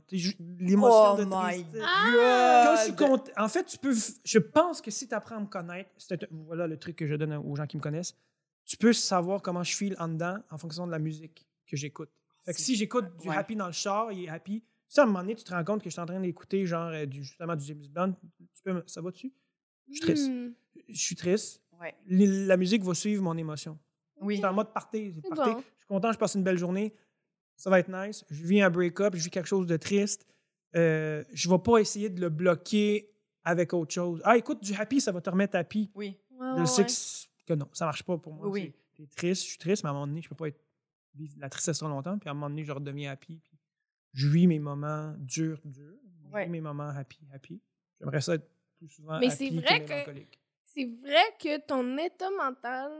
L'émotion 0.59 1.13
Oh 1.13 1.17
de 1.17 1.23
tristesse. 1.25 1.81
Quand 1.83 2.75
je 2.75 3.21
suis 3.25 3.33
En 3.37 3.47
fait, 3.47 3.63
tu 3.65 3.77
peux. 3.77 3.95
Je 4.23 4.39
pense 4.39 4.81
que 4.81 4.89
si 4.91 5.07
tu 5.07 5.13
apprends 5.13 5.37
à 5.37 5.39
me 5.39 5.45
connaître, 5.45 5.89
voilà 6.31 6.67
le 6.67 6.77
truc 6.77 6.95
que 6.95 7.05
je 7.07 7.15
donne 7.15 7.33
aux 7.33 7.55
gens 7.55 7.67
qui 7.67 7.77
me 7.77 7.81
connaissent, 7.81 8.15
tu 8.65 8.77
peux 8.77 8.93
savoir 8.93 9.41
comment 9.41 9.63
je 9.63 9.75
file 9.75 9.95
en 9.99 10.07
dedans 10.07 10.37
en 10.49 10.57
fonction 10.57 10.85
de 10.87 10.91
la 10.91 10.99
musique 10.99 11.47
que 11.67 11.77
j'écoute. 11.77 12.09
Fait 12.43 12.53
que 12.53 12.57
C'est- 12.57 12.65
si 12.65 12.75
j'écoute 12.75 13.05
du 13.21 13.29
ouais. 13.29 13.35
happy 13.35 13.55
dans 13.55 13.67
le 13.67 13.71
char, 13.71 14.11
il 14.11 14.25
est 14.25 14.29
happy. 14.29 14.63
Si 14.91 14.99
à 14.99 15.03
un 15.03 15.05
moment 15.05 15.19
donné, 15.19 15.35
tu 15.35 15.45
te 15.45 15.53
rends 15.53 15.63
compte 15.63 15.79
que 15.81 15.89
je 15.89 15.93
suis 15.93 16.01
en 16.01 16.05
train 16.05 16.19
d'écouter 16.19 16.65
genre 16.65 16.89
euh, 16.89 17.05
du, 17.05 17.23
justement 17.23 17.55
du 17.55 17.63
James 17.63 17.81
Blunt, 17.89 18.11
tu 18.11 18.61
peux 18.61 18.73
me- 18.73 18.83
ça 18.87 18.99
va 18.99 19.09
dessus? 19.11 19.31
Je 19.87 19.93
suis 19.93 20.01
triste. 20.01 20.29
Mm. 20.29 20.53
Je 20.89 20.99
suis 21.01 21.15
triste. 21.15 21.61
Ouais. 21.79 21.95
La 22.07 22.57
musique 22.57 22.83
va 22.83 22.93
suivre 22.93 23.23
mon 23.23 23.37
émotion. 23.37 23.79
Oui. 24.19 24.35
C'est 24.37 24.45
en 24.45 24.51
mode 24.51 24.73
party. 24.73 25.11
bon. 25.11 25.21
Je 25.33 25.61
suis 25.61 25.87
content, 25.87 26.11
je 26.11 26.17
passe 26.17 26.35
une 26.35 26.43
belle 26.43 26.57
journée. 26.57 26.93
Ça 27.55 27.69
va 27.69 27.79
être 27.79 27.87
nice. 27.87 28.25
Je 28.29 28.43
vis 28.43 28.61
un 28.61 28.69
break-up, 28.69 29.15
je 29.15 29.23
vis 29.23 29.29
quelque 29.29 29.47
chose 29.47 29.65
de 29.65 29.77
triste. 29.77 30.27
Euh, 30.75 31.23
je 31.31 31.47
ne 31.47 31.53
vais 31.53 31.59
pas 31.61 31.77
essayer 31.77 32.09
de 32.09 32.19
le 32.19 32.27
bloquer 32.27 33.13
avec 33.45 33.73
autre 33.73 33.93
chose. 33.93 34.21
Ah, 34.25 34.35
écoute, 34.35 34.61
du 34.61 34.73
happy, 34.73 34.99
ça 34.99 35.13
va 35.13 35.21
te 35.21 35.29
remettre 35.29 35.55
happy. 35.55 35.89
Oui. 35.95 36.17
Je 36.37 36.59
ouais, 36.59 36.65
sais 36.65 36.85
que, 37.45 37.53
non, 37.53 37.69
ça 37.71 37.85
marche 37.85 38.03
pas 38.03 38.17
pour 38.17 38.33
moi. 38.33 38.49
Oui, 38.49 38.73
Tu 38.93 39.03
es 39.03 39.07
triste, 39.07 39.43
je 39.43 39.49
suis 39.51 39.57
triste, 39.57 39.83
mais 39.85 39.87
à 39.87 39.91
un 39.91 39.93
moment 39.93 40.07
donné, 40.07 40.21
je 40.21 40.27
peux 40.27 40.35
pas 40.35 40.49
être, 40.49 40.59
vivre 41.15 41.35
la 41.39 41.49
tristesse 41.49 41.77
trop 41.77 41.87
longtemps. 41.87 42.17
Puis 42.19 42.27
à 42.27 42.31
un 42.31 42.35
moment 42.35 42.49
donné, 42.49 42.65
je 42.65 42.71
redeviens 42.73 43.11
happy. 43.11 43.39
Puis 43.41 43.50
je 44.13 44.27
vis 44.27 44.47
mes 44.47 44.59
moments 44.59 45.13
durs, 45.19 45.59
durs. 45.65 45.97
Je 46.25 46.29
Ouais. 46.35 46.45
vis 46.45 46.51
mes 46.51 46.61
moments 46.61 46.89
happy, 46.89 47.19
happy. 47.33 47.61
J'aimerais 47.99 48.21
ça 48.21 48.35
être 48.35 48.47
plus 48.77 48.87
souvent 48.89 49.19
Mais 49.19 49.27
happy 49.31 49.49
c'est 49.49 49.59
vrai 49.61 49.85
que-. 49.85 50.21
C'est 50.65 50.85
vrai 51.01 51.23
que 51.39 51.59
ton 51.59 51.97
état 51.97 52.29
mental. 52.29 52.91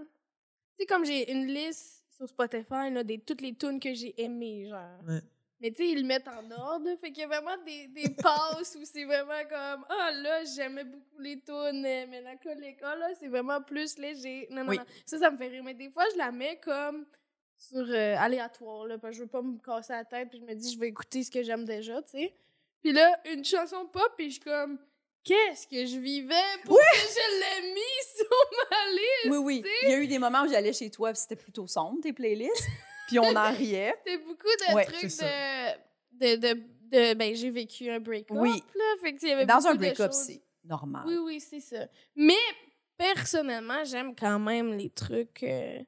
Tu 0.77 0.81
sais, 0.81 0.85
comme 0.85 1.05
j'ai 1.05 1.31
une 1.31 1.47
liste 1.47 2.03
sur 2.09 2.27
Spotify 2.27 2.89
là, 2.91 3.03
de 3.03 3.15
toutes 3.17 3.41
les 3.41 3.55
tunes 3.55 3.79
que 3.79 3.93
j'ai 3.93 4.13
aimées, 4.21 4.67
genre. 4.67 4.99
Ouais. 5.07 5.21
Mais 5.61 5.69
tu 5.71 5.77
sais, 5.83 5.89
ils 5.91 6.01
le 6.01 6.07
mettent 6.07 6.27
en 6.27 6.49
ordre. 6.51 6.89
Fait 6.99 7.11
qu'il 7.11 7.19
y 7.21 7.23
a 7.23 7.27
vraiment 7.27 7.55
des, 7.63 7.87
des 7.87 8.09
passes 8.21 8.75
où 8.79 8.83
c'est 8.83 9.05
vraiment 9.05 9.43
comme 9.49 9.85
Ah 9.89 10.11
là, 10.11 10.43
j'aimais 10.43 10.83
beaucoup 10.83 11.19
les 11.19 11.39
tunes 11.39 11.85
euh, 11.85 12.07
mélancoliques. 12.07 12.79
Ah 12.81 12.95
là, 12.95 13.09
c'est 13.17 13.27
vraiment 13.29 13.61
plus 13.61 13.97
léger. 13.97 14.47
Non, 14.51 14.63
non, 14.63 14.69
Oui. 14.71 14.77
non. 14.77 14.85
Ça, 15.05 15.19
ça 15.19 15.31
me 15.31 15.37
fait 15.37 15.47
rire. 15.47 15.63
Mais 15.63 15.75
des 15.75 15.89
fois, 15.91 16.03
je 16.13 16.17
la 16.17 16.31
mets 16.31 16.59
comme 16.59 17.05
sur 17.61 17.85
euh, 17.89 18.15
aléatoire, 18.17 18.87
là, 18.87 18.97
parce 18.97 19.11
que 19.11 19.17
je 19.17 19.21
veux 19.23 19.29
pas 19.29 19.41
me 19.43 19.57
casser 19.59 19.93
la 19.93 20.03
tête. 20.03 20.29
Puis 20.29 20.39
je 20.39 20.43
me 20.45 20.53
dis, 20.55 20.73
je 20.73 20.79
vais 20.79 20.87
écouter 20.87 21.23
ce 21.23 21.29
que 21.29 21.43
j'aime 21.43 21.63
déjà, 21.63 22.01
tu 22.01 22.11
sais. 22.11 22.33
Puis 22.81 22.91
là, 22.91 23.19
une 23.31 23.45
chanson 23.45 23.85
pop, 23.85 24.11
puis 24.17 24.27
je 24.29 24.31
suis 24.33 24.39
comme 24.41 24.79
Qu'est-ce 25.23 25.67
que 25.67 25.85
je 25.85 25.99
vivais 25.99 26.33
pour 26.65 26.79
que 26.79 26.83
je 26.97 27.61
l'ai 27.61 27.73
mis 27.75 27.79
sur 28.17 28.27
ma 28.71 28.91
liste? 28.91 29.27
Oui, 29.29 29.37
oui. 29.37 29.63
Il 29.83 29.89
y 29.89 29.93
a 29.93 29.99
eu 29.99 30.07
des 30.07 30.17
moments 30.17 30.41
où 30.41 30.47
j'allais 30.47 30.73
chez 30.73 30.89
toi, 30.89 31.11
puis 31.11 31.19
c'était 31.21 31.35
plutôt 31.35 31.67
sombre, 31.67 32.01
tes 32.01 32.11
playlists. 32.11 32.67
Puis 33.07 33.19
on 33.19 33.35
en 33.35 33.51
riait. 33.53 33.93
C'était 34.03 34.17
beaucoup 34.17 34.47
de 34.47 34.73
Ouais, 34.73 34.85
trucs 34.85 35.01
de, 35.03 35.75
de, 36.13 36.35
de, 36.37 36.53
de- 36.89 37.13
Ben, 37.13 37.35
j'ai 37.35 37.51
vécu 37.51 37.87
un 37.91 37.99
break-up, 37.99 38.35
Oui. 38.39 38.63
là. 38.73 38.83
Fait 38.99 39.13
qu'il 39.15 39.29
y 39.29 39.31
avait 39.31 39.45
Dans 39.45 39.67
un 39.67 39.75
break-up, 39.75 40.11
c'est 40.11 40.41
normal. 40.63 41.03
Oui, 41.05 41.17
oui, 41.17 41.39
c'est 41.39 41.59
ça. 41.59 41.85
Mais, 42.15 42.33
personnellement, 42.97 43.83
j'aime 43.83 44.15
quand 44.15 44.39
même 44.39 44.73
les 44.75 44.89
trucs... 44.89 45.43
euh, 45.43 45.79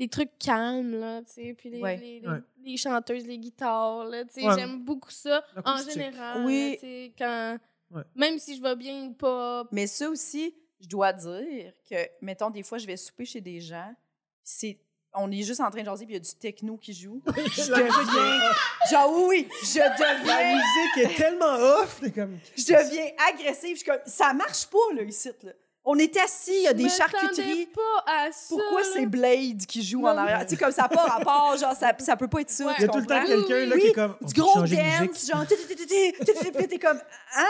les 0.00 0.08
trucs 0.08 0.36
calmes, 0.38 0.98
là, 0.98 1.20
tu 1.22 1.32
sais, 1.32 1.54
puis 1.56 1.70
les, 1.70 1.80
Ouais. 1.80 1.96
les, 1.96 2.20
les- 2.20 2.28
Ouais. 2.28 2.38
les 2.64 2.76
chanteuses, 2.76 3.26
les 3.26 3.38
guitares, 3.38 4.04
là, 4.06 4.24
tu 4.24 4.40
sais, 4.40 4.46
Ouais. 4.48 4.54
j'aime 4.58 4.82
beaucoup 4.82 5.10
ça 5.10 5.44
en 5.64 5.76
général, 5.88 6.44
Oui. 6.44 6.70
là, 6.70 6.74
tu 6.76 6.80
sais, 6.80 7.12
quand... 7.16 7.58
Ouais. 7.92 8.02
Même 8.14 8.38
si 8.38 8.56
je 8.56 8.62
vais 8.62 8.76
bien 8.76 9.04
ou 9.06 9.12
pas, 9.12 9.64
Mais 9.72 9.86
ça 9.86 10.08
aussi, 10.08 10.54
je 10.80 10.88
dois 10.88 11.12
dire 11.12 11.72
que, 11.88 11.96
mettons, 12.22 12.48
des 12.50 12.62
fois, 12.62 12.78
je 12.78 12.86
vais 12.86 12.96
souper 12.96 13.24
chez 13.24 13.40
des 13.40 13.60
gens, 13.60 13.94
c'est 14.42 14.78
on 15.12 15.28
est 15.32 15.42
juste 15.42 15.60
en 15.60 15.68
train 15.72 15.80
de 15.80 15.86
jaser, 15.86 16.06
puis 16.06 16.14
il 16.14 16.18
y 16.18 16.20
a 16.20 16.22
du 16.22 16.34
techno 16.38 16.76
qui 16.76 16.92
joue. 16.92 17.20
Je 17.26 17.68
deviens... 17.68 18.52
Genre, 18.92 19.12
oui, 19.12 19.24
oui, 19.28 19.48
je 19.64 19.78
La 19.80 19.88
deviens... 19.90 20.54
musique 20.54 21.10
est 21.10 21.16
tellement 21.16 21.56
off. 21.56 21.98
t'es 22.00 22.12
comme. 22.12 22.38
Je 22.56 22.62
deviens 22.62 23.06
agressive. 23.28 23.72
Je 23.72 23.80
suis 23.82 23.84
comme, 23.90 23.98
ça 24.06 24.32
marche 24.32 24.66
pas, 24.68 24.94
là, 24.94 25.02
ici, 25.02 25.30
là. 25.42 25.50
On 25.92 25.98
est 25.98 26.16
assis, 26.18 26.52
il 26.54 26.62
y 26.62 26.66
a 26.68 26.72
des 26.72 26.88
charcuteries. 26.88 27.66
pas 27.66 28.04
à 28.06 28.30
ça, 28.30 28.46
Pourquoi 28.50 28.84
c'est 28.84 29.06
Blade 29.06 29.66
qui 29.66 29.82
joue 29.82 30.02
Non, 30.02 30.08
en 30.10 30.16
arrière? 30.18 30.44
Tu 30.46 30.50
sais, 30.50 30.56
comme 30.56 30.70
ça 30.70 30.82
n'a 30.82 30.88
pas 30.88 31.02
rapport, 31.04 31.56
genre, 31.56 31.74
ça, 31.74 31.92
ça 31.98 32.16
peut 32.16 32.28
pas 32.28 32.40
être 32.42 32.50
ça. 32.50 32.66
Ouais. 32.66 32.72
Il 32.78 32.82
y 32.82 32.84
a 32.84 32.88
tout 32.88 32.98
le 32.98 33.06
temps 33.06 33.24
quelqu'un 33.24 33.66
là, 33.66 33.74
Oui, 33.74 33.80
qui 33.80 33.86
est 33.88 33.92
comme. 33.92 34.14
on 34.22 34.26
du 34.26 34.40
gros 34.40 34.60
dance, 34.62 35.26
genre, 35.30 35.46
tu- 35.48 35.56
tu- 35.56 35.74
tu- 35.74 35.76
tu- 35.76 35.86
tu- 35.86 36.24
tu- 36.24 36.44
tu- 36.44 36.52
puis 36.52 36.68
t'es 36.68 36.78
comme, 36.78 37.00
hein? 37.36 37.44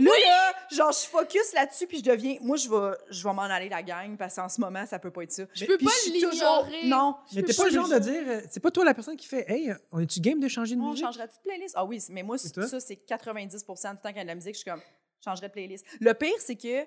Là, 0.00 0.10
là, 0.26 0.52
genre, 0.76 0.92
je 0.92 1.06
focus 1.08 1.52
là-dessus, 1.54 1.86
puis 1.86 1.98
je 1.98 2.04
deviens, 2.04 2.36
moi, 2.40 2.56
je 2.56 2.68
vais, 2.68 2.96
je 3.10 3.22
vais 3.22 3.32
m'en 3.32 3.42
aller 3.42 3.68
la 3.68 3.82
gang, 3.82 4.16
parce 4.16 4.34
qu'en 4.36 4.48
ce 4.48 4.60
moment, 4.60 4.84
ça 4.86 4.98
peut 4.98 5.10
pas 5.10 5.22
être 5.22 5.32
ça. 5.32 5.44
Je 5.54 5.64
peux 5.64 5.78
pas 5.78 5.90
l'ignorer. 6.06 6.84
Non. 6.86 7.16
Mais 7.34 7.42
t'es 7.42 7.54
pas 7.54 7.64
le 7.64 7.70
genre 7.70 7.88
de 7.88 7.98
dire. 7.98 8.22
euh, 8.26 8.40
C'est 8.50 8.60
pas 8.60 8.70
toi 8.70 8.84
la 8.84 8.94
personne 8.94 9.16
qui 9.16 9.26
fait 9.28 9.44
Hey, 9.48 9.72
on 9.92 10.00
est-tu 10.00 10.20
game 10.20 10.40
de 10.40 10.48
changer 10.48 10.74
de 10.74 10.80
On 10.80 10.90
musique? 10.90 11.04
changerait 11.04 11.26
de 11.28 11.32
playlist? 11.44 11.74
Ah 11.78 11.84
oui, 11.84 12.02
mais 12.10 12.22
moi, 12.22 12.36
ça, 12.38 12.80
c'est 12.80 12.96
90 12.96 13.56
du 13.56 13.64
temps 13.64 14.08
qu'il 14.08 14.16
y 14.16 14.20
a 14.20 14.22
de 14.24 14.28
la 14.28 14.34
musique, 14.34 14.54
je 14.54 14.60
suis 14.60 14.70
comme, 14.70 14.80
je 15.20 15.24
changerais 15.24 15.48
de 15.48 15.52
playlist. 15.52 15.84
Le 16.00 16.12
pire, 16.14 16.34
c'est 16.38 16.56
que, 16.56 16.84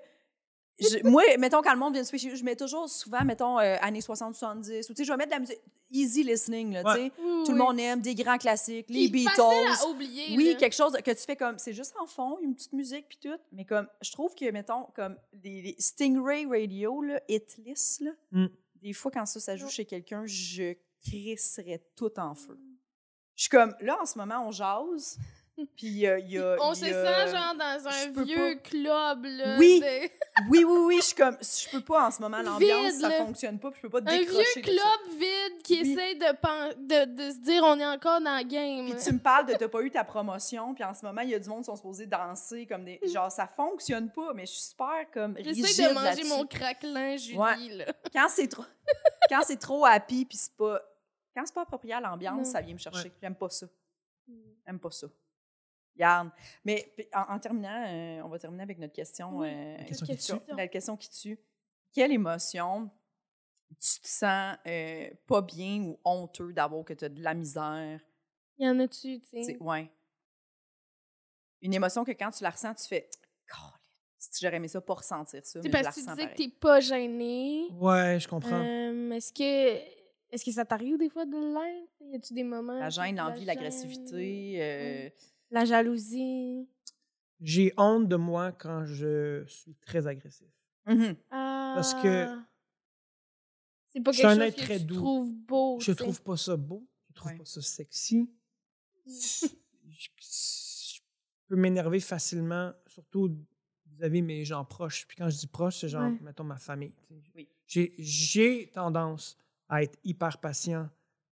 je- 0.79 1.07
moi, 1.07 1.23
mettons, 1.37 1.61
quand 1.61 1.73
le 1.73 1.79
monde 1.79 1.93
vient 1.93 2.01
de 2.01 2.07
switcher, 2.07 2.35
je 2.35 2.43
mets 2.43 2.55
toujours 2.55 2.89
souvent, 2.89 3.23
mettons, 3.23 3.59
euh, 3.59 3.75
années 3.81 4.01
60-70, 4.01 4.89
ou 4.89 4.93
tu 4.93 4.97
sais, 4.97 5.03
je 5.03 5.11
vais 5.11 5.17
mettre 5.17 5.29
de 5.29 5.35
la 5.35 5.39
musique 5.39 5.59
easy 5.91 6.23
listening, 6.23 6.71
là, 6.73 6.83
tu 6.83 6.91
sais. 7.01 7.11
Oui, 7.19 7.43
Tout 7.45 7.51
le 7.51 7.59
oui. 7.59 7.65
monde 7.67 7.79
aime 7.79 8.01
des 8.01 8.15
grands 8.15 8.37
classiques, 8.37 8.85
les 8.89 9.09
Puis 9.09 9.25
Beatles. 9.25 9.35
facile 9.35 9.85
à 9.85 9.87
oublier, 9.89 10.37
Oui, 10.37 10.45
là. 10.53 10.55
quelque 10.55 10.73
chose 10.75 10.93
que 10.93 11.11
tu 11.11 11.23
fais 11.25 11.35
comme, 11.35 11.57
c'est 11.59 11.73
juste 11.73 11.93
en 11.99 12.05
fond, 12.07 12.37
une 12.41 12.55
petite 12.55 12.73
musique 12.73 13.07
puis 13.09 13.17
tout. 13.21 13.37
Mais 13.51 13.65
comme, 13.65 13.87
je 14.01 14.11
trouve 14.11 14.33
que, 14.33 14.49
mettons, 14.51 14.85
comme 14.95 15.17
les, 15.43 15.61
les 15.61 15.75
Stingray 15.79 16.45
Radio, 16.45 17.01
là, 17.01 17.19
là, 17.27 18.11
Mm. 18.31 18.45
des 18.81 18.93
fois, 18.93 19.11
quand 19.11 19.25
ça, 19.25 19.39
ça 19.41 19.55
joue 19.57 19.67
chez 19.69 19.85
quelqu'un, 19.85 20.23
je 20.25 20.75
crisserais 21.05 21.83
tout 21.95 22.17
en 22.19 22.35
feu. 22.35 22.57
Je 23.35 23.43
suis 23.43 23.49
comme, 23.49 23.75
là, 23.81 23.97
en 24.01 24.05
ce 24.05 24.17
moment, 24.17 24.45
on 24.47 24.51
jase, 24.51 25.17
puis 25.77 26.07
euh, 26.07 26.17
il 26.19 26.31
y 26.31 26.37
a... 26.39 26.55
On 26.61 26.73
il 26.73 26.75
se 26.75 26.85
y 26.85 26.89
a- 26.89 27.25
sent 27.27 27.35
genre 27.35 27.55
dans 27.55 27.87
un 27.87 28.23
vieux 28.23 28.55
club, 28.63 29.25
là. 29.25 29.57
Oui. 29.59 29.79
de- 29.81 30.09
Oui, 30.49 30.63
oui, 30.63 30.79
oui, 30.87 30.95
je 30.97 31.05
suis 31.07 31.15
comme, 31.15 31.37
je 31.41 31.69
peux 31.69 31.81
pas 31.83 32.07
en 32.07 32.11
ce 32.11 32.21
moment, 32.21 32.41
l'ambiance, 32.41 32.93
ça 32.93 33.11
fonctionne 33.11 33.59
pas, 33.59 33.69
puis 33.69 33.81
je 33.83 33.87
peux 33.87 34.01
pas 34.01 34.11
Un 34.11 34.17
décrocher 34.17 34.43
vieux 34.55 34.61
de 34.63 34.67
ça. 34.77 34.81
club 35.05 35.19
vide 35.19 35.61
qui 35.63 35.81
Oui. 35.81 35.91
essaie 35.91 36.15
de, 36.15 36.35
pen- 36.37 36.87
de, 36.87 37.15
de 37.27 37.31
se 37.33 37.39
dire 37.39 37.61
on 37.65 37.77
est 37.79 37.85
encore 37.85 38.21
dans 38.21 38.33
la 38.35 38.43
game. 38.43 38.85
Puis 38.89 39.03
tu 39.03 39.13
me 39.13 39.19
parles 39.19 39.45
de 39.45 39.53
t'as 39.53 39.67
pas 39.67 39.81
eu 39.81 39.91
ta 39.91 40.03
promotion, 40.05 40.73
puis 40.73 40.83
en 40.83 40.93
ce 40.93 41.05
moment, 41.05 41.21
il 41.21 41.29
y 41.29 41.35
a 41.35 41.39
du 41.39 41.47
monde 41.49 41.59
qui 41.59 41.65
sont 41.65 41.75
supposés 41.75 42.07
danser 42.07 42.65
comme 42.65 42.85
des... 42.85 42.99
Genre, 43.13 43.31
ça 43.31 43.45
fonctionne 43.45 44.09
pas, 44.11 44.33
mais 44.33 44.45
je 44.45 44.51
suis 44.53 44.61
super 44.69 45.05
comme 45.13 45.35
rigide 45.35 45.65
J'essaie 45.65 45.89
de 45.89 45.93
manger 45.93 46.23
mon 46.23 46.45
craquelin, 46.47 47.17
Julie, 47.17 47.37
Ouais. 47.37 47.57
là. 47.75 47.85
quand 48.13 48.27
c'est 48.29 48.47
trop 48.47 48.63
quand 49.29 49.41
c'est 49.43 49.59
trop 49.59 49.85
happy 49.85 50.25
puis 50.25 50.37
c'est 50.37 50.55
pas 50.55 50.81
quand 51.35 51.43
c'est 51.45 51.53
pas 51.53 51.61
approprié 51.61 51.93
à 51.93 52.01
l'ambiance 52.01 52.47
ça 52.47 52.61
vient 52.61 52.73
me 52.73 52.79
chercher 52.79 53.09
Ouais. 53.09 53.13
j'aime 53.21 53.35
pas 53.35 53.49
ça 53.49 53.65
j'aime 54.65 54.79
pas 54.79 54.91
ça 54.91 55.07
Regarde. 55.95 56.29
mais 56.65 56.93
en, 57.13 57.35
en 57.35 57.39
terminant 57.39 57.85
euh, 57.87 58.21
on 58.23 58.29
va 58.29 58.39
terminer 58.39 58.63
avec 58.63 58.77
notre 58.79 58.93
question 58.93 59.39
Oui. 59.39 59.49
euh, 59.51 59.77
La 59.77 59.83
question 59.83 60.05
qui 60.05 60.11
Question. 60.13 60.39
tue. 60.39 60.55
la 60.55 60.67
question 60.67 60.97
qui 60.97 61.09
tue 61.09 61.39
quelle 61.93 62.11
émotion 62.11 62.89
tu 63.79 63.99
te 64.01 64.07
sens 64.07 64.55
euh, 64.67 65.09
pas 65.27 65.41
bien 65.41 65.81
ou 65.83 65.99
honteux 66.05 66.53
d'avoir 66.53 66.83
que 66.85 66.93
tu 66.93 67.05
as 67.05 67.09
de 67.09 67.21
la 67.21 67.33
misère? 67.33 67.99
Y 68.57 68.67
en 68.67 68.79
a-tu, 68.79 69.19
tu 69.21 69.29
Tu 69.35 69.43
sais, 69.43 69.57
ouais 69.59 69.89
une 71.61 71.73
émotion 71.73 72.03
que 72.03 72.11
quand 72.11 72.31
tu 72.31 72.43
la 72.43 72.49
ressens 72.49 72.73
tu 72.75 72.87
fais 72.87 73.09
si 74.17 74.45
j'aurais 74.45 74.57
aimé 74.57 74.67
ça 74.67 74.79
pas 74.81 74.93
ressentir 74.93 75.41
ça 75.43 75.59
la 75.63 75.69
parce 75.69 75.95
que 75.95 76.01
tu 76.01 76.05
disais 76.07 76.15
que 76.15 76.21
pareil. 76.21 76.35
t'es 76.35 76.55
pas 76.55 76.79
gêné. 76.79 77.67
Ouais, 77.71 78.19
je 78.19 78.27
comprends. 78.27 78.61
Euh, 78.63 79.11
est-ce 79.13 79.33
que 79.33 79.81
est-ce 80.31 80.45
que 80.45 80.51
ça 80.51 80.63
t'arrive 80.63 80.97
des 80.99 81.09
fois 81.09 81.25
de 81.25 81.35
l'être? 81.35 81.91
Y 82.01 82.15
a-tu 82.17 82.33
des 82.35 82.43
moments? 82.43 82.77
la 82.79 82.87
que 82.89 82.93
gêne 82.93 83.15
l'envie 83.17 83.45
l'agressivité 83.45 84.57
euh, 84.61 85.09
La 85.51 85.65
jalousie. 85.65 86.67
J'ai 87.41 87.73
honte 87.77 88.07
de 88.07 88.15
moi 88.15 88.51
quand 88.51 88.85
je 88.85 89.43
suis 89.47 89.75
très 89.75 90.07
agressif. 90.07 90.47
mhm. 90.87 91.15
Parce 91.29 91.93
que 91.95 92.25
Ah. 92.25 92.47
C'est 93.87 94.01
pas 94.01 94.11
je 94.11 94.17
suis 94.19 94.23
quelque 94.27 94.31
un 94.31 94.35
chose 94.45 94.47
être 94.47 94.55
que 94.55 94.61
très 94.61 94.79
tu 94.79 94.85
doux. 94.85 94.95
trouves 94.95 95.33
beau. 95.35 95.79
Je 95.81 95.91
trouve 95.91 96.21
pas 96.21 96.37
ça 96.37 96.55
beau. 96.55 96.87
Je 97.09 97.13
trouve 97.13 97.31
Ouais. 97.33 97.37
pas 97.39 97.45
ça 97.45 97.61
sexy. 97.61 98.29
je, 99.05 99.47
je 99.89 100.99
peux 101.47 101.55
m'énerver 101.57 101.99
facilement, 101.99 102.71
surtout 102.87 103.35
vis-à-vis 103.87 104.21
mes 104.21 104.45
gens 104.45 104.63
proches. 104.63 105.05
Puis 105.07 105.17
quand 105.17 105.29
je 105.29 105.37
dis 105.37 105.47
proche, 105.47 105.79
c'est 105.79 105.89
genre, 105.89 106.09
Ouais. 106.09 106.17
mettons, 106.21 106.45
ma 106.45 106.57
famille. 106.57 106.93
Oui. 107.35 107.49
J'ai- 107.67 107.93
J'ai 107.97 108.69
tendance 108.73 109.37
à 109.67 109.83
être 109.83 109.97
hyper 110.05 110.37
patient 110.39 110.89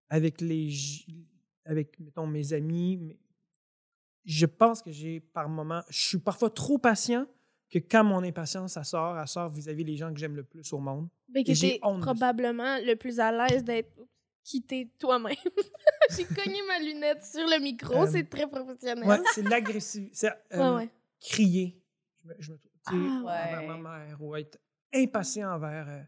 avec 0.08 0.40
les 0.40 0.70
avec, 1.66 1.98
mettons, 2.00 2.26
mes 2.26 2.52
amis. 2.52 3.18
Je 4.26 4.44
pense 4.46 4.82
que 4.82 4.90
j'ai, 4.90 5.20
par 5.20 5.48
moments, 5.48 5.82
je 5.88 5.98
suis 6.08 6.18
parfois 6.18 6.50
trop 6.50 6.76
patient 6.78 7.26
que 7.70 7.78
quand 7.78 8.04
mon 8.04 8.22
impatience, 8.22 8.72
ça 8.74 8.84
sort, 8.84 9.18
elle 9.18 9.26
sort 9.28 9.48
vis-à-vis 9.50 9.84
les 9.84 9.96
gens 9.96 10.12
que 10.12 10.18
j'aime 10.18 10.36
le 10.36 10.42
plus 10.44 10.70
au 10.72 10.78
monde. 10.78 11.08
Ben, 11.28 11.42
que 11.44 11.58
t'es 11.58 11.78
probablement 11.80 12.76
le 12.78 12.94
plus 12.94 13.18
à 13.20 13.30
l'aise 13.32 13.64
d'être 13.64 13.90
quitté 14.44 14.90
toi-même. 14.98 15.34
J'ai 16.16 16.24
cogné 16.24 16.58
ma 16.68 16.78
lunette 16.78 17.24
sur 17.24 17.46
le 17.46 17.60
micro, 17.60 18.02
Euh, 18.04 18.08
c'est 18.10 18.28
très 18.28 18.46
professionnel. 18.48 19.08
Ouais, 19.08 19.18
c'est 19.34 19.42
l'agressivité. 19.42 20.12
C'est 20.14 20.30
euh, 20.54 20.70
Ouais, 20.76 20.84
ouais. 20.84 20.90
crier. 21.20 21.80
Je 22.22 22.28
me, 22.28 22.34
je 22.38 22.52
me- 22.52 22.58
tu 22.58 22.62
sais, 22.84 22.94
Ah, 23.26 23.46
envers 23.46 23.62
ma 23.76 23.76
mère 24.06 24.22
ou 24.22 24.36
être 24.36 24.58
impatient 24.94 25.50
envers 25.52 25.88
euh, 25.88 26.02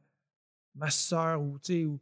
ma 0.76 0.90
soeur 0.90 1.42
ou, 1.42 1.58
tu 1.58 1.72
sais, 1.72 1.84
ou, 1.84 1.98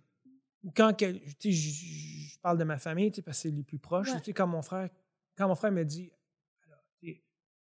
ou 0.65 0.71
quand 0.77 0.93
quel- 0.95 1.21
tu 1.39 1.51
sais, 1.51 1.53
je, 1.53 2.39
parle 2.41 2.59
de 2.59 2.65
ma 2.65 2.77
famille 2.79 3.11
tu 3.11 3.17
sais, 3.17 3.23
parce 3.23 3.39
que 3.39 3.43
c'est 3.49 3.55
les 3.55 3.63
plus 3.63 3.79
proches. 3.79 4.09
Ouais. 4.13 4.19
Tu 4.19 4.25
sais, 4.27 4.33
quand 4.35 4.47
mon 4.47 4.61
frère, 4.63 4.91
quand 5.37 5.49
mon 5.49 5.55
frère 5.55 5.73
me 5.73 5.85
dit 5.85 6.11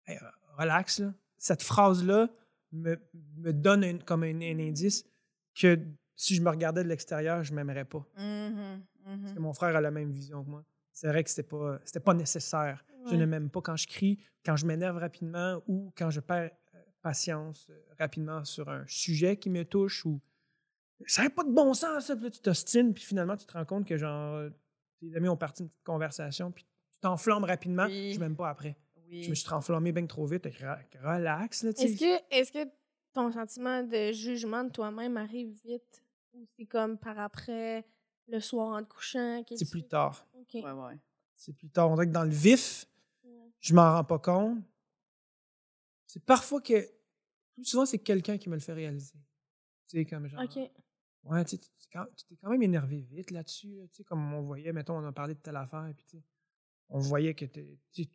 Hey, 0.08 0.20
relax, 0.58 1.00
là. 1.00 1.14
cette 1.38 1.64
phrase-là 1.64 2.30
me, 2.72 2.96
me 3.38 3.52
donne 3.52 4.04
comme 4.04 4.22
un, 4.24 4.40
un 4.40 4.60
indice 4.60 5.04
que 5.56 5.80
si 6.16 6.36
je 6.36 6.42
me 6.42 6.50
regardais 6.50 6.84
de 6.84 6.90
l'extérieur, 6.90 7.44
je 7.44 7.54
m'aimerais 7.54 7.86
pas. 7.86 8.06
Mhm, 8.18 8.84
mhm. 9.06 9.22
Parce 9.22 9.34
que 9.34 9.40
mon 9.40 9.54
frère 9.54 9.76
a 9.76 9.82
la 9.82 9.92
même 9.92 10.12
vision 10.12 10.44
que 10.44 10.50
moi. 10.50 10.66
C'est 10.92 11.08
vrai 11.08 11.24
que 11.24 11.30
c'était 11.30 11.44
pas, 11.44 11.80
c'était 11.84 12.00
pas 12.00 12.14
nécessaire. 12.14 12.86
Je 13.10 13.16
ne 13.16 13.26
m'aime 13.26 13.50
pas 13.50 13.62
quand 13.62 13.76
je 13.76 13.88
crie, 13.88 14.18
quand 14.44 14.56
je 14.56 14.66
m'énerve 14.66 14.98
rapidement 14.98 15.62
ou 15.68 15.92
quand 15.96 16.10
je 16.10 16.20
perds 16.22 16.52
euh, 16.74 16.80
patience 17.02 17.68
euh, 17.70 17.80
rapidement 18.00 18.44
sur 18.46 18.70
un 18.70 18.84
sujet 18.88 19.38
qui 19.38 19.50
me 19.52 19.64
touche 19.64 20.06
ou 20.06 20.20
ça 21.06 21.24
n'a 21.24 21.30
pas 21.30 21.44
de 21.44 21.52
bon 21.52 21.74
sens, 21.74 22.08
ça. 22.08 22.16
Puis 22.16 22.26
là, 22.26 22.32
tu 22.32 22.40
t'ostines, 22.40 22.94
puis 22.94 23.04
finalement, 23.04 23.36
tu 23.36 23.46
te 23.46 23.54
rends 23.54 23.66
compte 23.66 23.86
que 23.86 23.98
genre, 23.98 24.36
euh, 24.36 24.50
tes 25.00 25.16
amis 25.16 25.28
ont 25.28 25.38
parti 25.38 25.64
une 25.64 25.70
petite 25.70 25.84
conversation, 25.84 26.52
puis 26.52 26.66
t'enflammes 27.10 27.44
rapidement. 27.44 27.86
Oui. 27.86 28.14
Je 28.14 28.20
m'aime 28.20 28.36
pas 28.36 28.50
après. 28.50 28.76
Oui. 29.08 29.24
Je 29.24 29.30
me 29.30 29.36
suis 29.36 29.52
enflammé 29.54 29.92
bien 29.92 30.06
trop 30.08 30.26
vite. 30.26 30.46
Relax, 31.02 31.64
là. 31.64 31.70
Est-ce 31.70 32.00
que, 32.00 32.36
est 32.36 32.52
que 32.52 32.72
ton 33.14 33.32
sentiment 33.32 33.84
de 33.84 34.12
jugement 34.12 34.64
de 34.64 34.70
toi-même 34.72 35.16
arrive 35.18 35.52
vite? 35.64 36.04
Ou 36.34 36.46
c'est 36.58 36.66
comme 36.66 36.98
par 36.98 37.18
après, 37.20 37.86
le 38.28 38.40
soir 38.40 38.76
en 38.76 38.84
te 38.84 38.90
couchant? 38.90 39.44
C'est 39.56 39.70
plus 39.70 39.84
tard. 39.88 40.26
OK. 40.34 40.56
Ouais, 40.56 40.72
ouais. 40.72 41.00
C'est 41.36 41.54
plus 41.54 41.70
tard. 41.70 41.92
On 41.92 41.96
dirait 41.96 42.08
que 42.08 42.12
dans 42.12 42.24
le 42.24 42.30
vif, 42.30 42.86
Ouais. 43.24 43.52
je 43.60 43.74
m'en 43.76 43.94
rends 43.94 44.04
pas 44.04 44.20
compte. 44.20 44.60
C'est 46.08 46.24
parfois 46.26 46.62
que. 46.62 46.74
Plus 47.54 47.66
souvent, 47.66 47.86
c'est 47.86 48.00
quelqu'un 48.00 48.38
qui 48.38 48.50
me 48.50 48.56
le 48.56 48.60
fait 48.62 48.74
réaliser. 48.74 49.18
Tu 49.88 49.98
sais, 50.00 50.06
comme 50.06 50.28
genre. 50.28 50.42
OK. 50.44 50.58
Ouais, 51.24 51.44
tu 51.46 51.52
sais, 51.52 51.58
tu 51.58 51.70
t'es 51.70 51.88
quand- 51.94 52.06
tu 52.18 52.26
t'es 52.26 52.36
quand 52.42 52.50
même 52.50 52.62
énervé 52.64 53.02
vite 53.02 53.32
là-dessus. 53.32 53.76
là, 53.76 53.84
tu 53.88 53.96
sais, 53.98 54.04
comme 54.04 54.34
on 54.34 54.42
voyait, 54.42 54.74
mettons, 54.74 54.98
on 54.98 55.08
a 55.08 55.12
parlé 55.12 55.36
de 55.36 55.40
telle 55.40 55.56
affaire, 55.56 55.90
puis 55.96 56.06
tu 56.06 56.18
sais, 56.18 56.24
on 56.90 57.00
voyait 57.00 57.34
que 57.36 57.46
t'es. 57.46 57.78
tu 57.92 58.04
sais, 58.04 58.10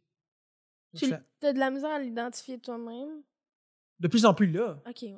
Tu 0.97 1.07
ça- 1.09 1.23
as 1.43 1.53
de 1.53 1.59
la 1.59 1.71
misère 1.71 1.91
à 1.91 1.99
l'identifier 1.99 2.59
toi-même? 2.59 3.23
De 3.99 4.09
plus 4.09 4.25
en 4.25 4.35
plus 4.35 4.51
là, 4.51 4.83
OK, 4.89 5.03
ouais. 5.03 5.15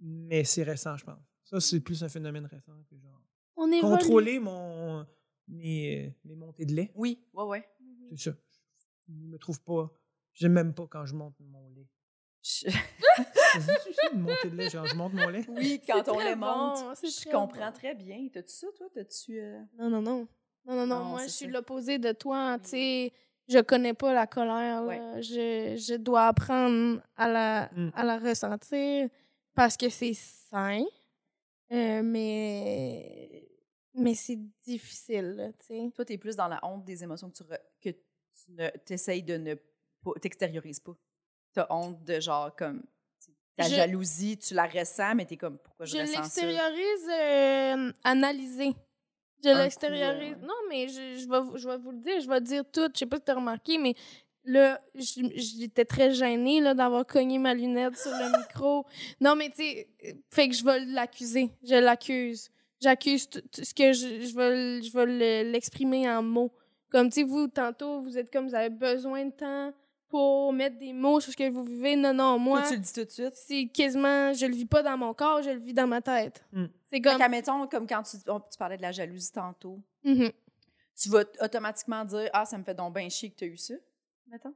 mais 0.00 0.44
c'est 0.44 0.62
récent, 0.62 0.96
je 0.96 1.04
pense. 1.04 1.18
Ça, 1.44 1.60
c'est 1.60 1.80
plus 1.80 2.02
un 2.04 2.08
phénomène 2.08 2.46
récent 2.46 2.72
que 2.88 2.96
genre. 2.98 3.20
On 3.56 3.70
évolue. 3.70 3.80
Contrôler 3.98 4.38
mon, 4.38 5.06
mes, 5.48 6.14
mes 6.24 6.34
montées 6.34 6.64
de 6.64 6.74
lait, 6.74 6.92
Oui, 6.94 7.22
ouais, 7.34 7.44
ouais. 7.44 7.68
C'est 8.10 8.30
ça. 8.30 8.36
Je 9.08 9.12
me 9.14 9.36
trouve 9.38 9.60
pas. 9.62 9.92
J'aime 10.32 10.52
même 10.52 10.72
pas 10.74 10.86
quand 10.86 11.04
je 11.04 11.14
monte 11.14 11.34
mon 11.40 11.68
lait. 11.70 11.86
Je- 12.42 12.66
une 14.14 14.20
montée 14.22 14.48
de 14.50 14.56
lait? 14.56 14.70
Genre, 14.70 14.86
je 14.86 14.94
monte 14.96 15.12
mon 15.12 15.28
lait? 15.28 15.44
Oui, 15.48 15.80
quand 15.86 16.08
on 16.08 16.18
les 16.20 16.34
monte. 16.34 16.80
bon, 16.84 16.94
c'est 16.94 17.08
je 17.08 17.30
comprends 17.30 17.66
bon. 17.66 17.72
très 17.72 17.94
bien. 17.94 18.28
T'as-tu 18.32 18.52
ça, 18.52 18.66
toi? 18.76 18.86
T'as-tu. 18.94 19.38
euh, 19.40 19.60
Non, 19.78 19.90
non, 19.90 20.00
non. 20.02 20.28
Non, 20.64 20.74
non, 20.74 20.86
non. 20.86 20.98
Non, 21.00 21.04
Moi, 21.10 21.22
je 21.24 21.28
suis 21.28 21.46
l'opposé 21.46 21.98
de 21.98 22.12
toi. 22.12 22.54
Oui. 22.56 22.60
Tu 22.62 22.68
sais, 22.68 23.12
je 23.48 23.58
connais 23.60 23.94
pas 23.94 24.12
la 24.12 24.26
colère. 24.26 24.84
Ouais. 24.84 25.20
Je, 25.22 25.76
je 25.76 25.94
dois 25.96 26.28
apprendre 26.28 27.00
à 27.16 27.28
la, 27.28 27.70
Mm. 27.74 27.90
à 27.94 28.04
la 28.04 28.18
ressentir 28.18 29.08
parce 29.54 29.76
que 29.76 29.88
c'est 29.88 30.14
sain. 30.14 30.84
Euh, 31.72 32.02
mais 32.02 33.48
mais 33.94 34.14
c'est 34.14 34.38
difficile, 34.62 35.52
tu 35.60 35.66
sais. 35.66 35.90
Toi, 35.94 36.04
t'es 36.04 36.16
plus 36.18 36.36
dans 36.36 36.48
la 36.48 36.60
honte 36.64 36.84
des 36.84 37.02
émotions 37.02 37.28
que 37.30 37.36
tu, 37.36 37.42
re- 37.44 37.58
que 37.80 37.90
tu 37.90 38.52
ne 38.52 38.68
t'essayes 38.84 39.22
de 39.22 39.36
ne 39.36 39.54
pas. 40.02 40.12
t'extériorises 40.20 40.80
pas. 40.80 40.92
T'as 41.52 41.66
honte 41.70 42.02
de 42.04 42.20
genre 42.20 42.54
comme. 42.56 42.82
Ta 43.56 43.64
Je- 43.68 43.74
jalousie, 43.74 44.38
tu 44.38 44.54
la 44.54 44.66
ressens, 44.66 45.14
mais 45.14 45.26
t'es 45.26 45.36
comme 45.36 45.58
pourquoi 45.58 45.84
je, 45.84 45.96
Je 45.96 46.00
ressens 46.02 46.12
ça? 46.24 46.46
l'extériorise 46.46 47.08
euh. 47.10 47.92
Je 49.44 49.50
l'extériorise. 49.50 50.36
Non, 50.42 50.54
mais 50.68 50.88
je, 50.88 51.18
je, 51.18 51.28
vais, 51.28 51.58
je 51.58 51.68
vais 51.68 51.76
vous 51.78 51.90
le 51.90 51.98
dire, 51.98 52.20
je 52.20 52.28
vais 52.28 52.40
dire 52.40 52.64
tout. 52.70 52.88
Je 52.94 52.98
sais 53.00 53.06
pas 53.06 53.16
si 53.16 53.22
t'as 53.24 53.34
remarqué, 53.34 53.76
mais 53.78 53.94
là, 54.44 54.80
j'étais 54.94 55.84
très 55.84 56.12
gênée 56.12 56.60
là, 56.60 56.74
d'avoir 56.74 57.06
cogné 57.06 57.38
ma 57.38 57.54
lunette 57.54 57.96
sur 57.96 58.10
le 58.12 58.38
micro. 58.38 58.86
Non, 59.20 59.34
mais 59.36 59.50
tu 59.50 59.56
sais, 59.62 59.88
fait 60.30 60.48
que 60.48 60.54
je 60.54 60.64
vais 60.64 60.84
l'accuser. 60.84 61.50
Je 61.64 61.74
l'accuse. 61.74 62.50
J'accuse 62.80 63.28
tout- 63.28 63.40
tout 63.52 63.64
ce 63.64 63.74
que 63.74 63.92
je, 63.92 64.20
je 64.26 64.34
vais, 64.36 64.82
je 64.82 64.92
vais 64.92 65.06
le- 65.06 65.50
l'exprimer 65.52 66.08
en 66.10 66.22
mots. 66.22 66.52
Comme, 66.90 67.08
tu 67.08 67.20
sais, 67.20 67.26
vous, 67.26 67.46
tantôt, 67.48 68.02
vous 68.02 68.18
êtes 68.18 68.30
comme, 68.32 68.46
vous 68.48 68.54
avez 68.54 68.70
besoin 68.70 69.24
de 69.24 69.30
temps 69.32 69.72
pour 70.12 70.52
mettre 70.52 70.76
des 70.78 70.92
mots 70.92 71.20
sur 71.20 71.32
ce 71.32 71.36
que 71.38 71.48
vous 71.48 71.64
vivez. 71.64 71.96
Non, 71.96 72.12
non, 72.12 72.38
moi 72.38 72.60
Toi, 72.60 72.68
tu 72.68 72.74
le 72.76 72.80
dis 72.80 72.92
tout 72.92 73.04
de 73.04 73.10
suite. 73.10 73.34
c'est 73.34 73.66
quasiment, 73.72 74.34
je 74.34 74.44
le 74.44 74.54
vis 74.54 74.66
pas 74.66 74.82
dans 74.82 74.98
mon 74.98 75.14
corps, 75.14 75.40
je 75.42 75.48
le 75.48 75.58
vis 75.58 75.72
dans 75.72 75.86
ma 75.86 76.02
tête. 76.02 76.44
Mm. 76.52 76.66
C'est 76.84 76.90
Fait 76.96 77.00
comme. 77.00 77.16
qu'admettons, 77.16 77.66
comme 77.66 77.86
quand 77.86 78.02
tu, 78.02 78.18
on- 78.28 78.38
tu 78.40 78.58
parlais 78.58 78.76
de 78.76 78.82
la 78.82 78.92
jalousie 78.92 79.32
tantôt, 79.32 79.80
Mhm. 80.04 80.30
tu 81.00 81.08
vas 81.08 81.24
automatiquement 81.40 82.04
dire 82.04 82.28
Ah, 82.34 82.44
ça 82.44 82.58
me 82.58 82.62
fait 82.64 82.74
donc 82.74 82.94
bien 82.94 83.08
chier 83.08 83.30
que 83.30 83.36
tu 83.36 83.44
as 83.44 83.46
eu 83.46 83.56
ça, 83.56 83.74
mettons. 84.26 84.54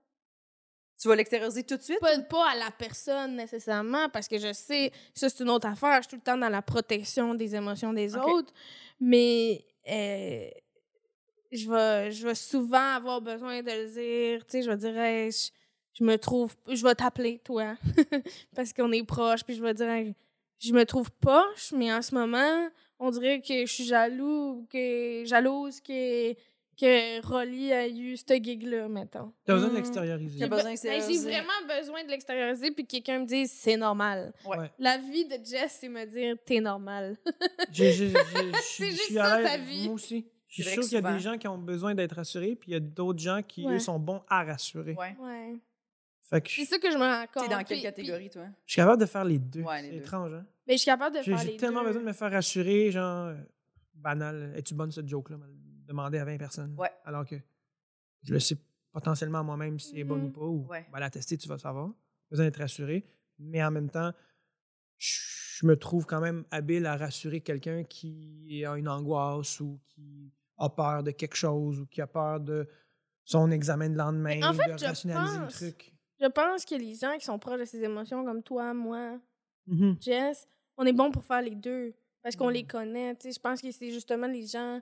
Tu 1.00 1.08
vas 1.08 1.16
l'extérioriser 1.16 1.62
tout 1.64 1.76
de 1.78 1.82
suite? 1.82 2.00
Pas, 2.00 2.18
pas 2.20 2.50
à 2.50 2.54
la 2.54 2.70
personne 2.70 3.36
nécessairement, 3.36 4.08
parce 4.10 4.28
que 4.28 4.38
je 4.38 4.52
sais, 4.52 4.92
ça 5.14 5.28
c'est 5.30 5.42
une 5.42 5.50
autre 5.50 5.66
affaire, 5.68 5.96
je 6.02 6.08
suis 6.08 6.10
tout 6.10 6.16
le 6.16 6.22
temps 6.22 6.36
dans 6.38 6.48
la 6.50 6.62
protection 6.62 7.34
des 7.34 7.54
émotions 7.54 7.92
des 7.94 8.14
autres, 8.16 8.52
mais 9.00 9.64
euh, 9.88 10.48
je, 11.52 11.70
vais, 11.70 12.10
je 12.12 12.27
vais 12.27 12.35
souvent 12.35 12.94
avoir 12.97 13.20
besoin 13.20 13.62
de 13.62 13.70
le 13.70 13.86
dire, 13.89 14.44
tu 14.47 14.52
sais, 14.52 14.62
je 14.62 14.70
vais 14.70 14.77
dire, 14.77 14.97
Hey, 14.98 15.31
je, 15.32 15.51
je 15.94 16.05
me 16.05 16.16
trouve, 16.16 16.55
je 16.68 16.82
vais 16.82 16.94
t'appeler, 16.94 17.40
toi, 17.44 17.77
parce 18.55 18.73
qu'on 18.73 18.93
est 18.93 19.05
proches, 19.05 19.44
puis 19.44 19.55
je 19.55 19.62
vais 19.62 19.74
dire, 19.74 19.89
Hey, 19.89 20.14
je 20.59 20.73
me 20.73 20.85
trouve 20.85 21.10
poche, 21.20 21.73
mais 21.73 21.93
en 21.93 22.02
ce 22.02 22.14
moment, 22.14 22.68
on 22.98 23.10
dirait 23.10 23.40
que 23.40 23.66
je 23.66 23.73
suis 23.73 23.85
jaloux, 23.85 24.60
ou 24.60 24.66
que 24.73 25.23
jalouse 25.27 25.81
que, 25.81 26.32
que 26.78 27.27
Rolly 27.27 27.73
a 27.73 27.86
eu 27.89 28.16
ce 28.16 28.35
gig-là, 28.43 28.89
mettons. 28.89 29.32
T'as 29.44 29.55
besoin 29.55 29.68
de 29.68 29.73
Mm. 29.74 29.77
l'extérioriser. 29.77 30.39
J'ai 30.39 30.47
ben, 30.48 30.56
vraiment 31.23 31.78
besoin 31.81 32.05
de 32.05 32.09
l'extérioriser 32.10 32.70
puis 32.70 32.85
que 32.86 32.90
quelqu'un 32.93 33.20
me 33.20 33.27
dise 33.27 33.51
c'est 33.51 33.77
normal. 33.77 34.32
Ouais. 34.47 34.70
La 34.78 34.98
vie 34.98 35.24
de 35.27 35.36
Jess, 35.44 35.78
c'est 35.81 35.89
me 35.89 36.05
dire 36.06 36.36
t'es 36.44 36.60
normal. 36.60 37.16
Je 37.73 37.85
suis- 37.85 38.12
C'est 38.62 38.86
je 38.86 38.90
juste 38.90 39.02
suis 39.05 39.14
ça, 39.14 39.24
à 39.35 39.56
l'aise. 39.56 39.85
Moi 39.86 39.94
aussi. 39.94 40.27
Je 40.56 40.62
suis 40.62 40.70
C'est 40.70 40.70
sûr 40.74 40.82
qu'il 40.84 40.92
y 40.92 40.96
a 40.96 41.00
souvent- 41.00 41.12
des 41.14 41.20
gens 41.20 41.38
qui 41.38 41.48
ont 41.48 41.58
besoin 41.58 41.94
d'être 41.94 42.14
rassurés, 42.16 42.56
puis 42.56 42.70
il 42.70 42.74
y 42.74 42.76
a 42.76 42.80
d'autres 42.80 43.18
gens 43.18 43.42
qui, 43.42 43.66
Ouais. 43.66 43.74
eux, 43.74 43.78
sont 43.78 43.98
bons 43.98 44.22
à 44.28 44.44
rassurer. 44.44 44.94
Ouais. 44.94 45.16
Ouais. 45.20 45.54
Fait 46.22 46.40
que 46.40 46.48
je, 46.48 46.56
C'est 46.56 46.64
ça 46.66 46.78
que 46.78 46.90
je 46.90 46.96
me 46.96 47.02
rends 47.04 47.26
compte. 47.32 47.44
T'es 47.44 47.48
dans 47.54 47.58
quelle 47.62 47.76
Puis- 47.78 47.82
catégorie, 47.82 48.30
toi? 48.30 48.46
je 48.64 48.72
suis 48.72 48.80
capable 48.82 49.00
de 49.00 49.06
faire 49.06 49.24
les 49.24 49.38
deux. 49.38 49.62
Ouais, 49.62 49.80
C'est 49.82 49.96
étrange, 49.96 50.32
hein? 50.32 50.44
Mais 50.66 50.72
je 50.74 50.78
suis 50.78 50.86
capable 50.86 51.14
de 51.16 51.22
J'ai 51.22 51.30
faire 51.32 51.38
j'ai 51.40 51.52
les 51.52 51.56
tellement 51.56 51.80
deux. 51.82 51.86
besoin 51.88 52.02
de 52.02 52.06
me 52.08 52.12
faire 52.12 52.30
rassurer, 52.32 52.90
genre, 52.90 53.26
euh, 53.28 53.34
banal. 53.94 54.52
Es-tu 54.56 54.74
bonne 54.74 54.90
cette 54.90 55.08
joke-là? 55.08 55.36
Demander 55.86 56.18
à 56.18 56.24
20 56.24 56.36
personnes. 56.38 56.74
Ouais. 56.76 56.90
Alors 57.04 57.24
que 57.24 57.36
je 58.24 58.32
le 58.32 58.40
sais 58.40 58.56
potentiellement 58.90 59.44
moi-même 59.44 59.78
si 59.78 59.92
elle 59.94 60.00
est 60.00 60.04
bonne 60.04 60.24
ou 60.24 60.30
pas, 60.30 60.40
ou 60.40 60.66
Ouais. 60.68 60.84
ben, 60.92 60.98
la 60.98 61.10
tester, 61.10 61.36
tu 61.38 61.48
vas 61.48 61.58
savoir. 61.58 61.90
Besoin 62.30 62.46
d'être 62.46 62.58
rassuré. 62.58 63.04
Mais 63.38 63.62
en 63.62 63.70
même 63.70 63.88
temps, 63.90 64.12
je 64.98 65.66
me 65.66 65.76
trouve 65.76 66.06
quand 66.06 66.20
même 66.20 66.44
habile 66.50 66.86
à 66.86 66.96
rassurer 66.96 67.40
quelqu'un 67.40 67.84
qui 67.84 68.64
a 68.64 68.76
une 68.76 68.88
angoisse 68.88 69.60
ou 69.60 69.78
qui 69.88 70.32
a 70.58 70.68
peur 70.70 71.02
de 71.02 71.10
quelque 71.10 71.36
chose 71.36 71.80
ou 71.80 71.86
qui 71.86 72.00
a 72.00 72.06
peur 72.06 72.40
de 72.40 72.66
son 73.24 73.50
examen 73.50 73.90
de 73.90 73.96
lendemain, 73.96 74.40
en 74.42 74.52
fait, 74.54 74.72
de 74.72 74.78
je 74.78 74.84
rationaliser 74.86 75.38
pense- 75.38 75.60
le 75.60 75.68
truc. 75.72 75.92
Je 76.20 76.26
pense 76.26 76.64
que 76.64 76.74
les 76.76 76.94
gens 76.94 77.16
qui 77.18 77.24
sont 77.24 77.38
proches 77.38 77.60
de 77.60 77.64
ces 77.64 77.82
émotions, 77.82 78.24
comme 78.24 78.42
toi, 78.42 78.72
moi, 78.72 79.18
Mhm. 79.66 79.96
Jess, 80.00 80.46
on 80.78 80.86
est 80.86 80.92
bon 80.92 81.10
pour 81.10 81.24
faire 81.24 81.42
les 81.42 81.54
deux 81.56 81.92
parce 82.22 82.36
qu'on 82.36 82.50
Mm. 82.50 82.54
les 82.54 82.64
connaît. 82.66 83.14
tu 83.16 83.22
sais. 83.28 83.32
Je 83.32 83.40
pense 83.40 83.60
que 83.60 83.70
c'est 83.70 83.90
justement 83.90 84.26
les 84.28 84.46
gens 84.46 84.80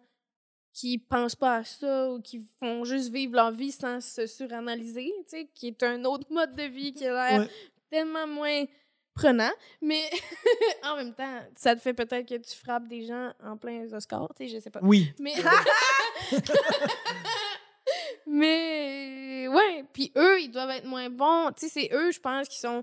qui 0.73 0.99
pensent 0.99 1.37
pas 1.37 1.57
à 1.57 1.65
ça 1.65 2.13
ou 2.13 2.21
qui 2.21 2.41
font 2.59 2.85
juste 2.85 3.11
vivre 3.13 3.35
leur 3.35 3.51
vie 3.53 3.71
sans 3.73 4.01
se 4.01 4.27
suranalyser, 4.27 5.11
qui 5.55 5.69
est 5.69 5.83
un 5.83 6.05
autre 6.05 6.27
mode 6.33 6.55
de 6.55 6.65
vie 6.65 6.93
qui 6.93 7.07
a 7.07 7.31
l'air 7.31 7.41
Ouais. 7.43 7.49
tellement 7.91 8.27
moins 8.27 8.65
prenant. 9.15 9.51
Mais 9.81 10.03
en 10.85 10.97
même 10.97 11.15
temps, 11.15 11.41
ça 11.57 11.75
te 11.75 11.81
fait 11.81 11.95
peut-être 11.95 12.29
que 12.29 12.35
tu 12.37 12.57
frappes 12.57 12.89
des 12.89 13.05
gens 13.07 13.33
en 13.43 13.57
plein 13.57 13.91
Oscar, 13.93 14.29
tu 14.37 14.49
sais, 14.49 14.55
je 14.57 14.61
sais 14.61 14.71
pas. 14.71 14.81
Oui. 14.83 15.13
Mais. 15.21 15.35
Mais. 18.27 19.49
Ouais. 19.49 19.85
Puis 19.93 20.13
eux, 20.17 20.41
ils 20.41 20.51
doivent 20.51 20.71
être 20.71 20.87
moins 20.87 21.11
bons. 21.11 21.51
Tu 21.57 21.69
sais, 21.69 21.89
c'est 21.89 21.95
eux, 21.95 22.11
je 22.11 22.21
pense, 22.21 22.49
qui 22.49 22.59
sont. 22.59 22.83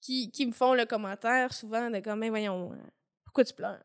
Qui, 0.00 0.32
qui 0.32 0.46
me 0.46 0.52
font 0.52 0.74
le 0.74 0.84
commentaire 0.84 1.52
souvent 1.52 1.88
de 1.88 2.00
comme, 2.00 2.18
Mais 2.18 2.28
voyons, 2.28 2.72
euh, 2.72 2.76
pourquoi 3.24 3.44
tu 3.44 3.54
pleures? 3.54 3.84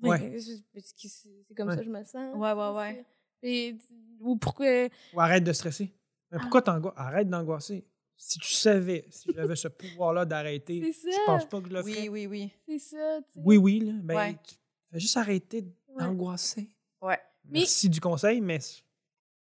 Ben, 0.00 0.08
Ouais. 0.10 0.38
c'est- 0.40 0.62
que 0.74 1.08
c'est 1.08 1.54
comme 1.56 1.68
Ouais. 1.68 1.74
ça 1.74 1.80
que 1.80 1.86
je 1.86 1.90
me 1.90 2.02
sens. 2.02 2.34
Ouais, 2.34 2.52
ouais, 2.52 2.70
ouais. 2.76 3.04
Et, 3.42 3.76
ou 4.18 4.34
pourquoi. 4.36 4.66
Ou 5.14 5.20
arrête 5.20 5.44
de 5.44 5.52
stresser. 5.52 5.94
Mais 6.32 6.38
Ah. 6.38 6.40
pourquoi 6.42 6.60
t'angoisses? 6.60 6.94
Arrête 6.96 7.28
d'angoisser. 7.30 7.86
Si 8.16 8.38
tu 8.38 8.52
savais, 8.52 9.04
si 9.10 9.28
j'avais 9.34 9.56
ce 9.56 9.68
pouvoir-là 9.68 10.24
d'arrêter, 10.24 10.82
je 10.82 11.26
pense 11.26 11.44
pas 11.46 11.60
que 11.60 11.68
je 11.68 11.72
le 11.74 11.82
ferais. 11.82 12.08
Oui, 12.08 12.26
oui, 12.26 12.26
oui. 12.26 12.52
C'est 12.66 12.96
ça, 12.96 13.18
tu 13.28 13.32
sais. 13.34 13.40
Oui, 13.44 13.56
oui, 13.58 13.80
là. 13.80 13.92
Ben, 14.02 14.16
Ouais. 14.16 14.36
tu 14.42 14.54
fais 14.90 14.98
juste 15.00 15.16
arrêter 15.16 15.64
d'angoisser. 15.98 16.68
Ouais. 17.02 17.18
Mais- 17.44 17.60
Merci 17.60 17.88
du 17.90 18.00
conseil, 18.00 18.40
mais 18.40 18.58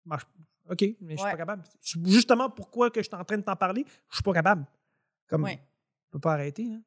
marche- 0.04 0.26
OK, 0.70 0.82
mais 1.00 1.12
je 1.14 1.16
suis 1.16 1.24
Ouais. 1.24 1.30
pas 1.32 1.36
capable. 1.38 1.62
Justement, 2.04 2.50
pourquoi 2.50 2.90
que 2.90 3.00
je 3.02 3.06
suis 3.08 3.16
en 3.16 3.24
train 3.24 3.38
de 3.38 3.42
t'en 3.42 3.56
parler, 3.56 3.84
je 4.10 4.16
suis 4.16 4.22
pas 4.22 4.34
capable. 4.34 4.66
Comme, 5.26 5.44
Ouais. 5.44 5.58
je 6.06 6.10
peux 6.12 6.20
pas 6.20 6.34
arrêter. 6.34 6.64
hein. 6.72 6.82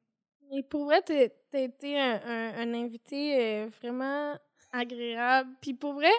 Et 0.54 0.64
pour 0.64 0.86
vrai, 0.86 1.02
t'as 1.02 1.30
t'as 1.50 1.62
été 1.62 2.00
un, 2.00 2.22
un- 2.24 2.54
un 2.60 2.74
invité 2.76 3.40
euh, 3.64 3.70
vraiment 3.82 4.38
agréable. 4.72 5.50
Puis 5.62 5.74
pour 5.74 5.94
vrai, 5.94 6.12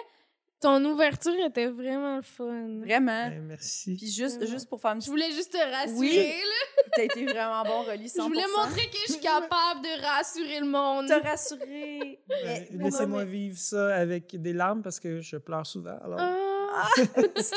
ton 0.63 0.83
ouverture 0.85 1.35
était 1.45 1.67
vraiment 1.67 2.21
fun. 2.21 2.79
Vraiment. 2.79 3.27
Ben, 3.29 3.43
merci. 3.43 3.95
Puis 3.97 4.07
juste, 4.11 4.37
Vraiment. 4.37 4.51
juste 4.51 4.69
pour 4.69 4.79
faire 4.81 4.93
une 4.93 5.01
Je 5.01 5.09
voulais 5.09 5.31
juste 5.31 5.51
te 5.51 5.57
rassurer. 5.57 5.97
Oui. 5.97 6.15
là. 6.15 6.83
T'as 6.95 7.03
été 7.03 7.25
vraiment 7.25 7.63
bon, 7.63 7.83
Rolly, 7.83 8.07
100%. 8.07 8.15
Je 8.15 8.21
voulais 8.21 8.47
montrer 8.57 8.87
que 8.89 8.97
je 9.07 9.11
suis 9.13 9.21
capable 9.21 9.81
de 9.81 10.01
rassurer 10.05 10.59
le 10.61 10.65
monde. 10.65 11.07
Te 11.07 11.21
rassurer. 11.21 12.19
Ben, 12.27 12.65
Laissez-moi 12.71 13.25
vivre 13.25 13.57
ça 13.57 13.93
avec 13.95 14.35
des 14.41 14.53
larmes 14.53 14.81
parce 14.81 14.99
que 14.99 15.19
je 15.21 15.37
pleure 15.37 15.65
souvent. 15.67 15.97
alors. 16.03 16.19
Ah. 16.19 16.87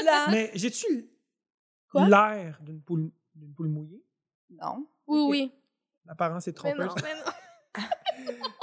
Lent. 0.05 0.31
Mais 0.33 0.51
j'ai-tu 0.55 1.09
l'air 1.95 2.59
d'une 2.61 2.83
poule, 2.83 3.11
d'une 3.35 3.55
poule 3.55 3.69
mouillée? 3.69 4.03
Non. 4.51 4.87
Oui, 5.07 5.21
oui. 5.29 5.53
L'apparence 6.05 6.47
est 6.49 6.63
Mais 6.65 6.75
non, 6.75 6.87
trompeuse. 6.87 7.03
mais 7.05 7.15
non. 7.15 7.33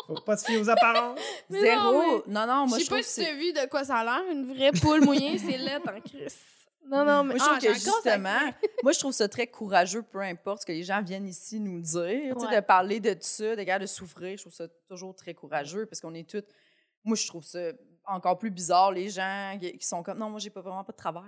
Faut 0.07 0.21
pas 0.21 0.37
se 0.37 0.45
fier 0.45 0.57
aux 0.59 0.69
apparences. 0.69 1.19
Mais 1.49 1.61
Zéro. 1.61 1.91
non, 1.93 2.23
Non, 2.27 2.47
non, 2.47 2.67
moi, 2.67 2.77
je 2.77 2.83
je 2.83 2.89
sais 2.89 2.95
pas 2.95 3.03
si 3.03 3.23
t'as 3.23 3.33
vu 3.35 3.53
de 3.53 3.67
quoi 3.69 3.83
ça 3.83 3.97
a 3.97 4.03
l'air. 4.03 4.31
Une 4.31 4.53
vraie 4.53 4.71
poule 4.71 5.01
mouillée, 5.01 5.37
c'est 5.37 5.57
lettre 5.57 5.89
en 5.91 5.99
crise. 6.01 6.37
Non, 6.85 7.05
non, 7.05 7.23
mais 7.23 7.35
Moi, 7.35 7.37
je 7.37 7.43
trouve 7.45 7.57
ah, 7.57 7.67
que 7.67 7.73
justement, 7.73 8.53
moi, 8.83 8.91
je 8.91 8.99
trouve 8.99 9.13
ça 9.13 9.29
très 9.29 9.47
courageux, 9.47 10.01
peu 10.03 10.19
importe 10.19 10.61
ce 10.61 10.65
que 10.65 10.73
les 10.73 10.83
gens 10.83 11.01
viennent 11.01 11.27
ici 11.27 11.59
nous 11.59 11.79
dire, 11.79 12.35
tu 12.35 12.39
sais, 12.41 12.47
Ouais. 12.47 12.55
de 12.57 12.65
parler 12.65 12.99
de 12.99 13.15
ça, 13.21 13.55
de 13.55 13.63
gars 13.63 13.79
de 13.79 13.85
souffrir. 13.85 14.35
Je 14.37 14.43
trouve 14.43 14.53
ça 14.53 14.67
toujours 14.89 15.15
très 15.15 15.33
courageux 15.33 15.85
parce 15.85 16.01
qu'on 16.01 16.13
est 16.13 16.29
toutes. 16.29 16.49
Moi, 17.05 17.15
je 17.15 17.25
trouve 17.25 17.43
ça 17.45 17.71
encore 18.05 18.37
plus 18.37 18.51
bizarre, 18.51 18.91
les 18.91 19.09
gens 19.09 19.57
qui 19.61 19.77
qui 19.77 19.87
sont 19.87 20.03
comme 20.03 20.17
non, 20.17 20.29
moi, 20.29 20.39
j'ai 20.39 20.49
pas 20.49 20.59
vraiment 20.61 20.83
pas 20.83 20.91
de 20.91 20.97
travers. 20.97 21.23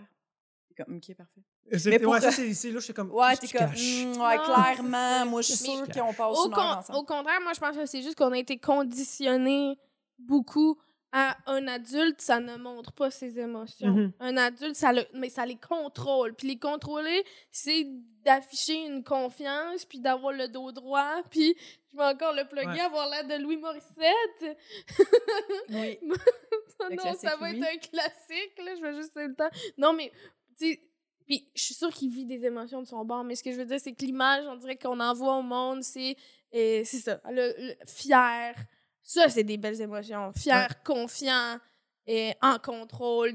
C'est 0.68 0.84
comme, 0.84 0.98
ok, 0.98 1.16
parfait. 1.16 1.42
C'est- 1.74 1.90
Mais 1.90 2.00
pour- 2.00 2.14
ouais, 2.14 2.22
ça, 2.22 2.32
c'est 2.32 2.54
c'est 2.54 2.70
là, 2.70 2.80
je 2.80 2.86
suis 2.86 2.94
comme. 2.94 3.12
Ouais, 3.12 3.36
t'es 3.38 3.48
comme, 3.48 3.68
caches? 3.70 4.04
Mm, 4.06 4.12
ouais, 4.22 4.38
Non, 4.38 4.44
clairement, 4.44 5.26
moi, 5.26 5.42
je 5.42 5.48
suis 5.54 5.58
sûre 5.58 5.88
qu'on 5.88 6.14
passe 6.14 6.38
Au, 6.38 6.46
une 6.46 6.52
con- 6.54 6.62
heure 6.62 6.78
ensemble. 6.78 7.00
au 7.00 7.04
contraire, 7.04 7.42
moi, 7.42 7.54
je 7.54 7.60
pense 7.60 7.76
que 7.76 7.86
c'est 7.88 8.02
juste 8.04 8.16
qu'on 8.18 8.32
a 8.34 8.38
été 8.38 8.58
conditionnés 8.58 9.78
beaucoup 10.20 10.78
à 11.12 11.38
un 11.48 11.66
adulte, 11.68 12.20
ça 12.22 12.40
ne 12.40 12.58
montre 12.58 12.92
pas 12.92 13.10
ses 13.10 13.40
émotions. 13.40 13.88
Mhm. 13.88 14.12
Un 14.20 14.38
adulte, 14.38 14.76
ça 14.76 14.92
le, 14.92 15.06
mais 15.14 15.30
ça 15.30 15.46
les 15.46 15.56
contrôle. 15.58 16.34
Puis 16.36 16.48
les 16.50 16.60
contrôler, 16.60 17.24
c'est 17.52 17.88
d'afficher 18.26 18.86
une 18.86 19.04
confiance, 19.04 19.86
puis 19.86 20.00
d'avoir 20.02 20.34
le 20.34 20.48
dos 20.50 20.72
droit, 20.74 21.22
puis 21.32 21.56
je 21.94 21.98
vais 21.98 22.04
encore 22.04 22.34
le 22.34 22.44
plugger, 22.48 22.68
Ouais. 22.68 22.80
avoir 22.82 23.10
l'air 23.10 23.26
de 23.26 23.42
Louis 23.42 23.58
Morissette. 23.58 24.58
Oui. 25.70 25.98
non, 26.92 27.14
ça 27.16 27.36
va 27.38 27.52
être 27.52 27.64
un 27.64 27.78
classique, 27.78 28.54
là, 28.64 28.76
je 28.76 28.82
vais 28.82 28.94
juste 28.96 29.16
le 29.16 29.34
temps. 29.36 29.50
Non, 29.78 29.94
mais, 29.94 30.12
tu 30.60 30.74
sais, 30.74 30.80
puis 31.26 31.48
je 31.56 31.64
suis 31.64 31.74
sûre 31.74 31.90
qu'il 31.92 32.10
vit 32.12 32.26
des 32.26 32.46
émotions 32.46 32.82
de 32.82 32.88
son 32.88 33.04
bord, 33.06 33.24
mais 33.24 33.36
ce 33.36 33.44
que 33.44 33.52
je 33.52 33.58
veux 33.58 33.66
dire, 33.66 33.80
c'est 33.80 33.94
que 33.94 34.04
l'image, 34.06 34.46
on 34.48 34.56
dirait 34.56 34.78
qu'on 34.78 35.00
envoie 35.00 35.38
au 35.38 35.42
monde, 35.42 35.84
c'est 35.84 36.16
c'est 36.52 36.84
ça, 36.86 37.20
le, 37.30 37.54
le- 37.58 37.76
fier. 37.86 38.56
Ça, 39.02 39.28
c'est 39.30 39.44
des 39.44 39.58
belles 39.58 39.80
émotions. 39.82 40.32
Fier, 40.34 40.82
confiant, 40.84 41.60
et 42.08 42.32
en 42.42 42.58
contrôle. 42.60 43.34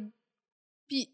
Puis, 0.89 1.13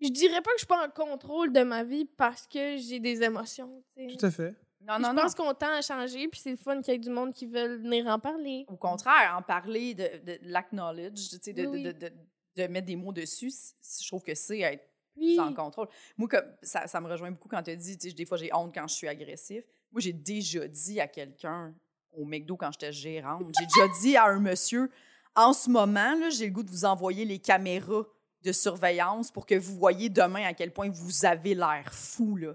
je 0.00 0.08
dirais 0.08 0.40
pas 0.40 0.50
que 0.52 0.56
je 0.56 0.60
suis 0.60 0.66
pas 0.66 0.86
en 0.86 0.90
contrôle 0.90 1.52
de 1.52 1.62
ma 1.62 1.84
vie 1.84 2.04
parce 2.04 2.46
que 2.46 2.76
j'ai 2.78 2.98
des 3.00 3.22
émotions. 3.22 3.84
Tout 3.96 4.24
à 4.26 4.30
fait. 4.30 4.54
Non, 4.80 4.94
Je 4.96 5.02
non, 5.02 5.12
non. 5.12 5.22
pense 5.22 5.34
qu'on 5.34 5.52
tend 5.52 5.72
à 5.74 5.82
changer, 5.82 6.26
puis 6.28 6.40
c'est 6.40 6.50
le 6.52 6.56
fun 6.56 6.80
qu'il 6.80 6.94
y 6.94 6.96
ait 6.96 6.98
du 6.98 7.10
monde 7.10 7.34
qui 7.34 7.44
veut 7.46 7.76
venir 7.76 8.06
en 8.06 8.18
parler. 8.18 8.64
Au 8.66 8.76
contraire, 8.76 9.36
en 9.38 9.42
parler, 9.42 9.94
de, 9.94 10.08
de, 10.24 10.38
l'acknowledge, 10.42 11.30
de, 11.32 11.38
Oui, 11.48 11.52
de, 11.52 11.66
oui. 11.66 11.82
de, 11.82 11.92
de, 11.92 12.12
de 12.56 12.66
mettre 12.66 12.86
des 12.86 12.96
mots 12.96 13.12
dessus, 13.12 13.52
je 13.82 14.08
trouve 14.08 14.22
que 14.22 14.34
c'est 14.34 14.60
être 14.60 14.88
Oui. 15.16 15.38
en 15.38 15.52
contrôle. 15.52 15.88
Moi, 16.16 16.28
comme, 16.28 16.44
ça, 16.62 16.86
ça 16.86 17.00
me 17.00 17.08
rejoint 17.08 17.30
beaucoup 17.30 17.48
quand 17.48 17.62
tu 17.62 17.70
as 17.70 17.76
dit, 17.76 17.96
des 17.96 18.24
fois, 18.24 18.36
j'ai 18.38 18.52
honte 18.54 18.72
quand 18.74 18.86
je 18.88 18.94
suis 18.94 19.08
agressif. 19.08 19.64
Moi, 19.92 20.00
j'ai 20.00 20.12
déjà 20.12 20.66
dit 20.68 21.00
à 21.00 21.08
quelqu'un 21.08 21.74
au 22.12 22.24
McDo 22.24 22.56
quand 22.56 22.70
j'étais 22.72 22.92
gérante, 22.92 23.44
j'ai 23.58 23.66
déjà 23.66 23.88
dit 24.00 24.16
à 24.16 24.24
un 24.26 24.40
monsieur, 24.40 24.90
en 25.36 25.52
ce 25.52 25.70
moment, 25.70 26.16
j'ai 26.30 26.46
le 26.46 26.52
goût 26.52 26.62
de 26.62 26.70
vous 26.70 26.84
envoyer 26.84 27.24
les 27.24 27.38
caméras 27.38 28.02
de 28.42 28.52
surveillance 28.52 29.30
pour 29.30 29.46
que 29.46 29.54
vous 29.54 29.76
voyez 29.76 30.08
demain 30.08 30.44
à 30.44 30.54
quel 30.54 30.72
point 30.72 30.88
vous 30.90 31.24
avez 31.24 31.54
l'air 31.54 31.92
fou, 31.92 32.36
là. 32.36 32.54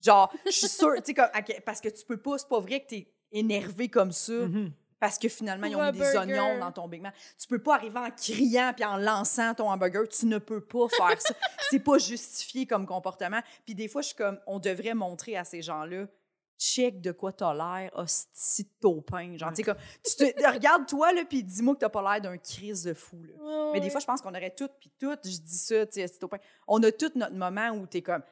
Genre, 0.00 0.32
je 0.46 0.50
suis 0.52 0.68
sûre, 0.68 0.94
tu 1.04 1.14
sais, 1.14 1.60
parce 1.64 1.80
que 1.80 1.88
tu 1.88 2.04
peux 2.04 2.16
pas, 2.18 2.38
c'est 2.38 2.48
pas 2.48 2.60
vrai 2.60 2.80
que 2.80 2.88
t'es 2.88 3.08
énervé 3.32 3.88
comme 3.88 4.12
ça 4.12 4.32
Mhm. 4.32 4.72
Parce 5.00 5.18
que 5.18 5.28
finalement, 5.28 5.66
ils 5.66 5.76
ont 5.76 5.92
mis 5.92 5.98
des 5.98 6.16
oignons 6.16 6.58
dans 6.58 6.72
ton 6.72 6.88
Big 6.88 7.02
Mac. 7.02 7.14
Tu 7.38 7.46
peux 7.46 7.62
pas 7.62 7.74
arriver 7.74 7.98
en 7.98 8.10
criant 8.10 8.72
puis 8.74 8.84
en 8.84 8.96
lançant 8.96 9.54
ton 9.54 9.70
hamburger. 9.70 10.08
Tu 10.08 10.26
ne 10.26 10.38
peux 10.38 10.60
pas 10.60 10.88
faire 10.88 11.20
ça. 11.20 11.34
C'est 11.70 11.80
pas 11.80 11.98
justifié 11.98 12.66
comme 12.66 12.86
comportement. 12.86 13.40
Puis 13.64 13.74
des 13.74 13.88
fois, 13.88 14.02
je 14.02 14.08
suis 14.08 14.16
comme, 14.16 14.38
on 14.46 14.58
devrait 14.58 14.94
montrer 14.94 15.36
à 15.36 15.44
ces 15.44 15.62
gens-là, 15.62 16.06
check 16.58 17.00
de 17.00 17.12
quoi 17.12 17.32
t'as 17.32 17.54
l'air, 17.54 17.90
hostie 17.94 18.64
de 18.64 18.70
taupin. 18.80 19.36
Genre, 19.36 19.50
tu 19.50 19.56
sais, 19.56 19.62
comme, 19.62 19.76
tu 20.04 20.16
te, 20.16 20.48
regarde-toi, 20.52 21.12
là, 21.12 21.24
puis 21.28 21.42
dis-moi 21.42 21.74
que 21.74 21.80
t'as 21.80 21.88
pas 21.88 22.02
l'air 22.02 22.22
d'un 22.22 22.38
crise 22.38 22.84
de 22.84 22.94
fou, 22.94 23.22
là. 23.24 23.72
Mais 23.72 23.80
des 23.80 23.90
fois, 23.90 24.00
je 24.00 24.06
pense 24.06 24.22
qu'on 24.22 24.34
aurait 24.34 24.54
toutes, 24.54 24.72
puis 24.80 24.90
toutes, 24.98 25.26
je 25.26 25.38
dis 25.38 25.58
ça, 25.58 25.86
tu 25.86 25.94
sais, 25.94 26.04
hostie 26.04 26.16
de 26.16 26.20
taupin. 26.20 26.38
On 26.68 26.82
a 26.82 26.92
tout 26.92 27.12
notre 27.16 27.34
moment 27.34 27.70
où 27.70 27.86
t'es 27.86 28.02
comme, 28.02 28.22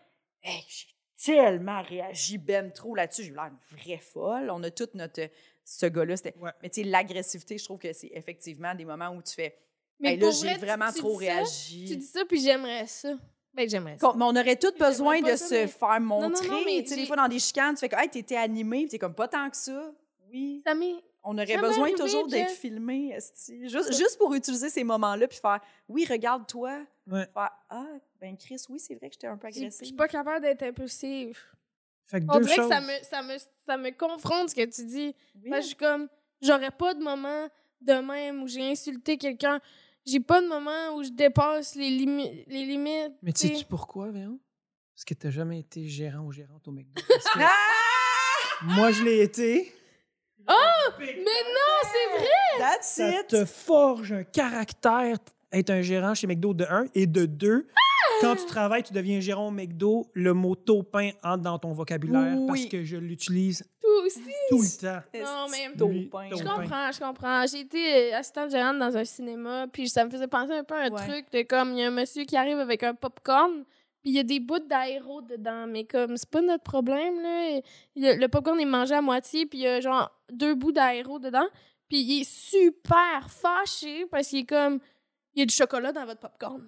hey, 0.42 0.64
j'ai 0.68 0.86
tellement 1.22 1.82
réagi 1.82 2.38
ben 2.38 2.72
trop 2.72 2.94
là-dessus, 2.94 3.24
j'ai 3.24 3.30
eu 3.30 3.34
l'air 3.34 3.50
une 3.50 3.78
vraie 3.78 3.98
folle. 3.98 4.50
On 4.50 4.62
a 4.62 4.70
tout 4.70 4.88
notre. 4.94 5.22
Ce 5.64 5.86
gars-là. 5.86 6.14
Ouais. 6.40 6.50
Mais 6.62 6.68
tu 6.70 6.82
sais, 6.82 6.88
l'agressivité, 6.88 7.58
je 7.58 7.64
trouve 7.64 7.78
que 7.78 7.92
c'est 7.92 8.10
effectivement 8.14 8.74
des 8.74 8.84
moments 8.84 9.10
où 9.10 9.22
tu 9.22 9.34
fais. 9.34 9.56
Mais 10.00 10.14
Hey, 10.14 10.18
là, 10.18 10.30
j'ai 10.30 10.48
vrai, 10.48 10.58
vraiment 10.58 10.90
tu 10.92 10.98
trop 10.98 11.12
ça, 11.14 11.18
réagi. 11.26 11.84
Tu 11.88 11.96
dis 11.96 12.04
ça, 12.06 12.24
puis 12.24 12.40
j'aimerais 12.40 12.86
ça. 12.88 13.14
Ben, 13.54 13.68
j'aimerais 13.68 13.98
ça. 13.98 14.12
Mais 14.16 14.24
on 14.24 14.30
aurait 14.34 14.56
tous 14.56 14.72
besoin 14.78 15.20
de 15.20 15.36
ça, 15.36 15.36
se 15.36 15.54
mais- 15.54 15.66
faire 15.68 16.00
non, 16.00 16.06
montrer. 16.22 16.48
non, 16.48 16.62
mais 16.64 16.82
tu 16.82 16.88
sais, 16.88 16.96
des 16.96 17.06
fois, 17.06 17.16
dans 17.16 17.28
des 17.28 17.38
chicanes, 17.38 17.74
tu 17.74 17.80
fais 17.80 17.88
comme, 17.88 18.00
hey, 18.00 18.08
t'étais 18.08 18.36
animé, 18.36 18.80
puis 18.80 18.88
t'es 18.88 18.98
comme, 18.98 19.14
pas 19.14 19.28
tant 19.28 19.48
que 19.50 19.56
ça. 19.56 19.92
Oui. 20.30 20.62
Ça 20.66 20.74
m'est 20.74 20.94
On 21.22 21.34
aurait 21.38 21.58
besoin 21.58 21.84
arrivé, 21.84 21.98
toujours 21.98 22.26
d'être 22.26 22.50
filmé, 22.50 23.12
esti. 23.14 23.68
Juste, 23.68 23.92
juste 23.96 24.18
pour 24.18 24.34
utiliser 24.34 24.70
ces 24.70 24.82
moments-là, 24.82 25.28
puis 25.28 25.38
faire, 25.38 25.60
oui, 25.88 26.04
regarde-toi. 26.08 26.80
Ouais. 27.06 27.26
Faire, 27.32 27.50
ah, 27.70 27.86
ben, 28.20 28.36
Chris, 28.36 28.60
oui, 28.70 28.80
c'est 28.80 28.94
vrai 28.96 29.08
que 29.08 29.14
j'étais 29.14 29.26
un 29.28 29.36
peu 29.36 29.46
Je 29.48 29.52
je 29.54 29.58
agressive. 29.60 29.86
suis 29.86 29.94
pas 29.96 30.08
capable 30.08 30.40
d'être 30.44 30.62
impulsive. 30.64 31.38
Fait 32.06 32.20
que 32.20 32.26
On 32.28 32.38
deux 32.38 32.44
dirait 32.44 32.56
choses. 32.56 32.68
que 32.68 32.74
ça 32.74 32.80
me, 32.80 32.92
ça, 33.02 33.22
me, 33.22 33.36
ça 33.66 33.76
me 33.76 33.90
confronte 33.96 34.50
ce 34.50 34.54
que 34.54 34.64
tu 34.64 34.84
dis. 34.84 35.14
Oui. 35.42 35.50
Parce 35.50 35.60
que 35.60 35.62
je 35.62 35.66
suis 35.68 35.76
comme, 35.76 36.08
j'aurais 36.42 36.70
pas 36.70 36.94
de 36.94 37.02
moment 37.02 37.48
de 37.80 37.92
même 37.94 38.42
où 38.42 38.46
j'ai 38.48 38.70
insulté 38.70 39.16
quelqu'un. 39.18 39.60
J'ai 40.04 40.20
pas 40.20 40.40
de 40.42 40.46
moment 40.48 40.96
où 40.96 41.02
je 41.04 41.10
dépasse 41.10 41.74
les, 41.76 41.88
limi- 41.90 42.44
les 42.48 42.64
limites. 42.64 43.14
Mais 43.22 43.32
tu 43.32 43.42
tu 43.42 43.48
sais. 43.48 43.54
sais-tu 43.54 43.66
pourquoi, 43.66 44.10
Véron? 44.10 44.38
Parce 44.94 45.04
que 45.04 45.14
t'as 45.14 45.30
jamais 45.30 45.60
été 45.60 45.86
gérant 45.88 46.24
ou 46.24 46.32
gérante 46.32 46.66
au 46.68 46.72
McDo. 46.72 47.00
Moi, 48.62 48.90
je 48.92 49.02
l'ai 49.04 49.22
été. 49.22 49.72
Mais 50.46 50.54
non, 51.06 51.82
c'est 51.82 52.18
vrai! 52.18 52.28
That's 52.58 52.86
Ça 52.88 53.08
it! 53.20 53.26
te 53.28 53.44
forge 53.44 54.12
un 54.12 54.24
caractère 54.24 55.16
être 55.52 55.70
un 55.70 55.82
gérant 55.82 56.14
chez 56.14 56.26
McDo 56.26 56.52
de 56.54 56.64
un 56.64 56.84
et 56.94 57.06
de 57.06 57.26
deux. 57.26 57.66
Quand 58.22 58.36
tu 58.36 58.46
travailles, 58.46 58.82
tu 58.82 58.92
deviens 58.92 59.20
gérant 59.20 59.48
au 59.48 59.50
McDo, 59.50 60.06
le 60.14 60.32
mot 60.32 60.54
taupin 60.54 61.10
entre 61.22 61.42
dans 61.42 61.58
ton 61.58 61.72
vocabulaire 61.72 62.36
parce 62.46 62.60
Oui. 62.60 62.68
que 62.68 62.82
je 62.84 62.96
l'utilise 62.96 63.64
tout 64.48 64.62
le 64.62 64.80
temps. 64.80 65.02
Non, 65.22 65.46
mais- 65.50 65.76
taupin. 65.76 66.28
Je 66.30 66.42
comprends, 66.42 66.92
je 66.92 66.98
comprends. 67.00 67.46
J'ai 67.46 67.60
été 67.60 68.12
euh, 68.14 68.16
assistante 68.18 68.50
gérante 68.50 68.78
dans 68.78 68.96
un 68.96 69.04
cinéma, 69.04 69.66
puis 69.72 69.88
ça 69.88 70.04
me 70.04 70.10
faisait 70.10 70.26
penser 70.28 70.52
un 70.52 70.64
peu 70.64 70.74
à 70.74 70.84
un 70.84 70.90
Ouais. 70.90 71.06
truc 71.08 71.26
de 71.32 71.42
comme, 71.42 71.72
il 71.72 71.78
y 71.80 71.82
a 71.82 71.88
un 71.88 71.90
monsieur 71.90 72.24
qui 72.24 72.36
arrive 72.36 72.58
avec 72.58 72.82
un 72.82 72.94
popcorn, 72.94 73.64
puis 74.02 74.10
il 74.12 74.14
y 74.14 74.18
a 74.18 74.22
des 74.24 74.40
bouts 74.40 74.58
d'aéro 74.60 75.20
dedans, 75.22 75.66
mais 75.68 75.84
comme, 75.84 76.16
c'est 76.16 76.28
pas 76.30 76.40
notre 76.40 76.64
problème, 76.64 77.20
là. 77.22 77.60
Il 77.94 78.02
y 78.02 78.08
a- 78.08 78.16
le 78.16 78.28
popcorn 78.28 78.58
est 78.60 78.64
mangé 78.64 78.94
à 78.94 79.02
moitié, 79.02 79.46
puis 79.46 79.58
il 79.60 79.62
y 79.62 79.66
a 79.68 79.80
genre 79.80 80.10
deux 80.32 80.54
bouts 80.54 80.72
d'aéro 80.72 81.18
dedans, 81.18 81.46
puis 81.88 82.00
il 82.00 82.20
est 82.22 82.28
super 82.30 83.28
fâché 83.30 84.06
parce 84.10 84.28
qu'il 84.28 84.40
est 84.40 84.46
comme, 84.46 84.78
il 85.34 85.40
y 85.40 85.42
a 85.42 85.46
du 85.46 85.54
chocolat 85.54 85.92
dans 85.92 86.04
votre 86.06 86.20
popcorn. 86.20 86.66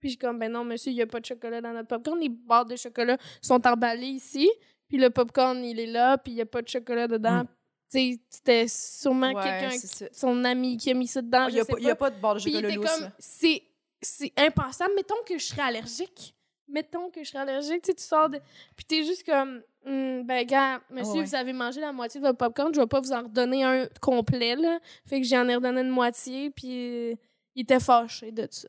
Puis 0.00 0.10
je 0.10 0.12
suis 0.12 0.18
comme, 0.18 0.38
ben 0.38 0.50
non, 0.50 0.64
monsieur, 0.64 0.90
il 0.90 0.96
y 0.96 1.02
a 1.02 1.06
pas 1.06 1.20
de 1.20 1.26
chocolat 1.26 1.60
dans 1.60 1.72
notre 1.72 1.88
popcorn. 1.88 2.18
Les 2.18 2.28
barres 2.28 2.66
de 2.66 2.76
chocolat 2.76 3.18
sont 3.42 3.64
emballées 3.66 4.06
ici, 4.06 4.50
puis 4.88 4.98
le 4.98 5.10
popcorn, 5.10 5.62
il 5.64 5.78
est 5.78 5.86
là, 5.86 6.18
puis 6.18 6.32
il 6.32 6.36
y 6.36 6.40
a 6.40 6.46
pas 6.46 6.62
de 6.62 6.68
chocolat 6.68 7.06
dedans. 7.06 7.44
Mm. 7.44 7.48
Tu 7.92 7.98
sais, 7.98 8.20
c'était 8.30 8.68
sûrement 8.68 9.32
Ouais, 9.32 9.42
quelqu'un 9.42 9.76
son 10.12 10.44
ami 10.44 10.76
qui 10.76 10.90
a 10.90 10.94
mis 10.94 11.06
ça 11.06 11.20
dedans. 11.22 11.48
Il 11.48 11.54
n'y 11.54 11.60
a, 11.90 11.94
pas- 11.96 12.10
de 12.10 12.20
bord 12.20 12.34
de 12.34 12.38
chocolat 12.40 12.74
comme, 12.76 13.10
c'est, 13.18 13.62
c'est 14.00 14.32
impensable. 14.36 14.92
Mettons 14.96 15.22
que 15.26 15.36
je 15.38 15.44
serais 15.44 15.62
allergique. 15.62 16.34
Mettons 16.68 17.10
que 17.10 17.24
je 17.24 17.30
serais 17.30 17.40
allergique. 17.40 17.82
Tu 17.82 17.92
sors 17.96 18.30
de. 18.30 18.38
Puis 18.76 18.84
t'es 18.86 19.02
juste 19.02 19.26
comme, 19.26 19.60
Hum, 19.86 20.24
ben, 20.24 20.44
gars, 20.46 20.82
monsieur, 20.90 21.20
ouais. 21.20 21.24
vous 21.24 21.34
avez 21.34 21.52
mangé 21.54 21.80
la 21.80 21.92
moitié 21.92 22.20
de 22.20 22.26
votre 22.26 22.38
popcorn. 22.38 22.72
Je 22.74 22.80
vais 22.80 22.86
pas 22.86 23.00
vous 23.00 23.12
en 23.12 23.22
redonner 23.22 23.64
un 23.64 23.88
complet, 24.00 24.54
là. 24.54 24.78
Fait 25.06 25.20
que 25.20 25.26
j'en 25.26 25.48
ai 25.48 25.54
redonné 25.54 25.80
une 25.80 25.88
moitié. 25.88 26.50
Puis 26.50 27.18
il 27.54 27.62
était 27.62 27.80
fâché 27.80 28.30
de 28.30 28.46
ça. 28.50 28.68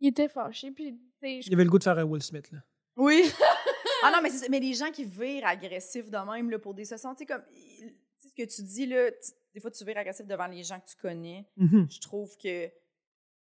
Il 0.00 0.08
était 0.08 0.28
fâché. 0.28 0.70
Puis, 0.70 0.92
tu 0.94 1.00
sais, 1.20 1.42
je- 1.42 1.48
Il 1.48 1.54
avait 1.54 1.64
le 1.64 1.70
goût 1.70 1.78
de 1.78 1.84
faire 1.84 1.98
un 1.98 2.04
Will 2.04 2.22
Smith. 2.22 2.50
Là. 2.50 2.58
Oui. 2.96 3.22
ah 4.04 4.10
non, 4.12 4.20
mais, 4.22 4.30
c'est 4.30 4.38
ça. 4.38 4.46
mais 4.50 4.60
les 4.60 4.72
gens 4.74 4.90
qui 4.90 5.04
virent 5.04 5.46
agressifs 5.46 6.10
de 6.10 6.16
même 6.32 6.50
là, 6.50 6.58
pour 6.58 6.74
des 6.74 6.84
sessions, 6.84 7.14
tu 7.14 7.20
sais, 7.20 7.26
comme. 7.26 7.42
il- 7.52 7.94
Tu 8.20 8.28
sais, 8.28 8.28
ce 8.28 8.34
que 8.34 8.54
tu 8.56 8.62
dis, 8.62 8.86
là, 8.86 9.10
des 9.54 9.60
fois, 9.60 9.70
tu 9.70 9.82
vires 9.84 9.96
agressif 9.96 10.26
devant 10.26 10.46
les 10.46 10.62
gens 10.62 10.78
que 10.78 10.86
tu 10.90 10.96
connais. 10.96 11.46
Mhm. 11.56 11.86
Je 11.90 12.00
trouve 12.00 12.36
que 12.36 12.70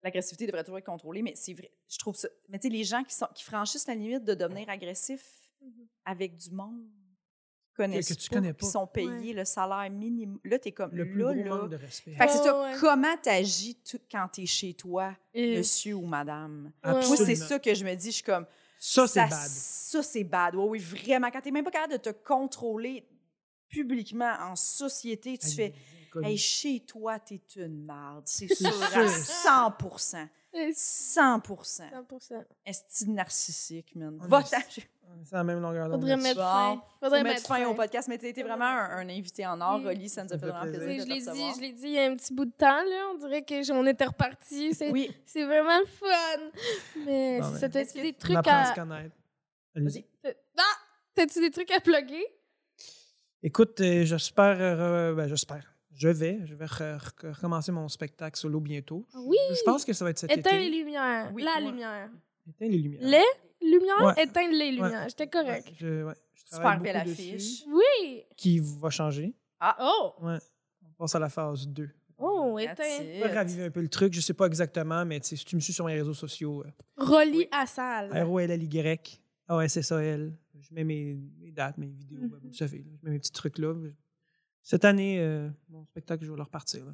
l'agressivité 0.03 0.45
devrait 0.45 0.63
toujours 0.63 0.77
être 0.77 0.85
contrôlée, 0.85 1.23
mais 1.23 1.33
c'est 1.35 1.53
vrai, 1.53 1.71
je 1.89 1.97
trouve 1.97 2.15
ça. 2.15 2.27
Mais 2.49 2.59
tu 2.59 2.67
sais, 2.67 2.73
les 2.73 2.83
gens 2.83 3.03
qui, 3.03 3.15
sont, 3.15 3.25
qui 3.33 3.43
franchissent 3.43 3.87
la 3.87 3.95
limite 3.95 4.23
de 4.23 4.35
devenir 4.35 4.69
agressifs 4.69 5.49
Mhm. 5.61 5.87
avec 6.05 6.35
du 6.35 6.51
monde 6.51 6.85
connaissent 7.77 8.07
que 8.09 8.13
tu 8.13 8.29
pas, 8.29 8.35
connais 8.35 8.53
qui 8.53 8.59
pas. 8.65 8.65
sont 8.71 8.87
payés 8.87 9.33
le 9.33 9.45
salaire 9.45 9.89
minimum. 9.89 10.39
Là, 10.43 10.59
t'es 10.59 10.71
comme, 10.71 10.91
Le 10.93 11.09
plus 11.09 11.19
là, 11.21 11.33
gros 11.33 11.43
là. 11.43 11.49
manque 11.61 11.69
de 11.69 11.75
respect. 11.77 12.11
Fait 12.15 12.25
que 12.25 12.31
c'est 12.31 12.39
Ouais, 12.39 12.43
ça, 12.45 12.61
ouais. 12.61 12.75
comment 12.79 13.17
t'agis 13.21 13.77
tu- 13.83 13.99
quand 14.11 14.27
t'es 14.33 14.45
chez 14.45 14.73
toi, 14.73 15.15
Et- 15.33 15.57
monsieur 15.57 15.93
ou 15.95 16.05
madame? 16.05 16.71
Ouais, 16.83 16.89
Moi, 16.91 16.99
Absolument. 16.99 17.25
c'est 17.25 17.35
ça 17.35 17.59
que 17.59 17.73
je 17.73 17.85
me 17.85 17.93
dis, 17.95 18.07
je 18.07 18.15
suis 18.15 18.23
comme, 18.23 18.45
Ça, 18.79 19.07
c'est 19.07 19.21
bad. 19.21 19.31
Ça, 19.31 20.03
c'est 20.03 20.23
bad. 20.23 20.55
Oui, 20.55 20.65
oui, 20.69 20.79
vraiment. 20.79 21.29
Quand 21.31 21.41
t'es 21.41 21.51
même 21.51 21.63
pas 21.65 21.71
capable 21.71 21.93
de 21.93 21.97
te 21.97 22.09
contrôler 22.09 23.07
publiquement 23.69 24.33
en 24.41 24.55
société, 24.55 25.37
tu 25.37 25.47
fais 25.49 25.73
Connu. 26.11 26.27
Hey, 26.27 26.37
chez 26.37 26.79
toi, 26.79 27.19
t'es 27.19 27.41
une 27.57 27.83
marde. 27.83 28.23
C'est 28.27 28.53
sûr 28.53 28.67
à 28.81 29.07
sûr. 29.07 29.09
100 29.09 29.73
et 30.53 30.71
100 30.73 31.39
100%. 31.41 31.83
Est-ce 32.65 33.05
narcissique, 33.05 33.93
man? 33.95 34.17
On 34.21 34.27
Va 34.27 34.39
est- 34.39 34.49
t'en- 34.49 34.81
C'est 35.23 35.35
la 35.35 35.43
même 35.43 35.59
longueur 35.61 35.89
d'onde. 35.89 35.99
Faudrait 35.99 36.15
mettre 36.17 36.39
fin. 36.41 36.81
Faudrait 37.01 37.23
mettre 37.23 37.45
fin 37.47 37.65
au 37.67 37.73
podcast, 37.73 38.07
mais 38.07 38.15
été 38.15 38.33
Faudrait 38.33 38.55
vraiment 38.55 38.65
un, 38.65 38.97
un 38.99 39.09
invité 39.09 39.45
en 39.45 39.59
or, 39.59 39.77
Oui. 39.79 39.85
Rolly. 39.85 40.09
Ça 40.09 40.23
nous 40.23 40.33
a 40.33 40.37
fait 40.37 40.45
vraiment 40.47 40.61
plaisir. 40.61 40.79
plaisir 40.85 41.03
Je 41.03 41.09
l'ai 41.09 41.19
dit, 41.19 41.53
je 41.55 41.61
l'ai 41.61 41.71
dit 41.73 41.83
il 41.87 41.91
y 41.93 41.99
a 41.99 42.05
un 42.05 42.15
petit 42.15 42.33
bout 42.33 42.45
de 42.45 42.51
temps, 42.51 42.67
là. 42.83 43.09
On 43.13 43.17
dirait 43.17 43.41
que 43.43 43.71
on 43.73 43.85
était 43.85 44.05
reparti. 44.05 44.73
C'est 44.73 44.89
Oui. 44.91 45.11
c'est 45.25 45.43
vraiment 45.43 45.79
le 45.79 45.85
fun. 45.85 46.61
Mais 47.05 47.39
Bon, 47.41 47.53
ça 47.55 47.67
ben, 47.67 47.85
que 47.93 48.01
des 48.01 48.15
On 48.15 48.19
trucs 48.19 48.47
à 48.47 48.65
se 48.65 48.71
à. 48.71 48.75
connaître. 48.75 49.15
Allez-y. 49.75 50.05
Ah! 50.57 50.61
T'as-tu 51.15 51.39
des 51.41 51.51
trucs 51.51 51.71
à 51.71 51.79
plugger? 51.79 52.25
Écoute, 53.43 53.79
euh, 53.81 54.03
j'espère, 54.05 54.57
euh, 54.59 55.13
ben, 55.13 55.27
j'espère. 55.27 55.73
Je 55.93 56.09
vais, 56.09 56.39
je 56.45 56.53
vais 56.55 56.65
re- 56.65 56.97
re- 56.99 57.33
recommencer 57.33 57.71
mon 57.71 57.87
spectacle 57.87 58.37
solo 58.37 58.59
bientôt. 58.59 59.05
Ah 59.13 59.17
Oui! 59.23 59.37
Je 59.51 59.61
pense 59.65 59.83
que 59.83 59.93
ça 59.93 60.03
va 60.05 60.11
être 60.11 60.19
cet 60.19 60.31
Éteins 60.31 60.51
été. 60.51 60.69
les 60.69 60.77
lumières. 60.79 61.31
Oui, 61.33 61.43
la 61.43 61.55
ouais. 61.55 61.61
lumière. 61.61 62.09
Éteins 62.47 62.67
les 62.69 62.77
lumières. 62.77 63.01
Les 63.01 63.23
lumières? 63.71 64.15
Ouais. 64.17 64.23
Éteindre 64.23 64.51
les 64.53 64.65
Ouais. 64.65 64.71
lumières. 64.71 65.09
J'étais 65.09 65.27
correct. 65.27 65.67
Ouais, 65.67 65.75
je, 65.79 66.03
ouais, 66.05 66.13
je 66.33 66.55
Super 66.55 66.79
belle 66.81 66.95
affiche. 66.97 67.63
Oui! 67.67 68.23
Qui 68.35 68.59
va 68.59 68.89
changer. 68.89 69.33
Oh! 69.79 70.13
Ouais. 70.21 70.37
On 70.83 70.91
passe 71.03 71.15
à 71.15 71.19
la 71.19 71.29
phase 71.29 71.67
2. 71.67 71.89
Oh, 72.19 72.55
vais 73.27 73.33
raviver 73.33 73.65
un 73.65 73.69
peu 73.69 73.81
le 73.81 73.89
truc. 73.89 74.13
Je 74.13 74.21
sais 74.21 74.33
pas 74.33 74.47
exactement, 74.47 75.05
mais 75.05 75.19
si 75.21 75.35
tu 75.37 75.55
me 75.55 75.61
suis 75.61 75.73
sur 75.73 75.85
mes 75.85 75.93
réseaux 75.93 76.15
sociaux, 76.15 76.63
euh, 76.65 76.71
Oui. 77.31 77.47
à 77.51 77.65
salle. 77.67 78.11
R-O-L-L-Y, 78.11 79.21
A-S-S-A-L. 79.47 80.33
Je 80.59 80.73
mets 80.73 80.83
mes, 80.83 81.15
mes 81.39 81.51
dates, 81.51 81.77
mes 81.77 81.85
vidéos, 81.87 82.21
Mhm. 82.21 82.27
vous 82.41 82.47
le 82.47 82.53
savez. 82.53 82.79
là. 82.79 82.91
Je 82.99 83.05
mets 83.05 83.11
mes 83.11 83.19
petits 83.19 83.31
trucs 83.31 83.59
là. 83.59 83.73
Cette 84.63 84.83
année, 84.83 85.19
euh, 85.19 85.47
mon 85.69 85.85
spectacle, 85.85 86.25
je 86.25 86.31
vais 86.31 86.35
le 86.37 86.41
repartir. 86.43 86.85
Là. 86.85 86.93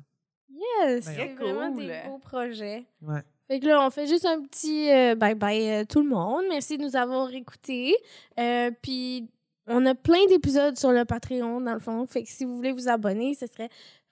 Yes! 0.49 1.05
Ben, 1.05 1.13
C'est 1.15 1.33
vraiment 1.35 1.71
cool. 1.73 1.85
des 1.87 2.01
beaux 2.05 2.19
projets. 2.19 2.85
Ouais. 3.01 3.23
Fait 3.47 3.59
que 3.59 3.67
là, 3.67 3.85
on 3.85 3.89
fait 3.89 4.07
juste 4.07 4.25
un 4.25 4.41
petit 4.41 4.89
euh, 4.89 5.15
bye-bye 5.15 5.81
euh, 5.81 5.85
tout 5.85 6.01
le 6.01 6.07
monde. 6.07 6.43
Merci 6.49 6.77
de 6.77 6.83
nous 6.83 6.95
avoir 6.95 7.33
écoutés. 7.33 7.95
Euh, 8.39 8.71
puis, 8.81 9.29
on 9.67 9.85
a 9.85 9.95
plein 9.95 10.25
d'épisodes 10.27 10.77
sur 10.77 10.91
le 10.91 11.05
Patreon, 11.05 11.61
dans 11.61 11.73
le 11.73 11.79
fond. 11.79 12.05
Fait 12.05 12.23
que 12.23 12.29
si 12.29 12.45
vous 12.45 12.55
voulez 12.55 12.71
vous 12.71 12.87
abonner, 12.87 13.33
ce 13.33 13.47
serait 13.47 13.69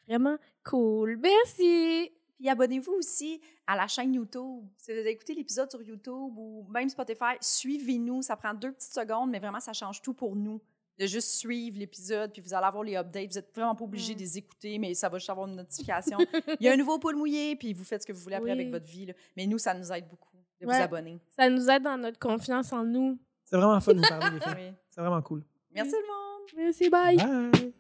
vraiment 0.07 0.37
cool. 0.63 1.17
Merci! 1.17 2.11
Puis 2.35 2.49
abonnez-vous 2.49 2.93
aussi 2.93 3.39
à 3.67 3.75
la 3.75 3.87
chaîne 3.87 4.13
YouTube. 4.13 4.65
Si 4.75 4.91
vous 4.91 5.07
écouté 5.07 5.35
l'épisode 5.35 5.69
sur 5.69 5.81
YouTube 5.81 6.37
ou 6.37 6.65
même 6.69 6.89
Spotify, 6.89 7.35
suivez-nous. 7.39 8.23
Ça 8.23 8.35
prend 8.35 8.53
deux 8.53 8.71
petites 8.71 8.93
secondes, 8.93 9.29
mais 9.29 9.39
vraiment, 9.39 9.59
ça 9.59 9.73
change 9.73 10.01
tout 10.01 10.13
pour 10.13 10.35
nous. 10.35 10.59
De 11.01 11.07
juste 11.07 11.29
suivre 11.29 11.79
l'épisode, 11.79 12.31
puis 12.31 12.43
vous 12.43 12.53
allez 12.53 12.65
avoir 12.67 12.83
les 12.83 12.95
updates. 12.95 13.29
Vous 13.29 13.35
n'êtes 13.39 13.49
vraiment 13.55 13.73
pas 13.73 13.83
obligé 13.85 14.13
Mm. 14.13 14.17
de 14.17 14.21
les 14.21 14.37
écouter, 14.37 14.77
mais 14.77 14.93
ça 14.93 15.09
va 15.09 15.17
juste 15.17 15.31
avoir 15.31 15.47
une 15.47 15.55
notification. 15.55 16.17
Il 16.59 16.65
y 16.65 16.69
a 16.69 16.73
un 16.73 16.77
nouveau 16.77 16.99
pool 16.99 17.15
mouillé, 17.15 17.55
puis 17.55 17.73
vous 17.73 17.83
faites 17.83 18.03
ce 18.03 18.07
que 18.07 18.13
vous 18.13 18.19
voulez 18.21 18.35
après 18.35 18.51
Oui. 18.51 18.59
avec 18.59 18.69
votre 18.71 18.85
vie. 18.85 19.07
là. 19.07 19.13
Mais 19.35 19.47
nous, 19.47 19.57
ça 19.57 19.73
nous 19.73 19.91
aide 19.91 20.07
beaucoup 20.07 20.29
de 20.61 20.67
Ouais. 20.67 20.75
vous 20.77 20.81
abonner. 20.83 21.19
Ça 21.35 21.49
nous 21.49 21.67
aide 21.71 21.81
dans 21.81 21.97
notre 21.97 22.19
confiance 22.19 22.71
en 22.71 22.83
nous. 22.83 23.17
C'est 23.45 23.57
vraiment 23.57 23.79
fun 23.81 23.93
de 23.95 23.97
vous 24.01 24.07
parler, 24.07 24.35
les 24.35 24.39
filles. 24.41 24.53
Oui. 24.69 24.73
C'est 24.91 25.01
vraiment 25.01 25.21
cool. 25.23 25.43
Merci 25.73 25.91
tout 25.91 25.97
le 25.97 26.07
monde! 26.07 26.65
Merci, 26.65 26.89
bye! 26.89 27.17
Bye! 27.17 27.73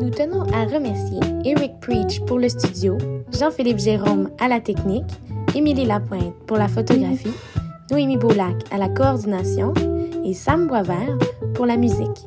Nous 0.00 0.10
tenons 0.10 0.42
à 0.52 0.64
remercier 0.66 1.20
Eric 1.44 1.80
Preach 1.80 2.20
pour 2.26 2.38
le 2.38 2.48
studio, 2.50 2.98
Jean-Philippe 3.32 3.78
Jérôme 3.78 4.30
à 4.38 4.48
la 4.48 4.60
technique, 4.60 5.04
Émilie 5.54 5.86
Lapointe 5.86 6.34
pour 6.46 6.58
la 6.58 6.68
photographie, 6.68 7.32
Noémie 7.90 8.16
Boulac 8.16 8.56
à 8.70 8.78
la 8.78 8.88
coordination 8.88 9.74
et 10.24 10.32
Sam 10.32 10.66
Boisvert 10.66 11.18
pour 11.54 11.66
la 11.66 11.76
musique. 11.76 12.26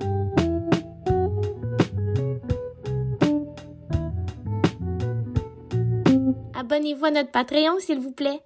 Abonnez-vous 6.54 7.06
à 7.06 7.12
notre 7.12 7.32
Patreon, 7.32 7.80
s'il 7.80 8.00
vous 8.00 8.12
plaît. 8.12 8.42